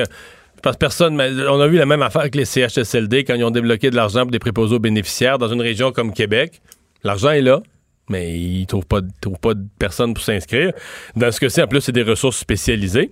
parce 0.63 0.77
que 0.77 0.79
personne, 0.79 1.21
on 1.21 1.59
a 1.59 1.67
vu 1.67 1.77
la 1.77 1.85
même 1.85 2.01
affaire 2.01 2.21
avec 2.21 2.35
les 2.35 2.45
CHSLD 2.45 3.25
quand 3.25 3.35
ils 3.35 3.43
ont 3.43 3.51
débloqué 3.51 3.91
de 3.91 3.95
l'argent 3.95 4.21
pour 4.21 4.31
des 4.31 4.39
préposés 4.39 4.73
aux 4.75 4.79
bénéficiaires 4.79 5.37
dans 5.37 5.49
une 5.49 5.61
région 5.61 5.91
comme 5.91 6.13
Québec. 6.13 6.61
L'argent 7.03 7.31
est 7.31 7.41
là, 7.41 7.61
mais 8.09 8.39
ils 8.39 8.61
ne 8.61 8.65
trouvent 8.65 8.85
pas, 8.85 9.01
de- 9.01 9.09
trouvent 9.19 9.39
pas 9.39 9.53
de 9.53 9.63
personne 9.77 10.13
pour 10.13 10.23
s'inscrire. 10.23 10.71
Dans 11.17 11.31
ce 11.31 11.39
cas-ci, 11.41 11.61
en 11.61 11.67
plus, 11.67 11.81
c'est 11.81 11.91
des 11.91 12.01
ressources 12.03 12.37
spécialisées. 12.37 13.11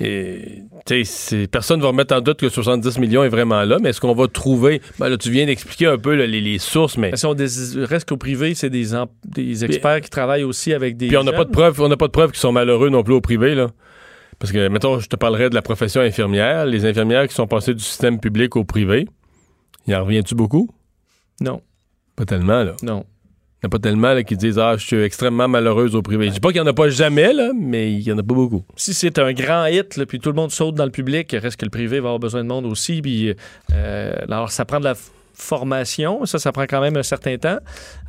Et 0.00 0.62
tu 0.84 0.96
sais, 0.96 1.04
c'est- 1.04 1.46
personne 1.46 1.78
ne 1.78 1.82
va 1.82 1.90
remettre 1.90 2.12
en 2.16 2.20
doute 2.20 2.40
que 2.40 2.48
70 2.48 2.98
millions 2.98 3.22
est 3.22 3.28
vraiment 3.28 3.62
là, 3.62 3.78
mais 3.80 3.90
est-ce 3.90 4.00
qu'on 4.00 4.12
va 4.12 4.26
trouver. 4.26 4.82
Ben 4.98 5.08
là, 5.08 5.16
tu 5.16 5.30
viens 5.30 5.46
d'expliquer 5.46 5.86
un 5.86 5.98
peu 5.98 6.16
là, 6.16 6.26
les, 6.26 6.40
les 6.40 6.58
sources, 6.58 6.98
mais. 6.98 7.16
Si 7.16 7.24
on 7.24 7.36
reste 7.84 8.08
qu'au 8.08 8.16
privé, 8.16 8.54
c'est 8.54 8.70
des, 8.70 9.64
experts 9.64 10.00
qui 10.00 10.10
travaillent 10.10 10.42
aussi 10.42 10.74
avec 10.74 10.96
des. 10.96 11.06
Puis 11.06 11.16
on 11.16 11.22
n'a 11.22 11.32
pas 11.32 11.44
de 11.44 11.52
preuves, 11.52 11.80
on 11.80 11.88
n'a 11.88 11.96
pas 11.96 12.08
de 12.08 12.12
preuves 12.12 12.32
qu'ils 12.32 12.40
sont 12.40 12.50
malheureux 12.50 12.88
non 12.90 13.04
plus 13.04 13.14
au 13.14 13.20
privé 13.20 13.54
là. 13.54 13.68
Parce 14.44 14.52
que 14.52 14.68
mettons, 14.68 14.98
je 14.98 15.08
te 15.08 15.16
parlerai 15.16 15.48
de 15.48 15.54
la 15.54 15.62
profession 15.62 16.02
infirmière, 16.02 16.66
les 16.66 16.84
infirmières 16.84 17.26
qui 17.26 17.34
sont 17.34 17.46
passées 17.46 17.72
du 17.72 17.82
système 17.82 18.20
public 18.20 18.56
au 18.56 18.64
privé. 18.64 19.08
Y 19.86 19.94
en 19.94 20.04
revient-tu 20.04 20.34
beaucoup? 20.34 20.68
Non. 21.40 21.62
Pas 22.14 22.26
tellement 22.26 22.62
là. 22.62 22.74
Non. 22.82 23.06
Il 23.06 23.64
n'y 23.64 23.64
en 23.64 23.68
a 23.68 23.70
pas 23.70 23.78
tellement 23.78 24.12
là, 24.12 24.22
qui 24.22 24.36
disent 24.36 24.58
ah 24.58 24.76
je 24.76 24.84
suis 24.84 25.00
extrêmement 25.02 25.48
malheureuse 25.48 25.94
au 25.96 26.02
privé. 26.02 26.28
Je 26.28 26.34
dis 26.34 26.40
pas 26.40 26.48
qu'il 26.48 26.58
y 26.58 26.60
en 26.60 26.66
a 26.66 26.74
pas 26.74 26.90
jamais 26.90 27.32
là, 27.32 27.52
mais 27.58 27.94
il 27.94 28.02
y 28.02 28.12
en 28.12 28.18
a 28.18 28.22
pas 28.22 28.34
beaucoup. 28.34 28.66
Si 28.76 28.92
c'est 28.92 29.18
un 29.18 29.32
grand 29.32 29.64
hit, 29.64 29.96
là, 29.96 30.04
puis 30.04 30.20
tout 30.20 30.28
le 30.28 30.36
monde 30.36 30.50
saute 30.50 30.74
dans 30.74 30.84
le 30.84 30.90
public, 30.90 31.34
reste 31.40 31.58
que 31.58 31.64
le 31.64 31.70
privé 31.70 32.00
va 32.00 32.08
avoir 32.08 32.18
besoin 32.18 32.42
de 32.42 32.48
monde 32.48 32.66
aussi. 32.66 33.00
Puis, 33.00 33.34
euh, 33.72 34.14
alors, 34.28 34.52
ça 34.52 34.66
prend 34.66 34.78
de 34.78 34.84
la 34.84 34.94
formation. 35.32 36.26
Ça, 36.26 36.38
ça 36.38 36.52
prend 36.52 36.64
quand 36.64 36.82
même 36.82 36.98
un 36.98 37.02
certain 37.02 37.38
temps. 37.38 37.60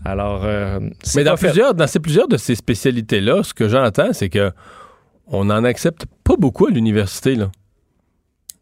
Alors, 0.04 0.42
euh, 0.44 0.82
Mais 1.16 1.24
dans 1.24 1.38
fait. 1.38 1.48
plusieurs, 1.48 1.74
dans 1.74 1.88
ces, 1.88 2.02
plusieurs 2.02 2.28
de 2.28 2.36
ces 2.36 2.56
spécialités 2.56 3.22
là, 3.22 3.42
ce 3.42 3.54
que 3.54 3.70
j'entends, 3.70 4.12
c'est 4.12 4.28
que 4.28 4.52
on 5.28 5.50
en 5.50 5.64
accepte 5.64 6.06
pas 6.24 6.36
beaucoup 6.38 6.68
à 6.68 6.72
l'université 6.72 7.36
là. 7.36 7.52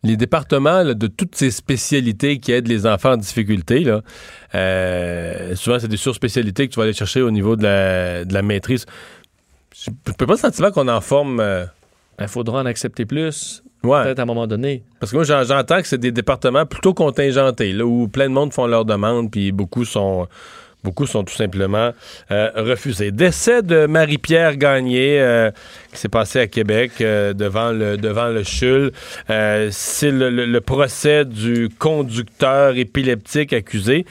Les 0.05 0.17
départements 0.17 0.83
là, 0.83 0.93
de 0.93 1.07
toutes 1.07 1.35
ces 1.35 1.49
spécialités 1.49 2.39
qui 2.39 2.51
aident 2.51 2.67
les 2.67 2.85
enfants 2.85 3.13
en 3.13 3.17
difficulté, 3.17 3.79
là, 3.85 4.01
euh, 4.53 5.55
souvent 5.55 5.79
c'est 5.79 5.87
des 5.87 5.95
surspécialités 5.97 6.67
que 6.67 6.73
tu 6.73 6.77
vas 6.77 6.83
aller 6.83 6.93
chercher 6.93 7.21
au 7.21 7.31
niveau 7.31 7.55
de 7.55 7.63
la, 7.63 8.25
de 8.25 8.33
la 8.33 8.41
maîtrise. 8.41 8.85
Je 9.73 9.89
je 10.07 10.11
peux 10.13 10.25
pas 10.27 10.37
sentir 10.37 10.71
qu'on 10.71 10.87
en 10.89 11.01
forme. 11.01 11.39
euh, 11.39 11.65
Il 12.19 12.27
faudra 12.27 12.61
en 12.61 12.65
accepter 12.65 13.05
plus. 13.05 13.63
Ouais. 13.83 14.03
Peut-être 14.03 14.19
à 14.19 14.21
un 14.23 14.25
moment 14.25 14.47
donné. 14.47 14.83
Parce 14.99 15.11
que 15.11 15.17
moi, 15.17 15.25
j'en- 15.25 15.43
j'entends 15.43 15.81
que 15.81 15.87
c'est 15.87 15.97
des 15.97 16.11
départements 16.11 16.65
plutôt 16.65 16.93
contingentés, 16.93 17.73
là, 17.73 17.85
où 17.85 18.07
plein 18.07 18.29
de 18.29 18.33
monde 18.33 18.53
font 18.53 18.65
leurs 18.67 18.85
demandes, 18.85 19.29
puis 19.31 19.51
beaucoup 19.51 19.83
sont, 19.83 20.27
beaucoup 20.83 21.05
sont 21.05 21.23
tout 21.23 21.33
simplement 21.33 21.91
euh, 22.31 22.49
refusés. 22.55 23.11
Décès 23.11 23.61
de 23.61 23.85
Marie-Pierre 23.85 24.57
Gagné, 24.57 25.19
euh, 25.19 25.51
qui 25.91 25.99
s'est 25.99 26.09
passé 26.09 26.39
à 26.39 26.47
Québec 26.47 26.93
euh, 27.01 27.33
devant 27.33 27.71
le 27.71 27.97
devant 27.97 28.27
le 28.27 28.43
CHUL. 28.43 28.91
C'est 29.71 30.11
le 30.11 30.59
procès 30.59 31.25
du 31.25 31.69
conducteur 31.69 32.77
épileptique 32.77 33.53
accusé, 33.53 34.05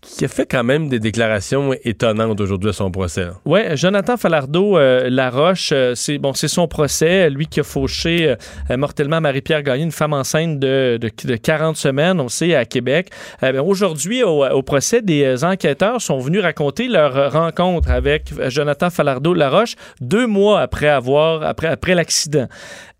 qui 0.00 0.24
a 0.24 0.28
fait 0.28 0.46
quand 0.46 0.64
même 0.64 0.88
des 0.88 0.98
déclarations 0.98 1.74
étonnantes 1.84 2.40
aujourd'hui 2.40 2.70
à 2.70 2.72
son 2.72 2.90
procès. 2.90 3.28
Oui, 3.44 3.60
Jonathan 3.74 4.16
Falardeau 4.16 4.78
euh, 4.78 5.10
Laroche, 5.10 5.70
euh, 5.72 5.94
c'est 5.94 6.18
bon, 6.18 6.32
c'est 6.32 6.48
son 6.48 6.66
procès, 6.68 7.28
lui 7.28 7.46
qui 7.46 7.60
a 7.60 7.62
fauché 7.62 8.34
euh, 8.70 8.76
mortellement 8.76 9.20
Marie-Pierre 9.20 9.62
Gagné, 9.62 9.84
une 9.84 9.92
femme 9.92 10.14
enceinte 10.14 10.58
de, 10.58 10.98
de, 10.98 11.10
de 11.24 11.36
40 11.36 11.76
semaines, 11.76 12.18
on 12.18 12.28
sait, 12.28 12.54
à 12.54 12.64
Québec. 12.64 13.10
Ben, 13.42 13.60
Aujourd'hui, 13.60 14.22
au, 14.22 14.62
procès, 14.62 15.02
des 15.02 15.44
enquêteurs 15.44 16.00
sont 16.00 16.18
venus 16.18 16.40
raconter 16.40 16.88
leur 16.88 17.32
rencontre 17.32 17.90
avec 17.90 18.32
Jonathan 18.48 18.90
Falardeau 18.90 19.34
Laroche 19.34 19.74
deux 20.00 20.26
mois 20.26 20.60
après 20.60 20.88
avoir 20.88 21.42
après, 21.42 21.68
après 21.68 21.94
l'accident. 21.94 22.48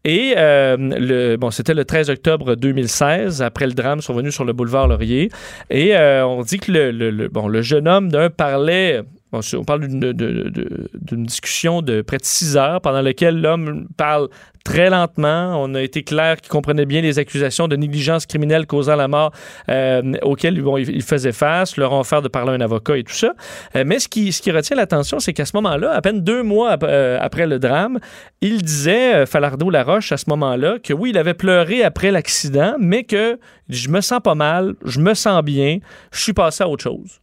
Et 0.04 0.34
euh, 0.36 0.76
le, 0.78 1.36
bon, 1.36 1.50
c'était 1.50 1.74
le 1.74 1.84
13 1.84 2.08
octobre 2.10 2.54
2016. 2.56 3.42
Après 3.42 3.66
le 3.66 3.72
drame, 3.74 4.00
venus 4.14 4.34
sur 4.34 4.44
le 4.44 4.52
boulevard 4.54 4.88
Laurier. 4.88 5.30
Et 5.68 5.94
euh, 5.96 6.24
on 6.26 6.42
dit 6.42 6.58
que 6.58 6.72
le, 6.72 6.90
le- 6.90 7.10
le- 7.10 7.28
bon, 7.28 7.48
le 7.48 7.60
jeune 7.62 7.86
homme 7.86 8.08
d'un 8.10 8.30
parlait. 8.30 9.02
On 9.32 9.64
parle 9.64 9.86
d'une 9.86 11.24
discussion 11.24 11.82
de 11.82 12.02
près 12.02 12.18
de 12.18 12.24
six 12.24 12.56
heures 12.56 12.80
pendant 12.80 13.02
laquelle 13.02 13.40
l'homme 13.40 13.86
parle 13.96 14.28
très 14.64 14.90
lentement. 14.90 15.62
On 15.62 15.74
a 15.74 15.82
été 15.82 16.02
clair 16.02 16.36
qu'il 16.36 16.50
comprenait 16.50 16.86
bien 16.86 17.00
les 17.00 17.18
accusations 17.18 17.68
de 17.68 17.76
négligence 17.76 18.26
criminelle 18.26 18.66
causant 18.66 18.96
la 18.96 19.08
mort 19.08 19.32
euh, 19.68 20.12
auxquelles 20.22 20.60
bon, 20.60 20.76
il 20.76 21.02
faisait 21.02 21.32
face, 21.32 21.76
leur 21.76 21.92
offert 21.92 22.22
de 22.22 22.28
parler 22.28 22.52
à 22.52 22.54
un 22.54 22.60
avocat 22.60 22.98
et 22.98 23.04
tout 23.04 23.14
ça. 23.14 23.34
Euh, 23.76 23.84
mais 23.86 23.98
ce 23.98 24.08
qui, 24.08 24.30
retient 24.50 24.76
l'attention, 24.76 25.20
c'est 25.20 25.32
qu'à 25.32 25.44
ce 25.44 25.56
moment-là, 25.56 25.92
à 25.92 26.00
peine 26.00 26.22
deux 26.22 26.42
mois 26.42 26.76
euh, 26.82 27.18
après 27.20 27.46
le 27.46 27.58
drame, 27.58 27.98
il 28.40 28.62
disait, 28.62 29.26
Falardeau 29.26 29.70
Laroche, 29.70 30.12
à 30.12 30.16
ce 30.16 30.24
moment-là, 30.28 30.78
que 30.82 30.92
oui, 30.92 31.10
il 31.10 31.18
avait 31.18 31.34
pleuré 31.34 31.82
après 31.84 32.10
l'accident, 32.10 32.74
mais 32.78 33.04
que 33.04 33.38
je 33.68 33.88
me 33.88 34.00
sens 34.00 34.20
pas 34.22 34.34
mal, 34.34 34.74
je 34.84 34.98
me 35.00 35.14
sens 35.14 35.42
bien, 35.42 35.78
je 36.12 36.20
suis 36.20 36.32
passé 36.32 36.64
à 36.64 36.68
autre 36.68 36.82
chose. 36.82 37.20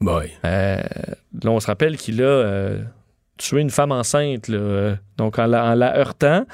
Boy. 0.00 0.30
Euh, 0.44 0.76
là, 1.42 1.50
on 1.50 1.60
se 1.60 1.66
rappelle 1.66 1.96
qu'il 1.96 2.22
a 2.22 2.26
euh, 2.26 2.78
tué 3.36 3.60
une 3.60 3.70
femme 3.70 3.92
enceinte, 3.92 4.48
là, 4.48 4.56
euh, 4.58 4.94
donc 5.18 5.38
en 5.38 5.46
la, 5.46 5.64
en 5.66 5.74
la 5.74 5.98
heurtant. 5.98 6.46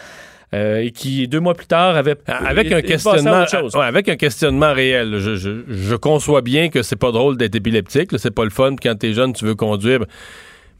euh, 0.54 0.78
et 0.78 0.90
qui, 0.92 1.26
deux 1.28 1.40
mois 1.40 1.54
plus 1.54 1.66
tard, 1.66 1.96
avait. 1.96 2.16
Avec 2.26 2.68
il- 2.68 2.74
un 2.74 2.82
questionnement, 2.82 3.44
ouais, 3.74 3.84
avec 3.84 4.08
un 4.08 4.16
questionnement 4.16 4.72
réel. 4.72 5.18
Je, 5.18 5.36
je- 5.36 5.62
je 5.68 5.94
conçois 5.96 6.40
bien 6.40 6.68
que 6.70 6.82
c'est 6.82 6.96
pas 6.96 7.10
drôle 7.12 7.36
d'être 7.36 7.54
épileptique, 7.56 8.10
c'est 8.16 8.30
pas 8.30 8.44
le 8.44 8.50
fun. 8.50 8.74
Quand 8.80 8.94
t'es 8.96 9.12
jeune, 9.12 9.32
tu 9.32 9.44
veux 9.44 9.54
conduire. 9.56 10.00
ben, 10.00 10.06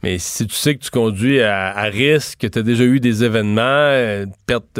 Mais 0.03 0.17
si 0.19 0.45
tu 0.47 0.55
sais 0.55 0.75
que 0.75 0.83
tu 0.83 0.89
conduis 0.89 1.41
à, 1.41 1.75
à 1.77 1.83
risque, 1.83 2.39
que 2.39 2.47
tu 2.47 2.59
as 2.59 2.63
déjà 2.63 2.83
eu 2.85 2.99
des 3.01 3.23
événements, 3.25 3.61
euh, 3.61 4.25
perte, 4.45 4.79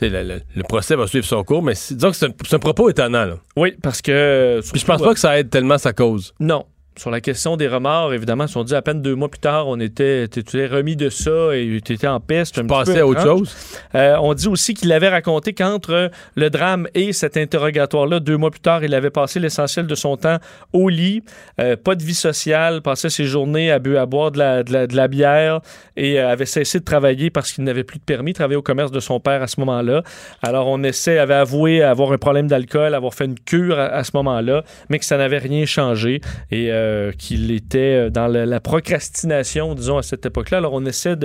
le, 0.00 0.08
le- 0.08 0.40
le 0.56 0.62
procès 0.64 0.96
va 0.96 1.06
suivre 1.06 1.26
son 1.26 1.44
cours, 1.44 1.62
mais 1.62 1.74
disons 1.90 2.10
que 2.10 2.16
c'est 2.16 2.26
un, 2.26 2.32
c'est 2.46 2.56
un 2.56 2.58
propos 2.58 2.88
étonnant. 2.88 3.24
Là. 3.26 3.36
Oui, 3.56 3.74
parce 3.82 4.00
que. 4.02 4.60
Puis 4.70 4.80
je 4.80 4.86
pense 4.86 5.02
pas 5.02 5.12
que 5.14 5.20
ça 5.20 5.38
aide 5.38 5.50
tellement 5.50 5.78
sa 5.78 5.92
cause. 5.92 6.34
Non. 6.40 6.64
Sur 6.96 7.10
la 7.10 7.20
question 7.20 7.56
des 7.56 7.68
remords, 7.68 8.12
évidemment, 8.12 8.44
ils 8.44 8.50
sont 8.50 8.64
dit 8.64 8.74
à 8.74 8.82
peine 8.82 9.00
deux 9.00 9.14
mois 9.14 9.30
plus 9.30 9.40
tard, 9.40 9.66
on 9.66 9.80
était, 9.80 10.28
remis 10.70 10.94
de 10.94 11.08
ça 11.08 11.56
et 11.56 11.80
tu 11.82 11.94
étais 11.94 12.06
en 12.06 12.20
peste. 12.20 12.54
Tu 12.54 12.66
passais 12.66 13.00
à 13.00 13.06
autre 13.06 13.22
chose? 13.22 13.54
Euh, 13.94 14.16
on 14.20 14.34
dit 14.34 14.46
aussi 14.46 14.74
qu'il 14.74 14.92
avait 14.92 15.08
raconté 15.08 15.54
qu'entre 15.54 16.10
le 16.34 16.50
drame 16.50 16.88
et 16.94 17.12
cet 17.12 17.36
interrogatoire-là, 17.36 18.20
deux 18.20 18.36
mois 18.36 18.50
plus 18.50 18.60
tard, 18.60 18.84
il 18.84 18.94
avait 18.94 19.10
passé 19.10 19.40
l'essentiel 19.40 19.86
de 19.86 19.94
son 19.94 20.18
temps 20.18 20.36
au 20.74 20.90
lit, 20.90 21.22
euh, 21.60 21.76
pas 21.76 21.94
de 21.94 22.02
vie 22.02 22.14
sociale, 22.14 22.82
passait 22.82 23.10
ses 23.10 23.24
journées 23.24 23.70
à, 23.70 23.78
bu, 23.78 23.96
à 23.96 24.04
boire 24.04 24.30
de 24.30 24.38
la, 24.38 24.62
de, 24.62 24.72
la, 24.72 24.86
de 24.86 24.94
la 24.94 25.08
bière 25.08 25.60
et 25.96 26.20
euh, 26.20 26.28
avait 26.28 26.46
cessé 26.46 26.78
de 26.78 26.84
travailler 26.84 27.30
parce 27.30 27.52
qu'il 27.52 27.64
n'avait 27.64 27.84
plus 27.84 27.98
de 28.00 28.04
permis, 28.04 28.34
travailler 28.34 28.58
au 28.58 28.62
commerce 28.62 28.90
de 28.90 29.00
son 29.00 29.18
père 29.18 29.42
à 29.42 29.46
ce 29.46 29.58
moment-là. 29.60 30.02
Alors 30.42 30.68
on 30.68 30.82
essaie, 30.82 31.18
avait 31.18 31.34
avoué 31.34 31.82
avoir 31.82 32.12
un 32.12 32.18
problème 32.18 32.48
d'alcool, 32.48 32.94
avoir 32.94 33.14
fait 33.14 33.24
une 33.24 33.38
cure 33.38 33.78
à, 33.78 33.84
à 33.86 34.04
ce 34.04 34.10
moment-là, 34.14 34.62
mais 34.90 34.98
que 34.98 35.06
ça 35.06 35.16
n'avait 35.16 35.38
rien 35.38 35.64
changé. 35.64 36.20
Et 36.50 36.70
euh, 36.70 36.81
qu'il 37.18 37.50
était 37.50 38.10
dans 38.10 38.26
la, 38.26 38.46
la, 38.46 38.60
procrastination, 38.60 39.74
disons, 39.74 39.98
à 39.98 40.02
cette 40.02 40.26
époque-là. 40.26 40.58
Alors, 40.58 40.72
on 40.72 40.84
essaie 40.84 41.16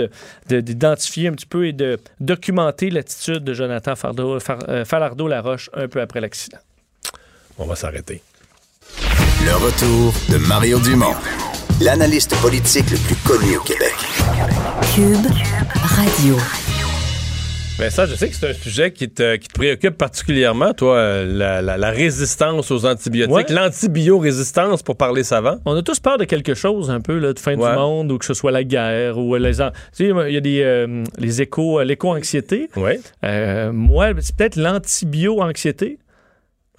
d'identifier 0.50 1.26
de, 1.26 1.30
un 1.30 1.36
petit 1.36 1.46
peu 1.46 1.68
et 1.68 1.74
de 1.74 2.00
documenter 2.20 2.90
l'attitude 2.90 3.44
de 3.44 3.54
Jonathan 3.54 3.96
Fardo, 3.96 4.40
Far, 4.40 4.60
euh, 4.70 4.86
Falardeau-Laroche 4.86 5.70
un 5.74 5.88
peu 5.88 6.02
après 6.02 6.22
l'accident. 6.22 6.60
On 7.58 7.66
va 7.66 7.76
s'arrêter. 7.76 8.22
Le 9.46 9.56
retour 9.56 10.14
de 10.30 10.38
Mario 10.48 10.80
Dumont, 10.80 11.16
l'analyste 11.82 12.36
politique 12.42 12.90
le 12.92 12.98
plus 12.98 13.16
connu 13.18 13.58
au 13.58 13.62
Québec. 13.62 13.96
Cube 14.94 15.28
Radio. 15.74 16.38
Mais 17.80 17.92
ça, 17.92 18.08
je 18.08 18.16
sais 18.16 18.28
que 18.28 18.36
c'est 18.36 18.50
un 18.50 18.54
sujet 18.54 18.92
qui 18.92 19.08
te, 19.08 19.36
qui 19.36 19.48
te, 19.48 19.54
préoccupe 19.54 19.98
particulièrement, 19.98 20.74
toi, 20.74 21.24
la, 21.24 21.62
la, 21.62 21.78
la 21.78 21.92
résistance 21.92 22.72
aux 22.72 22.86
antibiotiques, 22.88 23.36
ouais. 23.36 23.46
l'antibiorésistance, 23.54 24.82
pour 24.82 24.98
parler 24.98 25.24
savant. 25.24 25.58
On 25.66 25.76
a 25.76 25.84
tous 25.84 26.00
peur 26.00 26.18
de 26.18 26.26
quelque 26.26 26.56
chose, 26.56 26.90
un 26.90 27.02
peu, 27.02 27.20
là, 27.20 27.34
de 27.34 27.40
fin 27.40 27.56
ouais. 27.56 27.70
du 27.70 27.76
monde, 27.76 28.12
ou 28.12 28.18
que 28.18 28.26
ce 28.26 28.34
soit 28.34 28.52
la 28.52 28.64
guerre, 28.64 29.20
ou 29.20 29.36
les... 29.36 29.52
Tu 29.52 29.64
sais, 29.92 30.06
il 30.08 30.34
y 30.34 30.38
a 30.38 30.42
des, 30.42 30.62
euh, 30.64 31.04
les 31.20 31.42
échos, 31.44 31.84
l'éco-anxiété. 31.84 32.70
Oui. 32.78 32.94
Euh, 33.24 33.72
moi, 33.72 34.10
c'est 34.22 34.36
peut-être 34.36 34.56
l'antibio-anxiété. 34.56 36.00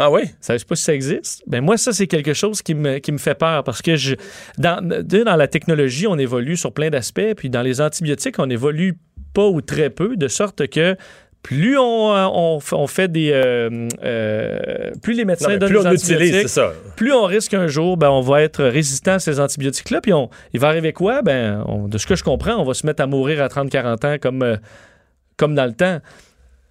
Ah 0.01 0.11
oui? 0.11 0.23
Ça, 0.41 0.55
je 0.55 0.59
sais 0.59 0.65
pas 0.65 0.77
si 0.77 0.85
ça 0.85 0.95
existe. 0.95 1.43
Ben 1.49 1.61
moi, 1.61 1.77
ça, 1.77 1.93
c'est 1.93 2.07
quelque 2.07 2.33
chose 2.33 2.62
qui 2.62 2.75
me, 2.75 2.99
qui 2.99 3.11
me 3.11 3.19
fait 3.19 3.35
peur 3.35 3.65
parce 3.65 3.83
que 3.83 3.97
je, 3.97 4.15
dans, 4.57 4.81
dans 4.81 5.37
la 5.37 5.49
technologie, 5.49 6.07
on 6.07 6.16
évolue 6.16 6.57
sur 6.57 6.73
plein 6.73 6.89
d'aspects, 6.89 7.35
puis 7.37 7.51
dans 7.51 7.62
les 7.62 7.81
antibiotiques, 7.81 8.37
on 8.39 8.49
évolue 8.49 8.97
pas 9.35 9.47
ou 9.47 9.61
très 9.61 9.91
peu, 9.91 10.17
de 10.17 10.29
sorte 10.29 10.67
que 10.69 10.97
plus 11.43 11.79
on, 11.79 11.83
on, 11.83 12.59
on 12.73 12.87
fait 12.87 13.09
des. 13.11 13.31
Euh, 13.33 13.89
euh, 14.03 14.91
plus 15.03 15.15
les 15.15 15.25
médecins 15.25 15.53
non, 15.53 15.59
donnent 15.59 15.69
plus 15.71 15.81
des 15.81 15.87
on 15.87 15.91
antibiotiques, 15.91 16.29
utilise, 16.29 16.47
ça. 16.49 16.73
plus 16.97 17.13
on 17.13 17.25
risque 17.25 17.55
un 17.55 17.69
jour, 17.69 17.97
ben, 17.97 18.11
on 18.11 18.21
va 18.21 18.43
être 18.43 18.65
résistant 18.65 19.13
à 19.13 19.19
ces 19.19 19.41
antibiotiques-là. 19.41 20.01
Puis 20.01 20.13
on, 20.13 20.31
il 20.53 20.61
va 20.61 20.69
arriver 20.69 20.93
quoi? 20.93 21.23
Ben, 21.23 21.65
on, 21.67 21.89
de 21.89 21.97
ce 21.97 22.07
que 22.07 22.17
je 22.17 22.25
comprends, 22.25 22.57
on 22.57 22.65
va 22.65 22.75
se 22.75 22.85
mettre 22.87 23.03
à 23.03 23.07
mourir 23.07 23.43
à 23.43 23.47
30-40 23.49 24.07
ans 24.07 24.17
comme, 24.21 24.43
euh, 24.43 24.57
comme 25.37 25.55
dans 25.55 25.67
le 25.67 25.75
temps. 25.75 26.01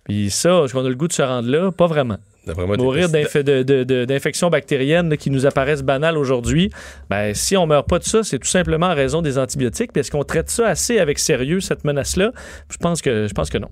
Puis 0.03 0.29
ça, 0.29 0.63
est-ce 0.63 0.73
qu'on 0.73 0.85
a 0.85 0.89
le 0.89 0.95
goût 0.95 1.07
de 1.07 1.13
se 1.13 1.21
rendre 1.21 1.49
là? 1.49 1.71
Pas 1.71 1.87
vraiment. 1.87 2.17
Moi, 2.55 2.77
Mourir 2.77 3.09
d'infections 3.09 4.49
bactériennes 4.49 5.09
là, 5.09 5.17
qui 5.17 5.29
nous 5.29 5.45
apparaissent 5.45 5.83
banales 5.83 6.17
aujourd'hui, 6.17 6.69
ben, 7.09 7.33
si 7.33 7.57
on 7.57 7.67
meurt 7.67 7.87
pas 7.87 7.99
de 7.99 8.03
ça, 8.03 8.23
c'est 8.23 8.39
tout 8.39 8.47
simplement 8.47 8.87
en 8.87 8.95
raison 8.95 9.21
des 9.21 9.37
antibiotiques. 9.37 9.91
Puis 9.91 10.01
est-ce 10.01 10.11
qu'on 10.11 10.23
traite 10.23 10.49
ça 10.49 10.67
assez 10.67 10.99
avec 10.99 11.19
sérieux, 11.19 11.59
cette 11.59 11.83
menace-là? 11.83 12.31
Je 12.69 12.77
pense 12.77 13.01
que, 13.01 13.27
je 13.27 13.33
pense 13.33 13.49
que 13.49 13.57
non. 13.57 13.69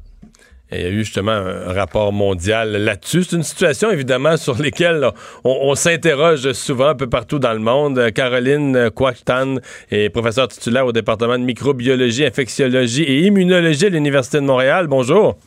Il 0.71 0.81
y 0.81 0.85
a 0.85 0.89
eu 0.89 1.03
justement 1.03 1.31
un 1.31 1.73
rapport 1.73 2.11
mondial 2.11 2.71
là-dessus. 2.71 3.23
C'est 3.23 3.35
une 3.35 3.43
situation, 3.43 3.91
évidemment, 3.91 4.35
sur 4.35 4.59
laquelle 4.59 5.07
on, 5.43 5.57
on 5.61 5.75
s'interroge 5.75 6.51
souvent 6.53 6.87
un 6.87 6.95
peu 6.95 7.07
partout 7.07 7.37
dans 7.37 7.53
le 7.53 7.59
monde. 7.59 8.11
Caroline 8.13 8.89
Quachtan 8.89 9.57
est 9.91 10.09
professeure 10.09 10.47
titulaire 10.47 10.87
au 10.87 10.91
département 10.91 11.37
de 11.37 11.43
microbiologie, 11.43 12.25
infectiologie 12.25 13.03
et 13.03 13.19
immunologie 13.27 13.85
à 13.85 13.89
l'Université 13.89 14.39
de 14.39 14.45
Montréal. 14.45 14.87
Bonjour. 14.87 15.37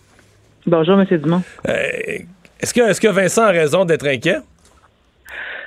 Bonjour, 0.66 1.00
M. 1.00 1.06
Dumont. 1.18 1.42
Euh, 1.68 1.72
est-ce 2.60 2.74
que, 2.74 2.80
est 2.80 3.01
que 3.01 3.09
Vincent 3.09 3.43
a 3.43 3.51
raison 3.51 3.85
d'être 3.85 4.06
inquiet? 4.06 4.39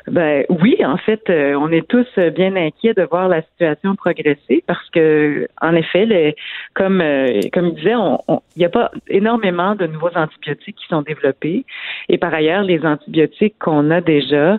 Ben 0.08 0.46
oui, 0.50 0.78
en 0.84 0.98
fait, 0.98 1.22
euh, 1.30 1.54
on 1.54 1.72
est 1.72 1.88
tous 1.88 2.08
bien 2.34 2.56
inquiets 2.56 2.94
de 2.94 3.04
voir 3.04 3.28
la 3.28 3.44
situation 3.44 3.96
progresser 3.96 4.64
parce 4.66 4.90
que, 4.90 5.48
en 5.62 5.76
effet, 5.76 6.36
comme 6.74 7.02
euh, 7.02 7.40
comme 7.54 7.68
il 7.68 7.76
disait, 7.76 7.94
il 8.28 8.40
n'y 8.58 8.66
a 8.66 8.70
pas 8.70 8.92
énormément 9.08 9.76
de 9.76 9.86
nouveaux 9.86 10.16
antibiotiques 10.16 10.78
qui 10.78 10.88
sont 10.88 11.04
développés 11.04 11.66
et 12.10 12.18
par 12.18 12.34
ailleurs, 12.34 12.64
les 12.64 12.84
antibiotiques 12.84 13.56
qu'on 13.60 13.92
a 13.92 14.02
déjà 14.02 14.54
euh, 14.54 14.58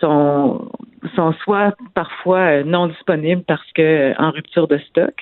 sont 0.00 0.70
sont 1.14 1.32
soit 1.44 1.76
parfois 1.94 2.64
non 2.64 2.88
disponibles 2.88 3.42
parce 3.46 3.72
que 3.72 4.12
en 4.20 4.30
rupture 4.30 4.68
de 4.68 4.78
stock 4.78 5.14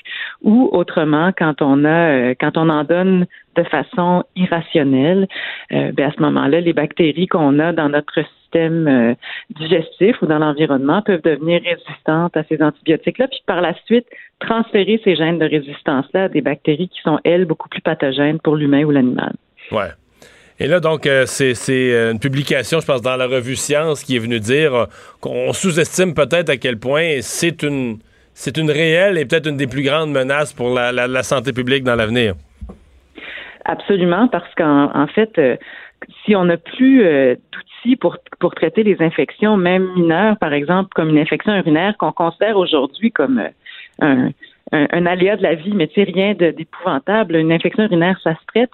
ou 0.43 0.69
autrement 0.73 1.33
quand 1.37 1.61
on 1.61 1.85
a 1.85 2.35
quand 2.35 2.57
on 2.57 2.69
en 2.69 2.85
donne 2.85 3.27
de 3.57 3.63
façon 3.65 4.25
irrationnelle, 4.37 5.27
euh, 5.73 5.91
ben 5.93 6.11
à 6.11 6.13
ce 6.13 6.21
moment-là, 6.21 6.61
les 6.61 6.73
bactéries 6.73 7.27
qu'on 7.27 7.59
a 7.59 7.73
dans 7.73 7.89
notre 7.89 8.23
système 8.43 8.87
euh, 8.87 9.15
digestif 9.59 10.21
ou 10.23 10.27
dans 10.27 10.39
l'environnement 10.39 11.03
peuvent 11.03 11.23
devenir 11.23 11.63
résistantes 11.63 12.37
à 12.37 12.45
ces 12.45 12.63
antibiotiques-là, 12.63 13.29
puis 13.29 13.43
par 13.47 13.61
la 13.61 13.75
suite 13.87 14.07
transférer 14.41 15.01
ces 15.05 15.17
gènes 15.17 15.39
de 15.39 15.47
résistance-là 15.47 16.25
à 16.25 16.29
des 16.29 16.43
bactéries 16.43 16.89
qui 16.89 17.01
sont, 17.03 17.19
elles, 17.25 17.47
beaucoup 17.47 17.69
plus 17.69 17.81
pathogènes 17.81 18.39
pour 18.41 18.57
l'humain 18.57 18.85
ou 18.85 18.91
l'animal. 18.91 19.33
Ouais. 19.73 19.91
Et 20.59 20.67
là, 20.67 20.81
donc, 20.81 21.07
euh, 21.07 21.25
c'est 21.27 22.11
une 22.11 22.19
publication, 22.19 22.81
je 22.81 22.87
pense, 22.87 23.03
dans 23.03 23.17
la 23.17 23.27
revue 23.27 23.57
Science 23.57 24.03
qui 24.03 24.17
est 24.17 24.19
venue 24.19 24.41
dire 24.41 24.75
euh, 24.75 24.85
qu'on 25.21 25.53
sous-estime 25.53 26.15
peut-être 26.15 26.49
à 26.49 26.57
quel 26.57 26.79
point 26.79 27.19
c'est 27.21 27.63
une, 27.63 27.99
c'est 28.37 28.59
une 28.59 28.71
réelle 28.71 29.17
et 29.17 29.25
peut-être 29.25 29.49
une 29.49 29.57
des 29.57 29.67
plus 29.67 29.83
grandes 29.83 30.13
menaces 30.13 30.53
pour 30.53 30.69
la, 30.69 31.23
santé 31.23 31.55
publique 31.55 31.85
dans 31.85 31.95
l'avenir. 31.95 32.35
Absolument, 33.65 34.29
parce 34.29 34.55
qu'en 34.55 34.91
en 34.95 35.07
fait, 35.07 35.39
euh, 35.39 35.57
si 36.25 36.37
on 36.37 36.45
n'a 36.45 36.59
plus 36.59 37.03
euh, 37.03 37.35
d'outils 37.51 37.97
pour, 37.97 38.19
pour 38.39 38.55
traiter 38.55 38.83
les 38.83 39.01
infections, 39.01 39.57
même 39.57 39.89
mineures, 39.97 40.37
par 40.37 40.53
exemple, 40.53 40.91
comme 40.95 41.09
une 41.09 41.19
infection 41.19 41.57
urinaire 41.57 41.97
qu'on 41.97 42.13
considère 42.13 42.59
aujourd'hui 42.59 43.11
comme 43.11 43.39
euh, 43.39 43.49
un, 44.01 44.29
un, 44.73 44.87
un, 44.93 45.07
aléa 45.07 45.37
de 45.37 45.43
la 45.43 45.55
vie, 45.55 45.73
mais 45.75 45.91
c'est 45.95 46.05
rien 46.05 46.35
d'épouvantable. 46.35 47.37
Une 47.37 47.53
infection 47.53 47.85
urinaire, 47.85 48.21
ça 48.23 48.35
se 48.35 48.47
traite. 48.49 48.71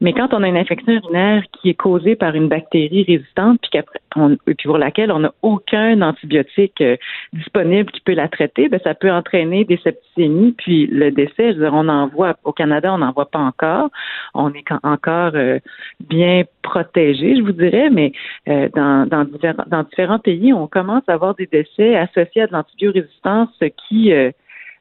Mais 0.00 0.12
quand 0.12 0.34
on 0.34 0.42
a 0.42 0.48
une 0.48 0.56
infection 0.56 0.92
urinaire 0.92 1.42
qui 1.52 1.70
est 1.70 1.74
causée 1.74 2.16
par 2.16 2.34
une 2.34 2.48
bactérie 2.48 3.04
résistante, 3.04 3.60
puis, 3.62 3.80
on, 4.16 4.36
pour 4.64 4.78
laquelle 4.78 5.12
on 5.12 5.20
n'a 5.20 5.32
aucun 5.42 6.02
antibiotique 6.02 6.80
euh, 6.80 6.96
disponible 7.32 7.90
qui 7.90 8.00
peut 8.00 8.14
la 8.14 8.28
traiter, 8.28 8.68
ben 8.68 8.80
ça 8.82 8.94
peut 8.94 9.10
entraîner 9.10 9.64
des 9.64 9.76
septicémies, 9.78 10.52
puis 10.52 10.86
le 10.86 11.10
décès. 11.10 11.52
Je 11.54 11.58
veux 11.58 11.64
dire, 11.64 11.74
on 11.74 11.88
en 11.88 12.08
voit 12.08 12.36
au 12.44 12.52
Canada, 12.52 12.92
on 12.92 12.98
n'en 12.98 13.12
voit 13.12 13.30
pas 13.30 13.38
encore. 13.38 13.90
On 14.34 14.52
est 14.52 14.64
encore 14.82 15.32
euh, 15.34 15.58
bien 16.00 16.42
protégé, 16.62 17.36
je 17.36 17.42
vous 17.42 17.52
dirais, 17.52 17.90
mais 17.90 18.12
euh, 18.48 18.68
dans, 18.74 19.08
dans, 19.08 19.24
dans 19.66 19.82
différents 19.84 20.18
pays, 20.18 20.52
on 20.52 20.66
commence 20.66 21.02
à 21.08 21.14
avoir 21.14 21.34
des 21.34 21.46
décès 21.46 21.96
associés 21.96 22.42
à 22.42 22.46
de 22.46 22.52
l'antibiorésistance, 22.52 23.48
ce 23.60 23.66
qui 23.66 24.12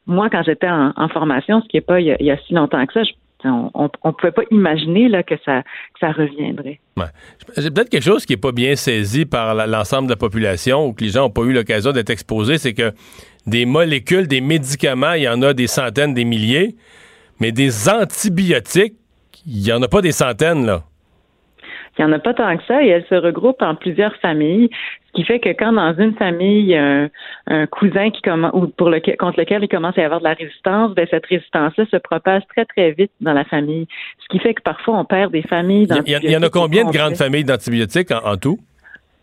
moi, 0.06 0.30
quand 0.30 0.44
j'étais 0.44 0.68
en, 0.68 0.92
en, 0.98 1.08
formation, 1.08 1.62
ce 1.62 1.68
qui 1.68 1.78
n'est 1.78 1.82
pas 1.82 2.02
il 2.02 2.08
y, 2.08 2.12
a, 2.12 2.18
il 2.20 2.26
y, 2.26 2.32
a, 2.32 2.38
si 2.38 2.54
longtemps 2.54 2.86
que 2.86 2.94
ça, 2.94 3.04
je 3.04 3.14
on 3.46 3.84
ne 3.84 4.12
pouvait 4.12 4.32
pas 4.32 4.44
imaginer 4.52 5.10
que, 5.24 5.36
ça, 5.46 5.64
reviendrait. 6.02 6.80
Ouais. 6.98 7.06
C'est 7.56 7.74
peut-être 7.74 7.90
quelque 7.90 8.04
chose 8.04 8.26
qui 8.26 8.34
n'est 8.34 8.38
pas 8.38 8.52
bien 8.52 8.76
saisi 8.76 9.26
par 9.26 9.56
l'ensemble 9.68 10.08
de 10.08 10.14
la 10.14 10.18
population 10.18 10.88
ou 10.88 10.94
que 10.94 11.04
les 11.04 11.12
gens 11.12 11.24
n'ont 11.24 11.30
pas 11.30 11.44
eu 11.44 11.54
l'occasion 11.54 11.92
d'être 11.92 12.10
exposés, 12.10 12.58
c'est 12.58 12.74
que 12.74 12.94
des 13.46 13.66
molécules, 13.66 14.28
des 14.28 14.42
médicaments, 14.42 15.14
il 15.14 15.24
y 15.24 15.30
en 15.30 15.42
a 15.42 15.54
des 15.54 15.68
centaines, 15.68 16.14
des 16.14 16.24
milliers, 16.24 16.76
mais 17.40 17.52
des 17.52 17.90
antibiotiques, 17.90 18.96
il 19.46 19.62
n'y 19.62 19.72
en 19.72 19.82
a 19.82 19.88
pas 19.88 20.02
des 20.02 20.12
centaines. 20.12 20.80
Il 21.98 22.06
n'y 22.06 22.12
en 22.12 22.14
a 22.14 22.20
pas 22.20 22.34
tant 22.34 22.58
que 22.58 22.64
ça 22.68 22.84
et 22.84 22.88
elles 22.88 23.06
se 23.08 23.16
regroupent 23.16 23.62
en 23.62 23.76
plusieurs 23.76 24.16
familles, 24.18 24.70
ce 25.08 25.12
qui 25.14 25.24
fait 25.26 25.40
que 25.40 25.50
quand 25.50 25.74
dans 25.74 25.94
une 25.96 26.16
famille, 26.16 26.62
il 26.62 26.70
y 26.70 26.76
a 26.76 26.84
un, 26.84 27.10
un 27.48 27.68
cousin 27.68 28.10
qui 28.10 28.22
commence 28.24 28.52
ou 28.54 28.68
pour 28.68 28.90
lequel, 28.90 29.16
contre 29.18 29.40
lequel 29.40 29.64
il 29.64 29.68
commence 29.68 29.96
à 29.98 30.02
y 30.02 30.04
avoir 30.04 30.20
de 30.20 30.26
la 30.26 30.34
résistance, 30.34 30.96
ben 30.96 31.08
cette 31.12 31.26
résistance-là 31.28 31.86
se 31.92 31.98
propage 31.98 32.42
très 32.50 32.66
très 32.66 32.92
vite 32.92 33.12
dans 33.22 33.34
la 33.34 33.46
famille, 33.46 33.88
ce 34.24 34.28
qui 34.30 34.40
fait 34.40 34.56
que 34.56 34.64
parfois 34.64 34.98
on 34.98 35.06
perd 35.06 35.32
des 35.32 35.44
familles. 35.44 35.88
Il 36.06 36.10
y, 36.10 36.32
y, 36.32 36.38
en 36.38 36.42
a 36.42 36.50
combien 36.50 36.86
de 36.86 36.92
grandes 36.92 37.16
familles 37.16 37.44
d'antibiotiques 37.44 38.12
en, 38.12 38.26
en, 38.26 38.38
tout? 38.38 38.58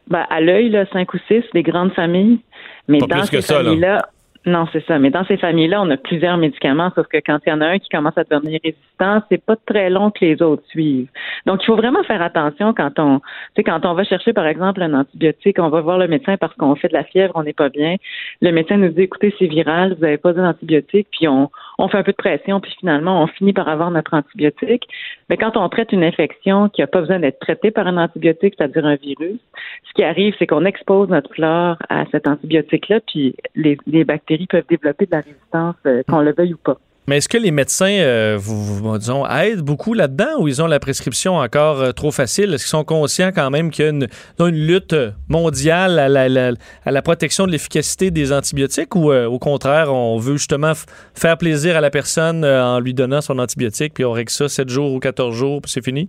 Ben, 0.09 0.25
à 0.31 0.41
l'œil, 0.41 0.71
là, 0.71 0.87
cinq 0.93 1.13
ou 1.15 1.19
six, 1.27 1.43
des 1.53 1.63
grandes 1.63 1.93
familles, 1.93 2.39
mais 2.87 2.99
pas 2.99 3.07
dans 3.07 3.17
plus 3.17 3.27
ces 3.27 3.37
que 3.37 3.41
ça, 3.41 3.63
familles-là. 3.63 4.09
Non, 4.47 4.67
c'est 4.73 4.83
ça. 4.87 4.99
Mais 4.99 5.11
dans 5.11 5.25
ces 5.27 5.37
familles-là, 5.37 5.83
on 5.83 5.91
a 5.91 5.99
plusieurs 5.99 6.39
médicaments, 6.39 6.91
sauf 6.95 7.07
que 7.09 7.19
quand 7.19 7.39
il 7.47 7.51
y 7.51 7.53
en 7.53 7.61
a 7.61 7.67
un 7.67 7.79
qui 7.79 7.91
commence 7.91 8.17
à 8.17 8.25
devenir 8.25 8.59
résistant, 8.65 9.23
c'est 9.29 9.45
pas 9.45 9.57
très 9.67 9.91
long 9.91 10.11
que 10.11 10.25
les 10.25 10.41
autres 10.41 10.63
suivent. 10.69 11.11
Donc, 11.45 11.63
il 11.63 11.67
faut 11.67 11.77
vraiment 11.77 12.03
faire 12.05 12.23
attention 12.23 12.73
quand 12.73 12.99
on, 12.99 13.21
quand 13.59 13.85
on 13.85 13.93
va 13.93 14.05
chercher, 14.05 14.33
par 14.33 14.47
exemple, 14.47 14.81
un 14.83 14.95
antibiotique, 14.95 15.59
on 15.59 15.69
va 15.69 15.83
voir 15.83 15.99
le 15.99 16.09
médecin 16.09 16.39
parce 16.39 16.55
qu'on 16.55 16.75
fait 16.75 16.89
de 16.89 16.95
la 16.95 17.05
fièvre, 17.05 17.35
on 17.37 17.43
n'est 17.43 17.53
pas 17.53 17.69
bien. 17.69 17.97
Le 18.41 18.51
médecin 18.51 18.79
nous 18.79 18.89
dit, 18.89 19.03
écoutez, 19.03 19.35
c'est 19.39 19.47
viral, 19.47 19.93
vous 19.95 20.01
n'avez 20.01 20.17
pas 20.17 20.33
d'antibiotique, 20.33 21.09
puis 21.13 21.29
on, 21.29 21.51
on 21.81 21.89
fait 21.89 21.97
un 21.97 22.03
peu 22.03 22.13
de 22.13 22.17
pression, 22.17 22.61
puis 22.61 22.73
finalement, 22.79 23.23
on 23.23 23.27
finit 23.27 23.55
par 23.55 23.67
avoir 23.69 23.91
notre 23.91 24.13
antibiotique. 24.15 24.87
Mais 25.31 25.39
quand 25.39 25.57
on 25.57 25.69
traite 25.71 25.93
une 25.93 26.05
infection 26.05 26.69
qui 26.69 26.83
n'a 26.83 26.87
pas 26.87 27.01
besoin 27.01 27.19
d'être 27.19 27.41
traitée 27.41 27.71
par 27.71 27.87
un 27.87 27.97
antibiotique, 27.97 28.55
c'est-à-dire 28.57 28.85
un 28.85 28.97
virus, 28.97 29.39
ce 29.89 29.93
qui 29.95 30.05
arrive, 30.05 30.35
c'est 30.39 30.47
qu'on 30.47 30.67
expose 30.67 31.09
notre 31.09 31.33
flore 31.35 31.77
à 31.89 32.05
cet 32.11 32.29
antibiotique-là, 32.29 33.01
puis 33.01 33.35
les, 33.55 33.79
les 33.87 34.05
bactéries 34.05 34.47
peuvent 34.47 34.67
développer 34.69 35.07
de 35.07 35.13
la 35.13 35.21
résistance, 35.21 35.77
euh, 35.87 36.03
qu'on 36.07 36.21
le 36.21 36.35
veuille 36.35 36.53
ou 36.53 36.59
pas. 36.59 36.79
Mais 37.11 37.17
est-ce 37.17 37.29
que 37.29 37.39
les 37.39 37.51
médecins, 37.51 37.91
euh, 37.91 38.39
vous, 38.41 38.97
disons, 38.97 39.27
aident 39.27 39.63
beaucoup 39.63 39.95
là-dedans 39.95 40.39
ou 40.39 40.47
ils 40.47 40.63
ont 40.63 40.69
la 40.69 40.79
prescription 40.79 41.39
encore 41.39 41.81
euh, 41.81 41.91
trop 41.91 42.13
facile? 42.13 42.55
Est-ce 42.55 42.63
qu'ils 42.63 42.71
sont 42.71 42.85
conscients 42.85 43.33
quand 43.35 43.51
même 43.51 43.73
qu'il 43.73 43.85
y 43.85 43.89
a 43.89 43.91
une, 43.91 44.07
lutte 44.55 44.95
mondiale 45.27 45.99
à 45.99 46.09
la, 46.09 47.03
protection 47.03 47.49
de 47.49 47.51
l'efficacité 47.51 48.13
des 48.13 48.33
antibiotiques 48.33 48.95
ou 48.95 49.11
euh, 49.11 49.27
au 49.27 49.41
contraire, 49.41 49.93
on 49.93 50.19
veut 50.19 50.37
justement 50.37 50.71
faire 51.15 51.37
plaisir 51.37 51.77
à 51.77 51.81
la 51.81 51.91
personne 51.91 52.45
en 52.45 52.79
lui 52.79 52.95
donnant 52.95 53.21
son 53.21 53.41
antibiotique 53.41 53.95
puis 53.95 54.05
on 54.05 54.13
règle 54.13 54.31
ça 54.31 54.49
7 54.49 54.69
jours 54.69 54.93
ou 54.93 55.01
14 55.01 55.35
jours 55.35 55.63
puis 55.63 55.73
c'est 55.73 55.85
fini? 55.85 56.07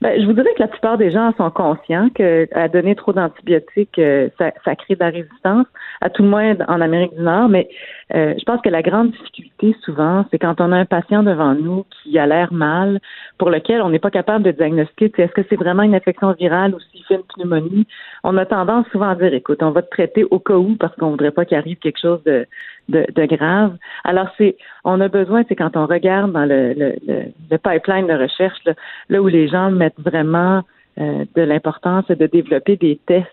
Ben, 0.00 0.20
je 0.20 0.26
vous 0.26 0.32
dirais 0.32 0.52
que 0.56 0.60
la 0.60 0.68
plupart 0.68 0.98
des 0.98 1.10
gens 1.10 1.32
sont 1.36 1.50
conscients 1.50 2.08
que 2.14 2.46
à 2.52 2.68
donner 2.68 2.94
trop 2.94 3.12
d'antibiotiques, 3.12 3.98
euh, 3.98 4.28
ça, 4.38 4.52
ça 4.64 4.76
crée 4.76 4.94
de 4.94 5.00
la 5.00 5.10
résistance, 5.10 5.66
à 6.00 6.10
tout 6.10 6.22
le 6.22 6.28
moins 6.28 6.54
en 6.68 6.80
Amérique 6.80 7.14
du 7.14 7.22
Nord. 7.22 7.48
Mais 7.48 7.68
euh, 8.14 8.34
je 8.38 8.44
pense 8.44 8.60
que 8.60 8.68
la 8.68 8.82
grande 8.82 9.12
difficulté 9.12 9.76
souvent, 9.84 10.24
c'est 10.30 10.38
quand 10.38 10.60
on 10.60 10.72
a 10.72 10.76
un 10.76 10.84
patient 10.84 11.22
devant 11.22 11.54
nous 11.54 11.84
qui 12.02 12.18
a 12.18 12.26
l'air 12.26 12.52
mal, 12.52 13.00
pour 13.38 13.50
lequel 13.50 13.82
on 13.82 13.90
n'est 13.90 13.98
pas 13.98 14.10
capable 14.10 14.44
de 14.44 14.50
diagnostiquer 14.50 15.22
est-ce 15.22 15.32
que 15.32 15.42
c'est 15.48 15.56
vraiment 15.56 15.82
une 15.82 15.94
infection 15.94 16.32
virale 16.32 16.74
ou 16.74 16.80
s'il 16.80 17.04
fait 17.04 17.16
une 17.16 17.22
pneumonie? 17.22 17.86
On 18.22 18.36
a 18.36 18.46
tendance 18.46 18.86
souvent 18.92 19.08
à 19.08 19.14
dire, 19.14 19.32
écoute, 19.32 19.62
on 19.62 19.70
va 19.70 19.82
te 19.82 19.90
traiter 19.90 20.24
au 20.30 20.38
cas 20.38 20.54
où 20.54 20.76
parce 20.76 20.94
qu'on 20.96 21.10
voudrait 21.10 21.30
pas 21.30 21.44
qu'il 21.44 21.56
arrive 21.56 21.78
quelque 21.78 22.00
chose 22.00 22.22
de, 22.24 22.46
de, 22.88 23.06
de 23.14 23.26
grave. 23.26 23.76
Alors 24.04 24.28
c'est, 24.36 24.56
on 24.84 25.00
a 25.00 25.08
besoin, 25.08 25.44
c'est 25.48 25.56
quand 25.56 25.76
on 25.76 25.86
regarde 25.86 26.32
dans 26.32 26.44
le, 26.44 26.72
le, 26.74 26.94
le, 27.06 27.58
pipeline 27.58 28.06
de 28.06 28.14
recherche, 28.14 28.58
là, 28.64 28.74
là 29.08 29.22
où 29.22 29.28
les 29.28 29.48
gens 29.48 29.70
mettent 29.70 30.00
vraiment 30.00 30.62
euh, 30.98 31.24
de 31.34 31.42
l'importance 31.42 32.06
de 32.08 32.26
développer 32.26 32.76
des 32.76 33.00
tests 33.06 33.28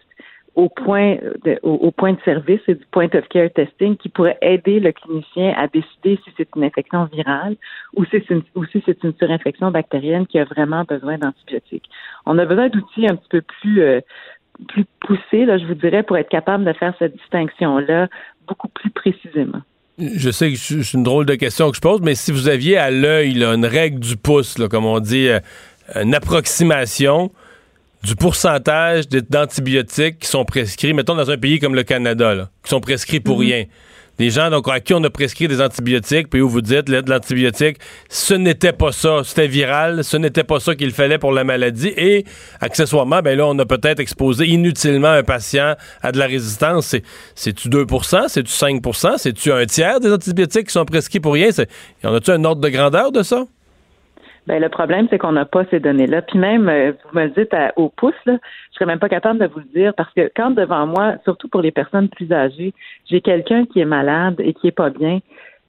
au 0.56 0.68
point 0.68 1.16
de, 1.46 1.60
au, 1.64 1.74
au 1.74 1.92
point 1.92 2.14
de 2.14 2.22
service 2.26 2.60
et 2.68 2.76
du 2.76 2.86
point 2.92 3.08
of 3.14 3.28
care 3.30 3.50
testing 3.52 3.96
qui 3.96 4.10
pourrait 4.10 4.38
aider 4.42 4.80
le 4.80 4.92
clinicien 4.92 5.54
à 5.58 5.68
décider 5.68 6.20
si 6.24 6.32
c'est 6.36 6.48
une 6.56 6.64
infection 6.64 7.06
virale 7.06 7.56
ou 7.96 8.04
si 8.06 8.12
c'est 8.12 8.30
une, 8.30 8.44
ou 8.56 8.66
si 8.66 8.84
c'est 8.86 9.02
une 9.04 9.14
surinfection 9.14 9.72
bactérienne 9.72 10.28
qui 10.28 10.40
a 10.40 10.44
vraiment 10.44 10.84
besoin 10.84 11.18
d'antibiotiques. 11.18 11.90
On 12.26 12.38
a 12.38 12.46
besoin 12.46 12.68
d'outils 12.68 13.08
un 13.08 13.16
petit 13.16 13.30
peu 13.30 13.42
plus 13.42 13.82
euh, 13.82 14.02
plus 14.68 14.86
poussés, 15.00 15.46
là, 15.46 15.58
je 15.58 15.66
vous 15.66 15.74
dirais, 15.76 16.04
pour 16.04 16.18
être 16.18 16.30
capable 16.30 16.64
de 16.66 16.74
faire 16.74 16.94
cette 17.00 17.16
distinction-là 17.18 18.08
beaucoup 18.48 18.68
plus 18.70 18.90
précisément. 18.90 19.62
Je 19.98 20.32
sais 20.32 20.52
que 20.52 20.58
c'est 20.58 20.94
une 20.94 21.04
drôle 21.04 21.26
de 21.26 21.36
question 21.36 21.70
que 21.70 21.76
je 21.76 21.82
pose, 21.82 22.02
mais 22.02 22.16
si 22.16 22.32
vous 22.32 22.48
aviez 22.48 22.78
à 22.78 22.90
l'œil 22.92 23.44
une 23.44 23.66
règle 23.66 24.00
du 24.00 24.18
pouce, 24.18 24.58
là, 24.58 24.68
comme 24.68 24.86
on 24.86 25.00
dit, 25.00 25.28
euh, 25.28 25.40
une 26.02 26.16
approximation 26.16 27.32
du 28.04 28.16
pourcentage 28.16 29.08
d'antibiotiques 29.10 30.20
qui 30.20 30.28
sont 30.28 30.44
prescrits, 30.46 30.94
mettons 30.94 31.16
dans 31.16 31.30
un 31.30 31.38
pays 31.38 31.60
comme 31.60 31.76
le 31.76 31.84
Canada, 31.84 32.34
là, 32.34 32.50
qui 32.64 32.70
sont 32.70 32.80
prescrits 32.80 33.20
pour 33.20 33.38
Mhm. 33.38 33.46
rien. 33.46 33.64
Des 34.22 34.30
gens 34.30 34.52
donc, 34.52 34.68
à 34.70 34.80
qui 34.80 34.94
on 34.94 35.04
a 35.04 35.10
prescrit 35.10 35.48
des 35.48 35.62
antibiotiques, 35.62 36.30
puis 36.30 36.42
où 36.42 36.48
vous 36.48 36.62
dites, 36.62 36.90
là, 36.90 37.02
de 37.02 37.10
l'antibiotique, 37.10 37.78
ce 38.08 38.36
n'était 38.36 38.72
pas 38.72 38.92
ça, 38.92 39.22
c'était 39.24 39.48
viral, 39.48 40.04
ce 40.04 40.16
n'était 40.16 40.44
pas 40.44 40.60
ça 40.60 40.76
qu'il 40.76 40.92
fallait 40.92 41.18
pour 41.18 41.32
la 41.32 41.44
maladie, 41.44 41.92
et 41.98 42.24
accessoirement, 42.60 43.24
ben 43.24 43.36
là, 43.36 43.48
on 43.48 43.58
a 43.58 43.66
peut-être 43.66 44.00
exposé 44.00 44.46
inutilement 44.46 45.08
un 45.08 45.24
patient 45.24 45.74
à 46.04 46.12
de 46.12 46.20
la 46.20 46.28
résistance. 46.28 46.86
C'est- 46.86 47.04
C'est-tu 47.34 47.68
2% 47.68 48.28
c'est-tu 48.28 48.52
5% 48.52 49.18
c'est-tu 49.18 49.52
un 49.52 49.66
tiers 49.66 50.00
des 50.00 50.12
antibiotiques 50.14 50.68
qui 50.68 50.74
sont 50.74 50.86
prescrits 50.86 51.20
pour 51.20 51.34
rien? 51.34 51.50
Y 52.04 52.06
en 52.08 52.14
a-tu 52.14 52.30
un 52.30 52.44
ordre 52.44 52.62
de 52.62 52.70
grandeur 52.70 53.12
de 53.12 53.24
ça? 53.24 53.46
Ben, 54.48 54.60
le 54.60 54.70
problème, 54.70 55.08
c'est 55.10 55.20
qu'on 55.20 55.34
n'a 55.34 55.46
pas 55.46 55.66
ces 55.70 55.80
données-là. 55.80 56.24
Puis 56.24 56.40
même, 56.40 56.68
euh, 56.68 56.94
vous 57.04 57.20
me 57.20 57.26
le 57.26 57.30
dites 57.30 57.54
à- 57.54 57.74
au 57.76 57.90
pouce, 57.90 58.16
là, 58.26 58.38
je 58.72 58.76
serais 58.76 58.88
même 58.88 59.00
pas 59.00 59.10
capable 59.10 59.40
de 59.40 59.46
vous 59.46 59.60
le 59.60 59.66
dire 59.74 59.94
parce 59.94 60.12
que 60.14 60.32
quand 60.36 60.52
devant 60.52 60.88
moi, 60.88 61.16
surtout 61.24 61.48
pour 61.48 61.62
les 61.62 61.72
personnes 61.72 62.10
plus 62.10 62.32
âgées, 62.32 62.74
j'ai 63.06 63.22
quelqu'un 63.22 63.66
qui 63.66 63.80
est 63.80 63.86
malade 63.86 64.36
et 64.40 64.54
qui 64.54 64.68
est 64.68 64.72
pas 64.72 64.90
bien, 64.90 65.20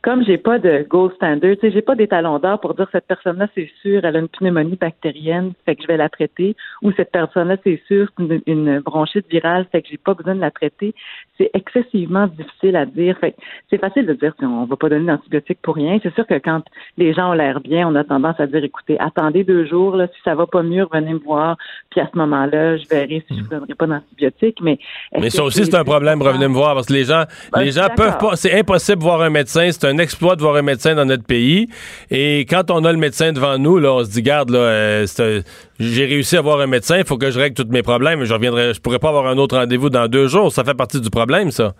comme 0.02 0.24
j'ai 0.24 0.36
pas 0.36 0.58
de 0.58 0.84
gold 0.88 1.14
standard, 1.14 1.54
tu 1.54 1.60
sais, 1.60 1.70
j'ai 1.70 1.82
pas 1.82 1.94
d'étalon 1.94 2.38
d'or 2.38 2.60
pour 2.60 2.74
dire 2.74 2.88
cette 2.90 3.06
personne-là, 3.06 3.46
c'est 3.54 3.70
sûr, 3.82 4.04
elle 4.04 4.16
a 4.16 4.18
une 4.18 4.28
pneumonie 4.28 4.76
bactérienne, 4.76 5.52
fait 5.64 5.76
que 5.76 5.82
je 5.82 5.86
vais 5.86 5.96
la 5.96 6.08
traiter, 6.08 6.56
ou 6.82 6.90
cette 6.92 7.12
personne-là, 7.12 7.56
c'est 7.62 7.80
sûr, 7.86 8.08
une, 8.18 8.40
une 8.46 8.80
bronchite 8.80 9.26
virale, 9.30 9.66
fait 9.70 9.82
que 9.82 9.88
j'ai 9.88 9.98
pas 9.98 10.14
besoin 10.14 10.34
de 10.34 10.40
la 10.40 10.50
traiter. 10.50 10.94
C'est 11.38 11.50
excessivement 11.54 12.26
difficile 12.26 12.76
à 12.76 12.84
dire. 12.84 13.16
Fait 13.18 13.32
que 13.32 13.36
c'est 13.70 13.78
facile 13.78 14.06
de 14.06 14.14
dire 14.14 14.34
qu'on 14.36 14.64
va 14.64 14.76
pas 14.76 14.88
donner 14.88 15.06
d'antibiotiques 15.06 15.60
pour 15.62 15.76
rien. 15.76 15.98
C'est 16.02 16.14
sûr 16.14 16.26
que 16.26 16.34
quand 16.34 16.62
les 16.98 17.14
gens 17.14 17.30
ont 17.30 17.34
l'air 17.34 17.60
bien, 17.60 17.88
on 17.88 17.94
a 17.94 18.04
tendance 18.04 18.38
à 18.40 18.46
dire, 18.46 18.62
écoutez, 18.64 18.98
attendez 18.98 19.44
deux 19.44 19.66
jours, 19.66 19.96
là, 19.96 20.08
si 20.08 20.20
ça 20.24 20.34
va 20.34 20.46
pas 20.46 20.62
mieux, 20.62 20.84
revenez 20.84 21.14
me 21.14 21.20
voir, 21.20 21.56
puis 21.90 22.00
à 22.00 22.08
ce 22.12 22.18
moment-là, 22.18 22.76
je 22.76 22.88
verrai 22.88 23.24
si 23.28 23.36
je 23.36 23.42
vous 23.42 23.48
donnerai 23.48 23.74
pas 23.74 23.86
d'antibiotiques. 23.86 24.58
Mais, 24.62 24.78
Mais 25.16 25.30
ça 25.30 25.44
aussi, 25.44 25.64
c'est 25.64 25.76
un 25.76 25.84
problème, 25.84 26.20
revenez 26.22 26.48
me 26.48 26.54
voir, 26.54 26.74
parce 26.74 26.86
que 26.86 26.92
les 26.92 27.04
gens, 27.04 27.22
Ben, 27.52 27.60
les 27.62 27.70
gens 27.70 27.86
peuvent 27.94 28.18
pas, 28.18 28.36
c'est 28.36 28.58
impossible 28.58 28.98
de 28.98 29.04
voir 29.04 29.22
un 29.22 29.30
médecin, 29.30 29.70
c'est 29.70 29.86
un 29.86 29.91
exploit 29.98 30.36
de 30.36 30.42
voir 30.42 30.56
un 30.56 30.62
médecin 30.62 30.94
dans 30.94 31.04
notre 31.04 31.24
pays. 31.24 31.68
Et 32.10 32.40
quand 32.48 32.70
on 32.70 32.84
a 32.84 32.92
le 32.92 32.98
médecin 32.98 33.32
devant 33.32 33.58
nous, 33.58 33.78
là, 33.78 33.92
on 33.92 34.04
se 34.04 34.10
dit, 34.10 34.22
garde, 34.22 34.50
là, 34.50 34.58
euh, 34.58 35.06
un- 35.18 35.40
j'ai 35.80 36.04
réussi 36.06 36.36
à 36.36 36.40
voir 36.40 36.60
un 36.60 36.66
médecin, 36.66 36.98
il 36.98 37.04
faut 37.04 37.18
que 37.18 37.30
je 37.30 37.38
règle 37.38 37.54
tous 37.56 37.70
mes 37.70 37.82
problèmes, 37.82 38.24
je 38.24 38.32
reviendrai, 38.32 38.74
je 38.74 38.80
pourrais 38.80 38.98
pas 38.98 39.08
avoir 39.08 39.26
un 39.26 39.38
autre 39.38 39.56
rendez-vous 39.56 39.90
dans 39.90 40.08
deux 40.08 40.28
jours, 40.28 40.52
ça 40.52 40.64
fait 40.64 40.74
partie 40.74 41.00
du 41.00 41.10
problème, 41.10 41.50
ça. 41.50 41.74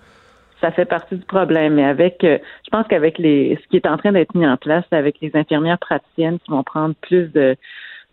ça 0.60 0.70
fait 0.70 0.84
partie 0.84 1.16
du 1.16 1.24
problème. 1.24 1.74
Mais 1.74 1.84
avec, 1.84 2.22
euh, 2.24 2.39
je 2.64 2.70
pense 2.70 2.86
qu'avec 2.89 3.18
les, 3.18 3.59
ce 3.62 3.68
qui 3.68 3.76
est 3.76 3.86
en 3.86 3.97
train 3.97 4.12
d'être 4.12 4.34
mis 4.34 4.47
en 4.47 4.56
place, 4.56 4.84
avec 4.93 5.16
les 5.20 5.30
infirmières 5.34 5.78
praticiennes 5.78 6.39
qui 6.44 6.51
vont 6.51 6.62
prendre 6.62 6.94
plus 7.02 7.26
de 7.32 7.56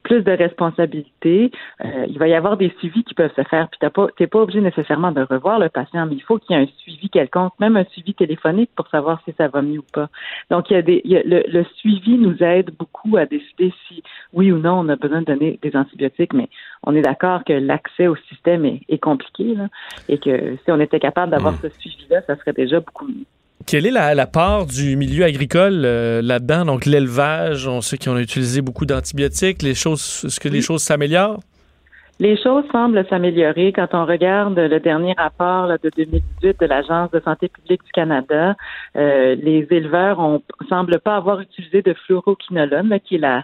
plus 0.03 0.23
de 0.23 0.31
responsabilités, 0.31 1.51
euh, 1.83 2.05
il 2.07 2.17
va 2.19 2.27
y 2.27 2.33
avoir 2.33 2.57
des 2.57 2.73
suivis 2.79 3.03
qui 3.03 3.13
peuvent 3.13 3.33
se 3.35 3.43
faire. 3.43 3.67
Puis 3.69 3.77
t'as 3.79 3.89
pas, 3.89 4.07
t'es 4.17 4.27
pas 4.27 4.39
obligé 4.41 4.61
nécessairement 4.61 5.11
de 5.11 5.21
revoir 5.21 5.59
le 5.59 5.69
patient, 5.69 6.05
mais 6.05 6.15
il 6.15 6.23
faut 6.23 6.37
qu'il 6.39 6.55
y 6.55 6.59
ait 6.59 6.63
un 6.63 6.67
suivi 6.79 7.09
quelconque, 7.09 7.53
même 7.59 7.77
un 7.77 7.85
suivi 7.85 8.13
téléphonique 8.13 8.71
pour 8.75 8.87
savoir 8.87 9.21
si 9.25 9.33
ça 9.37 9.47
va 9.47 9.61
mieux 9.61 9.79
ou 9.79 9.85
pas. 9.91 10.09
Donc 10.49 10.69
il 10.69 10.73
y 10.73 10.77
a 10.77 10.81
des, 10.81 11.01
il 11.03 11.11
y 11.11 11.17
a- 11.17 11.23
le, 11.23 11.43
le 11.47 11.63
suivi 11.75 12.17
nous 12.17 12.41
aide 12.43 12.71
beaucoup 12.77 13.17
à 13.17 13.25
décider 13.25 13.73
si 13.87 14.03
oui 14.33 14.51
ou 14.51 14.57
non 14.57 14.79
on 14.79 14.89
a 14.89 14.95
besoin 14.95 15.21
de 15.21 15.25
donner 15.25 15.59
des 15.61 15.75
antibiotiques, 15.75 16.33
mais 16.33 16.49
on 16.83 16.95
est 16.95 17.01
d'accord 17.01 17.43
que 17.43 17.53
l'accès 17.53 18.07
au 18.07 18.15
système 18.15 18.65
est, 18.65 18.81
est 18.89 18.99
compliqué 18.99 19.55
là, 19.55 19.67
et 20.07 20.17
que 20.17 20.55
si 20.63 20.71
on 20.71 20.79
était 20.79 20.99
capable 20.99 21.31
d'avoir 21.31 21.55
ce 21.61 21.69
suivi-là, 21.69 22.21
ça 22.27 22.35
serait 22.37 22.53
déjà 22.53 22.79
beaucoup 22.79 23.07
mieux. 23.07 23.25
Quelle 23.65 23.85
est 23.85 23.91
la, 23.91 24.15
la 24.15 24.25
part 24.25 24.65
du 24.65 24.95
milieu 24.95 25.23
agricole 25.25 25.83
euh, 25.85 26.21
là-dedans? 26.21 26.65
Donc, 26.65 26.85
l'élevage, 26.85 27.67
on 27.67 27.81
sait 27.81 27.97
qu'on 27.97 28.15
a 28.15 28.21
utilisé 28.21 28.61
beaucoup 28.61 28.85
d'antibiotiques. 28.85 29.61
Les 29.61 29.75
choses, 29.75 30.23
est-ce 30.25 30.39
que 30.39 30.49
les 30.49 30.61
choses 30.61 30.81
s'améliorent? 30.81 31.39
Les 32.19 32.35
choses 32.35 32.65
semblent 32.71 33.05
s'améliorer 33.09 33.71
quand 33.71 33.87
on 33.93 34.05
regarde 34.05 34.59
le 34.59 34.79
dernier 34.81 35.13
rapport 35.17 35.67
là, 35.67 35.77
de 35.81 35.89
2018 35.95 36.59
de 36.59 36.65
l'Agence 36.65 37.11
de 37.11 37.21
santé 37.21 37.47
publique 37.47 37.81
du 37.85 37.91
Canada. 37.93 38.55
euh, 38.97 39.35
les 39.35 39.65
éleveurs 39.71 40.19
ont 40.19 40.41
semblent 40.67 40.99
pas 40.99 41.15
avoir 41.15 41.39
utilisé 41.39 41.81
de 41.81 41.93
fluoroquinolone, 41.93 42.89
là, 42.89 42.99
qui 42.99 43.15
est 43.15 43.19
la 43.19 43.43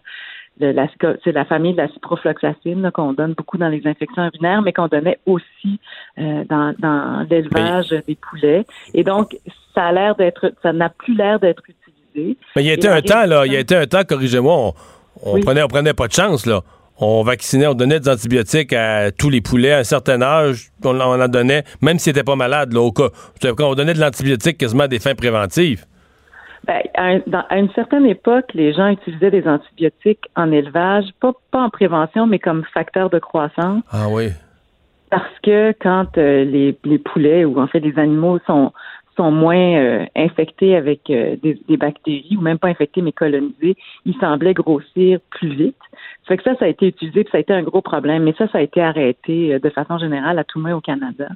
de 0.58 0.68
la, 0.68 0.88
c'est 1.24 1.34
la 1.34 1.46
famille 1.46 1.74
de 1.74 1.78
la 1.78 1.90
ciprofloxacine 1.90 2.90
qu'on 2.94 3.14
donne 3.14 3.34
beaucoup 3.34 3.58
dans 3.58 3.68
les 3.68 3.86
infections 3.86 4.26
urinaires, 4.26 4.62
mais 4.62 4.72
qu'on 4.72 4.88
donnait 4.88 5.20
aussi 5.26 5.80
euh, 6.18 6.46
dans, 6.46 6.74
dans 6.80 7.28
l'élevage 7.30 7.90
des 7.90 8.16
poulets. 8.16 8.66
Et 8.94 9.04
donc, 9.04 9.36
ça 9.76 9.84
a 9.85 9.91
l'air 9.91 10.15
d'être, 10.15 10.52
ça 10.64 10.73
n'a 10.73 10.89
plus 10.89 11.15
l'air 11.15 11.39
d'être 11.39 11.61
utilisé. 11.68 12.38
Mais 12.56 12.64
il 12.64 12.68
y 12.68 12.72
a 12.72 12.73
été 12.73 12.88
un 12.88 13.02
temps, 13.02 13.26
là, 13.26 13.45
il 13.45 13.53
y 13.53 13.56
a 13.56 13.60
été 13.60 13.76
un 13.76 13.85
temps, 13.85 14.03
corrigez-moi, 14.07 14.53
on, 14.56 14.73
on 15.23 15.34
Oui. 15.35 15.41
prenait, 15.41 15.61
on 15.64 15.68
prenait 15.68 15.93
pas 15.93 16.07
de 16.07 16.14
chance, 16.14 16.45
là. 16.45 16.61
On 16.97 17.23
vaccinait, 17.23 17.68
on 17.68 17.73
donnait 17.73 17.99
des 17.99 18.10
antibiotiques 18.10 18.72
à 18.72 19.11
tous 19.11 19.30
les 19.30 19.41
poulets 19.41 19.73
à 19.73 19.80
un 19.80 19.84
certain 19.84 20.22
âge. 20.22 20.69
On, 20.84 20.97
on 20.97 21.22
en 21.22 21.27
donnait, 21.27 21.64
même 21.81 21.99
s'ils 21.99 22.11
n'étaient 22.14 22.23
pas 22.23 22.38
malades, 22.38 22.72
là, 22.72 22.80
au 22.80 22.93
cas. 22.93 23.10
On 23.60 23.76
donnait 23.76 23.93
de 23.93 23.99
l'antibiotique 23.99 24.57
quasiment 24.57 24.84
à 24.84 24.88
des 24.88 24.99
fins 24.99 25.14
préventives. 25.14 25.84
Ben, 26.65 26.81
à, 26.95 27.03
un- 27.03 27.22
dans- 27.27 27.43
à 27.49 27.57
une 27.57 27.69
certaine 27.73 28.06
époque, 28.06 28.45
les 28.53 28.73
gens 28.73 28.88
utilisaient 28.88 29.30
des 29.30 29.45
antibiotiques 29.45 30.23
en 30.38 30.52
élevage, 30.53 31.03
pas, 31.19 31.34
pas 31.52 31.64
en 31.64 31.69
prévention, 31.69 32.27
mais 32.27 32.39
comme 32.39 32.64
facteur 32.73 33.10
de 33.10 33.19
croissance, 33.19 33.84
Ah 33.91 34.07
oui. 34.10 34.30
parce 35.11 35.30
que 35.43 35.73
quand 35.80 36.18
euh, 36.18 36.43
les, 36.45 36.76
les 36.85 36.97
poulets 36.97 37.45
ou 37.45 37.60
en 37.60 37.68
fait 37.68 37.81
les 37.81 37.99
animaux 37.99 38.39
sont 38.47 38.72
sont 39.16 39.32
moins 39.32 39.78
euh, 39.78 40.06
infectés 40.16 40.76
avec 40.76 41.10
euh, 41.10 41.36
des, 41.42 41.60
des, 41.68 41.78
bactéries 41.78 42.36
ou 42.38 42.42
même 42.42 42.58
pas 42.58 42.68
infectés 42.68 43.02
mais 43.02 43.12
colonisés, 43.12 43.76
ils 44.06 44.16
semblaient 44.20 44.54
grossir 44.54 45.20
plus 45.32 45.54
vite. 45.54 45.76
Ça 46.24 46.30
fait 46.30 46.38
que 46.38 46.44
ça, 46.44 46.56
ça 46.58 46.66
a 46.66 46.68
été 46.68 46.88
utilisé, 46.88 47.24
puis 47.24 47.32
ça 47.32 47.38
a 47.38 47.42
été 47.42 47.54
un 47.54 47.62
gros 47.62 47.82
problème, 47.82 48.24
mais 48.24 48.34
ça, 48.38 48.48
ça 48.48 48.58
a 48.58 48.62
été 48.62 48.82
arrêté 48.82 49.54
euh, 49.54 49.60
de 49.60 49.70
façon 49.70 49.98
générale 49.98 50.40
à 50.40 50.44
tout 50.44 50.60
monde 50.60 50.74
au 50.74 50.82
Canada. 50.82 51.28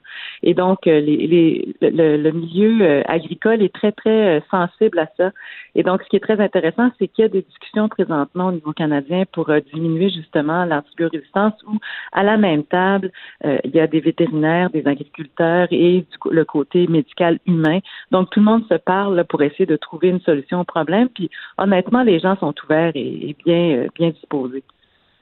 Et 0.43 0.53
donc, 0.53 0.85
les, 0.85 1.01
les, 1.01 1.76
le, 1.81 2.18
le, 2.18 2.31
milieu 2.31 3.03
agricole 3.10 3.61
est 3.61 3.73
très, 3.73 3.91
très 3.91 4.41
sensible 4.49 4.99
à 4.99 5.07
ça. 5.18 5.31
Et 5.76 5.84
donc, 5.84 6.01
ce 6.03 6.10
qui 6.10 6.15
est 6.15 6.22
très 6.22 6.39
intéressant, 6.39 6.89
c'est 6.97 7.07
qu'il 7.07 7.23
y 7.23 7.26
a 7.26 7.30
des 7.30 7.41
discussions 7.41 7.88
présentement 7.89 8.47
au 8.47 8.51
niveau 8.51 8.72
canadien 8.72 9.23
pour 9.31 9.51
diminuer 9.73 10.10
justement 10.10 10.65
l'antibiorésistance 10.65 11.53
où, 11.68 11.77
à 12.11 12.23
la 12.23 12.38
même 12.38 12.64
table, 12.64 13.11
il 13.43 13.72
y 13.72 13.80
a 13.80 13.88
des 13.88 13.99
vétérinaires, 13.99 14.69
des 14.69 14.88
agriculteurs 14.88 15.68
et 15.72 16.06
le 16.31 16.45
côté 16.45 16.88
médical 16.88 17.39
humain. 17.45 17.68
Donc, 18.11 18.29
tout 18.29 18.39
le 18.39 18.45
monde 18.45 18.63
se 18.69 18.75
parle 18.75 19.23
pour 19.25 19.41
essayer 19.41 19.65
de 19.65 19.75
trouver 19.75 20.09
une 20.09 20.21
solution 20.21 20.61
au 20.61 20.63
problème. 20.63 21.09
Puis, 21.09 21.29
honnêtement, 21.57 22.03
les 22.03 22.19
gens 22.19 22.37
sont 22.39 22.53
ouverts 22.65 22.91
et, 22.95 23.35
bien, 23.45 23.77
euh, 23.77 23.87
bien 23.95 24.09
disposés. 24.09 24.63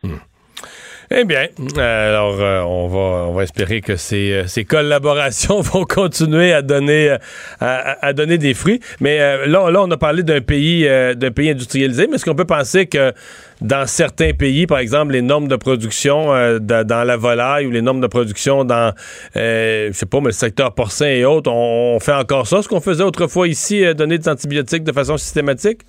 Hmm. 0.03 0.17
Eh 1.09 1.23
bien, 1.23 1.47
euh, 1.77 2.09
alors 2.09 2.41
euh, 2.41 2.61
on 2.63 2.87
va 2.87 3.29
on 3.29 3.33
va 3.33 3.43
espérer 3.43 3.79
que 3.79 3.95
ces, 3.95 4.43
ces 4.47 4.65
collaborations 4.65 5.61
vont 5.61 5.85
continuer 5.85 6.51
à 6.51 6.61
donner 6.61 7.15
à, 7.61 8.11
donner 8.11 8.37
des 8.37 8.53
fruits. 8.53 8.81
Mais 8.99 9.17
là, 9.47 9.71
là, 9.71 9.81
on 9.81 9.89
a 9.89 9.97
parlé 9.97 10.23
d'un 10.23 10.41
pays 10.41 10.83
d'un 10.83 11.31
pays 11.31 11.51
industrialisé, 11.51 12.07
mais 12.07 12.15
est-ce 12.15 12.25
qu'on 12.25 12.35
peut 12.35 12.43
penser 12.43 12.87
que 12.87 13.13
dans 13.61 13.87
certains 13.87 14.33
pays, 14.33 14.67
par 14.67 14.79
exemple, 14.79 15.13
les 15.13 15.21
normes 15.21 15.47
de 15.47 15.55
production 15.55 16.27
dans 16.59 17.07
la 17.07 17.17
volaille 17.17 17.65
ou 17.65 17.71
les 17.71 17.81
normes 17.81 18.01
de 18.01 18.07
production 18.07 18.63
dans 18.63 18.93
je 19.35 19.89
sais 19.93 20.05
pas, 20.05 20.19
mais 20.19 20.27
le 20.27 20.31
secteur 20.31 20.73
porcin 20.73 21.07
et 21.07 21.25
autres, 21.25 21.51
on, 21.51 21.99
fait 21.99 22.13
encore 22.13 22.47
ça, 22.47 22.61
ce 22.61 22.67
qu'on 22.67 22.81
faisait 22.81 23.03
autrefois 23.03 23.47
ici, 23.47 23.83
donner 23.95 24.17
des 24.17 24.29
antibiotiques 24.29 24.83
de 24.83 24.91
façon 24.91 25.17
systématique? 25.17 25.81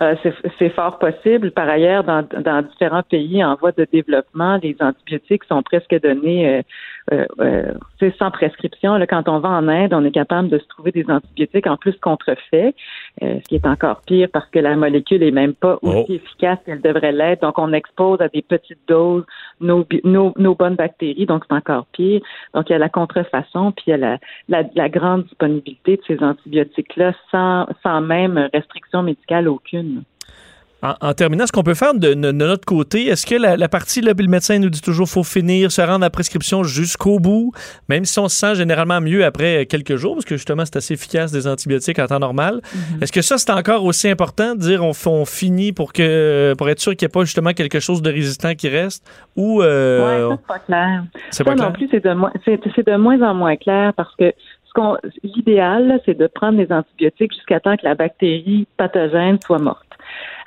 Euh, 0.00 0.14
c'est 0.58 0.70
fort 0.70 0.98
possible. 0.98 1.50
Par 1.50 1.68
ailleurs, 1.68 2.04
dans, 2.04 2.22
dans, 2.22 2.62
différents 2.62 3.02
pays 3.02 3.44
en 3.44 3.56
voie 3.56 3.72
de 3.72 3.86
développement, 3.92 4.58
les 4.62 4.76
antibiotiques 4.80 5.42
sont 5.48 5.62
presque 5.62 5.94
donnés 6.00 6.62
euh, 7.12 7.26
euh, 7.40 7.72
euh 8.02 8.10
sans 8.18 8.30
prescription. 8.30 8.96
Là, 8.96 9.06
quand 9.06 9.28
on 9.28 9.38
va 9.38 9.50
en 9.50 9.68
Inde, 9.68 9.92
on 9.92 10.04
est 10.04 10.10
capable 10.10 10.48
de 10.48 10.58
se 10.58 10.66
trouver 10.66 10.92
des 10.92 11.04
antibiotiques 11.08 11.66
en 11.66 11.76
plus 11.76 11.96
contrefaits, 12.00 12.74
ce 13.20 13.48
qui 13.48 13.56
est 13.56 13.66
encore 13.66 14.00
pire 14.06 14.28
parce 14.32 14.48
que 14.50 14.58
la 14.58 14.76
molécule 14.76 15.22
est 15.22 15.30
même 15.30 15.54
pas 15.54 15.78
aussi 15.82 16.06
oh. 16.08 16.12
efficace 16.12 16.58
qu'elle 16.64 16.80
devrait 16.80 17.12
l'être. 17.12 17.42
Donc, 17.42 17.58
on 17.58 17.72
expose 17.72 18.20
à 18.20 18.28
des 18.28 18.42
petites 18.42 18.80
doses 18.88 19.24
nos, 19.60 19.86
nos, 20.04 20.32
nos 20.36 20.54
bonnes 20.54 20.76
bactéries, 20.76 21.26
donc 21.26 21.44
c'est 21.48 21.54
encore 21.54 21.86
pire. 21.92 22.20
Donc, 22.54 22.70
il 22.70 22.72
y 22.72 22.76
a 22.76 22.78
la 22.78 22.88
contrefaçon, 22.88 23.72
puis 23.72 23.84
il 23.88 23.90
y 23.90 23.94
a 23.94 23.96
la, 23.96 24.18
la, 24.48 24.62
la 24.74 24.88
grande 24.88 25.24
disponibilité 25.24 25.96
de 25.96 26.02
ces 26.06 26.22
antibiotiques-là 26.22 27.12
sans, 27.30 27.66
sans 27.82 28.00
même 28.00 28.48
restriction 28.52 29.02
médicale 29.02 29.48
aucune. 29.48 30.02
En, 30.80 31.12
terminant, 31.12 31.44
ce 31.44 31.50
qu'on 31.50 31.64
peut 31.64 31.74
faire 31.74 31.92
de, 31.92 32.14
notre 32.14 32.64
côté, 32.64 33.06
est-ce 33.08 33.26
que 33.26 33.34
la, 33.34 33.68
partie, 33.68 34.00
là, 34.00 34.12
le 34.16 34.26
médecin 34.28 34.60
nous 34.60 34.70
dit 34.70 34.80
toujours 34.80 35.08
faut 35.08 35.24
finir, 35.24 35.72
se 35.72 35.80
rendre 35.80 36.04
à 36.04 36.06
la 36.06 36.10
prescription 36.10 36.62
jusqu'au 36.62 37.18
bout, 37.18 37.52
même 37.88 38.04
si 38.04 38.18
on 38.20 38.28
se 38.28 38.36
sent 38.36 38.54
généralement 38.54 39.00
mieux 39.00 39.24
après 39.24 39.66
quelques 39.66 39.96
jours, 39.96 40.14
parce 40.14 40.24
que 40.24 40.36
justement, 40.36 40.64
c'est 40.64 40.76
assez 40.76 40.94
efficace 40.94 41.32
des 41.32 41.48
antibiotiques 41.48 41.98
en 41.98 42.06
temps 42.06 42.20
normal. 42.20 42.60
Mm-hmm. 42.62 43.02
Est-ce 43.02 43.12
que 43.12 43.22
ça, 43.22 43.38
c'est 43.38 43.50
encore 43.50 43.84
aussi 43.84 44.08
important 44.08 44.54
de 44.54 44.60
dire 44.60 44.84
on, 44.84 44.92
on 45.06 45.24
finit 45.24 45.72
pour, 45.72 45.92
que, 45.92 46.54
pour 46.56 46.68
être 46.68 46.78
sûr 46.78 46.94
qu'il 46.94 47.06
n'y 47.06 47.10
ait 47.10 47.12
pas 47.12 47.24
justement 47.24 47.52
quelque 47.54 47.80
chose 47.80 48.00
de 48.00 48.10
résistant 48.10 48.54
qui 48.54 48.68
reste? 48.68 49.04
Ou, 49.34 49.62
euh, 49.62 50.30
c'est 50.30 50.46
pas 50.46 50.58
clair. 50.60 51.04
C'est 51.30 51.44
pas 51.44 51.54
non 51.56 51.72
plus, 51.72 51.88
c'est 51.90 52.04
de, 52.04 52.90
de 52.90 52.96
moins 52.96 53.20
en 53.22 53.34
moins 53.34 53.56
clair 53.56 53.92
parce 53.94 54.14
que 54.14 54.32
l'idéal, 55.22 56.00
c'est 56.04 56.16
de 56.16 56.26
prendre 56.26 56.58
les 56.58 56.70
antibiotiques 56.72 57.32
jusqu'à 57.32 57.60
temps 57.60 57.76
que 57.76 57.84
la 57.84 57.94
bactérie 57.94 58.66
pathogène 58.76 59.38
soit 59.44 59.58
morte. 59.58 59.87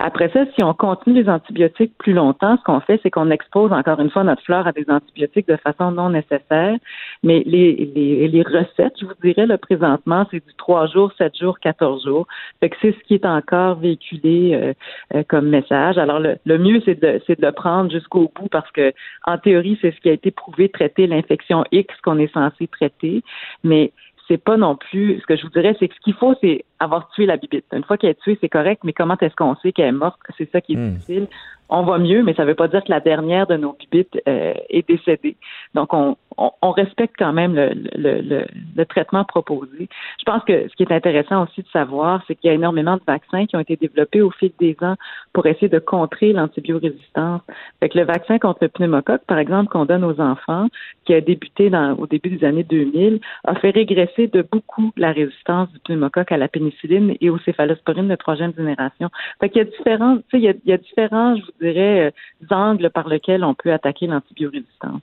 Après 0.04 0.30
ça, 0.30 0.46
si 0.56 0.64
on 0.64 0.74
continue 0.74 1.22
les 1.22 1.30
antibiotiques 1.30 1.94
plus 2.00 2.14
longtemps, 2.14 2.58
ce 2.58 2.64
qu'on 2.64 2.80
fait, 2.80 3.00
c'est 3.04 3.12
qu'on 3.12 3.30
expose 3.30 3.72
encore 3.72 4.00
une 4.00 4.10
fois 4.10 4.24
notre 4.24 4.42
flore 4.42 4.66
à 4.66 4.72
des 4.72 4.86
antibiotiques 4.90 5.48
de 5.48 5.58
façon 5.58 5.92
non 5.92 6.10
nécessaire. 6.10 6.76
Mais 7.22 7.44
les, 7.46 7.92
les, 7.94 8.28
les 8.28 8.42
recettes, 8.42 8.96
je 9.00 9.06
vous 9.06 9.14
dirais, 9.24 9.46
là, 9.46 9.60
présentement, 9.60 10.26
c'est 10.32 10.44
du 10.44 10.54
3 10.58 10.88
jours, 10.88 11.12
7 11.20 11.38
jours, 11.38 11.60
14 11.60 12.04
jours. 12.04 12.26
Fait 12.60 12.70
que 12.70 12.78
c'est 12.82 12.94
ce 12.94 13.04
qui 13.04 13.14
est 13.14 13.26
encore 13.28 13.76
véhiculé 13.76 14.56
euh, 14.56 14.74
euh, 15.14 15.24
comme 15.28 15.50
message. 15.50 16.00
Alors, 16.00 16.20
le, 16.20 16.38
le 16.46 16.58
mieux, 16.58 16.82
c'est 16.84 17.00
de, 17.00 17.22
c'est 17.28 17.40
de 17.40 17.46
le 17.46 17.52
prendre 17.52 17.92
jusqu'au 17.92 18.32
bout 18.36 18.48
parce 18.50 18.72
que, 18.72 18.94
en 19.28 19.38
théorie, 19.38 19.78
c'est 19.82 19.92
ce 19.92 20.00
qui 20.02 20.10
a 20.10 20.14
été 20.14 20.32
prouvé, 20.32 20.70
traiter 20.70 21.06
l'infection 21.06 21.64
X 21.72 21.94
qu'on 22.04 22.18
est 22.18 22.34
censé 22.34 22.68
traiter. 22.68 23.24
Mais 23.64 23.92
c'est 24.32 24.38
pas 24.38 24.56
non 24.56 24.78
plus. 24.78 25.20
Ce 25.20 25.26
que 25.26 25.36
je 25.36 25.44
vous 25.44 25.50
dirais, 25.50 25.76
c'est 25.78 25.90
que 25.90 25.96
ce 25.96 26.00
qu'il 26.00 26.14
faut, 26.14 26.34
c'est 26.40 26.64
avoir 26.80 27.10
tué 27.10 27.26
la 27.26 27.36
bibite. 27.36 27.66
Une 27.74 27.84
fois 27.84 27.98
qu'elle 27.98 28.12
est 28.12 28.22
tuée, 28.22 28.38
c'est 28.40 28.48
correct, 28.48 28.82
mais 28.86 28.94
comment 28.94 29.18
est-ce 29.20 29.36
qu'on 29.36 29.58
sait 29.58 29.74
qu'elle 29.74 29.88
est 29.88 29.92
morte? 29.92 30.20
C'est 30.38 30.50
ça 30.52 30.62
qui 30.62 30.74
est 30.74 30.78
hmm. 30.78 30.94
difficile 30.94 31.28
on 31.72 31.84
va 31.84 31.98
mieux, 31.98 32.22
mais 32.22 32.34
ça 32.34 32.44
ne 32.44 32.50
veut 32.50 32.56
pas 32.56 32.68
dire 32.68 32.84
que 32.84 32.92
la 32.92 33.00
dernière 33.00 33.48
de 33.48 33.56
nos 33.56 33.74
bibites 33.74 34.22
euh, 34.28 34.54
est 34.70 34.88
décédée. 34.88 35.38
Donc, 35.74 35.94
on, 35.94 36.18
on, 36.38 36.72
respecte 36.72 37.16
quand 37.18 37.34
même 37.34 37.56
le, 37.56 37.72
le, 37.96 38.46
le, 38.76 38.86
traitement 38.86 39.24
proposé. 39.24 39.88
Je 40.20 40.24
pense 40.26 40.44
que 40.44 40.68
ce 40.68 40.76
qui 40.76 40.84
est 40.84 40.92
intéressant 40.92 41.44
aussi 41.44 41.62
de 41.62 41.68
savoir, 41.70 42.24
c'est 42.28 42.36
qu'il 42.36 42.50
y 42.50 42.52
a 42.52 42.56
énormément 42.56 42.96
de 42.96 43.02
vaccins 43.06 43.46
qui 43.46 43.56
ont 43.56 43.60
été 43.60 43.76
développés 43.76 44.22
au 44.22 44.32
fil 44.32 44.52
des 44.60 44.76
ans 44.82 44.96
pour 45.34 45.46
essayer 45.46 45.70
de 45.70 45.80
contrer 45.80 46.34
l'antibiorésistance. 46.34 47.42
Fait 47.80 47.90
que 47.90 47.98
le 47.98 48.06
vaccin 48.06 48.40
contre 48.40 48.60
le 48.62 48.70
pneumocoque, 48.70 49.24
par 49.28 49.38
exemple, 49.38 49.70
qu'on 49.70 49.86
donne 49.86 50.04
aux 50.04 50.20
enfants, 50.20 50.68
qui 51.06 51.14
a 51.14 51.22
débuté 51.22 51.70
dans, 51.70 51.94
au 51.96 52.08
début 52.08 52.30
des 52.30 52.46
années 52.46 52.64
2000, 52.64 53.20
a 53.46 53.56
fait 53.56 53.72
régresser 53.72 54.28
de 54.28 54.42
beaucoup 54.42 54.92
la 54.98 55.12
résistance 55.12 55.72
du 55.72 55.80
pneumocoque 55.80 56.32
à 56.32 56.38
la 56.38 56.48
pénicilline 56.48 57.16
et 57.22 57.30
aux 57.30 57.40
céphalosporines 57.40 58.08
de 58.08 58.16
troisième 58.16 58.54
génération. 58.56 59.10
Fait 59.40 59.50
qu'il 59.50 59.60
y 59.60 59.66
a 59.66 59.70
différents, 59.70 60.18
il 60.34 60.40
y 60.40 60.50
a, 60.50 60.54
il 60.66 60.70
y 60.70 60.74
a 60.74 60.78
différents, 60.78 61.36
dirais, 61.62 62.12
euh, 62.52 62.56
angles 62.56 62.90
par 62.90 63.08
lesquels 63.08 63.44
on 63.44 63.54
peut 63.54 63.72
attaquer 63.72 64.08
l'antibiorésistance. 64.08 65.02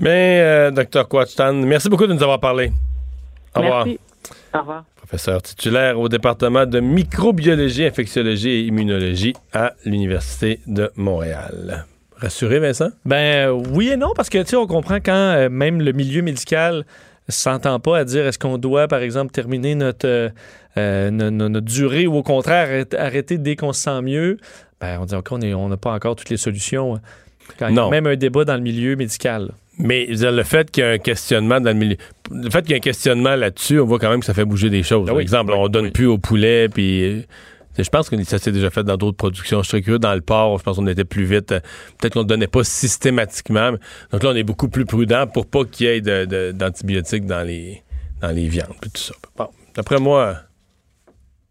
Mais, 0.00 0.40
euh, 0.40 0.70
docteur 0.70 1.08
Quatstan, 1.08 1.52
merci 1.52 1.88
beaucoup 1.88 2.06
de 2.06 2.12
nous 2.12 2.22
avoir 2.22 2.40
parlé. 2.40 2.72
Au 3.54 3.60
revoir. 3.60 3.86
Au 4.54 4.58
revoir. 4.58 4.84
Professeur 4.96 5.42
titulaire 5.42 5.98
au 5.98 6.08
département 6.08 6.66
de 6.66 6.78
microbiologie, 6.78 7.84
infectiologie 7.84 8.50
et 8.50 8.60
immunologie 8.60 9.34
à 9.52 9.72
l'Université 9.84 10.60
de 10.66 10.90
Montréal. 10.94 11.86
Rassuré, 12.16 12.60
Vincent? 12.60 12.90
Ben 13.04 13.48
euh, 13.48 13.62
oui 13.72 13.88
et 13.88 13.96
non, 13.96 14.12
parce 14.14 14.28
que 14.28 14.38
tu 14.38 14.50
sais, 14.50 14.56
on 14.56 14.66
comprend 14.66 14.96
quand 14.96 15.48
même 15.50 15.80
le 15.80 15.92
milieu 15.92 16.22
médical 16.22 16.84
s'entend 17.28 17.78
pas 17.80 17.98
à 17.98 18.04
dire 18.04 18.26
est-ce 18.26 18.38
qu'on 18.38 18.58
doit, 18.58 18.88
par 18.88 19.00
exemple, 19.00 19.30
terminer 19.30 19.74
notre, 19.74 20.30
notre, 20.76 21.60
durée 21.60 22.06
ou 22.06 22.16
au 22.16 22.22
contraire 22.22 22.84
arrêter 22.98 23.38
dès 23.38 23.56
qu'on 23.56 23.72
se 23.72 23.82
sent 23.82 24.02
mieux 24.02 24.38
ben, 24.80 24.98
on 25.00 25.04
dit 25.04 25.14
encore 25.14 25.38
on 25.42 25.68
n'a 25.68 25.76
pas 25.76 25.92
encore 25.92 26.16
toutes 26.16 26.30
les 26.30 26.36
solutions. 26.36 26.96
Hein. 26.96 27.00
Quand 27.58 27.68
Il 27.68 27.76
y 27.76 27.78
a 27.78 27.88
même 27.88 28.06
un 28.06 28.16
débat 28.16 28.44
dans 28.44 28.54
le 28.54 28.60
milieu 28.60 28.96
médical. 28.96 29.52
Mais 29.78 30.06
le 30.06 30.42
fait 30.42 30.70
qu'il 30.70 30.84
y 30.84 30.86
a 30.86 30.90
un 30.90 30.98
questionnement 30.98 31.60
dans 31.60 31.70
le 31.70 31.76
milieu, 31.78 31.96
le 32.30 32.50
fait 32.50 32.62
qu'il 32.62 32.72
y 32.72 32.74
a 32.74 32.76
un 32.76 32.80
questionnement 32.80 33.34
là-dessus, 33.34 33.80
on 33.80 33.86
voit 33.86 33.98
quand 33.98 34.10
même 34.10 34.20
que 34.20 34.26
ça 34.26 34.34
fait 34.34 34.44
bouger 34.44 34.70
des 34.70 34.82
choses. 34.82 35.06
Ah 35.08 35.12
Par 35.12 35.20
exemple, 35.20 35.52
on 35.52 35.68
donne 35.68 35.90
plus 35.90 36.06
au 36.06 36.18
poulet, 36.18 36.68
puis 36.68 37.02
euh, 37.02 37.22
je 37.78 37.88
pense 37.88 38.10
que 38.10 38.22
ça 38.24 38.38
s'est 38.38 38.52
déjà 38.52 38.68
fait 38.70 38.84
dans 38.84 38.96
d'autres 38.96 39.16
productions. 39.16 39.62
Je 39.62 39.68
suis 39.68 39.82
curieux 39.82 39.98
dans 39.98 40.14
le 40.14 40.20
porc, 40.20 40.58
je 40.58 40.64
pense 40.64 40.76
qu'on 40.76 40.86
était 40.86 41.04
plus 41.04 41.24
vite. 41.24 41.48
Peut-être 41.48 42.12
qu'on 42.12 42.24
ne 42.24 42.28
donnait 42.28 42.46
pas 42.46 42.62
systématiquement. 42.62 43.72
Donc 44.12 44.22
là, 44.22 44.30
on 44.30 44.36
est 44.36 44.42
beaucoup 44.42 44.68
plus 44.68 44.84
prudent 44.84 45.26
pour 45.26 45.46
pas 45.46 45.64
qu'il 45.64 45.86
y 45.86 45.90
ait 45.90 46.52
d'antibiotiques 46.52 47.26
dans 47.26 47.46
les 47.46 47.82
dans 48.20 48.30
les 48.30 48.48
viandes, 48.48 48.74
tout 48.82 48.90
ça. 48.94 49.14
Bon, 49.36 49.48
d'après 49.74 49.98
moi, 49.98 50.36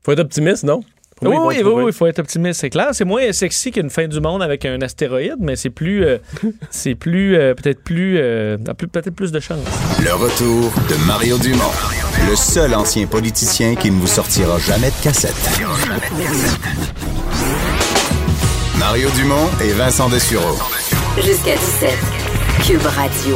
faut 0.03 0.11
être 0.11 0.19
optimiste, 0.19 0.63
non? 0.63 0.83
Oui, 1.21 1.35
oui, 1.37 1.61
oui, 1.63 1.83
il 1.87 1.93
faut 1.93 2.07
être 2.07 2.19
optimiste, 2.19 2.61
c'est 2.61 2.69
clair. 2.69 2.89
C'est 2.93 3.05
moins 3.05 3.31
sexy 3.33 3.71
qu'une 3.71 3.89
fin 3.89 4.07
du 4.07 4.19
monde 4.21 4.41
avec 4.41 4.63
un 4.65 4.81
astéroïde, 4.81 5.35
mais 5.39 5.55
c'est 5.55 5.69
plus, 5.69 6.05
euh, 6.05 6.17
c'est 6.69 6.95
plus, 6.95 7.35
euh, 7.35 7.53
peut-être 7.53 7.83
plus, 7.83 8.17
euh, 8.17 8.57
peut-être 8.57 9.09
plus 9.09 9.31
de 9.31 9.39
chance. 9.39 9.59
Le 10.01 10.13
retour 10.13 10.71
de 10.89 11.05
Mario 11.05 11.37
Dumont, 11.37 11.71
le 12.29 12.35
seul 12.35 12.73
ancien 12.73 13.05
politicien 13.05 13.75
qui 13.75 13.91
ne 13.91 13.99
vous 13.99 14.07
sortira 14.07 14.57
jamais 14.59 14.91
de 14.91 15.03
cassette. 15.03 15.61
Mario 18.77 19.09
Dumont 19.17 19.49
et 19.61 19.73
Vincent 19.73 20.09
Dessureau. 20.09 20.57
Jusqu'à 21.17 21.55
17, 21.55 21.89
Cube 22.65 22.85
Radio. 22.85 23.35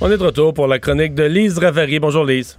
On 0.00 0.10
est 0.10 0.18
de 0.18 0.22
retour 0.22 0.52
pour 0.52 0.66
la 0.66 0.78
chronique 0.78 1.14
de 1.14 1.24
Lise 1.24 1.58
Ravary. 1.58 1.98
Bonjour 1.98 2.24
Lise. 2.24 2.58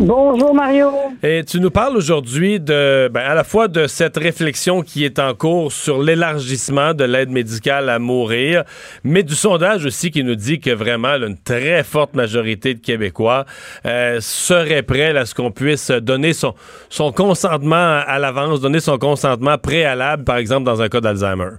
Bonjour 0.00 0.54
Mario. 0.54 0.90
Et 1.24 1.42
tu 1.42 1.58
nous 1.58 1.72
parles 1.72 1.96
aujourd'hui 1.96 2.60
de, 2.60 3.08
ben, 3.08 3.20
à 3.20 3.34
la 3.34 3.42
fois 3.42 3.66
de 3.66 3.88
cette 3.88 4.16
réflexion 4.16 4.82
qui 4.82 5.04
est 5.04 5.18
en 5.18 5.34
cours 5.34 5.72
sur 5.72 6.00
l'élargissement 6.00 6.94
de 6.94 7.02
l'aide 7.02 7.30
médicale 7.30 7.88
à 7.88 7.98
mourir, 7.98 8.62
mais 9.02 9.24
du 9.24 9.34
sondage 9.34 9.84
aussi 9.84 10.12
qui 10.12 10.22
nous 10.22 10.36
dit 10.36 10.60
que 10.60 10.70
vraiment 10.70 11.14
une 11.14 11.36
très 11.36 11.82
forte 11.82 12.14
majorité 12.14 12.74
de 12.74 12.78
Québécois 12.78 13.44
euh, 13.86 14.18
seraient 14.20 14.82
prêts 14.82 15.16
à 15.16 15.26
ce 15.26 15.34
qu'on 15.34 15.50
puisse 15.50 15.90
donner 15.90 16.32
son, 16.32 16.54
son 16.90 17.10
consentement 17.10 18.00
à 18.06 18.20
l'avance, 18.20 18.60
donner 18.60 18.80
son 18.80 18.98
consentement 18.98 19.58
préalable, 19.58 20.22
par 20.22 20.36
exemple 20.36 20.62
dans 20.64 20.80
un 20.80 20.88
cas 20.88 21.00
d'Alzheimer. 21.00 21.56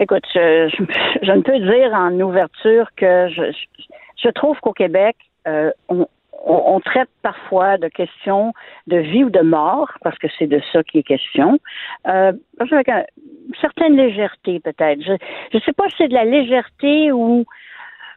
Écoute, 0.00 0.24
je, 0.34 1.32
ne 1.32 1.40
peux 1.40 1.58
dire 1.60 1.94
en 1.94 2.12
ouverture 2.20 2.88
que 2.94 3.28
je, 3.30 3.42
je 4.22 4.28
trouve 4.28 4.58
qu'au 4.60 4.72
Québec, 4.72 5.16
euh, 5.46 5.70
on, 5.88 6.06
on, 6.46 6.74
on 6.76 6.80
traite 6.80 7.08
parfois 7.22 7.78
de 7.78 7.88
questions 7.88 8.52
de 8.86 8.98
vie 8.98 9.24
ou 9.24 9.30
de 9.30 9.40
mort, 9.40 9.90
parce 10.02 10.18
que 10.18 10.28
c'est 10.38 10.46
de 10.46 10.60
ça 10.72 10.82
qui 10.82 10.98
est 10.98 11.02
question, 11.02 11.58
euh, 12.06 12.32
avec 12.60 12.88
un- 12.88 13.04
une 13.48 13.54
certaine 13.60 13.96
légèreté 13.96 14.60
peut-être. 14.60 15.02
Je 15.02 15.12
ne 15.56 15.60
sais 15.60 15.72
pas 15.72 15.88
si 15.90 15.96
c'est 15.98 16.08
de 16.08 16.14
la 16.14 16.24
légèreté 16.24 17.12
ou 17.12 17.44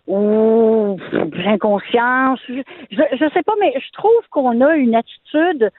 ou 0.09 0.97
l'inconscience. 1.33 2.39
Je, 2.47 2.61
je 2.91 3.29
sais 3.33 3.43
pas, 3.43 3.53
mais 3.59 3.73
je 3.77 3.91
trouve 3.91 4.21
qu'on 4.31 4.61
a 4.61 4.75
une 4.75 4.95
attitude, 4.95 5.69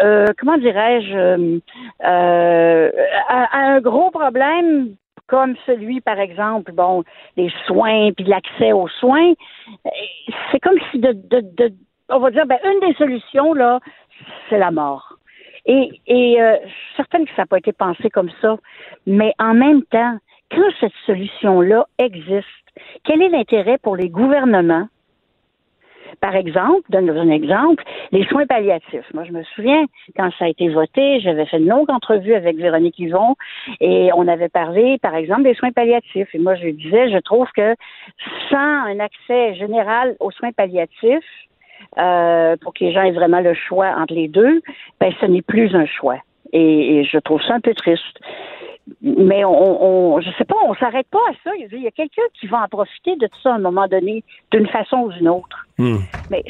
euh, 0.00 0.26
comment 0.38 0.58
dirais-je, 0.58 1.16
euh, 1.16 1.58
euh, 2.04 2.90
à, 3.28 3.44
à 3.56 3.58
un 3.72 3.80
gros 3.80 4.10
problème 4.10 4.96
comme 5.28 5.54
celui, 5.64 6.00
par 6.02 6.18
exemple, 6.18 6.72
bon, 6.72 7.04
des 7.38 7.50
soins 7.66 8.10
puis 8.12 8.24
l'accès 8.26 8.72
aux 8.72 8.88
soins. 8.88 9.32
C'est 10.50 10.60
comme 10.60 10.78
si 10.90 10.98
de, 10.98 11.12
de, 11.12 11.40
de 11.40 11.72
on 12.10 12.18
va 12.18 12.30
dire, 12.30 12.46
ben, 12.46 12.58
une 12.64 12.80
des 12.88 12.94
solutions 12.94 13.54
là, 13.54 13.80
c'est 14.48 14.58
la 14.58 14.70
mort. 14.70 15.16
Et, 15.66 15.90
et 16.06 16.40
euh, 16.40 16.56
je 16.64 16.68
suis 16.68 16.96
certaine 16.96 17.24
que 17.26 17.30
ça 17.36 17.42
n'a 17.42 17.46
pas 17.46 17.58
été 17.58 17.72
pensé 17.72 18.10
comme 18.10 18.30
ça, 18.40 18.56
mais 19.06 19.34
en 19.38 19.54
même 19.54 19.82
temps, 19.84 20.16
quand 20.50 20.70
cette 20.80 20.92
solution-là 21.06 21.86
existe, 21.98 22.46
quel 23.04 23.22
est 23.22 23.28
l'intérêt 23.28 23.78
pour 23.78 23.96
les 23.96 24.08
gouvernements? 24.08 24.88
Par 26.20 26.34
exemple, 26.34 26.82
donne 26.90 27.08
un 27.08 27.30
exemple, 27.30 27.84
les 28.10 28.24
soins 28.24 28.44
palliatifs. 28.44 29.06
Moi, 29.14 29.24
je 29.24 29.32
me 29.32 29.42
souviens, 29.54 29.84
quand 30.16 30.30
ça 30.38 30.46
a 30.46 30.48
été 30.48 30.68
voté, 30.68 31.20
j'avais 31.20 31.46
fait 31.46 31.58
une 31.58 31.68
longue 31.68 31.90
entrevue 31.90 32.34
avec 32.34 32.56
Véronique 32.56 32.98
Yvon 32.98 33.36
et 33.80 34.10
on 34.14 34.26
avait 34.26 34.48
parlé, 34.48 34.98
par 34.98 35.14
exemple, 35.14 35.44
des 35.44 35.54
soins 35.54 35.70
palliatifs. 35.70 36.28
Et 36.34 36.38
moi, 36.38 36.56
je 36.56 36.68
disais, 36.68 37.10
je 37.10 37.18
trouve 37.18 37.48
que 37.56 37.74
sans 38.50 38.56
un 38.56 38.98
accès 38.98 39.54
général 39.54 40.16
aux 40.18 40.32
soins 40.32 40.52
palliatifs, 40.52 41.24
euh, 41.98 42.56
pour 42.60 42.72
que 42.74 42.84
les 42.84 42.92
gens 42.92 43.02
aient 43.02 43.12
vraiment 43.12 43.40
le 43.40 43.54
choix 43.54 43.94
entre 43.98 44.14
les 44.14 44.28
deux, 44.28 44.62
ben, 45.00 45.12
ce 45.20 45.26
n'est 45.26 45.42
plus 45.42 45.74
un 45.74 45.86
choix. 45.86 46.18
Et, 46.52 46.98
et 46.98 47.04
je 47.04 47.18
trouve 47.18 47.42
ça 47.42 47.54
un 47.54 47.60
peu 47.60 47.74
triste. 47.74 48.18
Mais 49.02 49.44
on, 49.44 50.14
on 50.16 50.20
je 50.20 50.30
sais 50.36 50.44
pas, 50.44 50.56
on 50.66 50.74
s'arrête 50.74 51.06
pas 51.10 51.20
à 51.30 51.32
ça. 51.44 51.50
Il 51.56 51.82
y 51.82 51.86
a 51.86 51.90
quelqu'un 51.92 52.22
qui 52.34 52.46
va 52.48 52.62
en 52.62 52.68
profiter 52.68 53.14
de 53.16 53.28
ça 53.42 53.52
à 53.52 53.54
un 53.54 53.60
moment 53.60 53.86
donné, 53.86 54.24
d'une 54.50 54.66
façon 54.66 54.96
ou 54.98 55.12
d'une 55.12 55.28
autre. 55.28 55.66
Mais 56.30 56.44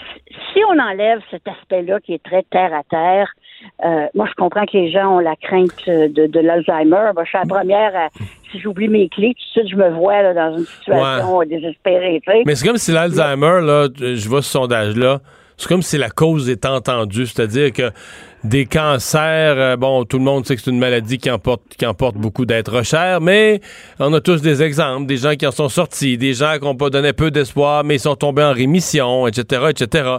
si 0.52 0.60
on 0.68 0.78
enlève 0.78 1.20
cet 1.30 1.46
aspect-là 1.46 2.00
qui 2.00 2.14
est 2.14 2.22
très 2.22 2.42
terre 2.44 2.72
à 2.74 2.82
terre, 2.84 3.30
euh, 3.84 4.06
moi 4.14 4.26
je 4.28 4.34
comprends 4.34 4.66
que 4.66 4.76
les 4.76 4.90
gens 4.90 5.16
ont 5.16 5.18
la 5.18 5.36
crainte 5.36 5.86
de, 5.86 6.26
de 6.26 6.40
l'Alzheimer. 6.40 7.12
Moi, 7.14 7.24
je 7.24 7.28
suis 7.28 7.38
la 7.38 7.46
première 7.46 7.96
à, 7.96 8.08
si 8.50 8.60
j'oublie 8.60 8.88
mes 8.88 9.08
clés, 9.08 9.34
tout 9.34 9.60
de 9.60 9.66
suite 9.66 9.70
je 9.70 9.76
me 9.76 9.90
vois 9.90 10.22
là, 10.22 10.34
dans 10.34 10.58
une 10.58 10.66
situation 10.66 11.42
désespérée. 11.42 12.20
Mais 12.46 12.54
c'est 12.54 12.66
comme 12.66 12.76
si 12.76 12.92
l'Alzheimer, 12.92 13.60
là, 13.62 13.88
je 13.98 14.28
vois 14.28 14.42
ce 14.42 14.50
sondage-là, 14.50 15.20
c'est 15.56 15.68
comme 15.68 15.82
si 15.82 15.98
la 15.98 16.10
cause 16.10 16.48
est 16.48 16.64
entendue, 16.64 17.26
c'est-à-dire 17.26 17.72
que 17.72 17.90
des 18.44 18.64
cancers, 18.64 19.58
euh, 19.58 19.76
bon, 19.76 20.04
tout 20.04 20.16
le 20.16 20.24
monde 20.24 20.46
sait 20.46 20.56
que 20.56 20.62
c'est 20.62 20.70
une 20.70 20.78
maladie 20.78 21.18
qui 21.18 21.30
emporte, 21.30 21.62
qui 21.78 21.84
emporte 21.84 22.16
beaucoup 22.16 22.46
d'êtres 22.46 22.82
chers, 22.82 23.20
mais 23.20 23.60
on 23.98 24.12
a 24.14 24.20
tous 24.22 24.40
des 24.40 24.62
exemples, 24.62 25.06
des 25.06 25.18
gens 25.18 25.34
qui 25.34 25.46
en 25.46 25.50
sont 25.50 25.68
sortis, 25.68 26.16
des 26.16 26.32
gens 26.32 26.54
qui 26.58 26.64
n'ont 26.64 26.76
pas 26.76 26.88
donné 26.88 27.12
peu 27.12 27.30
d'espoir, 27.30 27.84
mais 27.84 27.96
ils 27.96 28.00
sont 28.00 28.16
tombés 28.16 28.42
en 28.42 28.52
rémission, 28.52 29.26
etc., 29.26 29.66
etc. 29.68 30.16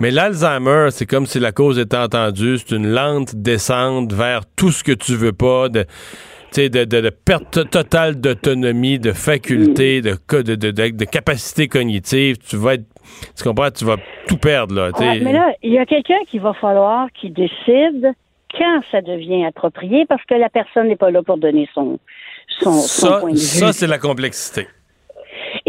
Mais 0.00 0.10
l'Alzheimer, 0.10 0.88
c'est 0.90 1.06
comme 1.06 1.26
si 1.26 1.38
la 1.40 1.52
cause 1.52 1.78
était 1.78 1.96
entendue, 1.96 2.58
c'est 2.58 2.74
une 2.76 2.88
lente 2.88 3.34
descente 3.34 4.12
vers 4.12 4.42
tout 4.56 4.70
ce 4.70 4.84
que 4.84 4.92
tu 4.92 5.14
veux 5.16 5.32
pas, 5.32 5.68
de, 5.68 5.82
tu 5.82 5.88
sais, 6.52 6.68
de, 6.68 6.84
de, 6.84 7.00
de 7.00 7.10
perte 7.10 7.68
totale 7.70 8.20
d'autonomie, 8.20 8.98
de 8.98 9.12
faculté, 9.12 10.00
de, 10.02 10.14
co- 10.26 10.42
de, 10.42 10.54
de, 10.54 10.70
de, 10.70 11.04
capacité 11.04 11.68
cognitive. 11.68 12.36
Tu 12.38 12.56
vas 12.56 12.74
être, 12.74 12.84
tu 13.36 13.42
comprends, 13.44 13.70
tu 13.70 13.84
vas 13.84 13.96
tout 14.26 14.36
perdre, 14.36 14.74
là. 14.74 14.90
Ouais, 14.98 15.20
mais 15.20 15.32
là, 15.32 15.52
il 15.62 15.72
y 15.72 15.78
a 15.78 15.86
quelqu'un 15.86 16.18
qui 16.28 16.38
va 16.38 16.52
falloir 16.54 17.08
qui 17.18 17.30
décide 17.30 18.12
quand 18.56 18.80
ça 18.90 19.00
devient 19.02 19.44
approprié 19.46 20.06
parce 20.06 20.24
que 20.24 20.34
la 20.34 20.48
personne 20.48 20.88
n'est 20.88 20.96
pas 20.96 21.10
là 21.10 21.22
pour 21.22 21.38
donner 21.38 21.68
son, 21.74 21.98
son, 22.60 22.72
son 22.72 23.20
point 23.20 23.30
de 23.32 23.36
vue. 23.36 23.42
ça 23.42 23.72
c'est 23.74 23.86
la 23.86 23.98
complexité. 23.98 24.66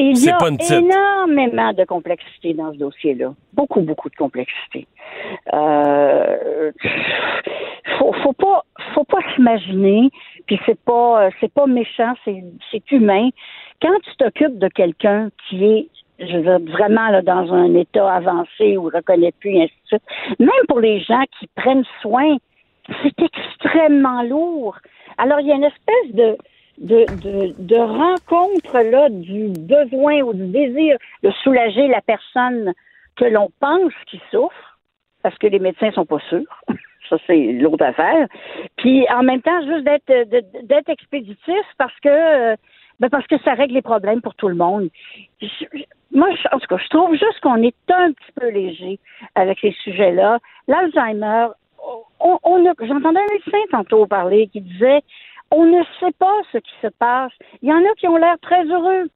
Il 0.01 0.17
y 0.17 0.29
a 0.29 0.37
énormément 0.77 1.73
de 1.73 1.83
complexité 1.83 2.53
dans 2.53 2.71
ce 2.71 2.77
dossier-là. 2.77 3.33
Beaucoup, 3.53 3.81
beaucoup 3.81 4.09
de 4.09 4.15
complexité. 4.15 4.87
Euh, 5.53 6.71
faut, 7.97 8.13
faut 8.23 8.33
pas, 8.33 8.63
faut 8.93 9.03
pas 9.03 9.19
s'imaginer. 9.35 10.09
Puis 10.47 10.57
c'est 10.65 10.79
pas, 10.79 11.29
c'est 11.39 11.51
pas 11.51 11.67
méchant, 11.67 12.13
c'est, 12.23 12.43
c'est 12.71 12.91
humain. 12.91 13.29
Quand 13.81 13.93
tu 14.03 14.15
t'occupes 14.17 14.57
de 14.57 14.69
quelqu'un 14.69 15.29
qui 15.47 15.65
est 15.65 15.87
je 16.19 16.37
veux 16.37 16.43
dire, 16.43 16.73
vraiment 16.73 17.09
là, 17.09 17.21
dans 17.21 17.53
un 17.53 17.73
état 17.75 18.13
avancé 18.13 18.77
ou 18.77 18.89
reconnaît 18.93 19.33
plus, 19.39 19.57
ainsi 19.57 19.73
de 19.83 19.87
suite. 19.87 20.03
Même 20.39 20.65
pour 20.67 20.79
les 20.79 20.99
gens 20.99 21.23
qui 21.39 21.47
prennent 21.55 21.85
soin, 22.01 22.37
c'est 23.01 23.23
extrêmement 23.23 24.23
lourd. 24.23 24.77
Alors, 25.17 25.39
il 25.39 25.47
y 25.47 25.51
a 25.51 25.55
une 25.55 25.63
espèce 25.63 26.13
de, 26.13 26.37
de, 26.79 27.07
de, 27.57 27.75
rencontre 27.77 28.79
là 28.79 29.09
du 29.09 29.49
besoin 29.49 30.21
ou 30.21 30.33
du 30.33 30.47
désir 30.47 30.97
de 31.23 31.31
soulager 31.43 31.87
la 31.87 32.01
personne 32.01 32.73
que 33.15 33.25
l'on 33.25 33.49
pense 33.59 33.93
qui 34.07 34.21
souffre, 34.31 34.79
parce 35.21 35.37
que 35.37 35.47
les 35.47 35.59
médecins 35.59 35.91
sont 35.91 36.05
pas 36.05 36.19
sûrs. 36.29 36.63
Ça, 37.09 37.17
c'est 37.27 37.53
l'autre 37.53 37.83
affaire. 37.83 38.27
Puis 38.77 39.05
en 39.11 39.23
même 39.23 39.41
temps, 39.41 39.61
juste 39.65 39.83
d'être 39.83 40.29
d'être 40.63 40.89
expéditif 40.89 41.65
parce 41.77 41.99
que 42.01 42.09
euh, 42.09 42.55
ben 42.99 43.09
parce 43.09 43.25
que 43.25 43.37
ça 43.39 43.53
règle 43.55 43.73
les 43.73 43.81
problèmes 43.81 44.21
pour 44.21 44.35
tout 44.35 44.47
le 44.47 44.55
monde. 44.55 44.89
Moi, 46.11 46.29
je- 46.35 46.55
en 46.55 46.59
tout 46.59 46.67
cas, 46.67 46.77
je 46.77 46.89
trouve 46.89 47.11
juste 47.13 47.39
qu'on 47.41 47.63
est 47.63 47.75
un 47.89 48.11
petit 48.11 48.31
peu 48.35 48.49
léger 48.49 48.99
avec 49.35 49.57
ces 49.59 49.71
sujets-là. 49.83 50.37
L'Alzheimer, 50.67 51.47
on, 52.19 52.37
on 52.43 52.63
j'entendais 52.63 53.19
un 53.19 53.33
médecin 53.33 53.57
tantôt 53.71 54.05
parler 54.05 54.47
qui 54.47 54.61
disait, 54.61 55.01
on 55.51 55.65
ne 55.65 55.81
sait 55.99 56.13
pas 56.17 56.35
ce 56.51 56.57
qui 56.57 56.71
se 56.81 56.87
passe. 56.99 57.31
Il 57.61 57.69
y 57.69 57.73
en 57.73 57.77
a 57.77 57.93
qui 57.97 58.07
ont 58.07 58.17
l'air 58.17 58.35
très 58.41 58.63
heureux. 58.65 59.09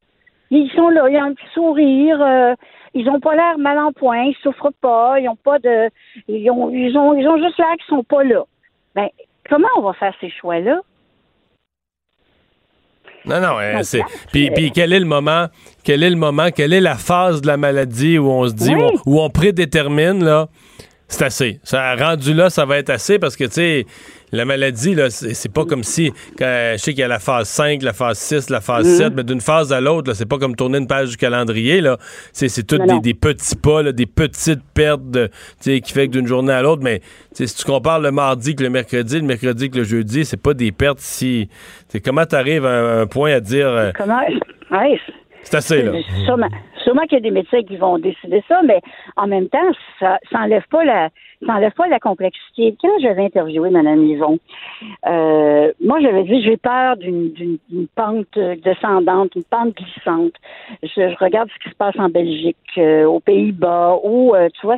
Ils 0.51 0.71
sont 0.75 0.89
là, 0.89 1.09
ils 1.09 1.17
ont 1.17 1.23
un 1.23 1.33
petit 1.33 1.53
sourire, 1.53 2.21
euh, 2.21 2.53
ils 2.93 3.09
ont 3.09 3.19
pas 3.19 3.33
l'air 3.35 3.57
mal 3.57 3.79
en 3.79 3.91
point, 3.91 4.23
ils 4.23 4.35
souffrent 4.43 4.73
pas, 4.81 5.19
ils 5.19 5.27
ont 5.27 5.35
pas 5.35 5.57
de, 5.57 5.89
ils 6.27 6.49
ont, 6.51 6.69
ils 6.69 6.95
ont, 6.95 7.15
ils 7.15 7.27
ont 7.27 7.37
juste 7.37 7.57
l'air 7.57 7.73
qu'ils 7.77 7.95
sont 7.95 8.03
pas 8.03 8.23
là. 8.23 8.43
Ben, 8.93 9.07
comment 9.49 9.67
on 9.77 9.81
va 9.81 9.93
faire 9.93 10.13
ces 10.21 10.29
choix-là? 10.29 10.81
Non, 13.25 13.39
non, 13.39 13.57
euh, 13.59 13.73
Donc, 13.73 13.85
c'est. 13.85 14.03
Puis, 14.31 14.51
puis 14.51 14.71
quel 14.71 14.93
est 14.93 14.99
le 14.99 15.05
moment, 15.05 15.47
quel 15.83 16.03
est 16.03 16.09
le 16.09 16.17
moment, 16.17 16.49
quelle 16.53 16.73
est 16.73 16.81
la 16.81 16.95
phase 16.95 17.41
de 17.41 17.47
la 17.47 17.57
maladie 17.57 18.19
où 18.19 18.29
on 18.29 18.47
se 18.47 18.53
dit, 18.53 18.75
où, 18.75 18.81
on, 18.81 18.91
où 19.05 19.21
on 19.21 19.29
prédétermine, 19.29 20.23
là, 20.23 20.49
c'est 21.07 21.25
assez. 21.25 21.59
Ça, 21.63 21.95
rendu 21.95 22.33
là, 22.33 22.49
ça 22.49 22.65
va 22.65 22.77
être 22.77 22.89
assez 22.89 23.19
parce 23.19 23.35
que, 23.35 23.45
tu 23.45 23.51
sais, 23.51 23.85
la 24.33 24.45
maladie, 24.45 24.95
là, 24.95 25.09
c'est 25.09 25.51
pas 25.53 25.63
comme 25.65 25.83
si, 25.83 26.11
quand, 26.37 26.71
je 26.73 26.77
sais 26.77 26.91
qu'il 26.91 26.99
y 27.01 27.03
a 27.03 27.07
la 27.07 27.19
phase 27.19 27.47
5, 27.47 27.81
la 27.83 27.93
phase 27.93 28.17
6, 28.19 28.49
la 28.49 28.59
phase 28.61 28.85
Mhm. 28.87 28.97
7, 28.97 29.13
mais 29.15 29.23
d'une 29.23 29.41
phase 29.41 29.71
à 29.71 29.79
l'autre, 29.79 30.13
c'est 30.13 30.25
pas 30.27 30.37
comme 30.37 30.55
tourner 30.55 30.79
une 30.79 30.87
page 30.87 31.09
du 31.11 31.17
calendrier, 31.17 31.79
là. 31.81 31.97
C'est 32.31 32.47
Non, 32.73 32.97
des, 32.99 33.13
petits 33.13 33.55
pas, 33.55 33.81
là, 33.83 33.91
des 33.91 34.05
petites 34.05 34.63
pertes, 34.73 35.09
de, 35.09 35.29
tu 35.61 35.79
qui 35.81 35.93
fait 35.93 36.07
que 36.07 36.13
d'une 36.13 36.27
journée 36.27 36.53
à 36.53 36.61
l'autre, 36.61 36.81
mais, 36.83 37.01
tu 37.35 37.47
si 37.47 37.55
tu 37.55 37.63
compares 37.63 37.99
le 37.99 38.11
mardi 38.11 38.55
que 38.55 38.63
le 38.63 38.69
mercredi, 38.69 39.15
le 39.19 39.25
mercredi 39.25 39.69
que 39.69 39.77
le 39.77 39.83
jeudi, 39.83 40.25
c'est 40.25 40.37
pas 40.41 40.53
des 40.53 40.71
pertes 40.71 40.99
si. 40.99 41.47
Comment 42.03 42.25
t'arrives 42.25 42.65
à 42.65 43.01
un 43.01 43.05
point 43.07 43.33
à 43.33 43.39
dire. 43.39 43.67
euh, 43.67 43.91
Comment? 43.95 44.21
Ouais, 44.71 44.99
c'est 45.43 45.55
assez, 45.55 45.83
là. 45.83 45.91
Sûrement, 46.25 46.49
sûrement 46.83 47.03
qu'il 47.03 47.13
y 47.13 47.17
a 47.17 47.21
des 47.21 47.31
médecins 47.31 47.63
qui 47.63 47.77
vont 47.77 47.97
décider 47.97 48.43
ça, 48.47 48.61
mais 48.63 48.81
en 49.15 49.27
même 49.27 49.49
temps, 49.49 49.71
ça 49.99 50.17
n'enlève 50.31 50.67
pas 50.69 50.83
la 50.83 51.09
ça 51.45 51.71
pas 51.75 51.87
la 51.87 51.99
complexité. 51.99 52.75
Quand 52.81 52.99
j'avais 53.01 53.25
interviewé 53.25 53.69
Mme 53.69 54.03
Yvon, 54.03 54.39
euh, 55.07 55.71
moi 55.83 55.99
j'avais 55.99 56.23
dit 56.23 56.41
j'ai 56.41 56.57
peur 56.57 56.97
d'une 56.97 57.57
pente 57.95 58.39
descendante, 58.63 59.35
une 59.35 59.43
pente 59.43 59.75
glissante. 59.75 60.33
Je, 60.81 60.87
je 61.09 61.23
regarde 61.23 61.49
ce 61.49 61.63
qui 61.63 61.69
se 61.69 61.75
passe 61.75 61.97
en 61.97 62.09
Belgique, 62.09 62.57
euh, 62.77 63.05
aux 63.05 63.19
Pays-Bas, 63.19 63.97
où 64.03 64.35
euh, 64.35 64.49
tu 64.59 64.65
vois, 64.65 64.77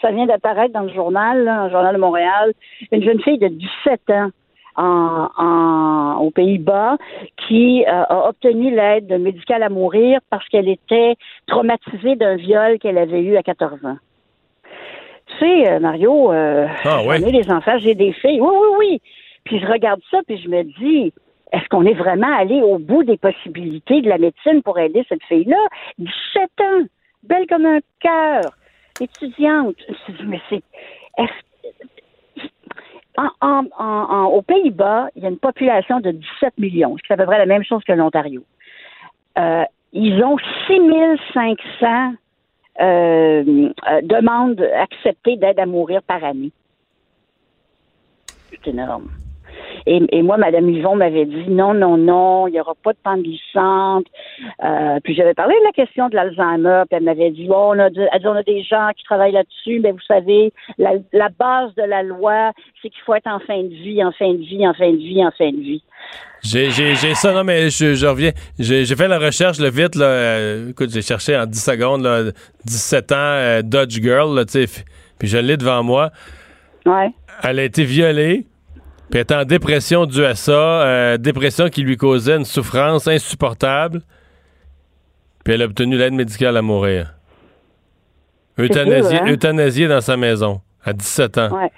ça 0.00 0.10
vient 0.10 0.26
d'apparaître 0.26 0.72
dans 0.72 0.82
le 0.82 0.92
journal, 0.92 1.44
là, 1.44 1.64
le 1.64 1.70
journal 1.70 1.94
de 1.94 2.00
Montréal, 2.00 2.52
une 2.92 3.02
jeune 3.02 3.20
fille 3.20 3.38
de 3.38 3.48
17 3.48 4.10
ans 4.10 4.30
en, 4.76 5.28
en- 5.36 6.18
aux 6.20 6.30
Pays-Bas 6.30 6.96
qui 7.46 7.84
euh, 7.86 8.02
a 8.08 8.28
obtenu 8.28 8.70
l'aide 8.74 9.10
médicale 9.20 9.62
à 9.62 9.68
mourir 9.68 10.20
parce 10.30 10.46
qu'elle 10.48 10.68
était 10.68 11.14
traumatisée 11.46 12.16
d'un 12.16 12.36
viol 12.36 12.78
qu'elle 12.78 12.98
avait 12.98 13.20
eu 13.22 13.36
à 13.36 13.42
14 13.42 13.84
ans. 13.84 13.96
Tu 15.26 15.38
sais, 15.38 15.68
euh, 15.72 15.80
Mario, 15.80 16.32
euh, 16.32 16.66
Ah, 16.84 17.02
ouais. 17.04 17.18
j'en 17.20 17.26
ai 17.28 17.32
des 17.42 17.50
enfants, 17.50 17.78
j'ai 17.78 17.94
des 17.94 18.12
filles. 18.12 18.40
Oui, 18.40 18.48
oui, 18.52 18.68
oui. 18.78 19.00
Puis 19.44 19.58
je 19.60 19.66
regarde 19.66 20.00
ça, 20.10 20.20
puis 20.26 20.38
je 20.38 20.48
me 20.48 20.62
dis, 20.62 21.12
est-ce 21.52 21.68
qu'on 21.68 21.84
est 21.84 21.94
vraiment 21.94 22.32
allé 22.36 22.60
au 22.62 22.78
bout 22.78 23.04
des 23.04 23.16
possibilités 23.16 24.00
de 24.02 24.08
la 24.08 24.18
médecine 24.18 24.62
pour 24.62 24.78
aider 24.78 25.04
cette 25.08 25.22
fille-là? 25.24 25.56
17 25.98 26.12
ans, 26.60 26.84
belle 27.24 27.46
comme 27.48 27.66
un 27.66 27.80
cœur, 28.00 28.52
étudiante. 29.00 29.74
Je 29.88 29.92
me 29.92 29.96
suis 29.96 30.12
dit, 30.14 30.26
mais 30.26 30.40
c'est... 30.48 30.62
est-ce- 31.18 31.46
en- 33.16 33.30
en- 33.40 33.66
en- 33.78 34.24
aux 34.26 34.42
Pays-Bas, 34.42 35.08
il 35.16 35.22
y 35.22 35.26
a 35.26 35.30
une 35.30 35.38
population 35.38 36.00
de 36.00 36.10
17 36.10 36.58
millions, 36.58 36.96
ce 36.96 37.02
qui 37.02 37.12
est 37.12 37.14
à 37.14 37.16
peu 37.16 37.26
près 37.26 37.38
la 37.38 37.46
même 37.46 37.64
chose 37.64 37.82
que 37.84 37.92
l'Ontario. 37.92 38.42
Euh, 39.38 39.64
ils 39.92 40.22
ont 40.22 40.36
6500 40.66 42.14
euh, 42.78 43.42
euh, 43.90 44.00
demandes 44.02 44.60
acceptées 44.60 45.36
d'aide 45.36 45.58
à 45.58 45.66
mourir 45.66 46.02
par 46.02 46.22
année. 46.22 46.52
C'est 48.50 48.68
énorme. 48.68 49.08
Et, 49.86 50.02
et 50.10 50.22
moi, 50.22 50.36
Mme 50.36 50.68
Yvon 50.70 50.96
m'avait 50.96 51.26
dit 51.26 51.44
non, 51.48 51.72
non, 51.72 51.96
non, 51.96 52.48
il 52.48 52.52
n'y 52.52 52.60
aura 52.60 52.74
pas 52.82 52.92
de 52.92 52.98
pente 53.04 53.22
glissante. 53.22 54.06
Euh, 54.64 54.98
puis 55.04 55.14
j'avais 55.14 55.34
parlé 55.34 55.54
de 55.60 55.64
la 55.64 55.72
question 55.72 56.08
de 56.08 56.16
l'Alzheimer, 56.16 56.82
puis 56.88 56.96
elle 56.98 57.04
m'avait 57.04 57.30
dit 57.30 57.46
bon, 57.46 57.74
on 57.74 57.78
a, 57.78 57.88
de- 57.90 58.06
elle 58.12 58.20
dit, 58.20 58.26
on 58.26 58.32
a 58.34 58.42
des 58.42 58.62
gens 58.64 58.88
qui 58.96 59.04
travaillent 59.04 59.32
là-dessus, 59.32 59.80
mais 59.80 59.92
vous 59.92 60.00
savez, 60.08 60.52
la, 60.78 60.94
la 61.12 61.28
base 61.28 61.74
de 61.76 61.82
la 61.84 62.02
loi, 62.02 62.52
c'est 62.82 62.88
qu'il 62.88 63.00
faut 63.06 63.14
être 63.14 63.28
en 63.28 63.38
fin 63.40 63.62
de 63.62 63.68
vie, 63.68 64.02
en 64.04 64.12
fin 64.12 64.32
de 64.32 64.38
vie, 64.38 64.66
en 64.66 64.74
fin 64.74 64.90
de 64.90 64.96
vie, 64.96 65.24
en 65.24 65.30
fin 65.30 65.50
de 65.50 65.56
vie. 65.60 65.82
J'ai, 66.42 66.70
j'ai, 66.70 66.94
j'ai 66.94 67.14
ça, 67.14 67.32
non, 67.32 67.42
mais 67.44 67.70
je, 67.70 67.94
je 67.94 68.06
reviens. 68.06 68.30
J'ai, 68.58 68.84
j'ai 68.84 68.94
fait 68.96 69.08
la 69.08 69.18
recherche, 69.18 69.58
là, 69.58 69.70
vite, 69.70 69.94
là. 69.94 70.04
euh, 70.06 70.70
écoute, 70.70 70.90
j'ai 70.90 71.02
cherché 71.02 71.36
en 71.36 71.46
10 71.46 71.58
secondes, 71.64 72.02
là, 72.02 72.24
17 72.64 73.12
ans, 73.12 73.16
euh, 73.18 73.62
Dodge 73.62 74.00
Girl, 74.00 74.34
là, 74.34 74.44
tu 74.44 74.52
sais. 74.52 74.64
f- 74.64 74.84
Puis 75.18 75.28
je 75.28 75.38
l'ai 75.38 75.56
devant 75.56 75.82
moi. 75.82 76.10
Ouais. 76.84 77.10
Elle 77.42 77.58
a 77.58 77.64
été 77.64 77.84
violée, 77.84 78.46
puis 79.10 79.20
elle 79.20 79.20
est 79.20 79.32
en 79.32 79.44
dépression 79.44 80.06
due 80.06 80.24
à 80.24 80.34
ça. 80.34 80.52
euh, 80.52 81.16
dépression 81.16 81.68
qui 81.68 81.82
lui 81.82 81.96
causait 81.96 82.36
une 82.36 82.44
souffrance 82.44 83.06
insupportable. 83.08 84.00
Puis 85.44 85.54
elle 85.54 85.62
a 85.62 85.66
obtenu 85.66 85.96
l'aide 85.96 86.14
médicale 86.14 86.56
à 86.56 86.62
mourir. 86.62 87.14
Euthanasiée, 88.58 89.20
hein? 89.20 89.26
euthanasiée 89.28 89.86
dans 89.86 90.00
sa 90.00 90.16
maison, 90.16 90.60
à 90.82 90.92
17 90.92 91.38
ans. 91.38 91.50
Ouais. 91.56 91.70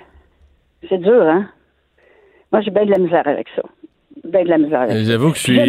C'est 0.88 0.98
dur, 0.98 1.22
hein? 1.22 1.48
Moi, 2.52 2.62
j'ai 2.62 2.70
bien 2.70 2.86
de 2.86 2.90
la 2.92 2.98
misère 2.98 3.26
avec 3.26 3.46
ça. 3.56 3.62
Bien 4.24 4.44
de 4.44 4.48
la 4.48 4.58
misère 4.58 4.80
avec 4.82 4.92
ça. 4.92 5.02
J'avoue 5.04 5.32
que 5.32 5.36
je 5.36 5.42
suis, 5.42 5.60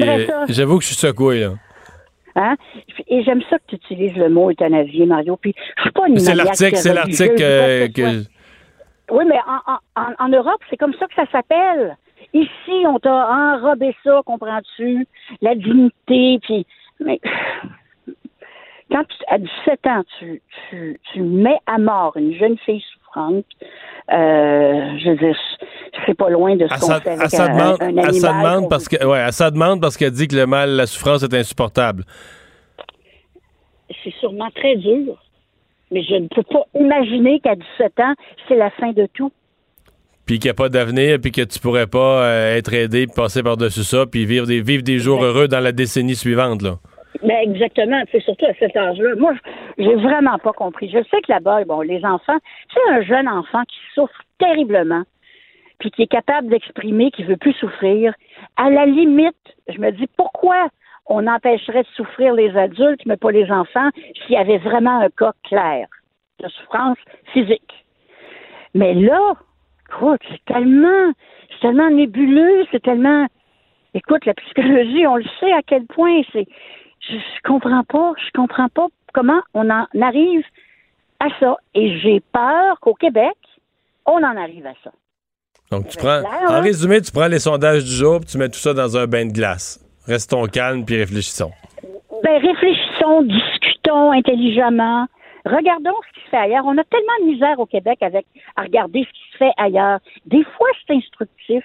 j'avoue 0.49 0.77
que 0.77 0.83
je 0.83 0.87
suis 0.87 0.95
secoué, 0.95 1.41
là. 1.41 1.53
Hein? 2.35 2.55
Et 3.07 3.23
j'aime 3.23 3.41
ça 3.49 3.57
que 3.57 3.63
tu 3.67 3.75
utilises 3.75 4.15
le 4.15 4.29
mot 4.29 4.51
euthanasier, 4.51 5.05
Mario. 5.07 5.35
Puis, 5.35 5.53
je 5.77 5.81
suis 5.81 5.91
pas 5.91 6.07
une 6.07 6.19
C'est 6.19 6.35
l'article, 6.35 6.77
c'est 6.77 6.93
l'article 6.93 7.35
que. 7.91 8.23
Oui, 9.11 9.25
mais 9.27 9.39
en, 9.47 9.73
en- 9.73 10.01
en- 10.01 10.25
en 10.25 10.29
Europe, 10.29 10.61
c'est 10.69 10.77
comme 10.77 10.93
ça 10.93 11.07
que 11.07 11.15
ça 11.15 11.25
s'appelle. 11.31 11.97
Ici, 12.33 12.85
on 12.85 12.99
t'a 12.99 13.27
enrobé 13.29 13.95
ça, 14.03 14.21
comprends-tu? 14.25 15.07
La 15.41 15.55
dignité, 15.55 16.39
puis... 16.43 16.65
Mais 16.99 17.19
quand 18.91 19.03
tu, 19.05 19.15
à 19.27 19.37
17 19.37 19.87
ans, 19.87 20.03
tu, 20.19 20.41
tu, 20.69 20.99
tu 21.13 21.21
mets 21.21 21.59
à 21.65 21.77
mort 21.77 22.17
une 22.17 22.33
jeune 22.35 22.57
fille 22.59 22.83
souffrante, 22.93 23.45
euh, 24.11 24.97
je 24.99 25.09
veux 25.11 25.15
dire, 25.17 25.37
c'est 26.05 26.13
pas 26.17 26.29
loin 26.29 26.55
de 26.55 26.67
ce 26.67 26.79
qu'on 26.79 26.87
fait 26.99 27.09
avec 27.11 27.33
un, 27.33 27.47
demande, 27.49 27.81
un 27.81 27.97
à 27.97 28.13
sa 28.13 28.29
animal 28.29 28.43
demande 28.43 28.63
qu'on- 28.63 28.69
parce 28.69 28.87
que 28.89 29.05
ouais, 29.05 29.19
à 29.21 29.31
sa 29.31 29.49
demande 29.51 29.81
parce 29.81 29.95
qu'elle 29.97 30.11
dit 30.11 30.27
que 30.27 30.35
le 30.35 30.45
mal, 30.45 30.71
la 30.71 30.85
souffrance 30.87 31.23
est 31.23 31.33
insupportable. 31.33 32.03
c'est 34.03 34.13
sûrement 34.19 34.49
très 34.51 34.75
dur. 34.75 35.15
Mais 35.91 36.03
je 36.03 36.15
ne 36.15 36.27
peux 36.27 36.43
pas 36.43 36.63
imaginer 36.75 37.39
qu'à 37.39 37.55
17 37.55 37.99
ans, 37.99 38.13
c'est 38.47 38.55
la 38.55 38.69
fin 38.71 38.91
de 38.91 39.07
tout. 39.13 39.31
Puis 40.25 40.37
qu'il 40.37 40.47
n'y 40.49 40.51
a 40.51 40.53
pas 40.55 40.69
d'avenir, 40.69 41.17
puis 41.19 41.31
que 41.31 41.41
tu 41.41 41.59
pourrais 41.59 41.87
pas 41.87 42.23
euh, 42.23 42.55
être 42.57 42.71
aidé, 42.73 43.07
puis 43.07 43.15
passer 43.15 43.41
par-dessus 43.41 43.83
ça, 43.83 44.05
puis 44.05 44.25
vivre 44.25 44.45
des, 44.45 44.61
vivre 44.61 44.83
des 44.83 44.99
jours 44.99 45.23
heureux 45.23 45.47
dans 45.47 45.59
la 45.59 45.71
décennie 45.71 46.15
suivante. 46.15 46.61
Là. 46.61 46.75
Mais 47.23 47.41
exactement, 47.43 48.01
c'est 48.11 48.21
surtout 48.21 48.45
à 48.45 48.53
cet 48.59 48.77
âge-là. 48.77 49.15
Moi, 49.17 49.33
je- 49.77 49.83
j'ai 49.83 49.95
vraiment 49.95 50.37
pas 50.37 50.53
compris. 50.53 50.87
Je 50.89 50.99
sais 51.09 51.21
que 51.21 51.31
là-bas, 51.31 51.63
bon, 51.65 51.81
les 51.81 52.05
enfants, 52.05 52.37
c'est 52.71 52.93
un 52.93 53.01
jeune 53.01 53.27
enfant 53.27 53.63
qui 53.67 53.77
souffre 53.95 54.21
terriblement, 54.37 55.01
puis 55.79 55.89
qui 55.89 56.03
est 56.03 56.07
capable 56.07 56.49
d'exprimer 56.49 57.09
qu'il 57.09 57.25
veut 57.25 57.37
plus 57.37 57.53
souffrir. 57.53 58.13
À 58.55 58.69
la 58.69 58.85
limite, 58.85 59.35
je 59.67 59.79
me 59.79 59.91
dis 59.91 60.05
pourquoi 60.15 60.67
on 61.09 61.25
empêcherait 61.27 61.83
de 61.83 61.87
souffrir 61.95 62.33
les 62.33 62.55
adultes, 62.55 63.01
mais 63.05 63.17
pas 63.17 63.31
les 63.31 63.51
enfants, 63.51 63.89
s'il 63.95 64.35
y 64.35 64.37
avait 64.37 64.59
vraiment 64.59 65.01
un 65.01 65.09
cas 65.09 65.33
clair 65.43 65.87
de 66.39 66.47
souffrance 66.47 66.97
physique. 67.33 67.85
Mais 68.75 68.93
là, 68.93 69.33
écoute, 69.89 70.21
c'est 70.29 70.45
tellement, 70.45 71.11
c'est 71.49 71.59
tellement 71.61 71.89
nébuleux, 71.89 72.65
c'est 72.71 72.81
tellement. 72.81 73.25
Écoute, 73.95 74.25
la 74.25 74.35
psychologie, 74.35 75.07
on 75.07 75.15
le 75.15 75.25
sait 75.39 75.51
à 75.51 75.61
quel 75.65 75.85
point 75.87 76.21
c'est. 76.31 76.45
Je, 76.99 77.15
je 77.15 77.41
comprends 77.43 77.83
pas, 77.83 78.13
je 78.17 78.29
comprends 78.39 78.69
pas 78.69 78.87
comment 79.13 79.41
on 79.55 79.69
en 79.69 79.85
arrive 79.99 80.45
à 81.19 81.27
ça. 81.39 81.57
Et 81.73 81.97
j'ai 81.99 82.21
peur 82.31 82.79
qu'au 82.81 82.93
Québec, 82.93 83.35
on 84.05 84.17
en 84.17 84.37
arrive 84.37 84.67
à 84.67 84.73
ça. 84.83 84.91
Donc, 85.71 85.87
tu 85.87 85.97
prends, 85.97 86.21
en 86.21 86.53
hein? 86.53 86.61
résumé, 86.61 87.01
tu 87.01 87.11
prends 87.11 87.27
les 87.27 87.39
sondages 87.39 87.83
du 87.83 87.91
jour, 87.91 88.19
puis 88.19 88.29
tu 88.29 88.37
mets 88.37 88.49
tout 88.49 88.59
ça 88.59 88.73
dans 88.73 88.97
un 88.97 89.07
bain 89.07 89.25
de 89.25 89.31
glace. 89.31 89.79
Restons 90.09 90.47
calmes, 90.47 90.85
puis 90.85 90.97
réfléchissons. 90.97 91.51
Ben, 92.23 92.41
réfléchissons, 92.41 93.21
discutons 93.21 94.11
intelligemment. 94.11 95.05
Regardons 95.45 95.93
ce 96.01 96.19
qui 96.19 96.25
se 96.25 96.29
fait 96.31 96.37
ailleurs. 96.37 96.63
On 96.65 96.75
a 96.79 96.83
tellement 96.83 97.13
de 97.21 97.31
misère 97.31 97.59
au 97.59 97.67
Québec 97.67 97.99
avec 98.01 98.25
à 98.55 98.63
regarder 98.63 99.03
ce 99.03 99.09
qui 99.09 99.31
se 99.33 99.37
fait 99.37 99.51
ailleurs. 99.57 99.99
Des 100.25 100.43
fois, 100.43 100.67
c'est 100.87 100.95
instructif. 100.95 101.63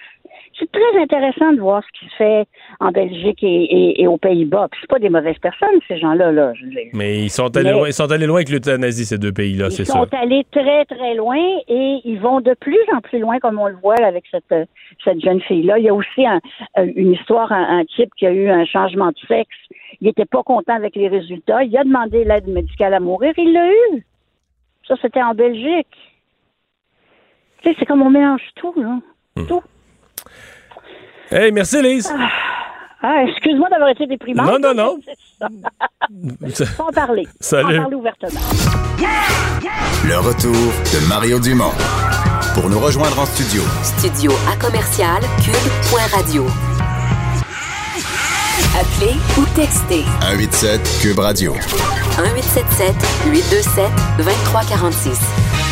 C'est 0.59 0.71
très 0.71 1.01
intéressant 1.03 1.53
de 1.53 1.61
voir 1.61 1.83
ce 1.83 1.99
qui 1.99 2.09
se 2.11 2.15
fait 2.17 2.47
en 2.79 2.91
Belgique 2.93 3.43
et, 3.43 3.47
et- 3.65 4.03
et 4.03 4.07
aux 4.07 4.19
Pays-Bas. 4.19 4.69
Puis 4.71 4.81
c'est 4.83 4.91
pas 4.91 4.99
des 5.01 5.09
mauvaises 5.11 5.39
personnes, 5.39 5.81
ces 5.89 5.99
gens-là. 5.99 6.31
Là. 6.31 6.53
Mais 6.93 7.19
ils 7.19 7.31
sont 7.31 7.55
allés, 7.57 7.71
Mais- 7.71 7.79
loin, 7.79 7.89
ils 7.89 7.93
sont 7.93 8.11
allés 8.13 8.27
loin 8.27 8.37
avec 8.37 8.51
l'euthanasie, 8.51 9.05
ces 9.05 9.19
deux 9.19 9.33
pays-là, 9.33 9.71
c'est 9.71 9.83
Ils 9.83 9.87
sûr. 9.87 9.95
sont 9.95 10.15
allés 10.15 10.45
très, 10.53 10.85
très 10.85 11.15
loin 11.15 11.37
et 11.69 12.01
ils 12.05 12.19
vont 12.21 12.41
de 12.41 12.55
plus 12.55 12.79
en 12.95 13.01
plus 13.01 13.19
loin, 13.19 13.39
comme 13.41 13.59
on 13.59 13.67
le 13.67 13.75
voit 13.83 13.97
là, 13.97 14.07
avec 14.07 14.25
cette, 14.31 14.51
euh, 14.53 14.65
cette 15.03 15.21
jeune 15.21 15.41
fille-là. 15.41 15.79
Il 15.79 15.85
y 15.85 15.89
a 15.89 15.95
aussi 15.95 16.25
un- 16.25 16.41
euh, 16.79 16.87
une 16.95 17.13
histoire, 17.13 17.51
un, 17.51 17.81
un 17.81 17.85
type 17.85 18.11
qui 18.17 18.27
a 18.27 18.31
eu 18.31 18.49
un 18.49 18.65
changement 18.65 19.09
de 19.09 19.19
sexe. 19.27 19.57
Il 20.01 20.07
n'était 20.07 20.25
pas 20.25 20.43
content 20.43 20.75
avec 20.75 20.95
les 20.95 21.09
résultats. 21.09 21.65
Il 21.65 21.77
a 21.77 21.83
demandé 21.85 22.25
l'aide 22.25 22.47
médicale 22.49 22.95
à 22.95 23.01
mourir. 23.01 23.33
Il 23.39 23.53
l'a 23.53 23.69
eu. 23.73 24.05
Ça, 24.87 24.95
c'était 25.03 25.23
en 25.23 25.35
Belgique. 25.35 25.87
Tu 27.63 27.71
sais, 27.71 27.77
c'est 27.79 27.87
comme 27.87 28.03
on 28.03 28.11
mélange 28.11 28.43
tout, 28.57 28.75
là. 28.77 28.99
Hmm. 29.37 29.47
Tout. 29.47 29.63
Hey, 31.31 31.53
merci, 31.53 31.83
Lise. 31.83 32.13
Ah, 33.03 33.23
excuse-moi 33.29 33.69
d'avoir 33.69 33.91
été 33.91 34.07
déprimante. 34.07 34.47
Non, 34.47 34.59
non, 34.59 34.75
non. 34.75 34.99
En 36.79 36.93
parler. 36.93 37.27
Salut. 37.41 37.79
En 37.79 37.83
parler 37.83 37.97
ouvertement. 37.97 38.41
Le 40.07 40.19
retour 40.19 40.53
de 40.53 41.09
Mario 41.09 41.39
Dumont. 41.39 41.73
Pour 42.55 42.71
nous 42.71 42.79
rejoindre 42.79 43.19
en 43.19 43.27
studio, 43.27 43.63
Studio 43.83 44.31
à 44.51 44.57
commercial 44.65 45.21
cube.radio. 45.45 46.47
Appelez 48.79 49.15
ou 49.39 49.45
textez 49.57 50.05
187 50.21 50.99
Cube 51.03 51.19
Radio. 51.19 51.53
1877 51.55 52.95
827 53.27 53.91
2346. 54.19 55.64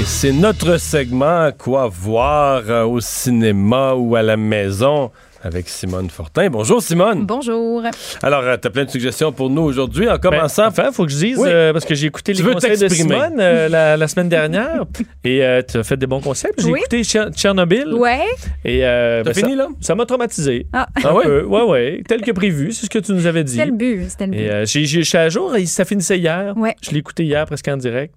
Et 0.00 0.04
c'est 0.04 0.32
notre 0.32 0.78
segment 0.78 1.50
Quoi 1.56 1.88
voir 1.88 2.62
euh, 2.68 2.84
au 2.84 3.00
cinéma 3.00 3.94
ou 3.94 4.16
à 4.16 4.22
la 4.22 4.36
maison 4.36 5.10
avec 5.44 5.68
Simone 5.68 6.08
Fortin. 6.08 6.48
Bonjour 6.50 6.80
Simone. 6.80 7.26
Bonjour. 7.26 7.82
Alors, 8.22 8.44
tu 8.60 8.68
as 8.68 8.70
plein 8.70 8.84
de 8.84 8.90
suggestions 8.90 9.32
pour 9.32 9.50
nous 9.50 9.62
aujourd'hui. 9.62 10.08
En 10.08 10.16
commençant, 10.16 10.68
il 10.70 10.92
faut 10.92 11.04
que 11.04 11.10
je 11.10 11.16
dise, 11.16 11.36
Oui. 11.38 11.48
euh, 11.50 11.72
parce 11.72 11.84
que 11.84 11.96
j'ai 11.96 12.06
écouté 12.06 12.32
Tu 12.32 12.44
les 12.44 12.52
conseils 12.52 12.78
de. 12.78 12.86
Simone 12.88 13.36
euh, 13.40 13.68
la, 13.68 13.96
la 13.96 14.08
semaine 14.08 14.28
dernière 14.28 14.84
et 15.24 15.44
euh, 15.44 15.60
tu 15.68 15.78
as 15.78 15.82
fait 15.82 15.96
des 15.96 16.06
bons 16.06 16.20
conseils. 16.20 16.52
J'ai 16.58 16.70
Oui. 16.70 16.78
écouté 16.78 17.02
Tcher- 17.02 17.30
Tchernobyl. 17.34 17.92
Ouais. 17.94 18.20
Et 18.64 18.86
euh, 18.86 19.24
T'as 19.24 19.32
ben, 19.32 19.34
fini, 19.34 19.50
ça- 19.50 19.56
là? 19.56 19.68
Ça 19.80 19.94
m'a 19.96 20.06
traumatisé. 20.06 20.66
Ah. 20.72 20.86
Un 20.96 21.00
Ah 21.04 21.14
ouais? 21.14 21.24
peu. 21.24 21.42
Ouais, 21.44 21.62
ouais. 21.64 22.02
Tel 22.08 22.20
que 22.22 22.30
prévu, 22.30 22.70
c'est 22.70 22.86
ce 22.86 22.90
que 22.90 23.00
tu 23.00 23.12
nous 23.12 23.26
avais 23.26 23.42
dit. 23.42 23.54
C'était 23.54 23.66
le 23.66 23.72
but. 23.72 24.04
C'était 24.08 24.26
le 24.26 24.32
but. 24.32 24.38
Et 24.38 24.48
euh, 24.50 24.64
j'ai- 24.64 24.84
j'ai- 24.86 25.02
je 25.02 25.08
suis 25.08 25.18
à 25.18 25.28
jour, 25.28 25.56
et 25.56 25.66
ça 25.66 25.84
finissait 25.84 26.18
hier. 26.18 26.54
Ouais. 26.56 26.76
Je 26.82 26.92
l'ai 26.92 26.98
écouté 26.98 27.24
hier 27.24 27.44
presque 27.46 27.66
en 27.66 27.76
direct. 27.76 28.14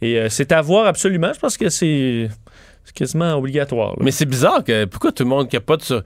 Et 0.00 0.18
euh, 0.18 0.28
c'est 0.28 0.52
à 0.52 0.60
voir 0.60 0.86
absolument. 0.86 1.32
Je 1.32 1.38
pense 1.38 1.56
que 1.56 1.68
c'est 1.68 2.28
quasiment 2.94 3.34
obligatoire. 3.34 3.94
mais 4.00 4.10
c'est 4.10 4.26
bizarre 4.26 4.64
que 4.64 4.84
pourquoi 4.86 5.12
tout 5.12 5.22
le 5.24 5.28
monde 5.28 5.48
capote 5.48 5.82
sur. 5.82 6.02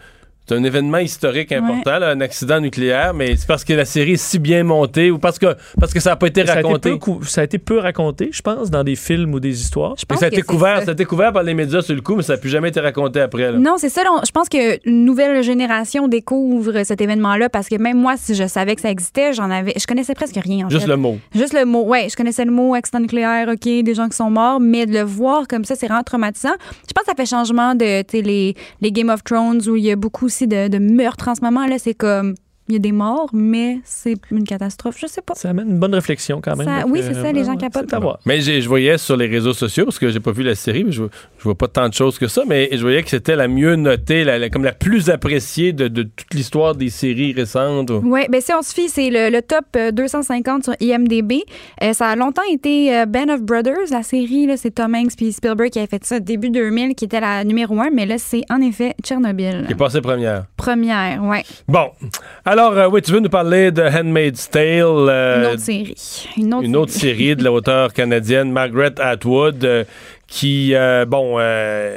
C'est 0.46 0.56
un 0.56 0.64
événement 0.64 0.98
historique 0.98 1.52
important, 1.52 1.98
là, 1.98 2.10
un 2.10 2.20
accident 2.20 2.60
nucléaire, 2.60 3.14
mais 3.14 3.36
c'est 3.36 3.46
parce 3.46 3.62
que 3.62 3.74
la 3.74 3.84
série 3.84 4.12
est 4.12 4.16
si 4.16 4.40
bien 4.40 4.64
montée 4.64 5.12
ou 5.12 5.18
parce 5.18 5.38
que, 5.38 5.54
parce 5.78 5.94
que 5.94 6.00
ça 6.00 6.10
n'a 6.10 6.16
pas 6.16 6.26
été 6.26 6.44
ça, 6.44 6.54
a 6.54 6.58
été 6.58 6.66
raconté. 6.66 6.98
peu, 6.98 7.24
ça 7.24 7.42
a 7.42 7.44
été 7.44 7.58
peu 7.58 7.78
raconté, 7.78 8.30
je 8.32 8.42
pense, 8.42 8.68
dans 8.68 8.82
des 8.82 8.96
films 8.96 9.34
ou 9.34 9.40
des 9.40 9.60
histoires. 9.60 9.94
Ça 9.96 10.26
a, 10.26 10.28
été 10.28 10.42
couvert, 10.42 10.82
ça 10.82 10.90
a 10.90 10.94
été 10.94 11.04
couvert 11.04 11.32
par 11.32 11.44
les 11.44 11.54
médias 11.54 11.80
sur 11.80 11.94
le 11.94 12.00
coup, 12.00 12.16
mais 12.16 12.24
ça 12.24 12.34
n'a 12.34 12.38
plus 12.40 12.50
jamais 12.50 12.70
été 12.70 12.80
raconté 12.80 13.20
après. 13.20 13.52
là. 13.52 13.58
Non, 13.58 13.76
c'est 13.78 13.88
ça. 13.88 14.02
Je 14.26 14.30
pense 14.32 14.48
qu'une 14.48 15.04
nouvelle 15.04 15.44
génération 15.44 16.08
découvre 16.08 16.82
cet 16.82 17.00
événement-là 17.00 17.48
parce 17.48 17.68
que 17.68 17.76
même 17.76 17.98
moi, 17.98 18.14
si 18.16 18.34
je 18.34 18.48
savais 18.48 18.74
que 18.74 18.80
ça 18.80 18.90
existait, 18.90 19.32
j'en 19.32 19.48
avais, 19.48 19.74
je 19.78 19.86
connaissais 19.86 20.14
presque 20.14 20.36
rien. 20.42 20.66
En 20.66 20.70
Juste 20.70 20.82
fait. 20.82 20.90
le 20.90 20.96
mot. 20.96 21.18
Juste 21.34 21.54
le 21.54 21.64
mot. 21.64 21.84
Ouais, 21.84 22.08
je 22.10 22.16
connaissais 22.16 22.44
le 22.44 22.50
mot 22.50 22.74
accident 22.74 22.98
nucléaire, 22.98 23.48
OK, 23.48 23.62
des 23.62 23.94
gens 23.94 24.08
qui 24.08 24.16
sont 24.16 24.30
morts, 24.30 24.58
mais 24.58 24.86
de 24.86 24.92
le 24.92 25.02
voir 25.02 25.46
comme 25.46 25.64
ça, 25.64 25.76
c'est 25.76 25.86
vraiment 25.86 26.02
traumatisant. 26.02 26.54
Je 26.88 26.92
pense 26.92 27.04
que 27.04 27.10
ça 27.10 27.14
fait 27.16 27.26
changement 27.26 27.76
de 27.76 28.02
les, 28.12 28.56
les 28.80 28.92
Game 28.92 29.08
of 29.08 29.22
Thrones 29.22 29.60
où 29.68 29.76
il 29.76 29.84
y 29.84 29.92
a 29.92 29.96
beaucoup 29.96 30.28
de, 30.40 30.68
de 30.68 30.78
en 31.28 31.34
ce 31.34 31.40
moment. 31.42 31.66
Là, 31.66 31.78
c'est 31.78 31.94
comme. 31.94 32.34
Il 32.72 32.76
y 32.76 32.76
a 32.76 32.80
des 32.80 32.92
morts, 32.92 33.28
mais 33.34 33.80
c'est 33.84 34.14
une 34.30 34.44
catastrophe. 34.44 34.96
Je 34.98 35.06
sais 35.06 35.20
pas. 35.22 35.34
Ça 35.34 35.50
amène 35.50 35.68
une 35.70 35.78
bonne 35.78 35.94
réflexion 35.94 36.40
quand 36.42 36.56
même. 36.56 36.66
Ça- 36.66 36.86
oui, 36.86 37.00
c'est 37.02 37.14
ça, 37.14 37.30
les 37.32 37.44
gens 37.44 37.56
capotent. 37.56 37.84
c'est 37.88 37.94
à 37.96 37.98
voir. 37.98 38.18
Mais 38.24 38.40
je 38.40 38.66
voyais 38.66 38.96
sur 38.98 39.16
les 39.16 39.26
réseaux 39.26 39.52
sociaux, 39.52 39.84
parce 39.84 39.98
que 39.98 40.08
j'ai 40.08 40.20
pas 40.20 40.32
vu 40.32 40.42
la 40.42 40.54
série, 40.54 40.84
mais 40.84 40.92
je, 40.92 41.02
je 41.38 41.42
vois 41.44 41.54
pas 41.54 41.68
tant 41.68 41.88
de 41.88 41.94
choses 41.94 42.18
que 42.18 42.26
ça, 42.28 42.42
mais 42.46 42.68
je 42.72 42.80
voyais 42.80 43.02
que 43.02 43.10
c'était 43.10 43.36
la 43.36 43.46
mieux 43.48 43.76
notée, 43.76 44.24
la, 44.24 44.38
la- 44.38 44.48
comme 44.50 44.64
la 44.64 44.72
plus 44.72 45.10
appréciée 45.10 45.72
de, 45.72 45.88
de 45.88 46.02
toute 46.04 46.32
l'histoire 46.34 46.74
des 46.74 46.88
séries 46.90 47.32
récentes. 47.32 47.90
Oui, 47.90 48.22
ben 48.30 48.40
si 48.40 48.52
on 48.54 48.62
se 48.62 48.72
fie, 48.72 48.88
c'est 48.88 49.10
le, 49.10 49.28
le 49.30 49.42
top 49.42 49.64
euh, 49.76 49.90
250 49.92 50.64
sur 50.64 50.74
IMDb. 50.80 51.32
Euh, 51.82 51.92
ça 51.92 52.08
a 52.08 52.16
longtemps 52.16 52.42
été 52.50 52.96
euh, 52.96 53.06
Band 53.06 53.28
of 53.28 53.42
Brothers, 53.42 53.90
la 53.90 54.02
série. 54.02 54.46
là, 54.46 54.56
C'est 54.56 54.70
Tom 54.70 54.94
Hanks 54.94 55.16
puis 55.16 55.32
Spielberg 55.32 55.70
qui 55.70 55.78
avait 55.78 55.88
fait 55.88 56.04
ça 56.04 56.20
début 56.20 56.50
2000, 56.50 56.94
qui 56.94 57.04
était 57.04 57.20
la 57.20 57.44
numéro 57.44 57.78
un. 57.80 57.90
Mais 57.92 58.06
là, 58.06 58.16
c'est 58.18 58.42
en 58.50 58.60
effet 58.60 58.94
Tchernobyl. 59.02 59.64
Qui 59.66 59.72
est 59.72 59.76
passée 59.76 60.00
première. 60.00 60.44
Première, 60.56 61.22
ouais. 61.24 61.42
Bon. 61.68 61.90
Alors, 62.44 62.61
euh, 62.70 62.88
oui, 62.88 63.02
tu 63.02 63.12
veux 63.12 63.20
nous 63.20 63.28
parler 63.28 63.70
de 63.70 63.82
Handmaid's 63.82 64.48
Tale. 64.50 64.82
euh, 65.08 65.40
Une 65.40 65.46
autre 65.54 65.60
série. 65.62 65.94
Une 66.36 66.54
autre 66.54 66.64
une 66.64 66.76
autre 66.76 66.92
série 66.92 67.36
de 67.36 67.44
l'auteur 67.44 67.92
canadienne 67.92 68.50
Margaret 68.52 68.94
Atwood 69.00 69.64
euh, 69.64 69.84
qui, 70.26 70.74
euh, 70.74 71.04
bon, 71.04 71.34
euh, 71.38 71.94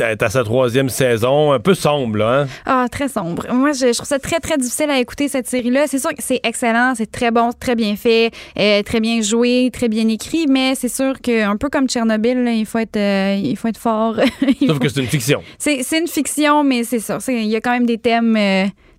est 0.00 0.22
à 0.22 0.28
sa 0.30 0.42
troisième 0.42 0.88
saison, 0.88 1.52
un 1.52 1.60
peu 1.60 1.74
sombre, 1.74 2.16
là, 2.18 2.40
hein? 2.42 2.46
Ah, 2.64 2.86
très 2.90 3.08
sombre. 3.08 3.44
Moi, 3.52 3.70
je, 3.72 3.86
je 3.86 3.92
trouve 3.92 4.06
ça 4.08 4.18
très, 4.18 4.40
très 4.40 4.56
difficile 4.58 4.90
à 4.90 4.98
écouter, 4.98 5.28
cette 5.28 5.46
série-là. 5.46 5.86
C'est 5.86 6.00
sûr 6.00 6.10
que 6.10 6.22
c'est 6.22 6.40
excellent, 6.42 6.94
c'est 6.96 7.10
très 7.10 7.30
bon, 7.30 7.50
c'est 7.52 7.60
très 7.60 7.76
bien 7.76 7.94
fait, 7.94 8.32
euh, 8.58 8.82
très 8.82 8.98
bien 8.98 9.22
joué, 9.22 9.70
très 9.72 9.88
bien 9.88 10.08
écrit, 10.08 10.46
mais 10.48 10.74
c'est 10.74 10.88
sûr 10.88 11.20
qu'un 11.20 11.56
peu 11.56 11.68
comme 11.68 11.88
Tchernobyl, 11.88 12.42
là, 12.42 12.50
il, 12.50 12.66
faut 12.66 12.78
être, 12.78 12.98
il 12.98 13.56
faut 13.56 13.68
être 13.68 13.78
fort. 13.78 14.16
Sauf 14.60 14.72
faut- 14.72 14.78
que 14.80 14.88
c'est 14.88 15.00
une 15.00 15.06
fiction. 15.06 15.40
C'est 15.58 15.82
une 15.96 16.08
fiction, 16.08 16.64
mais 16.64 16.82
c'est 16.82 16.98
ça. 17.00 17.18
Il 17.28 17.44
y 17.46 17.54
a 17.54 17.60
quand 17.60 17.72
même 17.72 17.86
des 17.86 17.98
thèmes 17.98 18.36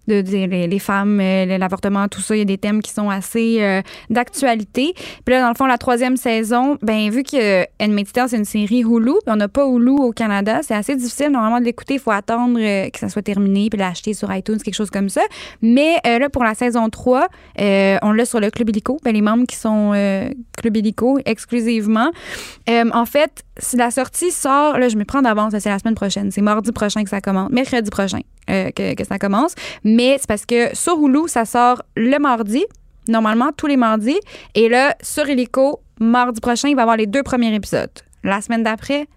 de, 0.08 0.22
de- 0.22 0.68
les, 0.68 0.80
femmes, 0.80 1.20
euh, 1.20 1.58
l'avortement, 1.58 2.08
tout 2.08 2.22
ça. 2.22 2.36
Il 2.36 2.40
y 2.40 2.42
a 2.42 2.46
des 2.46 2.58
thèmes 2.58 2.82
qui 2.82 2.92
sont 2.92 3.10
assez 3.10 3.58
euh, 3.62 3.82
d'actualité. 4.10 4.94
Puis 5.26 5.34
là, 5.34 5.42
dans 5.42 5.50
le 5.50 5.56
fond, 5.56 5.66
la 5.66 5.78
troisième 5.78 6.18
saison, 6.18 6.78
ben 6.82 7.10
vu 7.10 7.24
que 7.24 7.64
Handmaid's 7.82 8.14
Tale, 8.14 8.30
c'est 8.30 8.38
une 8.38 8.46
série 8.46 8.80
Hulu, 8.82 9.12
puis 9.26 9.28
on 9.28 9.36
n'a 9.36 9.48
pas 9.48 9.66
Hulu 9.68 9.92
au 9.92 10.12
Canada, 10.12 10.60
c'est 10.64 10.76
assez 10.76 10.96
difficile 10.96 11.30
normalement 11.30 11.60
de 11.60 11.66
l'écouter. 11.66 11.96
Il 11.96 12.00
faut 12.00 12.12
attendre 12.12 12.58
euh, 12.60 12.90
que 12.90 13.00
ça 13.00 13.10
soit 13.10 13.22
terminé 13.22 13.70
puis 13.70 13.80
l'acheter 13.80 14.14
sur 14.14 14.34
iTunes, 14.34 14.58
quelque 14.58 14.76
chose 14.76 14.90
comme 14.90 15.10
ça. 15.10 15.22
Mais 15.62 15.98
euh, 16.06 16.20
là, 16.20 16.30
pour 16.30 16.44
la 16.44 16.54
saison 16.56 16.90
3, 16.90 17.28
euh, 17.60 17.98
on 18.02 18.12
l'a 18.12 18.26
sur 18.26 18.40
le 18.40 18.50
Club 18.50 18.70
Illico. 18.70 18.98
Ben, 19.04 19.14
les 19.14 19.22
membres 19.22 19.46
qui 19.48 19.56
sont 19.56 19.92
euh, 19.94 20.30
Club 20.58 20.78
Illico 20.78 21.20
exclusivement. 21.26 22.12
Euh, 22.70 22.86
en 22.94 23.06
fait, 23.06 23.44
si 23.58 23.76
la 23.78 23.92
sortie 23.92 24.32
sort, 24.32 24.78
là, 24.78 24.90
je 24.90 24.98
me 24.98 25.06
prends 25.06 25.22
d'avance, 25.22 25.54
c'est 25.58 25.70
la 25.70 25.80
semaine 25.80 25.96
prochaine. 25.96 26.32
C'est 26.32 26.42
mardi 26.42 26.72
prochain 26.72 27.04
que 27.04 27.10
ça 27.10 27.22
commence, 27.22 27.52
mercredi 27.52 27.90
prochain 27.90 28.20
euh, 28.50 28.72
que, 28.72 29.04
ça 29.04 29.20
commence. 29.20 29.54
Mais 29.84 30.18
c'est 30.20 30.28
parce 30.28 30.46
que 30.46 30.76
sur 30.76 30.98
Hulu, 31.00 31.28
ça 31.28 31.46
sort 31.46 31.84
le 31.96 32.18
mardi, 32.20 32.66
normalement 33.08 33.52
tous 33.56 33.68
les 33.68 33.78
mardis. 33.78 34.20
Et 34.56 34.70
là, 34.70 34.96
sur 35.02 35.28
Illico, 35.30 35.82
mardi 36.00 36.40
prochain, 36.42 36.70
il 36.70 36.76
va 36.76 36.82
y 36.82 36.84
avoir 36.84 36.98
les 36.98 37.08
deux 37.08 37.24
premiers 37.24 37.54
épisodes. 37.54 37.92
La 38.24 38.42
semaine 38.42 38.64
d'après, 38.64 39.08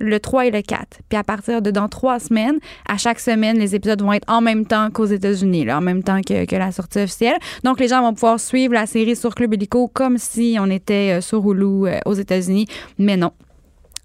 le 0.00 0.18
3 0.18 0.46
et 0.46 0.50
le 0.50 0.62
4. 0.62 1.00
Puis 1.08 1.18
à 1.18 1.22
partir 1.22 1.62
de 1.62 1.70
dans 1.70 1.88
trois 1.88 2.18
semaines, 2.18 2.58
à 2.88 2.96
chaque 2.96 3.20
semaine, 3.20 3.58
les 3.58 3.74
épisodes 3.74 4.00
vont 4.02 4.12
être 4.12 4.28
en 4.28 4.40
même 4.40 4.66
temps 4.66 4.90
qu'aux 4.90 5.04
États-Unis, 5.06 5.70
en 5.70 5.80
même 5.80 6.02
temps 6.02 6.20
que, 6.22 6.56
la 6.56 6.72
sortie 6.72 7.00
officielle. 7.00 7.36
Donc 7.64 7.78
les 7.78 7.88
gens 7.88 8.00
vont 8.02 8.14
pouvoir 8.14 8.40
suivre 8.40 8.74
la 8.74 8.86
série 8.86 9.14
sur 9.14 9.34
Club 9.34 9.54
Illico 9.54 9.88
comme 9.88 10.18
si 10.18 10.56
on 10.58 10.70
était 10.70 11.18
euh, 11.18 11.20
sur 11.20 11.44
Hulu 11.44 11.86
euh, 11.86 11.98
aux 12.06 12.14
États-Unis. 12.14 12.66
Mais 12.98 13.16
non. 13.16 13.32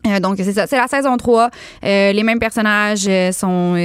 Euh, 0.06 0.20
donc, 0.20 0.38
c'est 0.38 0.54
ça. 0.54 0.68
C'est 0.68 0.78
la 0.78 0.88
saison 0.88 1.18
3. 1.18 1.50
Euh, 1.84 2.12
les 2.12 2.24
mêmes 2.24 2.40
personnages 2.40 3.06
euh, 3.08 3.32
sont 3.32 3.76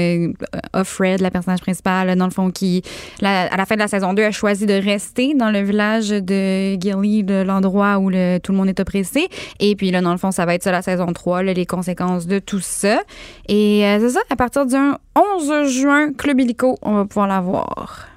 Offred, 0.72 1.20
la 1.20 1.30
personnage 1.30 1.60
principale, 1.60 2.16
dans 2.16 2.24
le 2.26 2.30
fond, 2.30 2.50
qui, 2.50 2.82
à 3.22 3.56
la 3.56 3.66
fin 3.66 3.74
de 3.74 3.80
la 3.80 3.88
saison 3.88 4.12
2, 4.12 4.22
a 4.24 4.30
choisi 4.30 4.66
de 4.66 4.74
rester 4.74 5.34
dans 5.34 5.50
le 5.50 5.60
village 5.60 6.10
de 6.10 6.74
Gilly, 6.74 7.22
l'endroit 7.22 7.98
où 7.98 8.10
tout 8.10 8.52
le 8.52 8.58
monde 8.58 8.68
est 8.68 8.80
oppressé. 8.80 9.28
Et 9.58 9.76
puis, 9.76 9.90
là, 9.90 10.00
dans 10.00 10.12
le 10.12 10.18
fond, 10.18 10.30
ça 10.30 10.46
va 10.46 10.54
être 10.54 10.62
ça, 10.62 10.72
la 10.72 10.82
saison 10.82 11.12
3, 11.12 11.42
là, 11.42 11.52
les 11.52 11.66
conséquences 11.66 12.26
de 12.26 12.38
tout 12.38 12.60
ça. 12.60 13.00
Et 13.48 13.82
c'est 14.00 14.10
ça, 14.10 14.20
à 14.30 14.36
partir 14.36 14.66
du 14.66 14.76
11 14.76 15.68
juin, 15.68 16.12
Club 16.12 16.40
Illico, 16.40 16.78
on 16.82 16.94
va 16.94 17.04
pouvoir 17.04 17.26
la 17.26 17.40
voir. 17.40 18.09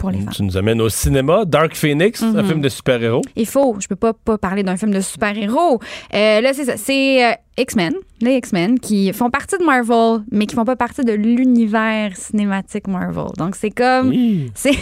Pour 0.00 0.10
les 0.10 0.18
fans. 0.20 0.30
Tu 0.34 0.42
nous 0.42 0.56
amènes 0.56 0.80
au 0.80 0.88
cinéma. 0.88 1.44
Dark 1.44 1.76
Phoenix, 1.76 2.22
un 2.22 2.32
Mhm. 2.32 2.44
film 2.48 2.60
de 2.62 2.68
super-héros. 2.68 3.20
Il 3.36 3.46
faut, 3.46 3.76
je 3.78 3.86
peux 3.86 3.94
pas, 3.96 4.12
pas 4.14 4.38
parler 4.38 4.62
d'un 4.64 4.76
film 4.76 4.92
de 4.92 5.00
super-héros. 5.00 5.78
Euh, 6.14 6.40
là, 6.40 6.52
c'est 6.54 6.64
ça. 6.64 6.76
C'est 6.76 7.24
euh, 7.24 7.32
X-Men, 7.58 7.92
les 8.22 8.34
X-Men, 8.36 8.80
qui 8.80 9.12
font 9.12 9.30
partie 9.30 9.58
de 9.58 9.64
Marvel, 9.64 10.22
mais 10.32 10.46
qui 10.46 10.54
font 10.56 10.64
pas 10.64 10.74
partie 10.76 11.04
de 11.04 11.12
l'univers 11.12 12.16
cinématique 12.16 12.88
Marvel. 12.88 13.26
Donc, 13.36 13.54
c'est 13.54 13.70
comme. 13.70 14.12
C'est. 14.54 14.72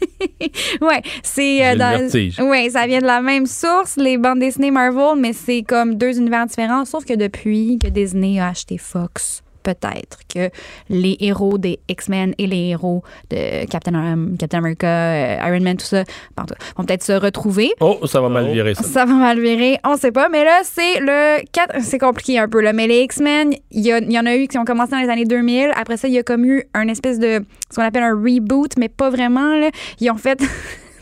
ouais, 0.80 1.02
c'est 1.22 1.66
euh, 1.66 1.76
dans. 1.76 2.48
Ouais, 2.48 2.70
ça 2.70 2.86
vient 2.86 3.00
de 3.00 3.06
la 3.06 3.20
même 3.20 3.46
source, 3.46 3.96
les 3.96 4.18
bandes 4.18 4.40
Disney 4.40 4.70
Marvel, 4.70 5.18
mais 5.18 5.32
c'est 5.32 5.62
comme 5.62 5.94
deux 5.96 6.18
univers 6.18 6.46
différents, 6.46 6.84
sauf 6.84 7.04
que 7.04 7.14
depuis 7.14 7.78
que 7.82 7.88
Disney 7.88 8.38
a 8.40 8.48
acheté 8.48 8.78
Fox, 8.78 9.42
peut-être 9.62 10.18
que 10.32 10.50
les 10.88 11.16
héros 11.20 11.58
des 11.58 11.78
X-Men 11.88 12.34
et 12.38 12.46
les 12.46 12.68
héros 12.70 13.02
de 13.30 13.66
Captain, 13.66 14.26
Captain 14.38 14.58
America, 14.58 14.86
euh, 14.86 15.36
Iron 15.48 15.60
Man, 15.62 15.76
tout 15.76 15.84
ça, 15.86 16.04
bon, 16.36 16.44
vont 16.76 16.84
peut-être 16.84 17.02
se 17.04 17.12
retrouver. 17.12 17.70
Oh, 17.80 17.98
ça 18.06 18.20
va 18.20 18.28
mal 18.28 18.50
virer, 18.52 18.74
ça. 18.74 18.82
Ça 18.82 19.04
va 19.04 19.14
mal 19.14 19.40
virer, 19.40 19.78
on 19.84 19.96
sait 19.96 20.12
pas. 20.12 20.28
Mais 20.28 20.44
là, 20.44 20.60
c'est 20.64 21.00
le 21.00 21.42
4. 21.52 21.76
C'est 21.82 21.98
compliqué 21.98 22.38
un 22.38 22.48
peu, 22.48 22.60
là. 22.60 22.72
Mais 22.72 22.86
les 22.86 23.00
X-Men, 23.02 23.52
il 23.70 23.80
y, 23.80 23.92
a- 23.92 23.98
il 23.98 24.12
y 24.12 24.18
en 24.18 24.26
a 24.26 24.36
eu 24.36 24.46
qui 24.48 24.58
ont 24.58 24.64
commencé 24.64 24.92
dans 24.92 24.98
les 25.00 25.08
années 25.08 25.24
2000. 25.24 25.70
Après 25.76 25.96
ça, 25.96 26.08
il 26.08 26.14
y 26.14 26.18
a 26.18 26.22
comme 26.22 26.44
eu 26.44 26.64
un 26.74 26.88
espèce 26.88 27.18
de. 27.18 27.40
ce 27.70 27.76
qu'on 27.76 27.82
appelle 27.82 28.02
un 28.04 28.14
reboot, 28.14 28.72
mais 28.78 28.88
pas 28.88 29.10
vraiment, 29.10 29.54
là. 29.56 29.70
Ils 30.00 30.10
ont 30.10 30.16
fait. 30.16 30.40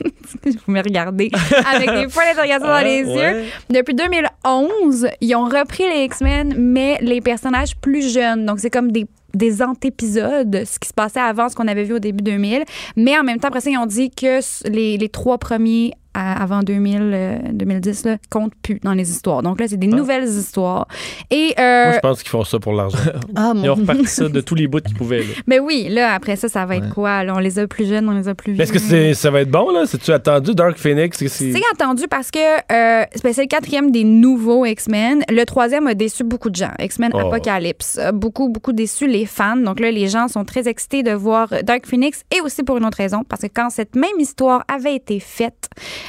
Vous 0.45 0.73
me 0.73 0.83
regardez 0.83 1.31
avec 1.75 1.91
des 1.91 2.07
points 2.09 2.25
d'interrogation 2.25 2.67
dans 2.67 2.81
les 2.81 3.01
yeux. 3.01 3.45
Depuis 3.71 3.95
2011, 3.95 5.09
ils 5.21 5.35
ont 5.35 5.45
repris 5.45 5.85
les 5.89 6.05
X-Men, 6.05 6.55
mais 6.57 6.99
les 7.01 7.21
personnages 7.21 7.77
plus 7.77 8.13
jeunes. 8.13 8.47
Donc, 8.47 8.61
c'est 8.61 8.71
comme 8.71 8.93
des 8.93 9.07
des 9.39 9.63
antépisodes, 9.63 10.65
ce 10.67 10.79
qui 10.79 10.89
se 10.89 10.95
passait 10.95 11.21
avant 11.21 11.49
ce 11.49 11.55
qu'on 11.57 11.69
avait 11.69 11.85
vu 11.85 11.95
au 11.95 11.99
début 11.99 12.23
2000. 12.23 12.65
Mais 12.97 13.19
en 13.19 13.23
même 13.25 13.39
temps, 13.39 13.49
après 13.49 13.61
ça, 13.61 13.71
ils 13.71 13.79
ont 13.79 13.87
dit 13.87 14.11
que 14.11 14.41
les, 14.69 14.99
les 14.99 15.09
trois 15.09 15.39
premiers 15.39 15.93
à- 16.15 16.43
avant 16.43 16.63
2000, 16.63 17.01
euh, 17.15 17.39
2010 17.53 18.05
là, 18.07 18.17
comptent 18.31 18.55
plus 18.63 18.81
dans 18.83 18.95
les 18.95 19.09
histoires. 19.11 19.43
Donc 19.43 19.61
là, 19.61 19.69
c'est 19.69 19.77
des 19.77 19.87
nouvelles 19.87 20.25
histoires. 20.27 20.89
Et 21.31 21.55
euh, 21.61 21.85
Moi, 21.85 21.93
je 21.95 21.99
pense 22.01 22.23
qu'ils 22.23 22.31
font 22.31 22.43
ça 22.45 22.59
pour 22.59 22.73
l'argent. 22.73 22.99
Ah, 23.37 23.53
mon- 23.55 23.63
Ils 23.63 23.71
ont 23.71 23.75
reparti 23.77 24.07
ça 24.07 24.29
de 24.29 24.41
tous 24.41 24.55
les 24.57 24.67
bouts 24.67 24.81
qu'ils 24.81 24.97
pouvaient. 24.97 25.21
là. 25.21 25.27
mais 25.47 25.61
oui, 25.61 25.87
là, 25.91 26.15
après 26.15 26.35
ça, 26.35 26.49
ça 26.49 26.65
va 26.67 26.77
être 26.77 26.93
quoi? 26.93 27.23
Là, 27.23 27.35
on 27.37 27.39
les 27.39 27.59
a 27.61 27.69
plus 27.69 27.87
jeunes, 27.87 28.09
on 28.09 28.13
les 28.13 28.27
a 28.27 28.35
plus 28.35 28.53
vieux. 28.55 28.63
Est-ce 28.63 28.73
que 28.73 28.79
c'est, 28.81 29.15
ça 29.15 29.31
va 29.31 29.43
être 29.43 29.51
bon, 29.51 29.71
là? 29.71 29.85
C'est-tu 29.87 30.11
attendu, 30.11 30.55
Dark 30.57 30.77
Phoenix? 30.79 31.19
C'est- 31.19 31.29
c'est- 31.29 31.53
C'est 31.53 31.63
attendu 31.73 32.05
parce 32.11 32.31
que 32.33 32.39
euh, 32.39 33.05
ben, 33.23 33.33
c'est 33.33 33.43
le 33.43 33.47
quatrième 33.47 33.93
des 33.93 34.03
nouveaux 34.03 34.65
X-Men. 34.65 35.23
Le 35.29 35.45
troisième 35.45 35.87
a 35.87 35.95
déçu 35.95 36.25
beaucoup 36.25 36.51
de 36.51 36.57
gens. 36.57 36.73
X-Men 36.81 37.13
Oh. 37.15 37.19
Apocalypse 37.19 38.01
beaucoup, 38.15 38.49
beaucoup 38.49 38.73
déçu 38.73 39.07
les 39.07 39.27
fans. 39.29 39.57
Donc 39.57 39.79
là, 39.81 39.91
les 39.91 40.09
gens 40.09 40.27
sont 40.29 40.45
très 40.45 40.67
excités 40.69 41.03
de 41.03 41.13
voir 41.13 41.49
Dark 41.63 41.87
Phoenix 41.87 42.23
et 42.37 42.41
aussi 42.41 42.63
pour 42.63 42.77
une 42.79 42.85
autre 42.85 42.97
raison, 42.99 43.23
parce 43.29 43.43
que 43.43 43.47
quand 43.55 43.71
cette 43.71 43.95
même 43.95 44.19
histoire 44.19 44.65
avait 44.69 44.95
été 44.97 45.21
faite 45.21 45.69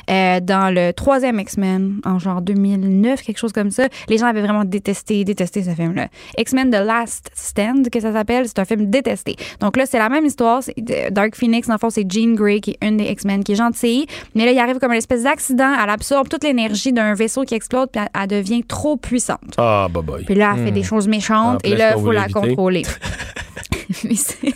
euh, 0.10 0.40
dans 0.40 0.74
le 0.74 0.92
troisième 0.94 1.40
X-Men, 1.40 2.02
en 2.06 2.18
genre 2.20 2.42
2009, 2.42 3.22
quelque 3.22 3.38
chose 3.38 3.54
comme 3.54 3.72
ça, 3.72 3.88
les 4.08 4.18
gens 4.18 4.26
avaient 4.28 4.42
vraiment 4.42 4.64
détesté, 4.66 5.24
détesté 5.24 5.64
ce 5.64 5.72
film-là. 5.72 6.08
X-Men 6.38 6.72
The 6.72 6.76
Last 6.86 7.30
Stand, 7.36 7.90
que 7.90 8.00
ça 8.00 8.12
s'appelle, 8.14 8.48
c'est 8.48 8.60
un 8.60 8.66
film 8.66 8.90
détesté. 8.90 9.36
Donc 9.60 9.78
là, 9.78 9.86
c'est 9.86 10.00
la 10.00 10.10
même 10.10 10.26
histoire. 10.26 10.62
De- 10.78 11.10
Dark 11.12 11.36
Phoenix, 11.36 11.68
dans 11.68 11.76
le 11.76 11.80
fond, 11.80 11.90
c'est 11.90 12.06
Jean 12.10 12.34
Grey, 12.36 12.60
qui 12.60 12.72
est 12.72 12.86
une 12.88 12.98
des 12.98 13.06
X-Men, 13.06 13.44
qui 13.44 13.52
est 13.54 13.56
gentille. 13.56 14.06
Mais 14.36 14.46
là, 14.46 14.52
il 14.52 14.60
arrive 14.60 14.80
comme 14.80 14.92
une 14.92 14.98
espèce 14.98 15.24
d'accident. 15.24 15.72
Elle 15.84 15.90
absorbe 15.90 16.28
toute 16.30 16.44
l'énergie 16.44 16.94
d'un 16.94 17.14
vaisseau 17.14 17.44
qui 17.44 17.56
explose, 17.56 17.88
puis 17.92 18.02
elle, 18.02 18.22
elle 18.22 18.28
devient 18.28 18.64
trop 18.64 18.98
puissante. 18.98 19.54
Ah, 19.58 19.88
bah, 19.92 20.02
boy. 20.02 20.24
Puis 20.24 20.36
là, 20.36 20.54
elle 20.58 20.66
fait 20.66 20.72
des 20.72 20.84
choses 20.84 21.08
méchantes, 21.08 21.60
Ah, 21.64 21.68
et 21.68 21.76
là, 21.76 21.94
il 21.96 22.02
faut 22.02 22.12
la 22.12 22.28
contrôler. 22.30 22.84
Mais 24.04 24.16
c'est- 24.16 24.54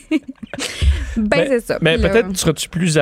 ben, 1.18 1.46
c'est 1.48 1.60
ça. 1.62 1.78
Mais 1.82 1.96
Puis 1.96 2.04
là- 2.04 2.10
peut-être 2.10 2.38
seras-tu 2.38 2.70
plus 2.70 2.98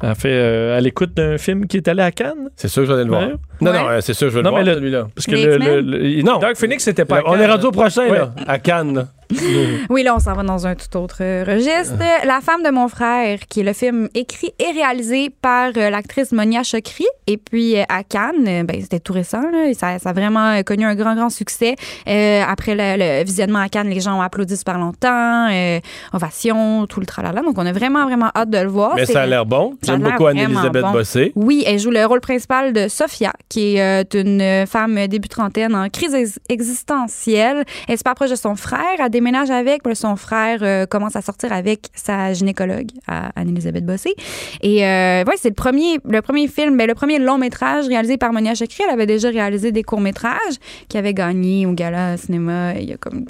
à, 0.00 0.14
fait, 0.14 0.28
euh, 0.32 0.76
à 0.76 0.80
l'écoute 0.80 1.14
d'un 1.14 1.38
film 1.38 1.66
qui 1.66 1.76
est 1.78 1.88
allé 1.88 2.02
à 2.02 2.10
Cannes? 2.10 2.50
C'est 2.56 2.68
sûr 2.68 2.82
que 2.86 2.92
aller 2.92 3.04
le 3.04 3.08
voir. 3.10 3.22
Ouais. 3.28 3.34
Non, 3.60 3.70
Ouais. 3.70 3.78
non, 3.78 3.88
euh, 3.88 4.00
c'est 4.00 4.14
sûr 4.14 4.26
que 4.26 4.32
je 4.32 4.38
vais 4.38 4.42
Non, 4.42 4.50
le 4.50 4.62
voir, 4.62 4.64
le- 4.64 4.74
celui-là. 4.74 5.08
Parce 5.14 5.26
que 5.26 5.32
le, 5.32 5.56
le- 5.58 5.80
le- 5.80 6.22
Non. 6.22 6.38
Dark 6.38 6.56
Phoenix, 6.56 6.82
c'était 6.84 7.04
pas 7.04 7.18
à 7.18 7.22
On 7.26 7.36
est 7.36 7.46
rendu 7.46 7.66
au 7.66 7.72
prochain, 7.72 8.08
Ouais. 8.08 8.18
là, 8.18 8.34
à 8.46 8.58
Cannes. 8.58 9.06
Oui, 9.90 10.02
là, 10.02 10.14
on 10.16 10.18
s'en 10.18 10.34
va 10.34 10.42
dans 10.42 10.66
un 10.66 10.74
tout 10.74 10.96
autre 10.96 11.18
euh, 11.20 11.44
registre. 11.46 11.94
La 12.24 12.40
femme 12.40 12.62
de 12.62 12.70
mon 12.70 12.88
frère, 12.88 13.38
qui 13.48 13.60
est 13.60 13.64
le 13.64 13.72
film 13.72 14.08
écrit 14.14 14.52
et 14.58 14.72
réalisé 14.72 15.30
par 15.30 15.70
euh, 15.76 15.90
l'actrice 15.90 16.32
Monia 16.32 16.62
Chokri. 16.62 17.06
Et 17.26 17.36
puis, 17.36 17.78
euh, 17.78 17.82
à 17.88 18.02
Cannes, 18.04 18.64
ben, 18.66 18.80
c'était 18.80 19.00
tout 19.00 19.12
récent. 19.12 19.42
Là, 19.50 19.68
et 19.68 19.74
ça, 19.74 19.98
ça 19.98 20.10
a 20.10 20.12
vraiment 20.12 20.62
connu 20.62 20.84
un 20.84 20.94
grand, 20.94 21.14
grand 21.14 21.30
succès. 21.30 21.76
Euh, 22.08 22.42
après 22.46 22.74
le, 22.74 22.96
le 22.98 23.24
visionnement 23.24 23.58
à 23.60 23.68
Cannes, 23.68 23.88
les 23.90 24.00
gens 24.00 24.18
ont 24.18 24.22
applaudi 24.22 24.56
super 24.56 24.78
longtemps. 24.78 25.48
euh, 25.50 25.80
ovation, 26.12 26.86
tout 26.86 27.00
le 27.00 27.06
tralala. 27.06 27.42
Donc, 27.42 27.58
on 27.58 27.66
a 27.66 27.72
vraiment, 27.72 28.04
vraiment 28.04 28.30
hâte 28.34 28.50
de 28.50 28.58
le 28.58 28.68
voir. 28.68 28.94
Mais 28.94 29.06
ça 29.06 29.22
a 29.22 29.26
l'air 29.26 29.44
bon. 29.46 29.74
J'aime 29.82 30.00
beaucoup 30.02 30.26
Anne-Elisabeth 30.26 30.82
bon. 30.82 30.92
Bossé. 30.92 31.32
Oui, 31.34 31.64
elle 31.66 31.78
joue 31.78 31.90
le 31.90 32.04
rôle 32.06 32.20
principal 32.20 32.72
de 32.72 32.88
Sophia, 32.88 33.32
qui 33.48 33.76
est 33.76 34.14
une 34.14 34.66
femme 34.66 35.06
début 35.08 35.28
trentaine 35.28 35.74
en 35.74 35.88
crise 35.88 36.14
ex- 36.14 36.38
existentielle. 36.48 37.64
Elle 37.88 37.94
est 37.94 37.96
super 37.96 38.14
proche 38.14 38.30
de 38.30 38.36
son 38.36 38.54
frère. 38.56 38.80
Elle 38.98 39.10
déménage 39.10 39.23
déménage 39.24 39.50
avec. 39.50 39.82
Puis 39.82 39.90
là, 39.90 39.94
son 39.94 40.16
frère 40.16 40.58
euh, 40.62 40.86
commence 40.86 41.16
à 41.16 41.22
sortir 41.22 41.52
avec 41.52 41.88
sa 41.94 42.32
gynécologue, 42.34 42.88
Anne-Elisabeth 43.08 43.86
Bossé. 43.86 44.14
Et 44.60 44.84
euh, 44.86 45.24
ouais, 45.24 45.34
c'est 45.36 45.48
le 45.48 45.54
premier, 45.54 45.98
le 46.08 46.20
premier 46.20 46.46
film, 46.46 46.76
ben, 46.76 46.86
le 46.86 46.94
premier 46.94 47.18
long 47.18 47.38
métrage 47.38 47.86
réalisé 47.86 48.16
par 48.18 48.32
Monia 48.32 48.54
Chakri. 48.54 48.82
Elle 48.86 48.92
avait 48.92 49.06
déjà 49.06 49.30
réalisé 49.30 49.72
des 49.72 49.82
courts 49.82 50.00
métrages 50.00 50.56
qui 50.88 50.98
avaient 50.98 51.14
gagné 51.14 51.66
au 51.66 51.72
gala 51.72 52.16
cinéma 52.16 52.74
il 52.78 52.90
y 52.90 52.92
a 52.92 52.96
comme 52.96 53.24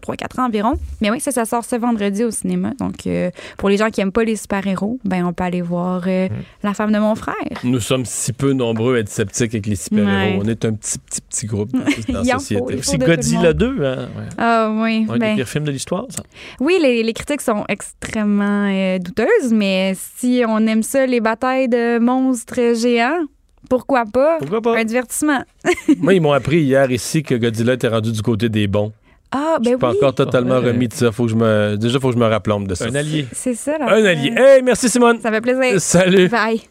3-4 0.00 0.40
ans 0.40 0.46
environ. 0.46 0.74
Mais 1.00 1.10
oui, 1.10 1.20
ça, 1.20 1.32
ça 1.32 1.44
sort 1.44 1.64
ce 1.64 1.76
vendredi 1.76 2.24
au 2.24 2.30
cinéma. 2.30 2.72
Donc, 2.78 3.06
euh, 3.06 3.30
pour 3.58 3.68
les 3.68 3.76
gens 3.76 3.90
qui 3.90 4.00
aiment 4.00 4.12
pas 4.12 4.24
les 4.24 4.36
super-héros, 4.36 4.98
ben 5.04 5.24
on 5.24 5.32
peut 5.32 5.44
aller 5.44 5.62
voir 5.62 6.04
euh, 6.06 6.28
La 6.62 6.74
femme 6.74 6.92
de 6.92 6.98
mon 6.98 7.14
frère. 7.14 7.34
Nous 7.64 7.80
sommes 7.80 8.04
si 8.04 8.32
peu 8.32 8.52
nombreux 8.52 8.96
à 8.96 8.98
être 9.00 9.08
sceptiques 9.08 9.54
avec 9.54 9.66
les 9.66 9.76
super-héros. 9.76 10.38
Ouais. 10.38 10.38
On 10.42 10.48
est 10.48 10.64
un 10.64 10.74
petit, 10.74 10.98
petit, 10.98 11.20
petit 11.20 11.46
groupe 11.46 11.72
dans 11.72 11.80
la 12.22 12.38
société. 12.38 12.78
C'est 12.82 12.98
Godzilla 12.98 13.48
monde. 13.48 13.54
2, 13.54 13.84
hein? 13.84 14.08
Ouais. 14.16 14.24
Ah 14.38 14.72
oui. 14.74 15.06
Des 15.18 15.29
ben, 15.30 15.36
pires 15.36 15.48
films 15.48 15.64
de 15.64 15.70
l'histoire, 15.72 16.04
ça? 16.10 16.22
Oui, 16.60 16.78
les, 16.80 17.02
les 17.02 17.12
critiques 17.12 17.40
sont 17.40 17.64
extrêmement 17.68 18.66
euh, 18.72 18.98
douteuses, 18.98 19.52
mais 19.52 19.94
si 20.18 20.42
on 20.46 20.66
aime 20.66 20.82
ça, 20.82 21.06
les 21.06 21.20
batailles 21.20 21.68
de 21.68 21.98
monstres 21.98 22.74
géants, 22.80 23.20
pourquoi 23.68 24.04
pas? 24.04 24.38
Pourquoi 24.38 24.60
pas? 24.60 24.78
Un 24.78 24.84
divertissement. 24.84 25.42
Moi, 25.98 26.14
ils 26.14 26.20
m'ont 26.20 26.32
appris 26.32 26.60
hier 26.62 26.90
ici 26.90 27.22
que 27.22 27.34
Godzilla 27.34 27.74
était 27.74 27.88
rendu 27.88 28.10
du 28.12 28.22
côté 28.22 28.48
des 28.48 28.66
bons. 28.66 28.92
Ah, 29.32 29.56
Je 29.58 29.64
ben 29.64 29.70
suis 29.70 29.78
pas 29.78 29.90
oui. 29.90 29.96
encore 29.98 30.14
totalement 30.14 30.58
Ouais. 30.58 30.66
remis 30.72 30.88
de 30.88 30.92
ça. 30.94 31.12
Faut 31.12 31.24
que 31.26 31.30
je 31.30 31.36
me... 31.36 31.76
Déjà, 31.76 31.98
il 31.98 32.00
faut 32.00 32.08
que 32.08 32.14
je 32.14 32.18
me 32.18 32.26
rappelombe 32.26 32.66
de 32.66 32.74
ça. 32.74 32.86
Un 32.86 32.94
allié. 32.96 33.26
C'est 33.32 33.54
ça, 33.54 33.78
là. 33.78 33.86
Un 33.94 34.04
allié. 34.04 34.32
Hey, 34.36 34.60
merci 34.62 34.88
Simone. 34.88 35.20
Ça 35.20 35.30
fait 35.30 35.40
plaisir. 35.40 35.80
Salut. 35.80 36.28
Bye. 36.28 36.62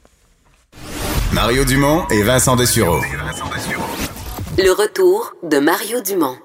Mario 1.34 1.64
Dumont 1.64 2.04
et 2.12 2.22
Vincent 2.24 2.56
Dessureau. 2.58 3.00
Le 4.58 4.72
retour 4.72 5.36
de 5.44 5.58
Mario 5.60 6.02
Dumont. 6.02 6.36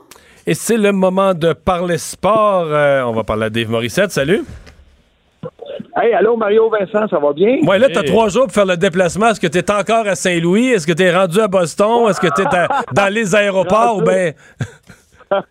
Et 0.46 0.54
c'est 0.54 0.76
le 0.76 0.92
moment 0.92 1.32
de 1.34 1.52
parler 1.54 1.96
sport. 1.98 2.66
Euh, 2.68 3.02
on 3.04 3.12
va 3.12 3.24
parler 3.24 3.44
à 3.46 3.50
Dave 3.50 3.70
Morissette. 3.70 4.10
Salut. 4.10 4.42
Hey, 5.96 6.12
allô, 6.12 6.36
Mario 6.36 6.68
Vincent, 6.68 7.06
ça 7.08 7.18
va 7.18 7.32
bien? 7.32 7.58
Ouais, 7.66 7.78
là, 7.78 7.88
t'as 7.88 8.00
Hey. 8.02 8.06
trois 8.08 8.28
jours 8.28 8.44
pour 8.44 8.52
faire 8.52 8.66
le 8.66 8.76
déplacement. 8.76 9.28
Est-ce 9.28 9.40
que 9.40 9.46
t'es 9.46 9.70
encore 9.70 10.06
à 10.06 10.14
Saint-Louis? 10.14 10.68
Est-ce 10.68 10.86
que 10.86 10.92
t'es 10.92 11.14
rendu 11.16 11.40
à 11.40 11.48
Boston? 11.48 12.08
Est-ce 12.10 12.20
que 12.20 12.26
t'es 12.26 12.42
dans 12.92 13.12
les 13.12 13.34
aéroports? 13.34 13.98
Ou 13.98 14.02
ben... 14.02 14.34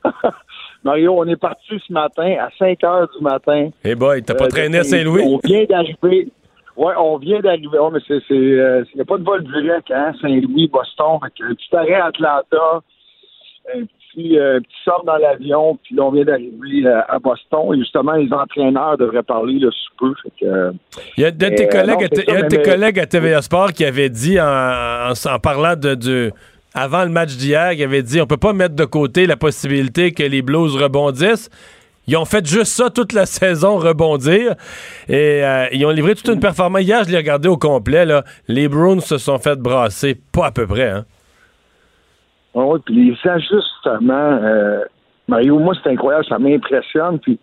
Mario, 0.83 1.13
on 1.17 1.25
est 1.27 1.37
parti 1.37 1.81
ce 1.87 1.93
matin 1.93 2.35
à 2.41 2.49
5 2.59 2.83
heures 2.83 3.07
du 3.17 3.23
matin. 3.23 3.69
Eh 3.85 3.95
boy, 3.95 4.21
t'as 4.21 4.35
pas 4.35 4.45
Euh, 4.45 4.49
traîné 4.49 4.79
à 4.79 4.83
Saint-Louis? 4.83 5.23
On 5.25 5.39
vient 5.43 5.63
d'arriver. 5.63 6.27
Ouais, 6.75 6.93
on 6.97 7.17
vient 7.17 7.39
d'arriver. 7.39 7.79
Ouais, 7.79 7.89
mais 7.93 7.99
c'est, 8.07 8.19
c'est, 8.27 8.33
euh, 8.33 8.83
il 8.93 8.95
n'y 8.97 9.01
a 9.01 9.05
pas 9.05 9.17
de 9.17 9.23
vol 9.23 9.43
direct, 9.43 9.89
hein, 9.91 10.11
Saint-Louis, 10.21 10.67
Boston. 10.67 11.19
Fait 11.23 11.31
que 11.39 11.49
un 11.51 11.55
petit 11.55 11.75
arrêt 11.75 11.93
à 11.95 12.05
Atlanta, 12.07 12.81
un 13.73 13.79
petit, 14.13 14.37
euh, 14.37 14.59
petit 14.59 14.75
sort 14.85 15.03
dans 15.05 15.17
l'avion, 15.17 15.77
puis 15.83 15.99
on 15.99 16.11
vient 16.11 16.23
d'arriver 16.25 16.85
euh, 16.85 17.01
à 17.07 17.19
Boston. 17.19 17.73
Et 17.73 17.77
justement, 17.79 18.13
les 18.13 18.31
entraîneurs 18.31 18.97
devraient 18.97 19.23
parler 19.23 19.59
le 19.59 19.71
sous 19.71 19.93
peu. 19.99 20.13
Que, 20.39 20.71
Il 21.17 21.21
y 21.21 21.25
a 21.25 21.29
un 21.29 21.31
de 21.31 21.49
tes 21.49 21.67
collègues, 21.67 21.99
non, 22.27 22.33
à, 22.33 22.39
y 22.39 22.43
a 22.43 22.47
tes 22.47 22.57
mais- 22.57 22.63
collègues 22.63 23.07
TVA 23.09 23.41
Sport 23.41 23.71
qui 23.73 23.85
avait 23.85 24.09
dit, 24.09 24.39
en, 24.39 24.45
en- 24.45 25.13
en 25.33 25.39
parlant 25.39 25.75
de, 25.75 25.95
du- 25.95 26.31
avant 26.73 27.03
le 27.03 27.09
match 27.09 27.35
d'hier, 27.35 27.75
qui 27.75 27.83
avait 27.83 28.01
dit 28.03 28.19
on 28.21 28.25
peut 28.27 28.37
pas 28.37 28.53
mettre 28.53 28.75
de 28.75 28.85
côté 28.85 29.25
la 29.27 29.37
possibilité 29.37 30.11
que 30.11 30.23
les 30.23 30.41
Blues 30.41 30.75
rebondissent. 30.75 31.49
Ils 32.05 32.17
ont 32.17 32.25
fait 32.25 32.45
juste 32.45 32.73
ça 32.73 32.89
toute 32.89 33.13
la 33.13 33.25
saison, 33.27 33.77
rebondir. 33.77 34.55
Et 35.07 35.41
euh, 35.43 35.67
ils 35.71 35.85
ont 35.85 35.89
livré 35.91 36.15
toute 36.15 36.27
une 36.27 36.39
performance. 36.39 36.81
Hier, 36.81 37.03
je 37.05 37.11
l'ai 37.11 37.17
regardé 37.17 37.47
au 37.47 37.55
complet. 37.57 38.05
Là. 38.05 38.23
Les 38.49 38.67
Bruins 38.67 38.99
se 38.99 39.17
sont 39.17 39.37
fait 39.37 39.55
brasser, 39.57 40.17
pas 40.33 40.47
à 40.47 40.51
peu 40.51 40.67
près. 40.67 40.89
Hein. 40.89 41.05
Ah 42.55 42.65
Oui, 42.65 42.79
puis 42.85 42.95
les 42.95 43.29
ajustements, 43.29 44.39
euh, 44.43 44.83
Mario, 45.27 45.59
moi, 45.59 45.73
c'est 45.81 45.89
incroyable, 45.89 46.25
ça 46.25 46.37
m'impressionne. 46.37 47.19
Puis 47.19 47.39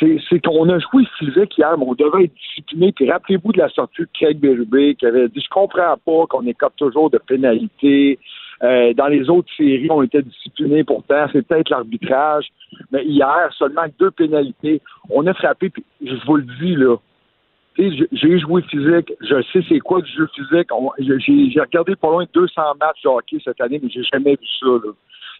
c'est 0.00 0.44
qu'on 0.44 0.68
a 0.68 0.78
joué 0.78 1.04
physique 1.18 1.56
hier, 1.56 1.76
mais 1.78 1.84
on 1.86 1.94
devait 1.94 2.24
être 2.24 2.34
discipliné. 2.34 2.92
Puis 2.92 3.10
rappelez-vous 3.10 3.52
de 3.52 3.58
la 3.58 3.68
sortie 3.70 4.02
de 4.02 4.08
Craig 4.12 4.38
Berube 4.38 4.96
qui 4.96 5.06
avait 5.06 5.28
dit 5.28 5.40
Je 5.40 5.48
comprends 5.48 5.96
pas 6.04 6.26
qu'on 6.28 6.46
écope 6.46 6.74
toujours 6.76 7.10
de 7.10 7.18
pénalités. 7.18 8.18
Euh, 8.62 8.94
dans 8.94 9.08
les 9.08 9.28
autres 9.28 9.48
séries, 9.56 9.88
on 9.90 10.02
était 10.02 10.22
disciplinés 10.22 10.84
pourtant. 10.84 11.26
C'est 11.32 11.46
peut-être 11.46 11.70
l'arbitrage. 11.70 12.46
Mais 12.90 13.04
hier, 13.04 13.50
seulement 13.56 13.84
deux 13.98 14.10
pénalités. 14.10 14.80
On 15.10 15.26
a 15.26 15.34
frappé, 15.34 15.70
puis 15.70 15.84
je 16.02 16.14
vous 16.26 16.36
le 16.36 16.46
dis, 16.60 16.74
là. 16.74 16.96
J'ai- 17.78 18.38
joué 18.38 18.62
physique, 18.62 19.12
je 19.20 19.42
sais 19.52 19.60
c'est 19.68 19.80
quoi 19.80 20.00
du 20.00 20.10
jeu 20.10 20.26
physique. 20.34 20.68
J'ai 21.52 21.60
regardé 21.60 21.94
pas 21.96 22.08
loin 22.10 22.24
de 22.24 22.30
200 22.32 22.62
matchs 22.80 23.02
de 23.02 23.08
hockey 23.08 23.38
cette 23.44 23.60
année, 23.60 23.78
mais 23.82 23.90
j'ai 23.90 24.02
jamais 24.04 24.32
vu 24.32 24.46
ça. 24.60 24.66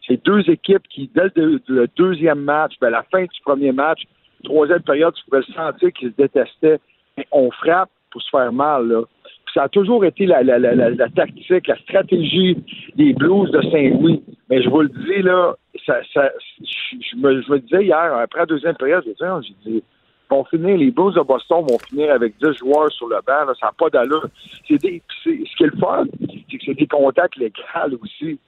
C'est 0.07 0.25
deux 0.25 0.41
équipes 0.51 0.87
qui, 0.89 1.11
dès 1.15 1.25
le, 1.25 1.31
deux- 1.31 1.61
le 1.69 1.89
deuxième 1.97 2.41
match, 2.41 2.75
ben, 2.81 2.89
à 2.89 2.91
la 2.91 3.03
fin 3.05 3.23
du 3.23 3.41
premier 3.45 3.73
match, 3.73 4.03
troisième 4.45 4.83
période, 4.83 5.15
tu 5.15 5.25
pouvais 5.25 5.43
le 5.49 5.55
sentir 5.55 5.93
qu'ils 5.93 6.11
se 6.11 6.17
détestaient. 6.17 6.79
Mais 7.17 7.27
on 7.33 7.51
frappe 7.51 7.89
pour 8.11 8.21
se 8.23 8.29
faire 8.31 8.53
mal. 8.53 8.87
Là. 8.89 9.03
Ça 9.55 9.63
a 9.65 9.69
toujours 9.71 10.05
été 10.05 10.27
la, 10.27 10.45
tactique, 11.15 11.67
la 11.67 11.77
stratégie 11.79 12.59
des 12.95 13.15
Blues 13.15 13.51
de 13.51 13.63
Saint-Louis. 13.63 14.23
Mais 14.51 14.63
je 14.63 14.69
vous 14.69 14.83
le 14.83 14.89
dis, 14.89 15.23
là, 15.23 15.55
ça, 15.87 16.01
je, 16.13 17.17
me, 17.17 17.59
disais 17.61 17.85
hier, 17.85 18.15
après 18.17 18.41
la 18.41 18.47
deuxième 18.47 18.77
période, 18.77 19.05
Ah, 19.23 19.41
j'ai 19.43 19.71
dit, 19.71 19.83
vont 20.31 20.45
finir, 20.45 20.77
les 20.77 20.91
Blues 20.91 21.15
de 21.15 21.21
Boston 21.21 21.65
vont 21.69 21.79
finir 21.79 22.13
avec 22.13 22.35
10 22.43 22.59
joueurs 22.59 22.91
sur 22.93 23.09
le 23.09 23.17
banc, 23.27 23.45
là, 23.47 23.53
ça 23.61 23.67
n'a 23.67 23.73
pas 23.79 23.89
d'allure. 23.91 24.27
C'est 24.67 24.79
des, 24.79 25.03
puis 25.07 25.17
c'est- 25.25 25.51
ce 25.51 25.57
qui 25.57 25.63
est 25.65 25.67
le 25.75 25.79
fun, 25.79 26.05
c'est 26.21 26.59
que 26.59 26.65
c'est 26.65 26.75
des 26.75 26.87
contacts 26.87 27.37
légaux 27.37 27.55
aussi. 28.03 28.39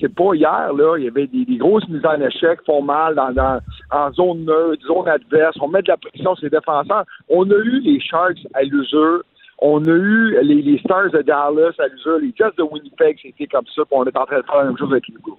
C'est 0.00 0.14
pas 0.14 0.32
hier, 0.34 0.72
là, 0.72 0.96
il 0.96 1.04
y 1.04 1.08
avait 1.08 1.26
des, 1.26 1.44
des 1.44 1.56
grosses 1.56 1.86
mises 1.88 2.06
en 2.06 2.20
échec, 2.20 2.60
font 2.64 2.82
mal 2.82 3.14
dans, 3.16 3.32
dans, 3.32 3.60
en 3.90 4.12
zone 4.12 4.44
neutre, 4.44 4.82
zone 4.86 5.08
adverse, 5.08 5.56
on 5.60 5.68
met 5.68 5.82
de 5.82 5.88
la 5.88 5.96
pression 5.96 6.34
sur 6.36 6.44
les 6.44 6.50
défenseurs. 6.50 7.04
On 7.28 7.50
a 7.50 7.54
eu 7.56 7.80
les 7.80 8.00
Sharks 8.00 8.38
à 8.54 8.62
l'usure, 8.62 9.22
on 9.58 9.82
a 9.84 9.90
eu 9.90 10.38
les, 10.42 10.62
les 10.62 10.78
Stars 10.78 11.10
de 11.10 11.20
Dallas 11.22 11.72
à 11.78 11.88
l'usure, 11.88 12.18
les 12.18 12.32
Jets 12.36 12.54
de 12.56 12.62
Winnipeg, 12.62 13.18
c'était 13.20 13.46
comme 13.46 13.66
ça, 13.74 13.82
puis 13.84 13.92
on 13.92 14.04
est 14.04 14.16
en 14.16 14.24
train 14.24 14.38
de 14.38 14.46
faire 14.46 14.56
la 14.58 14.64
même 14.64 14.78
chose 14.78 14.92
avec 14.92 15.08
les 15.08 15.14
Blues. 15.22 15.36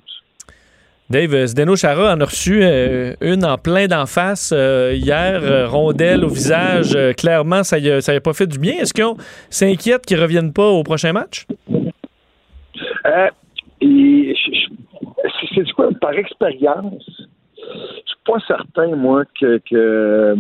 Dave, 1.10 1.34
euh, 1.34 1.48
Zdeno 1.48 1.76
Chara 1.78 2.14
en 2.14 2.20
a 2.20 2.26
reçu 2.26 2.60
euh, 2.62 3.14
une 3.22 3.46
en 3.46 3.58
plein 3.58 3.88
d'en 3.88 4.06
face 4.06 4.52
euh, 4.54 4.94
hier, 4.94 5.70
rondelle 5.70 6.26
au 6.26 6.30
visage. 6.30 6.98
Clairement, 7.18 7.64
ça 7.64 7.80
y 7.80 7.90
a, 7.90 8.22
pas 8.22 8.34
fait 8.34 8.48
du 8.48 8.60
bien. 8.60 8.74
Est-ce 8.80 8.94
qu'on 8.94 9.16
s'inquiète 9.50 10.06
qu'ils 10.06 10.20
reviennent 10.22 10.52
pas 10.52 10.68
au 10.68 10.84
prochain 10.84 11.14
match? 11.14 11.46
C'est- 15.56 15.72
quoi, 15.76 15.90
par 16.02 16.14
expérience, 16.14 17.04
je 17.58 17.64
suis 18.06 18.18
pas 18.26 18.40
certain, 18.48 18.96
moi, 18.96 19.24
que, 19.40 19.60
que 19.70 20.36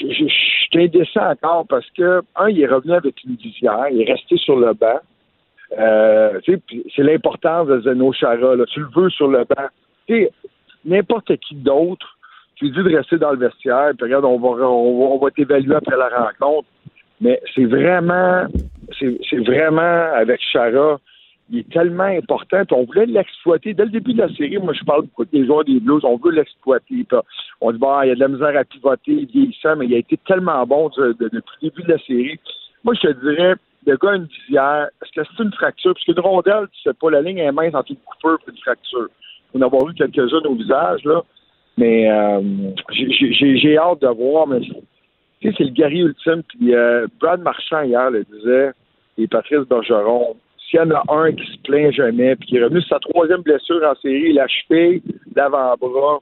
je 0.00 0.06
suis 0.06 0.68
indécent 0.74 1.30
encore 1.30 1.66
parce 1.68 1.86
que, 1.96 2.22
un, 2.36 2.48
il 2.48 2.60
est 2.60 2.66
revenu 2.66 2.92
avec 2.92 3.14
une 3.24 3.36
visière, 3.36 3.86
il 3.90 4.02
est 4.02 4.12
resté 4.12 4.36
sur 4.36 4.56
le 4.56 4.72
banc. 4.74 5.00
Euh, 5.76 6.40
c'est 6.46 7.02
l'importance 7.02 7.66
de 7.68 7.80
Zeno 7.80 8.12
Chara. 8.12 8.56
Là. 8.56 8.64
Tu 8.66 8.80
le 8.80 8.86
veux 8.94 9.10
sur 9.10 9.28
le 9.28 9.44
banc. 9.44 9.68
N'importe 10.84 11.36
qui 11.38 11.54
d'autre, 11.56 12.06
tu 12.54 12.66
lui 12.66 12.72
dis 12.72 12.82
de 12.82 12.96
rester 12.96 13.18
dans 13.18 13.32
le 13.32 13.38
vestiaire, 13.38 13.90
puis 13.96 14.04
regarde, 14.04 14.24
on 14.24 14.38
va, 14.38 14.48
on 14.66 15.18
va, 15.18 15.26
va 15.26 15.30
t'évaluer 15.30 15.74
après 15.74 15.96
la 15.96 16.08
rencontre. 16.08 16.68
Mais 17.20 17.40
c'est 17.54 17.64
vraiment, 17.64 18.46
c'est 18.98 19.38
vraiment 19.44 20.12
avec 20.14 20.40
Chara, 20.40 20.98
il 21.50 21.58
est 21.60 21.68
tellement 21.70 22.04
important. 22.04 22.62
On 22.70 22.84
voulait 22.84 23.06
l'exploiter. 23.06 23.74
Dès 23.74 23.84
le 23.84 23.90
début 23.90 24.12
de 24.14 24.18
la 24.22 24.28
série, 24.34 24.58
moi, 24.58 24.72
je 24.72 24.84
parle 24.84 25.02
beaucoup 25.02 25.24
des 25.24 25.44
joueurs 25.44 25.64
des 25.64 25.80
Blues, 25.80 26.04
on 26.04 26.16
veut 26.16 26.30
l'exploiter. 26.30 27.06
On 27.60 27.72
dit, 27.72 27.78
bon, 27.78 28.02
il 28.02 28.08
y 28.08 28.10
a 28.12 28.14
de 28.14 28.20
la 28.20 28.28
misère 28.28 28.56
à 28.56 28.64
pivoter, 28.64 29.12
il 29.12 29.26
vieillissant, 29.26 29.74
mais 29.76 29.86
il 29.86 29.94
a 29.94 29.98
été 29.98 30.16
tellement 30.26 30.64
bon 30.66 30.90
de- 30.96 31.12
de- 31.18 31.28
depuis 31.32 31.56
le 31.62 31.68
début 31.70 31.82
de 31.82 31.92
la 31.92 31.98
série. 31.98 32.38
Moi, 32.84 32.94
je 32.94 33.08
te 33.08 33.20
dirais, 33.20 33.54
le 33.88 33.96
gars 33.96 34.10
a 34.10 34.16
une 34.16 34.28
visière. 34.46 34.88
Est-ce 35.02 35.12
que 35.20 35.26
c'est 35.36 35.42
une 35.42 35.52
fracture? 35.52 35.94
Parce 35.94 36.04
qu'une 36.04 36.20
rondelle, 36.20 36.66
tu 36.72 36.82
sais 36.82 36.94
pas, 36.94 37.10
la 37.10 37.22
ligne 37.22 37.38
est 37.38 37.52
mince 37.52 37.74
entre 37.74 37.90
une 37.90 37.96
coupure 37.96 38.38
et 38.46 38.50
une 38.50 38.58
fracture. 38.58 39.08
On 39.54 39.60
en 39.60 39.66
avoir 39.66 39.86
vu 39.86 39.94
quelques-uns 39.94 40.44
au 40.44 40.54
visage, 40.54 41.04
là. 41.04 41.22
Mais 41.78 42.10
euh, 42.10 42.40
j'ai- 42.90 43.78
hâte 43.78 44.02
de 44.02 44.08
voir, 44.08 44.46
mais 44.46 44.60
tu 44.60 44.72
sais, 45.42 45.54
c'est 45.56 45.64
le 45.64 45.70
guerrier 45.70 46.02
ultime. 46.02 46.42
Puis 46.48 46.74
euh, 46.74 47.06
Brad 47.20 47.40
Marchand, 47.40 47.82
hier, 47.82 48.10
le 48.10 48.24
disait, 48.24 48.72
et 49.16 49.26
Patrice 49.26 49.66
Bergeron, 49.68 50.36
s'il 50.68 50.80
y 50.80 50.82
en 50.82 50.90
a 50.90 51.02
un 51.08 51.32
qui 51.32 51.46
se 51.46 51.58
plaint 51.62 51.92
jamais, 51.92 52.36
puis 52.36 52.48
qui 52.48 52.56
est 52.58 52.64
revenu 52.64 52.82
sur 52.82 52.90
sa 52.96 53.00
troisième 53.00 53.42
blessure 53.42 53.80
en 53.84 53.94
série, 54.02 54.32
la 54.32 54.46
cheville, 54.48 55.02
l'avant-bras, 55.34 56.18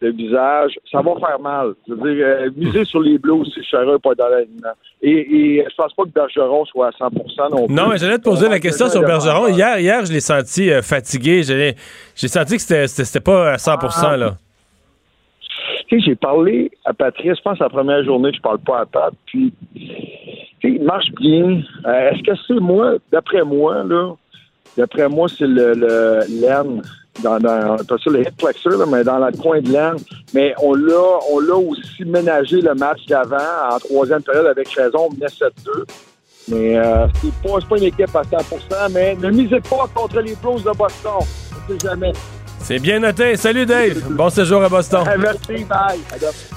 le 0.00 0.12
visage, 0.12 0.78
ça 0.90 1.00
va 1.02 1.12
faire 1.18 1.38
mal. 1.40 1.72
Je 1.88 1.94
veux 1.94 2.14
dire, 2.14 2.24
euh, 2.26 2.50
miser 2.56 2.84
sur 2.84 3.00
les 3.00 3.18
Blues 3.18 3.50
si 3.52 3.62
Chara 3.64 3.98
pas 3.98 4.14
dans 4.14 4.28
l'alignement. 4.28 4.68
Et, 5.02 5.10
et 5.58 5.64
je 5.68 5.74
pense 5.76 5.92
pas 5.94 6.04
que 6.04 6.08
Bergeron 6.10 6.64
soit 6.66 6.88
à 6.88 6.90
100% 6.90 7.50
non 7.50 7.66
plus. 7.66 7.74
Non, 7.74 7.88
mais 7.88 7.98
j'allais 7.98 8.18
te 8.18 8.22
poser 8.24 8.46
On 8.46 8.50
la 8.50 8.60
question 8.60 8.88
sur 8.88 9.00
Bergeron. 9.02 9.48
Hier, 9.48 9.78
hier, 9.80 10.04
je 10.06 10.12
l'ai 10.12 10.20
senti 10.20 10.70
euh, 10.70 10.82
fatigué. 10.82 11.42
J'ai 11.42 12.28
senti 12.28 12.56
que 12.56 12.62
c'était- 12.62 13.20
pas 13.20 13.52
à 13.52 13.58
100 13.58 13.76
Ah. 14.02 14.16
là. 14.16 14.36
Tu 15.88 15.98
sais, 16.00 16.06
j'ai 16.06 16.14
parlé 16.16 16.70
à 16.84 16.92
Patrice, 16.92 17.36
je 17.38 17.42
pense 17.42 17.58
la 17.58 17.68
première 17.68 18.04
journée, 18.04 18.30
je 18.34 18.40
parle 18.40 18.58
pas 18.58 18.80
à 18.80 18.86
Pat, 18.86 19.12
puis 19.26 19.52
tu 19.74 19.80
sais, 19.86 20.68
il 20.76 20.82
marche 20.82 21.10
bien. 21.18 21.62
Euh, 21.86 22.10
Est-ce 22.10 22.22
que 22.22 22.36
c'est 22.46 22.60
moi, 22.60 22.94
d'après 23.10 23.42
moi, 23.42 23.82
là, 23.84 24.12
d'après 24.76 25.08
moi, 25.08 25.28
c'est 25.28 25.46
le, 25.46 25.72
le 25.74 26.20
l'aine 26.40 26.82
dans, 27.22 27.38
dans 27.38 27.76
pas 27.84 27.98
sur 27.98 28.10
le 28.10 28.22
hip 28.22 28.32
flexor, 28.40 28.72
là, 28.72 28.86
mais 28.86 29.04
dans 29.04 29.18
le 29.18 29.32
coin 29.36 29.60
de 29.60 29.70
l'aine. 29.70 29.96
Mais 30.34 30.54
on 30.62 30.74
l'a, 30.74 31.18
on 31.30 31.40
l'a 31.40 31.56
aussi 31.56 32.04
ménagé 32.04 32.60
le 32.60 32.74
match 32.74 33.06
d'avant 33.06 33.36
en 33.70 33.78
troisième 33.78 34.22
période 34.22 34.46
avec 34.46 34.68
raison, 34.68 35.08
on 35.10 35.14
menait 35.14 35.26
7-2. 35.26 35.84
Mais 36.48 36.78
euh, 36.78 37.06
c'est 37.20 37.32
pas, 37.42 37.58
c'est 37.60 37.68
pas 37.68 37.76
une 37.76 37.84
équipe 37.84 38.16
à 38.16 38.22
100%, 38.22 38.92
mais 38.92 39.14
ne 39.16 39.30
misez 39.30 39.60
pas 39.60 39.86
contre 39.94 40.20
les 40.20 40.34
Blues 40.36 40.62
de 40.64 40.70
Boston. 40.70 41.12
On 41.20 41.72
sait 41.72 41.78
jamais. 41.82 42.12
C'est 42.60 42.78
bien 42.80 42.98
noté. 43.00 43.36
Salut 43.36 43.64
Dave. 43.64 44.02
Bon 44.10 44.28
séjour 44.28 44.62
à 44.62 44.68
Boston. 44.68 45.02
Merci, 45.18 45.64
bye. 45.64 45.98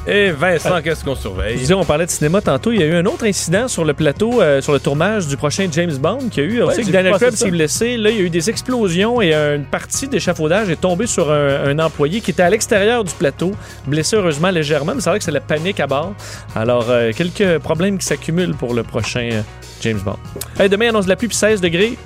Et 0.06 0.32
Vincent, 0.32 0.82
qu'est-ce 0.82 1.06
qu'on 1.06 1.16
surveille? 1.16 1.54
Je 1.56 1.60
disais, 1.60 1.74
on 1.74 1.86
parlait 1.86 2.06
de 2.06 2.12
cinéma 2.12 2.42
tantôt. 2.42 2.72
Il 2.72 2.80
y 2.82 2.84
a 2.84 2.86
eu 2.88 2.96
un 2.96 3.06
autre 3.06 3.26
incident 3.26 3.68
sur 3.70 3.86
le 3.86 3.94
plateau, 3.94 4.42
euh, 4.42 4.60
sur 4.62 4.74
le 4.74 4.80
tournage 4.80 5.28
du 5.28 5.38
prochain 5.38 5.68
James 5.72 5.96
Bond 5.96 6.28
qui 6.30 6.42
a 6.42 6.44
eu. 6.44 6.62
On 6.64 6.68
Ouais, 6.68 6.76
sait 6.76 6.84
que 6.84 6.90
Daniel 6.92 7.14
Craig 7.14 7.32
s'est 7.34 7.52
blessé. 7.52 7.96
Là, 7.96 8.10
il 8.10 8.18
y 8.18 8.20
a 8.20 8.24
eu 8.24 8.30
des 8.30 8.50
explosions 8.50 9.22
et 9.22 9.34
une 9.34 9.64
partie 9.66 10.08
d'échafaudage 10.10 10.70
est 10.70 10.82
tombée 10.82 11.08
sur 11.08 11.32
un, 11.32 11.66
un 11.70 11.80
employé 11.80 12.20
qui 12.20 12.32
était 12.32 12.44
à 12.44 12.50
l'extérieur 12.50 13.04
du 13.06 13.14
plateau, 13.14 13.52
blessé 13.88 14.18
heureusement 14.18 14.50
légèrement, 14.50 14.94
mais 14.96 15.02
c'est 15.02 15.10
vrai 15.12 15.20
que 15.20 15.26
c'est 15.26 15.32
la 15.32 15.40
panique 15.40 15.80
à 15.80 15.88
bord. 15.88 16.14
Alors, 16.56 16.88
euh, 16.90 17.12
quelques 17.16 17.60
problèmes 17.60 17.98
qui 17.98 18.06
s'accumulent 18.06 18.56
pour 18.56 18.74
le 18.74 18.84
prochain 18.84 19.30
euh, 19.32 19.42
James 19.82 20.00
Bond. 20.04 20.18
Hey, 20.60 20.68
demain, 20.68 20.90
annonce 20.90 21.06
de 21.06 21.10
la 21.10 21.16
pluie 21.16 21.30
puis 21.30 21.38
16 21.38 21.62
degrés. 21.62 21.98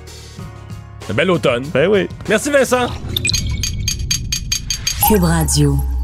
Un 1.10 1.14
bel 1.14 1.30
automne. 1.30 1.64
Ben 1.72 1.88
oui. 1.88 2.08
Merci 2.28 2.50
Vincent. 2.50 2.88
Cube 5.06 5.22
Radio. 5.22 5.95